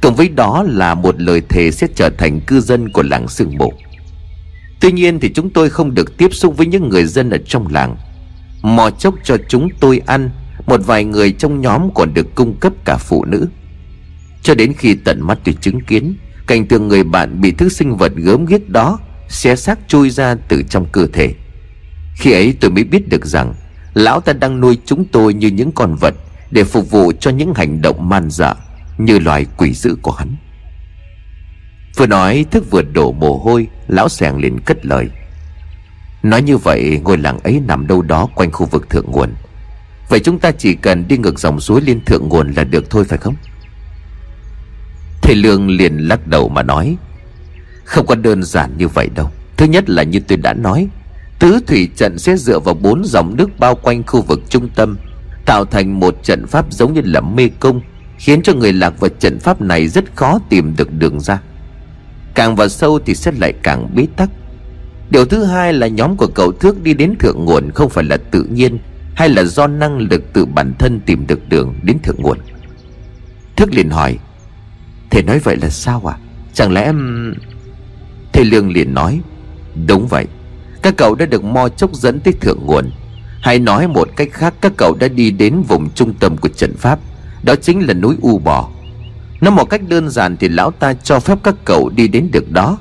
Cộng 0.02 0.16
với 0.16 0.30
đó 0.30 0.64
là 0.68 0.96
một 0.96 1.22
lời 1.22 1.42
thề 1.50 1.72
sẽ 1.72 1.88
trở 1.96 2.10
thành 2.10 2.42
cư 2.42 2.60
dân 2.60 2.90
của 2.90 3.04
làng 3.04 3.28
sương 3.28 3.58
mù 3.58 3.74
Tuy 4.80 4.92
nhiên 4.92 5.20
thì 5.20 5.34
chúng 5.34 5.50
tôi 5.50 5.70
không 5.70 5.94
được 5.94 6.18
tiếp 6.18 6.34
xúc 6.34 6.58
với 6.58 6.68
những 6.68 6.90
người 6.90 7.06
dân 7.06 7.30
ở 7.30 7.38
trong 7.48 7.68
làng. 7.68 7.96
Mò 8.62 8.90
chốc 8.90 9.16
cho 9.24 9.38
chúng 9.50 9.70
tôi 9.80 10.02
ăn, 10.06 10.30
Một 10.68 10.82
vài 10.86 11.04
người 11.04 11.32
trong 11.32 11.62
nhóm 11.62 11.90
còn 11.94 12.14
được 12.14 12.36
cung 12.36 12.56
cấp 12.60 12.74
cả 12.86 12.98
phụ 12.98 13.26
nữ. 13.26 13.48
Cho 14.44 14.56
đến 14.56 14.74
khi 14.78 14.96
tận 14.96 15.22
mắt 15.22 15.40
tôi 15.44 15.56
chứng 15.62 15.82
kiến, 15.82 16.16
Cảnh 16.48 16.68
tượng 16.68 16.88
người 16.88 17.04
bạn 17.04 17.42
bị 17.42 17.52
thứ 17.52 17.70
sinh 17.70 17.98
vật 17.98 18.12
gớm 18.16 18.46
ghiếc 18.46 18.70
đó 18.70 19.00
Xé 19.30 19.56
xác 19.56 19.80
chui 19.88 20.10
ra 20.10 20.36
từ 20.48 20.64
trong 20.70 20.86
cơ 20.92 21.08
thể. 21.14 21.34
Khi 22.16 22.32
ấy 22.32 22.56
tôi 22.60 22.72
mới 22.72 22.84
biết 22.84 23.10
được 23.10 23.26
rằng, 23.26 23.54
Lão 23.94 24.22
ta 24.22 24.34
đang 24.34 24.60
nuôi 24.60 24.78
chúng 24.86 25.06
tôi 25.06 25.34
như 25.34 25.48
những 25.48 25.72
con 25.72 25.96
vật 25.96 26.16
Để 26.52 26.64
phục 26.64 26.92
vụ 26.92 27.12
cho 27.20 27.32
những 27.32 27.54
hành 27.54 27.82
động 27.82 28.10
man 28.10 28.30
dợ 28.30 28.56
Như 28.98 29.20
loài 29.20 29.46
quỷ 29.58 29.74
dữ 29.74 29.98
của 30.02 30.12
hắn. 30.12 30.36
Vừa 31.96 32.08
nói, 32.08 32.46
thức 32.52 32.72
vừa 32.72 32.82
đổ 32.82 33.12
mồ 33.12 33.38
hôi 33.38 33.68
Lão 33.88 34.10
sẻng 34.10 34.38
liền 34.38 34.60
cất 34.60 34.86
lời. 34.86 35.10
Nói 36.24 36.42
như 36.42 36.58
vậy, 36.58 37.02
ngôi 37.04 37.18
làng 37.18 37.40
ấy 37.40 37.62
nằm 37.68 37.88
đâu 37.88 38.02
đó 38.02 38.28
quanh 38.36 38.52
khu 38.52 38.66
vực 38.66 38.90
thượng 38.90 39.12
nguồn. 39.12 39.30
Vậy 40.10 40.20
chúng 40.20 40.40
ta 40.40 40.52
chỉ 40.52 40.76
cần 40.76 41.08
đi 41.08 41.18
ngược 41.18 41.40
dòng 41.40 41.60
suối 41.60 41.82
lên 41.82 42.06
thượng 42.06 42.30
nguồn 42.30 42.52
là 42.52 42.64
được 42.64 42.90
thôi 42.90 43.04
phải 43.04 43.18
không? 43.18 43.36
Thầy 45.22 45.36
Lương 45.36 45.70
liền 45.70 45.98
lắc 45.98 46.28
đầu 46.28 46.50
mà 46.50 46.64
nói, 46.64 46.98
Không 47.84 48.06
có 48.06 48.16
đơn 48.16 48.44
giản 48.44 48.78
như 48.78 48.88
vậy 48.88 49.10
đâu. 49.16 49.30
Thứ 49.58 49.66
nhất 49.66 49.90
là 49.90 50.04
như 50.04 50.20
tôi 50.20 50.38
đã 50.38 50.54
nói, 50.54 50.88
Tứ 51.40 51.60
thủy 51.68 51.90
trận 51.96 52.20
sẽ 52.20 52.38
dựa 52.38 52.60
vào 52.60 52.76
bốn 52.76 53.06
dòng 53.06 53.36
nước 53.38 53.60
bao 53.60 53.76
quanh 53.76 54.04
khu 54.04 54.22
vực 54.22 54.40
trung 54.50 54.70
tâm, 54.76 54.98
Tạo 55.46 55.66
thành 55.66 56.00
một 56.00 56.24
trận 56.24 56.48
pháp 56.48 56.74
giống 56.74 56.94
như 56.94 57.02
là 57.04 57.22
mê 57.22 57.50
cung, 57.60 57.82
Khiến 58.18 58.42
cho 58.42 58.54
người 58.54 58.74
lạc 58.74 59.00
vào 59.00 59.10
trận 59.20 59.40
pháp 59.40 59.62
này 59.62 59.88
rất 59.88 60.16
khó 60.16 60.40
tìm 60.50 60.76
được 60.78 60.94
đường 60.94 61.20
ra. 61.20 61.40
Càng 62.36 62.56
vào 62.56 62.70
sâu 62.70 63.00
thì 63.00 63.16
sẽ 63.16 63.32
lại 63.32 63.54
càng 63.64 63.96
bế 63.96 64.08
tắc. 64.16 64.30
Điều 65.10 65.26
thứ 65.26 65.44
hai 65.44 65.74
là 65.74 65.88
nhóm 65.88 66.18
của 66.18 66.28
cậu 66.36 66.52
Thước 66.52 66.84
đi 66.84 66.94
đến 66.94 67.16
thượng 67.20 67.46
nguồn 67.46 67.72
không 67.72 67.90
phải 67.90 68.04
là 68.04 68.18
tự 68.32 68.44
nhiên, 68.44 68.78
Hay 69.16 69.30
là 69.30 69.44
do 69.44 69.68
năng 69.68 69.98
lực 69.98 70.34
tự 70.34 70.46
bản 70.46 70.74
thân 70.80 71.00
tìm 71.06 71.28
được 71.28 71.50
đường 71.50 71.76
đến 71.84 71.98
thượng 72.04 72.22
nguồn? 72.22 72.38
Thước 73.56 73.74
liền 73.74 73.90
hỏi, 73.90 74.18
Thầy 75.10 75.24
nói 75.24 75.40
vậy 75.40 75.56
là 75.62 75.70
sao 75.70 76.12
à 76.12 76.18
Chẳng 76.54 76.72
lẽ 76.72 76.84
em... 76.84 77.34
Thầy 78.34 78.46
Lương 78.46 78.72
liền 78.72 78.94
nói, 78.94 79.22
Đúng 79.88 80.08
vậy, 80.08 80.26
các 80.82 80.94
cậu 80.98 81.16
đã 81.16 81.26
được 81.26 81.44
mo 81.44 81.70
chốc 81.70 81.94
dẫn 81.94 82.20
tới 82.20 82.34
thượng 82.34 82.66
nguồn. 82.66 82.92
Hay 83.42 83.60
nói 83.60 83.88
một 83.88 84.10
cách 84.16 84.30
khác, 84.32 84.54
các 84.62 84.72
cậu 84.78 84.96
đã 85.00 85.08
đi 85.08 85.32
đến 85.32 85.62
vùng 85.68 85.90
trung 85.90 86.14
tâm 86.14 86.38
của 86.38 86.50
trận 86.50 86.76
pháp, 86.78 87.00
Đó 87.44 87.56
chính 87.62 87.88
là 87.88 87.94
núi 87.94 88.16
U 88.22 88.40
Bò. 88.40 88.70
Nói 89.42 89.52
một 89.52 89.66
cách 89.66 89.82
đơn 89.88 90.10
giản 90.10 90.38
thì 90.38 90.48
lão 90.48 90.72
ta 90.72 90.94
cho 90.94 91.20
phép 91.20 91.38
các 91.44 91.56
cậu 91.66 91.90
đi 91.90 92.08
đến 92.08 92.30
được 92.32 92.52
đó. 92.52 92.78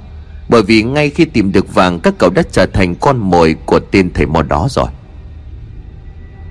Bởi 0.49 0.63
vì 0.63 0.83
ngay 0.83 1.11
khi 1.11 1.25
tìm 1.25 1.53
được 1.53 1.75
vàng, 1.75 2.01
các 2.01 2.15
cậu 2.19 2.31
đã 2.31 2.43
trở 2.53 2.67
thành 2.67 2.95
con 2.95 3.19
mồi 3.19 3.57
của 3.67 3.81
tên 3.91 4.11
thầy 4.15 4.27
mò 4.27 4.43
đó 4.43 4.67
rồi. 4.71 4.87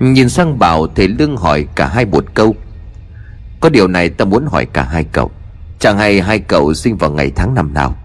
Nhìn 0.00 0.28
sang 0.28 0.58
bảo, 0.58 0.86
thầy 0.86 1.08
Lương 1.08 1.36
hỏi 1.36 1.66
cả 1.74 1.86
hai 1.86 2.04
một 2.04 2.24
câu. 2.34 2.56
Có 3.60 3.68
điều 3.68 3.88
này 3.88 4.08
ta 4.08 4.24
muốn 4.24 4.46
hỏi 4.46 4.66
cả 4.72 4.82
hai 4.82 5.04
cậu. 5.04 5.30
Chẳng 5.78 5.98
hay 5.98 6.20
hai 6.20 6.38
cậu 6.38 6.74
sinh 6.74 6.96
vào 6.96 7.10
ngày 7.10 7.32
tháng 7.36 7.54
năm 7.54 7.74
nào? 7.74 7.96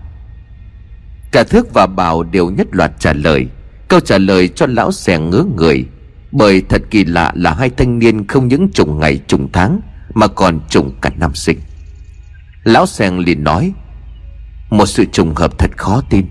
Cả 1.31 1.43
thước 1.43 1.73
và 1.73 1.87
bảo 1.87 2.23
đều 2.23 2.49
nhất 2.49 2.67
loạt 2.71 2.91
trả 2.99 3.13
lời. 3.13 3.47
Câu 3.87 3.99
trả 3.99 4.17
lời 4.17 4.47
cho 4.47 4.65
lão 4.65 4.91
xẻ 4.91 5.19
ngứa 5.19 5.43
người. 5.57 5.85
Bởi 6.31 6.61
thật 6.69 6.81
kỳ 6.89 7.05
lạ 7.05 7.31
là 7.35 7.53
hai 7.53 7.69
thanh 7.69 7.99
niên 7.99 8.27
không 8.27 8.47
những 8.47 8.69
trùng 8.73 8.99
ngày, 8.99 9.19
trùng 9.27 9.49
tháng, 9.53 9.79
Mà 10.13 10.27
còn 10.27 10.59
trùng 10.69 10.91
cả 11.01 11.11
năm 11.17 11.35
sinh. 11.35 11.59
Lão 12.63 12.85
xèng 12.85 13.19
liền 13.19 13.43
nói, 13.43 13.73
Một 14.69 14.85
sự 14.85 15.05
trùng 15.05 15.35
hợp 15.35 15.59
thật 15.59 15.71
khó 15.77 16.01
tin. 16.09 16.25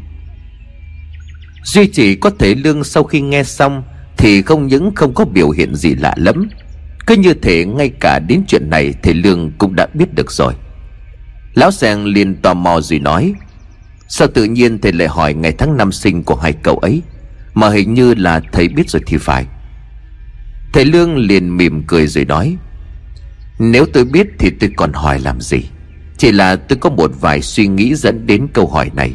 Duy 1.64 1.86
chỉ 1.86 2.14
có 2.14 2.30
thể 2.38 2.54
lương 2.54 2.84
sau 2.84 3.04
khi 3.04 3.20
nghe 3.20 3.44
xong 3.44 3.82
Thì 4.16 4.42
không 4.42 4.66
những 4.66 4.94
không 4.94 5.14
có 5.14 5.24
biểu 5.24 5.50
hiện 5.50 5.74
gì 5.74 5.94
lạ 5.94 6.14
lắm 6.16 6.48
Cứ 7.06 7.16
như 7.16 7.34
thể 7.34 7.64
ngay 7.64 7.90
cả 8.00 8.18
đến 8.28 8.42
chuyện 8.48 8.70
này 8.70 8.94
Thầy 9.02 9.14
Lương 9.14 9.52
cũng 9.58 9.74
đã 9.74 9.86
biết 9.94 10.14
được 10.14 10.30
rồi. 10.32 10.54
Lão 11.54 11.70
Sàng 11.70 12.04
liền 12.04 12.36
tò 12.36 12.54
mò 12.54 12.80
rồi 12.80 12.98
nói, 12.98 13.32
Sao 14.08 14.28
tự 14.28 14.44
nhiên 14.44 14.78
thầy 14.78 14.92
lại 14.92 15.08
hỏi 15.08 15.34
ngày 15.34 15.52
tháng 15.58 15.76
năm 15.76 15.92
sinh 15.92 16.24
của 16.24 16.36
hai 16.36 16.52
cậu 16.52 16.78
ấy? 16.78 17.02
Mà 17.54 17.68
hình 17.68 17.94
như 17.94 18.14
là 18.14 18.40
thầy 18.52 18.68
biết 18.68 18.90
rồi 18.90 19.02
thì 19.06 19.16
phải. 19.16 19.46
Thầy 20.72 20.84
Lương 20.84 21.16
liền 21.16 21.56
mỉm 21.56 21.82
cười 21.86 22.06
rồi 22.06 22.24
nói, 22.24 22.56
Nếu 23.58 23.86
tôi 23.92 24.04
biết 24.04 24.26
thì 24.38 24.50
tôi 24.50 24.70
còn 24.76 24.92
hỏi 24.92 25.20
làm 25.20 25.40
gì? 25.40 25.58
Chỉ 26.18 26.32
là 26.32 26.56
tôi 26.56 26.78
có 26.80 26.90
một 26.90 27.10
vài 27.20 27.42
suy 27.42 27.66
nghĩ 27.66 27.94
dẫn 27.94 28.26
đến 28.26 28.48
câu 28.52 28.66
hỏi 28.66 28.90
này. 28.94 29.12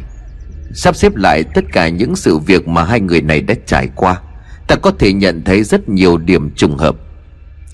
Sắp 0.74 0.96
xếp 0.96 1.16
lại 1.16 1.44
tất 1.54 1.64
cả 1.72 1.88
những 1.88 2.16
sự 2.16 2.38
việc 2.38 2.68
mà 2.68 2.84
hai 2.84 3.00
người 3.00 3.20
này 3.20 3.40
đã 3.40 3.54
trải 3.66 3.88
qua, 3.94 4.20
Ta 4.66 4.76
có 4.76 4.90
thể 4.98 5.12
nhận 5.12 5.42
thấy 5.44 5.62
rất 5.62 5.88
nhiều 5.88 6.18
điểm 6.18 6.50
trùng 6.50 6.76
hợp. 6.76 6.96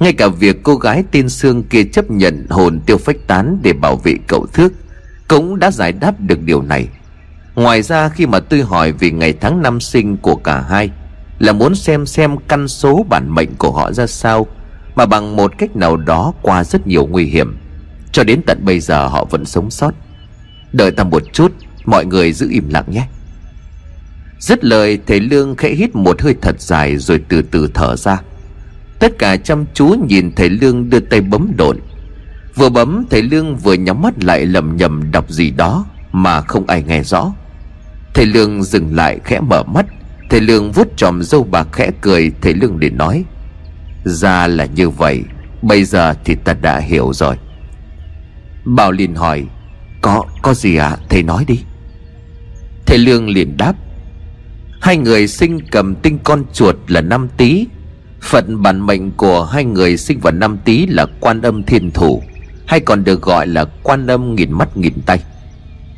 Ngay 0.01 0.12
cả 0.12 0.28
việc 0.28 0.62
cô 0.62 0.76
gái 0.76 1.05
tên 1.11 1.28
Sương 1.28 1.62
kia 1.62 1.85
chấp 1.85 2.11
nhận 2.11 2.47
hồn 2.51 2.81
tiêu 2.87 2.99
phách 2.99 3.16
tán 3.26 3.59
để 3.62 3.72
bảo 3.72 3.97
vệ 3.97 4.14
cậu 4.26 4.47
Thước 4.47 4.72
Cũng 5.28 5.59
đã 5.59 5.70
giải 5.70 5.93
đáp 5.93 6.20
được 6.20 6.43
điều 6.43 6.62
này. 6.62 6.89
Ngoài 7.55 7.83
ra, 7.83 8.09
khi 8.09 8.26
mà 8.26 8.41
tôi 8.41 8.62
hỏi 8.62 8.93
về 8.93 9.11
ngày 9.11 9.35
tháng 9.41 9.62
năm 9.62 9.81
sinh 9.81 10.16
của 10.16 10.37
cả 10.37 10.61
hai, 10.61 10.91
Là 11.39 11.53
muốn 11.53 11.74
xem 11.74 12.07
xem 12.07 12.37
căn 12.49 12.68
số 12.68 13.07
bản 13.09 13.35
mệnh 13.35 13.55
của 13.59 13.72
họ 13.72 13.93
ra 13.93 14.07
sao, 14.07 14.47
Mà 14.95 15.07
bằng 15.07 15.37
một 15.37 15.59
cách 15.59 15.76
nào 15.76 15.97
đó 15.97 16.33
qua 16.43 16.64
rất 16.64 16.87
nhiều 16.87 17.07
nguy 17.07 17.24
hiểm. 17.24 17.57
Cho 18.13 18.25
đến 18.25 18.43
tận 18.47 18.59
bây 18.65 18.81
giờ 18.81 19.07
họ 19.07 19.25
vẫn 19.25 19.45
sống 19.45 19.71
sót. 19.71 19.95
Đợi 20.73 20.91
ta 20.91 21.05
một 21.05 21.23
chút, 21.33 21.53
Mọi 21.85 22.07
người 22.07 22.33
giữ 22.33 22.49
im 22.51 22.69
lặng 22.69 22.85
nhé. 22.89 23.07
Dứt 24.39 24.65
lời, 24.65 24.99
thầy 25.07 25.21
Lương 25.21 25.57
khẽ 25.57 25.71
hít 25.71 25.97
một 25.97 26.23
hơi 26.23 26.35
thật 26.43 26.61
dài 26.61 26.97
Rồi 26.97 27.21
từ 27.29 27.43
từ 27.43 27.71
thở 27.75 27.97
ra. 27.97 28.21
Tất 28.99 29.19
cả 29.19 29.37
chăm 29.37 29.65
chú 29.75 29.87
nhìn 30.09 30.33
thầy 30.37 30.51
Lương 30.51 30.91
đưa 30.91 31.01
tay 31.01 31.21
bấm 31.21 31.53
độn. 31.57 31.79
Vừa 32.55 32.69
bấm, 32.69 33.07
thầy 33.11 33.23
Lương 33.23 33.57
vừa 33.57 33.75
nhắm 33.75 34.03
mắt 34.03 34.25
lại 34.25 34.47
lầm 34.47 34.77
nhầm 34.77 35.13
đọc 35.13 35.31
gì 35.31 35.51
đó 35.51 35.87
Mà 36.13 36.41
không 36.41 36.67
ai 36.67 36.83
nghe 36.83 37.03
rõ. 37.03 37.33
Thầy 38.15 38.27
Lương 38.27 38.63
dừng 38.63 38.97
lại 38.97 39.19
khẽ 39.25 39.41
mở 39.41 39.63
mắt. 39.63 39.87
Thầy 40.31 40.41
Lương 40.41 40.73
vuốt 40.73 40.97
tròm 40.97 41.23
dâu 41.23 41.45
bạc 41.45 41.69
khẽ 41.73 41.91
cười, 42.01 42.33
Thầy 42.43 42.55
Lương 42.55 42.81
để 42.81 42.91
nói, 42.91 43.25
Ra 44.05 44.47
là 44.47 44.65
như 44.65 44.91
vậy, 44.91 45.23
Bây 45.63 45.85
giờ 45.85 46.15
thì 46.25 46.35
ta 46.35 46.55
đã 46.55 46.79
hiểu 46.79 47.13
rồi. 47.13 47.37
Bảo 48.77 48.93
liền 48.93 49.14
hỏi 49.14 49.47
Có, 50.01 50.25
có 50.43 50.55
gì 50.55 50.77
ạ? 50.77 50.89
À? 50.89 50.97
thầy 51.09 51.23
nói 51.23 51.45
đi. 51.45 51.61
Thầy 52.87 52.99
Lương 52.99 53.29
liền 53.29 53.57
đáp 53.57 53.75
Hai 54.81 54.97
người 54.97 55.29
sinh 55.29 55.61
cầm 55.71 55.95
tinh 55.95 56.18
con 56.25 56.45
chuột 56.53 56.77
là 56.89 57.01
năm 57.01 57.29
tý. 57.37 57.66
Phận 58.23 58.62
bản 58.62 58.87
mệnh 58.87 59.11
của 59.11 59.45
hai 59.45 59.64
người 59.64 59.97
sinh 59.97 60.21
vào 60.21 60.33
năm 60.33 60.59
tý 60.64 60.87
là 60.87 61.07
quan 61.21 61.43
âm 61.43 61.62
thiên 61.62 61.91
thủ 61.91 62.23
Hay 62.66 62.81
còn 62.81 63.05
được 63.05 63.23
gọi 63.23 63.47
là 63.47 63.64
quan 63.83 64.07
âm 64.07 64.35
nghìn 64.35 64.53
mắt 64.53 64.77
nghìn 64.77 64.95
tay. 65.07 65.21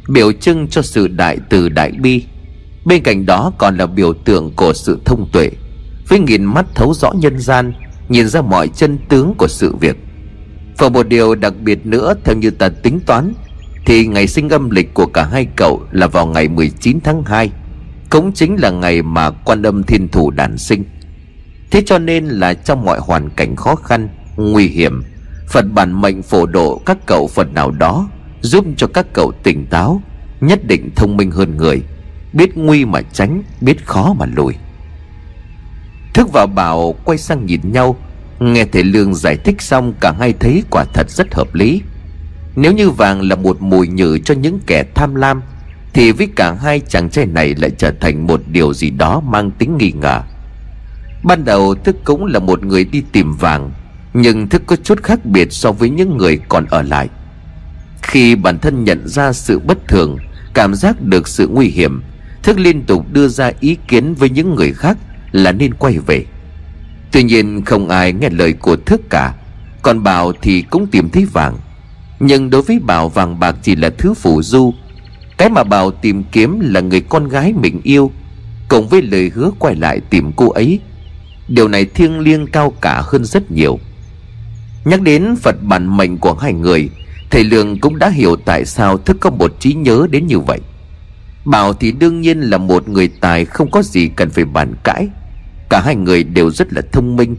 Biểu 0.08 0.32
trưng 0.32 0.68
cho 0.68 0.82
sự 0.82 1.08
đại 1.08 1.38
từ 1.50 1.68
đại 1.68 1.90
bi. 1.90 2.24
Bên 2.84 3.02
cạnh 3.02 3.26
đó 3.26 3.52
còn 3.58 3.76
là 3.76 3.86
biểu 3.86 4.12
tượng 4.12 4.52
của 4.56 4.72
sự 4.72 5.00
thông 5.04 5.28
tuệ 5.32 5.50
Với 6.08 6.18
nghìn 6.18 6.44
mắt 6.44 6.66
thấu 6.74 6.94
rõ 6.94 7.12
nhân 7.12 7.38
gian 7.38 7.72
Nhìn 8.08 8.28
ra 8.28 8.42
mọi 8.42 8.68
chân 8.68 8.98
tướng 9.08 9.34
của 9.38 9.48
sự 9.48 9.76
việc. 9.76 9.96
Và 10.82 10.88
một 10.88 11.08
điều 11.08 11.34
đặc 11.34 11.52
biệt 11.62 11.86
nữa 11.86 12.14
theo 12.24 12.36
như 12.36 12.50
ta 12.50 12.68
tính 12.68 13.00
toán 13.06 13.32
Thì 13.86 14.06
ngày 14.06 14.26
sinh 14.26 14.48
âm 14.48 14.70
lịch 14.70 14.94
của 14.94 15.06
cả 15.06 15.24
hai 15.24 15.46
cậu 15.56 15.82
là 15.92 16.06
vào 16.06 16.26
ngày 16.26 16.48
19 16.48 17.00
tháng 17.00 17.22
2 17.22 17.50
Cũng 18.10 18.32
chính 18.32 18.56
là 18.56 18.70
ngày 18.70 19.02
mà 19.02 19.30
quan 19.30 19.62
âm 19.62 19.82
thiên 19.82 20.08
thủ 20.08 20.30
đản 20.30 20.58
sinh. 20.58 20.84
Thế 21.70 21.82
cho 21.86 21.98
nên 21.98 22.24
là 22.24 22.54
trong 22.54 22.84
mọi 22.84 22.98
hoàn 22.98 23.30
cảnh 23.30 23.56
khó 23.56 23.74
khăn, 23.74 24.08
nguy 24.36 24.68
hiểm 24.68 25.02
Phật 25.48 25.64
bản 25.74 26.00
mệnh 26.00 26.22
phổ 26.22 26.46
độ 26.46 26.80
các 26.86 26.98
cậu 27.06 27.26
phần 27.26 27.54
nào 27.54 27.70
đó 27.70 28.08
Giúp 28.40 28.64
cho 28.76 28.86
các 28.86 29.06
cậu 29.12 29.32
tỉnh 29.42 29.66
táo 29.66 30.02
Nhất 30.40 30.60
định 30.66 30.90
thông 30.96 31.16
minh 31.16 31.30
hơn 31.30 31.56
người 31.56 31.82
Biết 32.32 32.56
nguy 32.56 32.84
mà 32.84 33.02
tránh 33.02 33.42
Biết 33.60 33.86
khó 33.86 34.14
mà 34.18 34.26
lùi. 34.36 34.54
Thức 36.14 36.28
và 36.32 36.46
Bảo 36.46 36.94
quay 37.04 37.18
sang 37.18 37.46
nhìn 37.46 37.60
nhau 37.72 37.96
Nghe 38.42 38.64
thầy 38.64 38.84
Lương 38.84 39.14
giải 39.14 39.36
thích 39.36 39.62
xong 39.62 39.94
Cả 40.00 40.14
hai 40.20 40.32
thấy 40.32 40.62
quả 40.70 40.84
thật 40.94 41.10
rất 41.10 41.34
hợp 41.34 41.54
lý. 41.54 41.82
Nếu 42.56 42.72
như 42.72 42.90
vàng 42.90 43.22
là 43.22 43.36
một 43.36 43.62
mùi 43.62 43.88
nhử 43.88 44.18
cho 44.18 44.34
những 44.34 44.60
kẻ 44.66 44.84
tham 44.94 45.14
lam, 45.14 45.42
Thì 45.92 46.12
với 46.12 46.28
cả 46.36 46.52
hai 46.52 46.80
chàng 46.80 47.10
trai 47.10 47.26
này 47.26 47.54
lại 47.54 47.70
trở 47.78 47.92
thành 48.00 48.26
một 48.26 48.40
điều 48.46 48.74
gì 48.74 48.90
đó 48.90 49.20
mang 49.20 49.50
tính 49.50 49.78
nghi 49.78 49.92
ngờ. 49.92 50.20
Ban 51.24 51.44
đầu 51.44 51.74
Thức 51.74 51.96
cũng 52.04 52.24
là 52.24 52.38
một 52.38 52.64
người 52.64 52.84
đi 52.84 53.02
tìm 53.12 53.36
vàng, 53.36 53.70
Nhưng 54.14 54.48
Thức 54.48 54.62
có 54.66 54.76
chút 54.76 55.02
khác 55.02 55.24
biệt 55.24 55.52
so 55.52 55.72
với 55.72 55.90
những 55.90 56.16
người 56.16 56.40
còn 56.48 56.66
ở 56.66 56.82
lại. 56.82 57.08
Khi 58.02 58.34
bản 58.34 58.58
thân 58.58 58.84
nhận 58.84 59.08
ra 59.08 59.32
sự 59.32 59.58
bất 59.58 59.88
thường, 59.88 60.16
Cảm 60.54 60.74
giác 60.74 61.02
được 61.02 61.28
sự 61.28 61.48
nguy 61.48 61.66
hiểm, 61.66 62.02
Thức 62.42 62.58
liên 62.58 62.82
tục 62.82 63.06
đưa 63.12 63.28
ra 63.28 63.52
ý 63.60 63.76
kiến 63.88 64.14
với 64.14 64.30
những 64.30 64.54
người 64.54 64.72
khác 64.72 64.98
là 65.32 65.52
nên 65.52 65.74
quay 65.74 65.98
về. 65.98 66.24
Tuy 67.12 67.22
nhiên 67.22 67.62
không 67.64 67.88
ai 67.88 68.12
nghe 68.12 68.30
lời 68.30 68.52
của 68.52 68.76
Thức 68.76 69.00
cả. 69.10 69.34
Còn 69.82 70.02
Bảo 70.02 70.32
thì 70.42 70.62
cũng 70.62 70.86
tìm 70.86 71.08
thấy 71.08 71.26
vàng. 71.32 71.56
Nhưng 72.20 72.50
đối 72.50 72.62
với 72.62 72.78
Bảo, 72.78 73.08
vàng 73.08 73.40
bạc 73.40 73.56
chỉ 73.62 73.76
là 73.76 73.90
thứ 73.98 74.14
phù 74.14 74.42
du. 74.42 74.74
Cái 75.38 75.48
mà 75.48 75.64
Bảo 75.64 75.90
tìm 75.90 76.24
kiếm 76.32 76.60
là 76.60 76.80
người 76.80 77.00
con 77.00 77.28
gái 77.28 77.52
mình 77.52 77.80
yêu. 77.82 78.10
Cộng 78.68 78.88
với 78.88 79.02
lời 79.02 79.30
hứa 79.34 79.50
quay 79.58 79.74
lại 79.74 80.00
tìm 80.10 80.32
cô 80.36 80.50
ấy. 80.50 80.80
Điều 81.48 81.68
này 81.68 81.84
thiêng 81.84 82.20
liêng 82.20 82.46
cao 82.46 82.72
cả 82.80 83.02
hơn 83.04 83.24
rất 83.24 83.50
nhiều. 83.50 83.78
Nhắc 84.84 85.02
đến 85.02 85.36
Phật 85.36 85.56
bản 85.62 85.96
mệnh 85.96 86.18
của 86.18 86.34
hai 86.34 86.52
người, 86.52 86.88
Thầy 87.30 87.44
Lương 87.44 87.80
cũng 87.80 87.98
đã 87.98 88.08
hiểu 88.08 88.36
tại 88.36 88.64
sao 88.64 88.98
Thức 88.98 89.16
có 89.20 89.30
một 89.30 89.60
trí 89.60 89.74
nhớ 89.74 90.06
đến 90.10 90.26
như 90.26 90.38
vậy. 90.38 90.60
Bảo 91.44 91.72
thì 91.72 91.92
đương 91.92 92.20
nhiên 92.20 92.40
là 92.40 92.58
một 92.58 92.88
người 92.88 93.08
tài 93.20 93.44
Không 93.44 93.70
có 93.70 93.82
gì 93.82 94.08
cần 94.16 94.30
phải 94.30 94.44
bàn 94.44 94.74
cãi. 94.84 95.08
Cả 95.72 95.80
hai 95.80 95.96
người 95.96 96.24
đều 96.24 96.50
rất 96.50 96.72
là 96.72 96.82
thông 96.92 97.16
minh. 97.16 97.36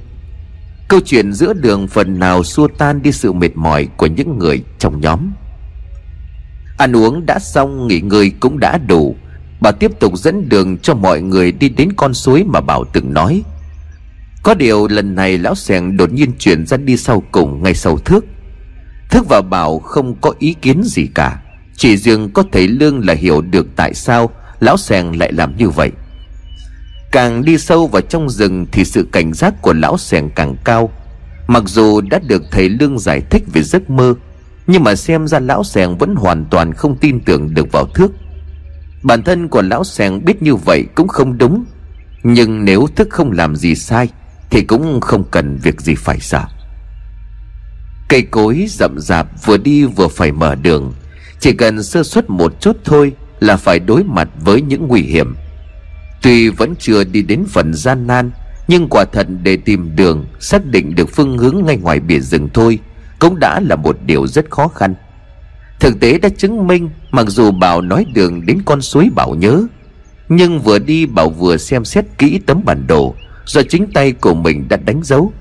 Câu 0.88 1.00
chuyện 1.06 1.34
giữa 1.34 1.54
đường 1.54 1.88
phần 1.88 2.20
nào 2.20 2.44
xua 2.44 2.68
tan 2.68 3.02
đi 3.02 3.12
sự 3.12 3.34
mệt 3.34 3.56
mỏi 3.56 3.88
của 3.98 4.06
những 4.06 4.40
người 4.40 4.64
trong 4.80 5.02
nhóm. 5.02 5.32
Ăn 6.78 6.96
uống 6.96 7.26
đã 7.26 7.40
xong, 7.40 7.88
nghỉ 7.88 8.00
ngơi 8.00 8.32
cũng 8.40 8.60
đã 8.60 8.78
đủ. 8.78 9.16
Bà 9.62 9.72
tiếp 9.72 9.92
tục 10.00 10.18
dẫn 10.18 10.50
đường 10.50 10.78
cho 10.78 10.96
mọi 10.96 11.22
người 11.22 11.52
đi 11.52 11.70
đến 11.70 11.94
con 11.94 12.14
suối 12.14 12.44
mà 12.44 12.62
Bảo 12.62 12.84
từng 12.94 13.14
nói. 13.14 13.44
Có 14.44 14.54
điều 14.54 14.88
lần 14.88 15.16
này 15.16 15.38
lão 15.38 15.56
sèng 15.56 15.98
đột 15.98 16.14
nhiên 16.14 16.32
chuyển 16.40 16.66
ra 16.66 16.78
đi 16.78 16.98
sau 16.98 17.24
cùng 17.32 17.64
ngay 17.64 17.74
sau 17.74 17.98
thước. 17.98 18.26
Thức 19.10 19.26
và 19.30 19.42
Bảo 19.42 19.80
không 19.80 20.16
có 20.22 20.34
ý 20.40 20.56
kiến 20.62 20.82
gì 20.84 21.08
cả, 21.16 21.42
Chỉ 21.78 21.98
riêng 21.98 22.30
có 22.34 22.44
thầy 22.52 22.68
Lương 22.68 23.06
là 23.06 23.14
hiểu 23.14 23.42
được 23.42 23.68
tại 23.76 23.94
sao 23.94 24.30
Lão 24.60 24.78
Sèng 24.78 25.20
lại 25.20 25.34
làm 25.34 25.58
như 25.58 25.70
vậy. 25.70 25.92
Càng 27.14 27.46
đi 27.46 27.58
sâu 27.58 27.88
vào 27.88 28.02
trong 28.02 28.30
rừng 28.30 28.66
Thì 28.72 28.86
sự 28.86 29.08
cảnh 29.12 29.34
giác 29.34 29.62
của 29.62 29.74
lão 29.74 29.98
sẻng 29.98 30.30
càng 30.36 30.56
cao. 30.64 30.92
Mặc 31.48 31.64
dù 31.66 32.02
đã 32.02 32.20
được 32.20 32.44
thầy 32.52 32.70
Lương 32.70 33.00
giải 33.00 33.22
thích 33.30 33.44
về 33.54 33.64
giấc 33.64 33.90
mơ, 33.90 34.14
Nhưng 34.68 34.84
mà 34.84 34.96
xem 34.96 35.28
ra 35.28 35.40
lão 35.40 35.64
sẻng 35.64 35.98
vẫn 35.98 36.16
hoàn 36.16 36.46
toàn 36.46 36.74
không 36.74 36.98
tin 36.98 37.20
tưởng 37.20 37.54
được 37.54 37.72
vào 37.72 37.86
thước. 37.86 38.12
Bản 39.04 39.24
thân 39.24 39.48
của 39.48 39.62
lão 39.62 39.84
sẻng 39.84 40.26
biết 40.26 40.42
như 40.42 40.56
vậy 40.56 40.86
cũng 40.96 41.08
không 41.08 41.38
đúng, 41.38 41.64
Nhưng 42.24 42.66
nếu 42.66 42.88
thức 42.96 43.08
không 43.12 43.32
làm 43.32 43.56
gì 43.56 43.76
sai 43.76 44.10
Thì 44.50 44.62
cũng 44.62 45.02
không 45.02 45.24
cần 45.32 45.58
việc 45.58 45.82
gì 45.82 45.96
phải 45.96 46.20
sợ. 46.20 46.44
Cây 48.10 48.22
cối 48.22 48.66
rậm 48.70 49.00
rạp 49.00 49.28
vừa 49.46 49.58
đi 49.58 49.84
vừa 49.84 50.08
phải 50.08 50.32
mở 50.32 50.56
đường, 50.56 50.94
Chỉ 51.40 51.54
cần 51.54 51.84
sơ 51.84 52.04
suất 52.04 52.30
một 52.30 52.62
chút 52.62 52.78
thôi 52.86 53.12
Là 53.40 53.58
phải 53.58 53.80
đối 53.80 54.04
mặt 54.04 54.30
với 54.40 54.62
những 54.62 54.88
nguy 54.88 55.02
hiểm. 55.02 55.36
Tuy 56.24 56.50
vẫn 56.50 56.76
chưa 56.80 57.04
đi 57.04 57.22
đến 57.22 57.46
phần 57.50 57.74
gian 57.74 58.08
nan, 58.08 58.32
Nhưng 58.68 58.88
quả 58.90 59.06
thật 59.14 59.28
để 59.44 59.58
tìm 59.58 59.96
đường, 59.96 60.26
Xác 60.40 60.66
định 60.66 60.96
được 60.96 61.10
phương 61.10 61.38
hướng 61.38 61.66
ngay 61.66 61.78
ngoài 61.78 62.00
biển 62.00 62.22
rừng 62.22 62.50
thôi, 62.54 62.80
Cũng 63.20 63.40
đã 63.40 63.60
là 63.60 63.76
một 63.76 63.98
điều 64.06 64.28
rất 64.28 64.50
khó 64.50 64.68
khăn. 64.68 64.96
Thực 65.80 66.00
tế 66.00 66.20
đã 66.20 66.30
chứng 66.38 66.68
minh, 66.68 66.90
Mặc 67.12 67.26
dù 67.30 67.52
Bảo 67.52 67.82
nói 67.82 68.06
đường 68.14 68.46
đến 68.46 68.62
con 68.66 68.82
suối 68.82 69.10
Bảo 69.16 69.36
nhớ, 69.36 69.64
Nhưng 70.30 70.60
vừa 70.60 70.80
đi 70.80 71.06
Bảo 71.06 71.30
vừa 71.30 71.58
xem 71.58 71.86
xét 71.86 72.06
kỹ 72.18 72.40
tấm 72.46 72.62
bản 72.66 72.88
đồ, 72.88 73.16
Do 73.46 73.62
chính 73.70 73.92
tay 73.94 74.12
của 74.12 74.34
mình 74.34 74.68
đã 74.70 74.78
đánh 74.78 75.02
dấu. 75.04 75.34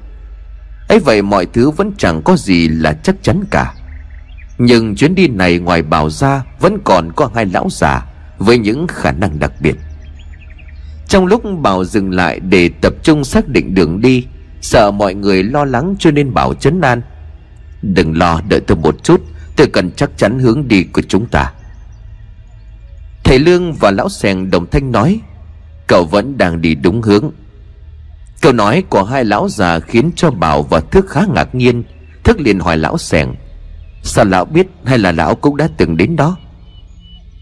Ấy 0.88 0.98
vậy 0.98 1.22
mọi 1.22 1.46
thứ 1.46 1.70
vẫn 1.70 1.92
chẳng 1.98 2.22
có 2.22 2.36
gì 2.36 2.68
là 2.68 2.92
chắc 2.92 3.22
chắn 3.22 3.44
cả. 3.50 3.74
Nhưng 4.58 4.94
chuyến 4.94 5.14
đi 5.14 5.28
này 5.28 5.58
ngoài 5.58 5.82
bảo 5.82 6.10
ra 6.10 6.44
vẫn 6.60 6.78
còn 6.84 7.12
có 7.12 7.30
hai 7.34 7.46
lão 7.46 7.68
già 7.70 8.06
với 8.38 8.58
những 8.58 8.86
khả 8.86 9.12
năng 9.12 9.38
đặc 9.38 9.52
biệt 9.60 9.76
trong 11.08 11.26
lúc 11.26 11.42
bảo 11.62 11.84
dừng 11.84 12.10
lại 12.10 12.40
để 12.40 12.70
tập 12.80 12.94
trung 13.02 13.24
xác 13.24 13.48
định 13.48 13.74
đường 13.74 14.00
đi, 14.00 14.26
sợ 14.60 14.90
mọi 14.90 15.14
người 15.14 15.42
lo 15.42 15.64
lắng 15.64 15.94
cho 15.98 16.10
nên 16.10 16.34
bảo 16.34 16.54
chấn 16.54 16.80
an. 16.80 17.02
Đừng 17.82 18.18
lo, 18.18 18.40
đợi 18.48 18.60
tôi 18.60 18.76
một 18.76 19.04
chút, 19.04 19.20
tôi 19.56 19.66
cần 19.72 19.90
chắc 19.90 20.10
chắn 20.16 20.38
hướng 20.38 20.68
đi 20.68 20.84
của 20.84 21.02
chúng 21.02 21.26
ta. 21.26 21.52
Thầy 23.24 23.38
lương 23.38 23.72
và 23.72 23.90
lão 23.90 24.08
sèng 24.08 24.50
đồng 24.50 24.66
thanh 24.66 24.92
nói, 24.92 25.20
cậu 25.86 26.04
vẫn 26.04 26.38
đang 26.38 26.60
đi 26.60 26.74
đúng 26.74 27.02
hướng. 27.02 27.30
Câu 28.40 28.52
nói 28.52 28.84
của 28.88 29.04
hai 29.04 29.24
lão 29.24 29.48
già 29.48 29.78
khiến 29.78 30.10
cho 30.16 30.30
Bảo 30.30 30.62
và 30.62 30.80
Thức 30.80 31.06
khá 31.08 31.20
ngạc 31.34 31.54
nhiên. 31.54 31.82
Thức 32.24 32.40
liền 32.40 32.58
hỏi 32.58 32.76
lão 32.76 32.98
sèng 32.98 33.34
Sao 34.02 34.24
lão 34.24 34.44
biết 34.44 34.66
hay 34.84 34.98
là 34.98 35.12
lão 35.12 35.34
cũng 35.34 35.56
đã 35.56 35.68
từng 35.76 35.96
đến 35.96 36.16
đó? 36.16 36.36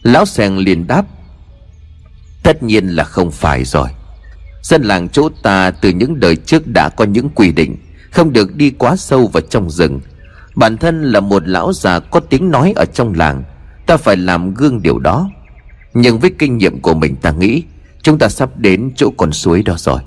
Lão 0.02 0.26
sèng 0.26 0.58
liền 0.58 0.86
đáp 0.86 1.04
Tất 2.42 2.62
nhiên 2.62 2.88
là 2.88 3.04
không 3.04 3.30
phải 3.30 3.64
rồi. 3.64 3.88
Dân 4.62 4.82
làng 4.82 5.08
chỗ 5.08 5.28
ta 5.42 5.70
từ 5.70 5.88
những 5.88 6.20
đời 6.20 6.36
trước 6.36 6.62
đã 6.74 6.88
có 6.88 7.04
những 7.04 7.28
quy 7.28 7.52
định, 7.52 7.76
Không 8.10 8.32
được 8.32 8.56
đi 8.56 8.70
quá 8.70 8.96
sâu 8.96 9.26
vào 9.26 9.40
trong 9.40 9.70
rừng. 9.70 10.00
Bản 10.54 10.76
thân 10.76 11.02
là 11.02 11.20
một 11.20 11.48
lão 11.48 11.72
già 11.72 11.98
có 11.98 12.20
tiếng 12.20 12.50
nói 12.50 12.72
ở 12.76 12.84
trong 12.84 13.14
làng, 13.14 13.42
Ta 13.86 13.96
phải 13.96 14.16
làm 14.16 14.54
gương 14.54 14.82
điều 14.82 14.98
đó. 14.98 15.30
Nhưng 15.94 16.18
với 16.18 16.30
kinh 16.38 16.58
nghiệm 16.58 16.80
của 16.80 16.94
mình 16.94 17.16
ta 17.16 17.30
nghĩ, 17.30 17.62
Chúng 18.02 18.18
ta 18.18 18.28
sắp 18.28 18.50
đến 18.56 18.90
chỗ 18.96 19.10
con 19.16 19.32
suối 19.32 19.62
đó 19.62 19.74
rồi. 19.78 20.00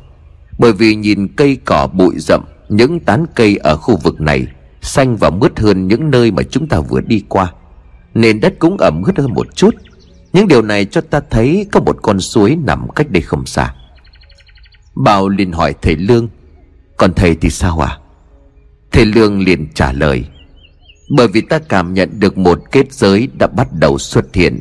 Bởi 0.58 0.74
vì 0.74 0.96
nhìn 0.96 1.28
cây 1.28 1.58
cỏ 1.66 1.88
bụi 1.94 2.16
rậm, 2.18 2.42
Những 2.70 3.00
tán 3.00 3.26
cây 3.36 3.58
ở 3.58 3.76
khu 3.78 3.98
vực 3.98 4.22
này 4.22 4.48
Xanh 4.82 5.16
và 5.16 5.30
mướt 5.30 5.60
hơn 5.60 5.88
những 5.88 6.12
nơi 6.12 6.32
mà 6.32 6.44
chúng 6.44 6.68
ta 6.68 6.80
vừa 6.80 7.02
đi 7.02 7.24
qua 7.30 7.54
Nền 8.14 8.40
đất 8.40 8.54
cũng 8.60 8.78
ẩm 8.78 9.04
ướt 9.04 9.18
hơn 9.18 9.34
một 9.34 9.48
chút. 9.56 9.76
Những 10.34 10.48
điều 10.48 10.62
này 10.62 10.86
cho 10.86 11.02
ta 11.02 11.22
thấy 11.30 11.66
Có 11.72 11.80
một 11.80 11.98
con 12.02 12.20
suối 12.20 12.56
nằm 12.56 12.90
cách 12.96 13.12
đây 13.12 13.22
không 13.22 13.46
xa. 13.46 13.74
Bảo 14.96 15.30
liền 15.30 15.52
hỏi 15.52 15.76
thầy 15.82 15.96
Lương, 15.96 16.28
Còn 16.98 17.14
thầy 17.14 17.36
thì 17.36 17.50
sao 17.50 17.80
à 17.80 17.98
Thầy 18.92 19.06
Lương 19.06 19.40
liền 19.40 19.68
trả 19.74 19.92
lời, 19.92 20.26
Bởi 21.18 21.28
vì 21.28 21.42
ta 21.42 21.60
cảm 21.70 21.94
nhận 21.94 22.20
được 22.20 22.38
một 22.38 22.60
kết 22.72 22.94
giới 22.94 23.30
đã 23.40 23.48
bắt 23.48 23.68
đầu 23.74 23.98
xuất 23.98 24.36
hiện. 24.36 24.60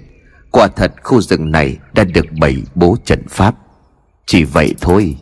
Quả 0.51 0.69
thật 0.69 0.93
khu 1.03 1.21
rừng 1.21 1.51
này 1.51 1.79
đã 1.93 2.05
được 2.05 2.27
bày 2.41 2.57
bố 2.75 2.97
trận 3.05 3.23
pháp. 3.29 3.55
Chỉ 4.27 4.45
vậy 4.45 4.75
thôi. 4.81 5.17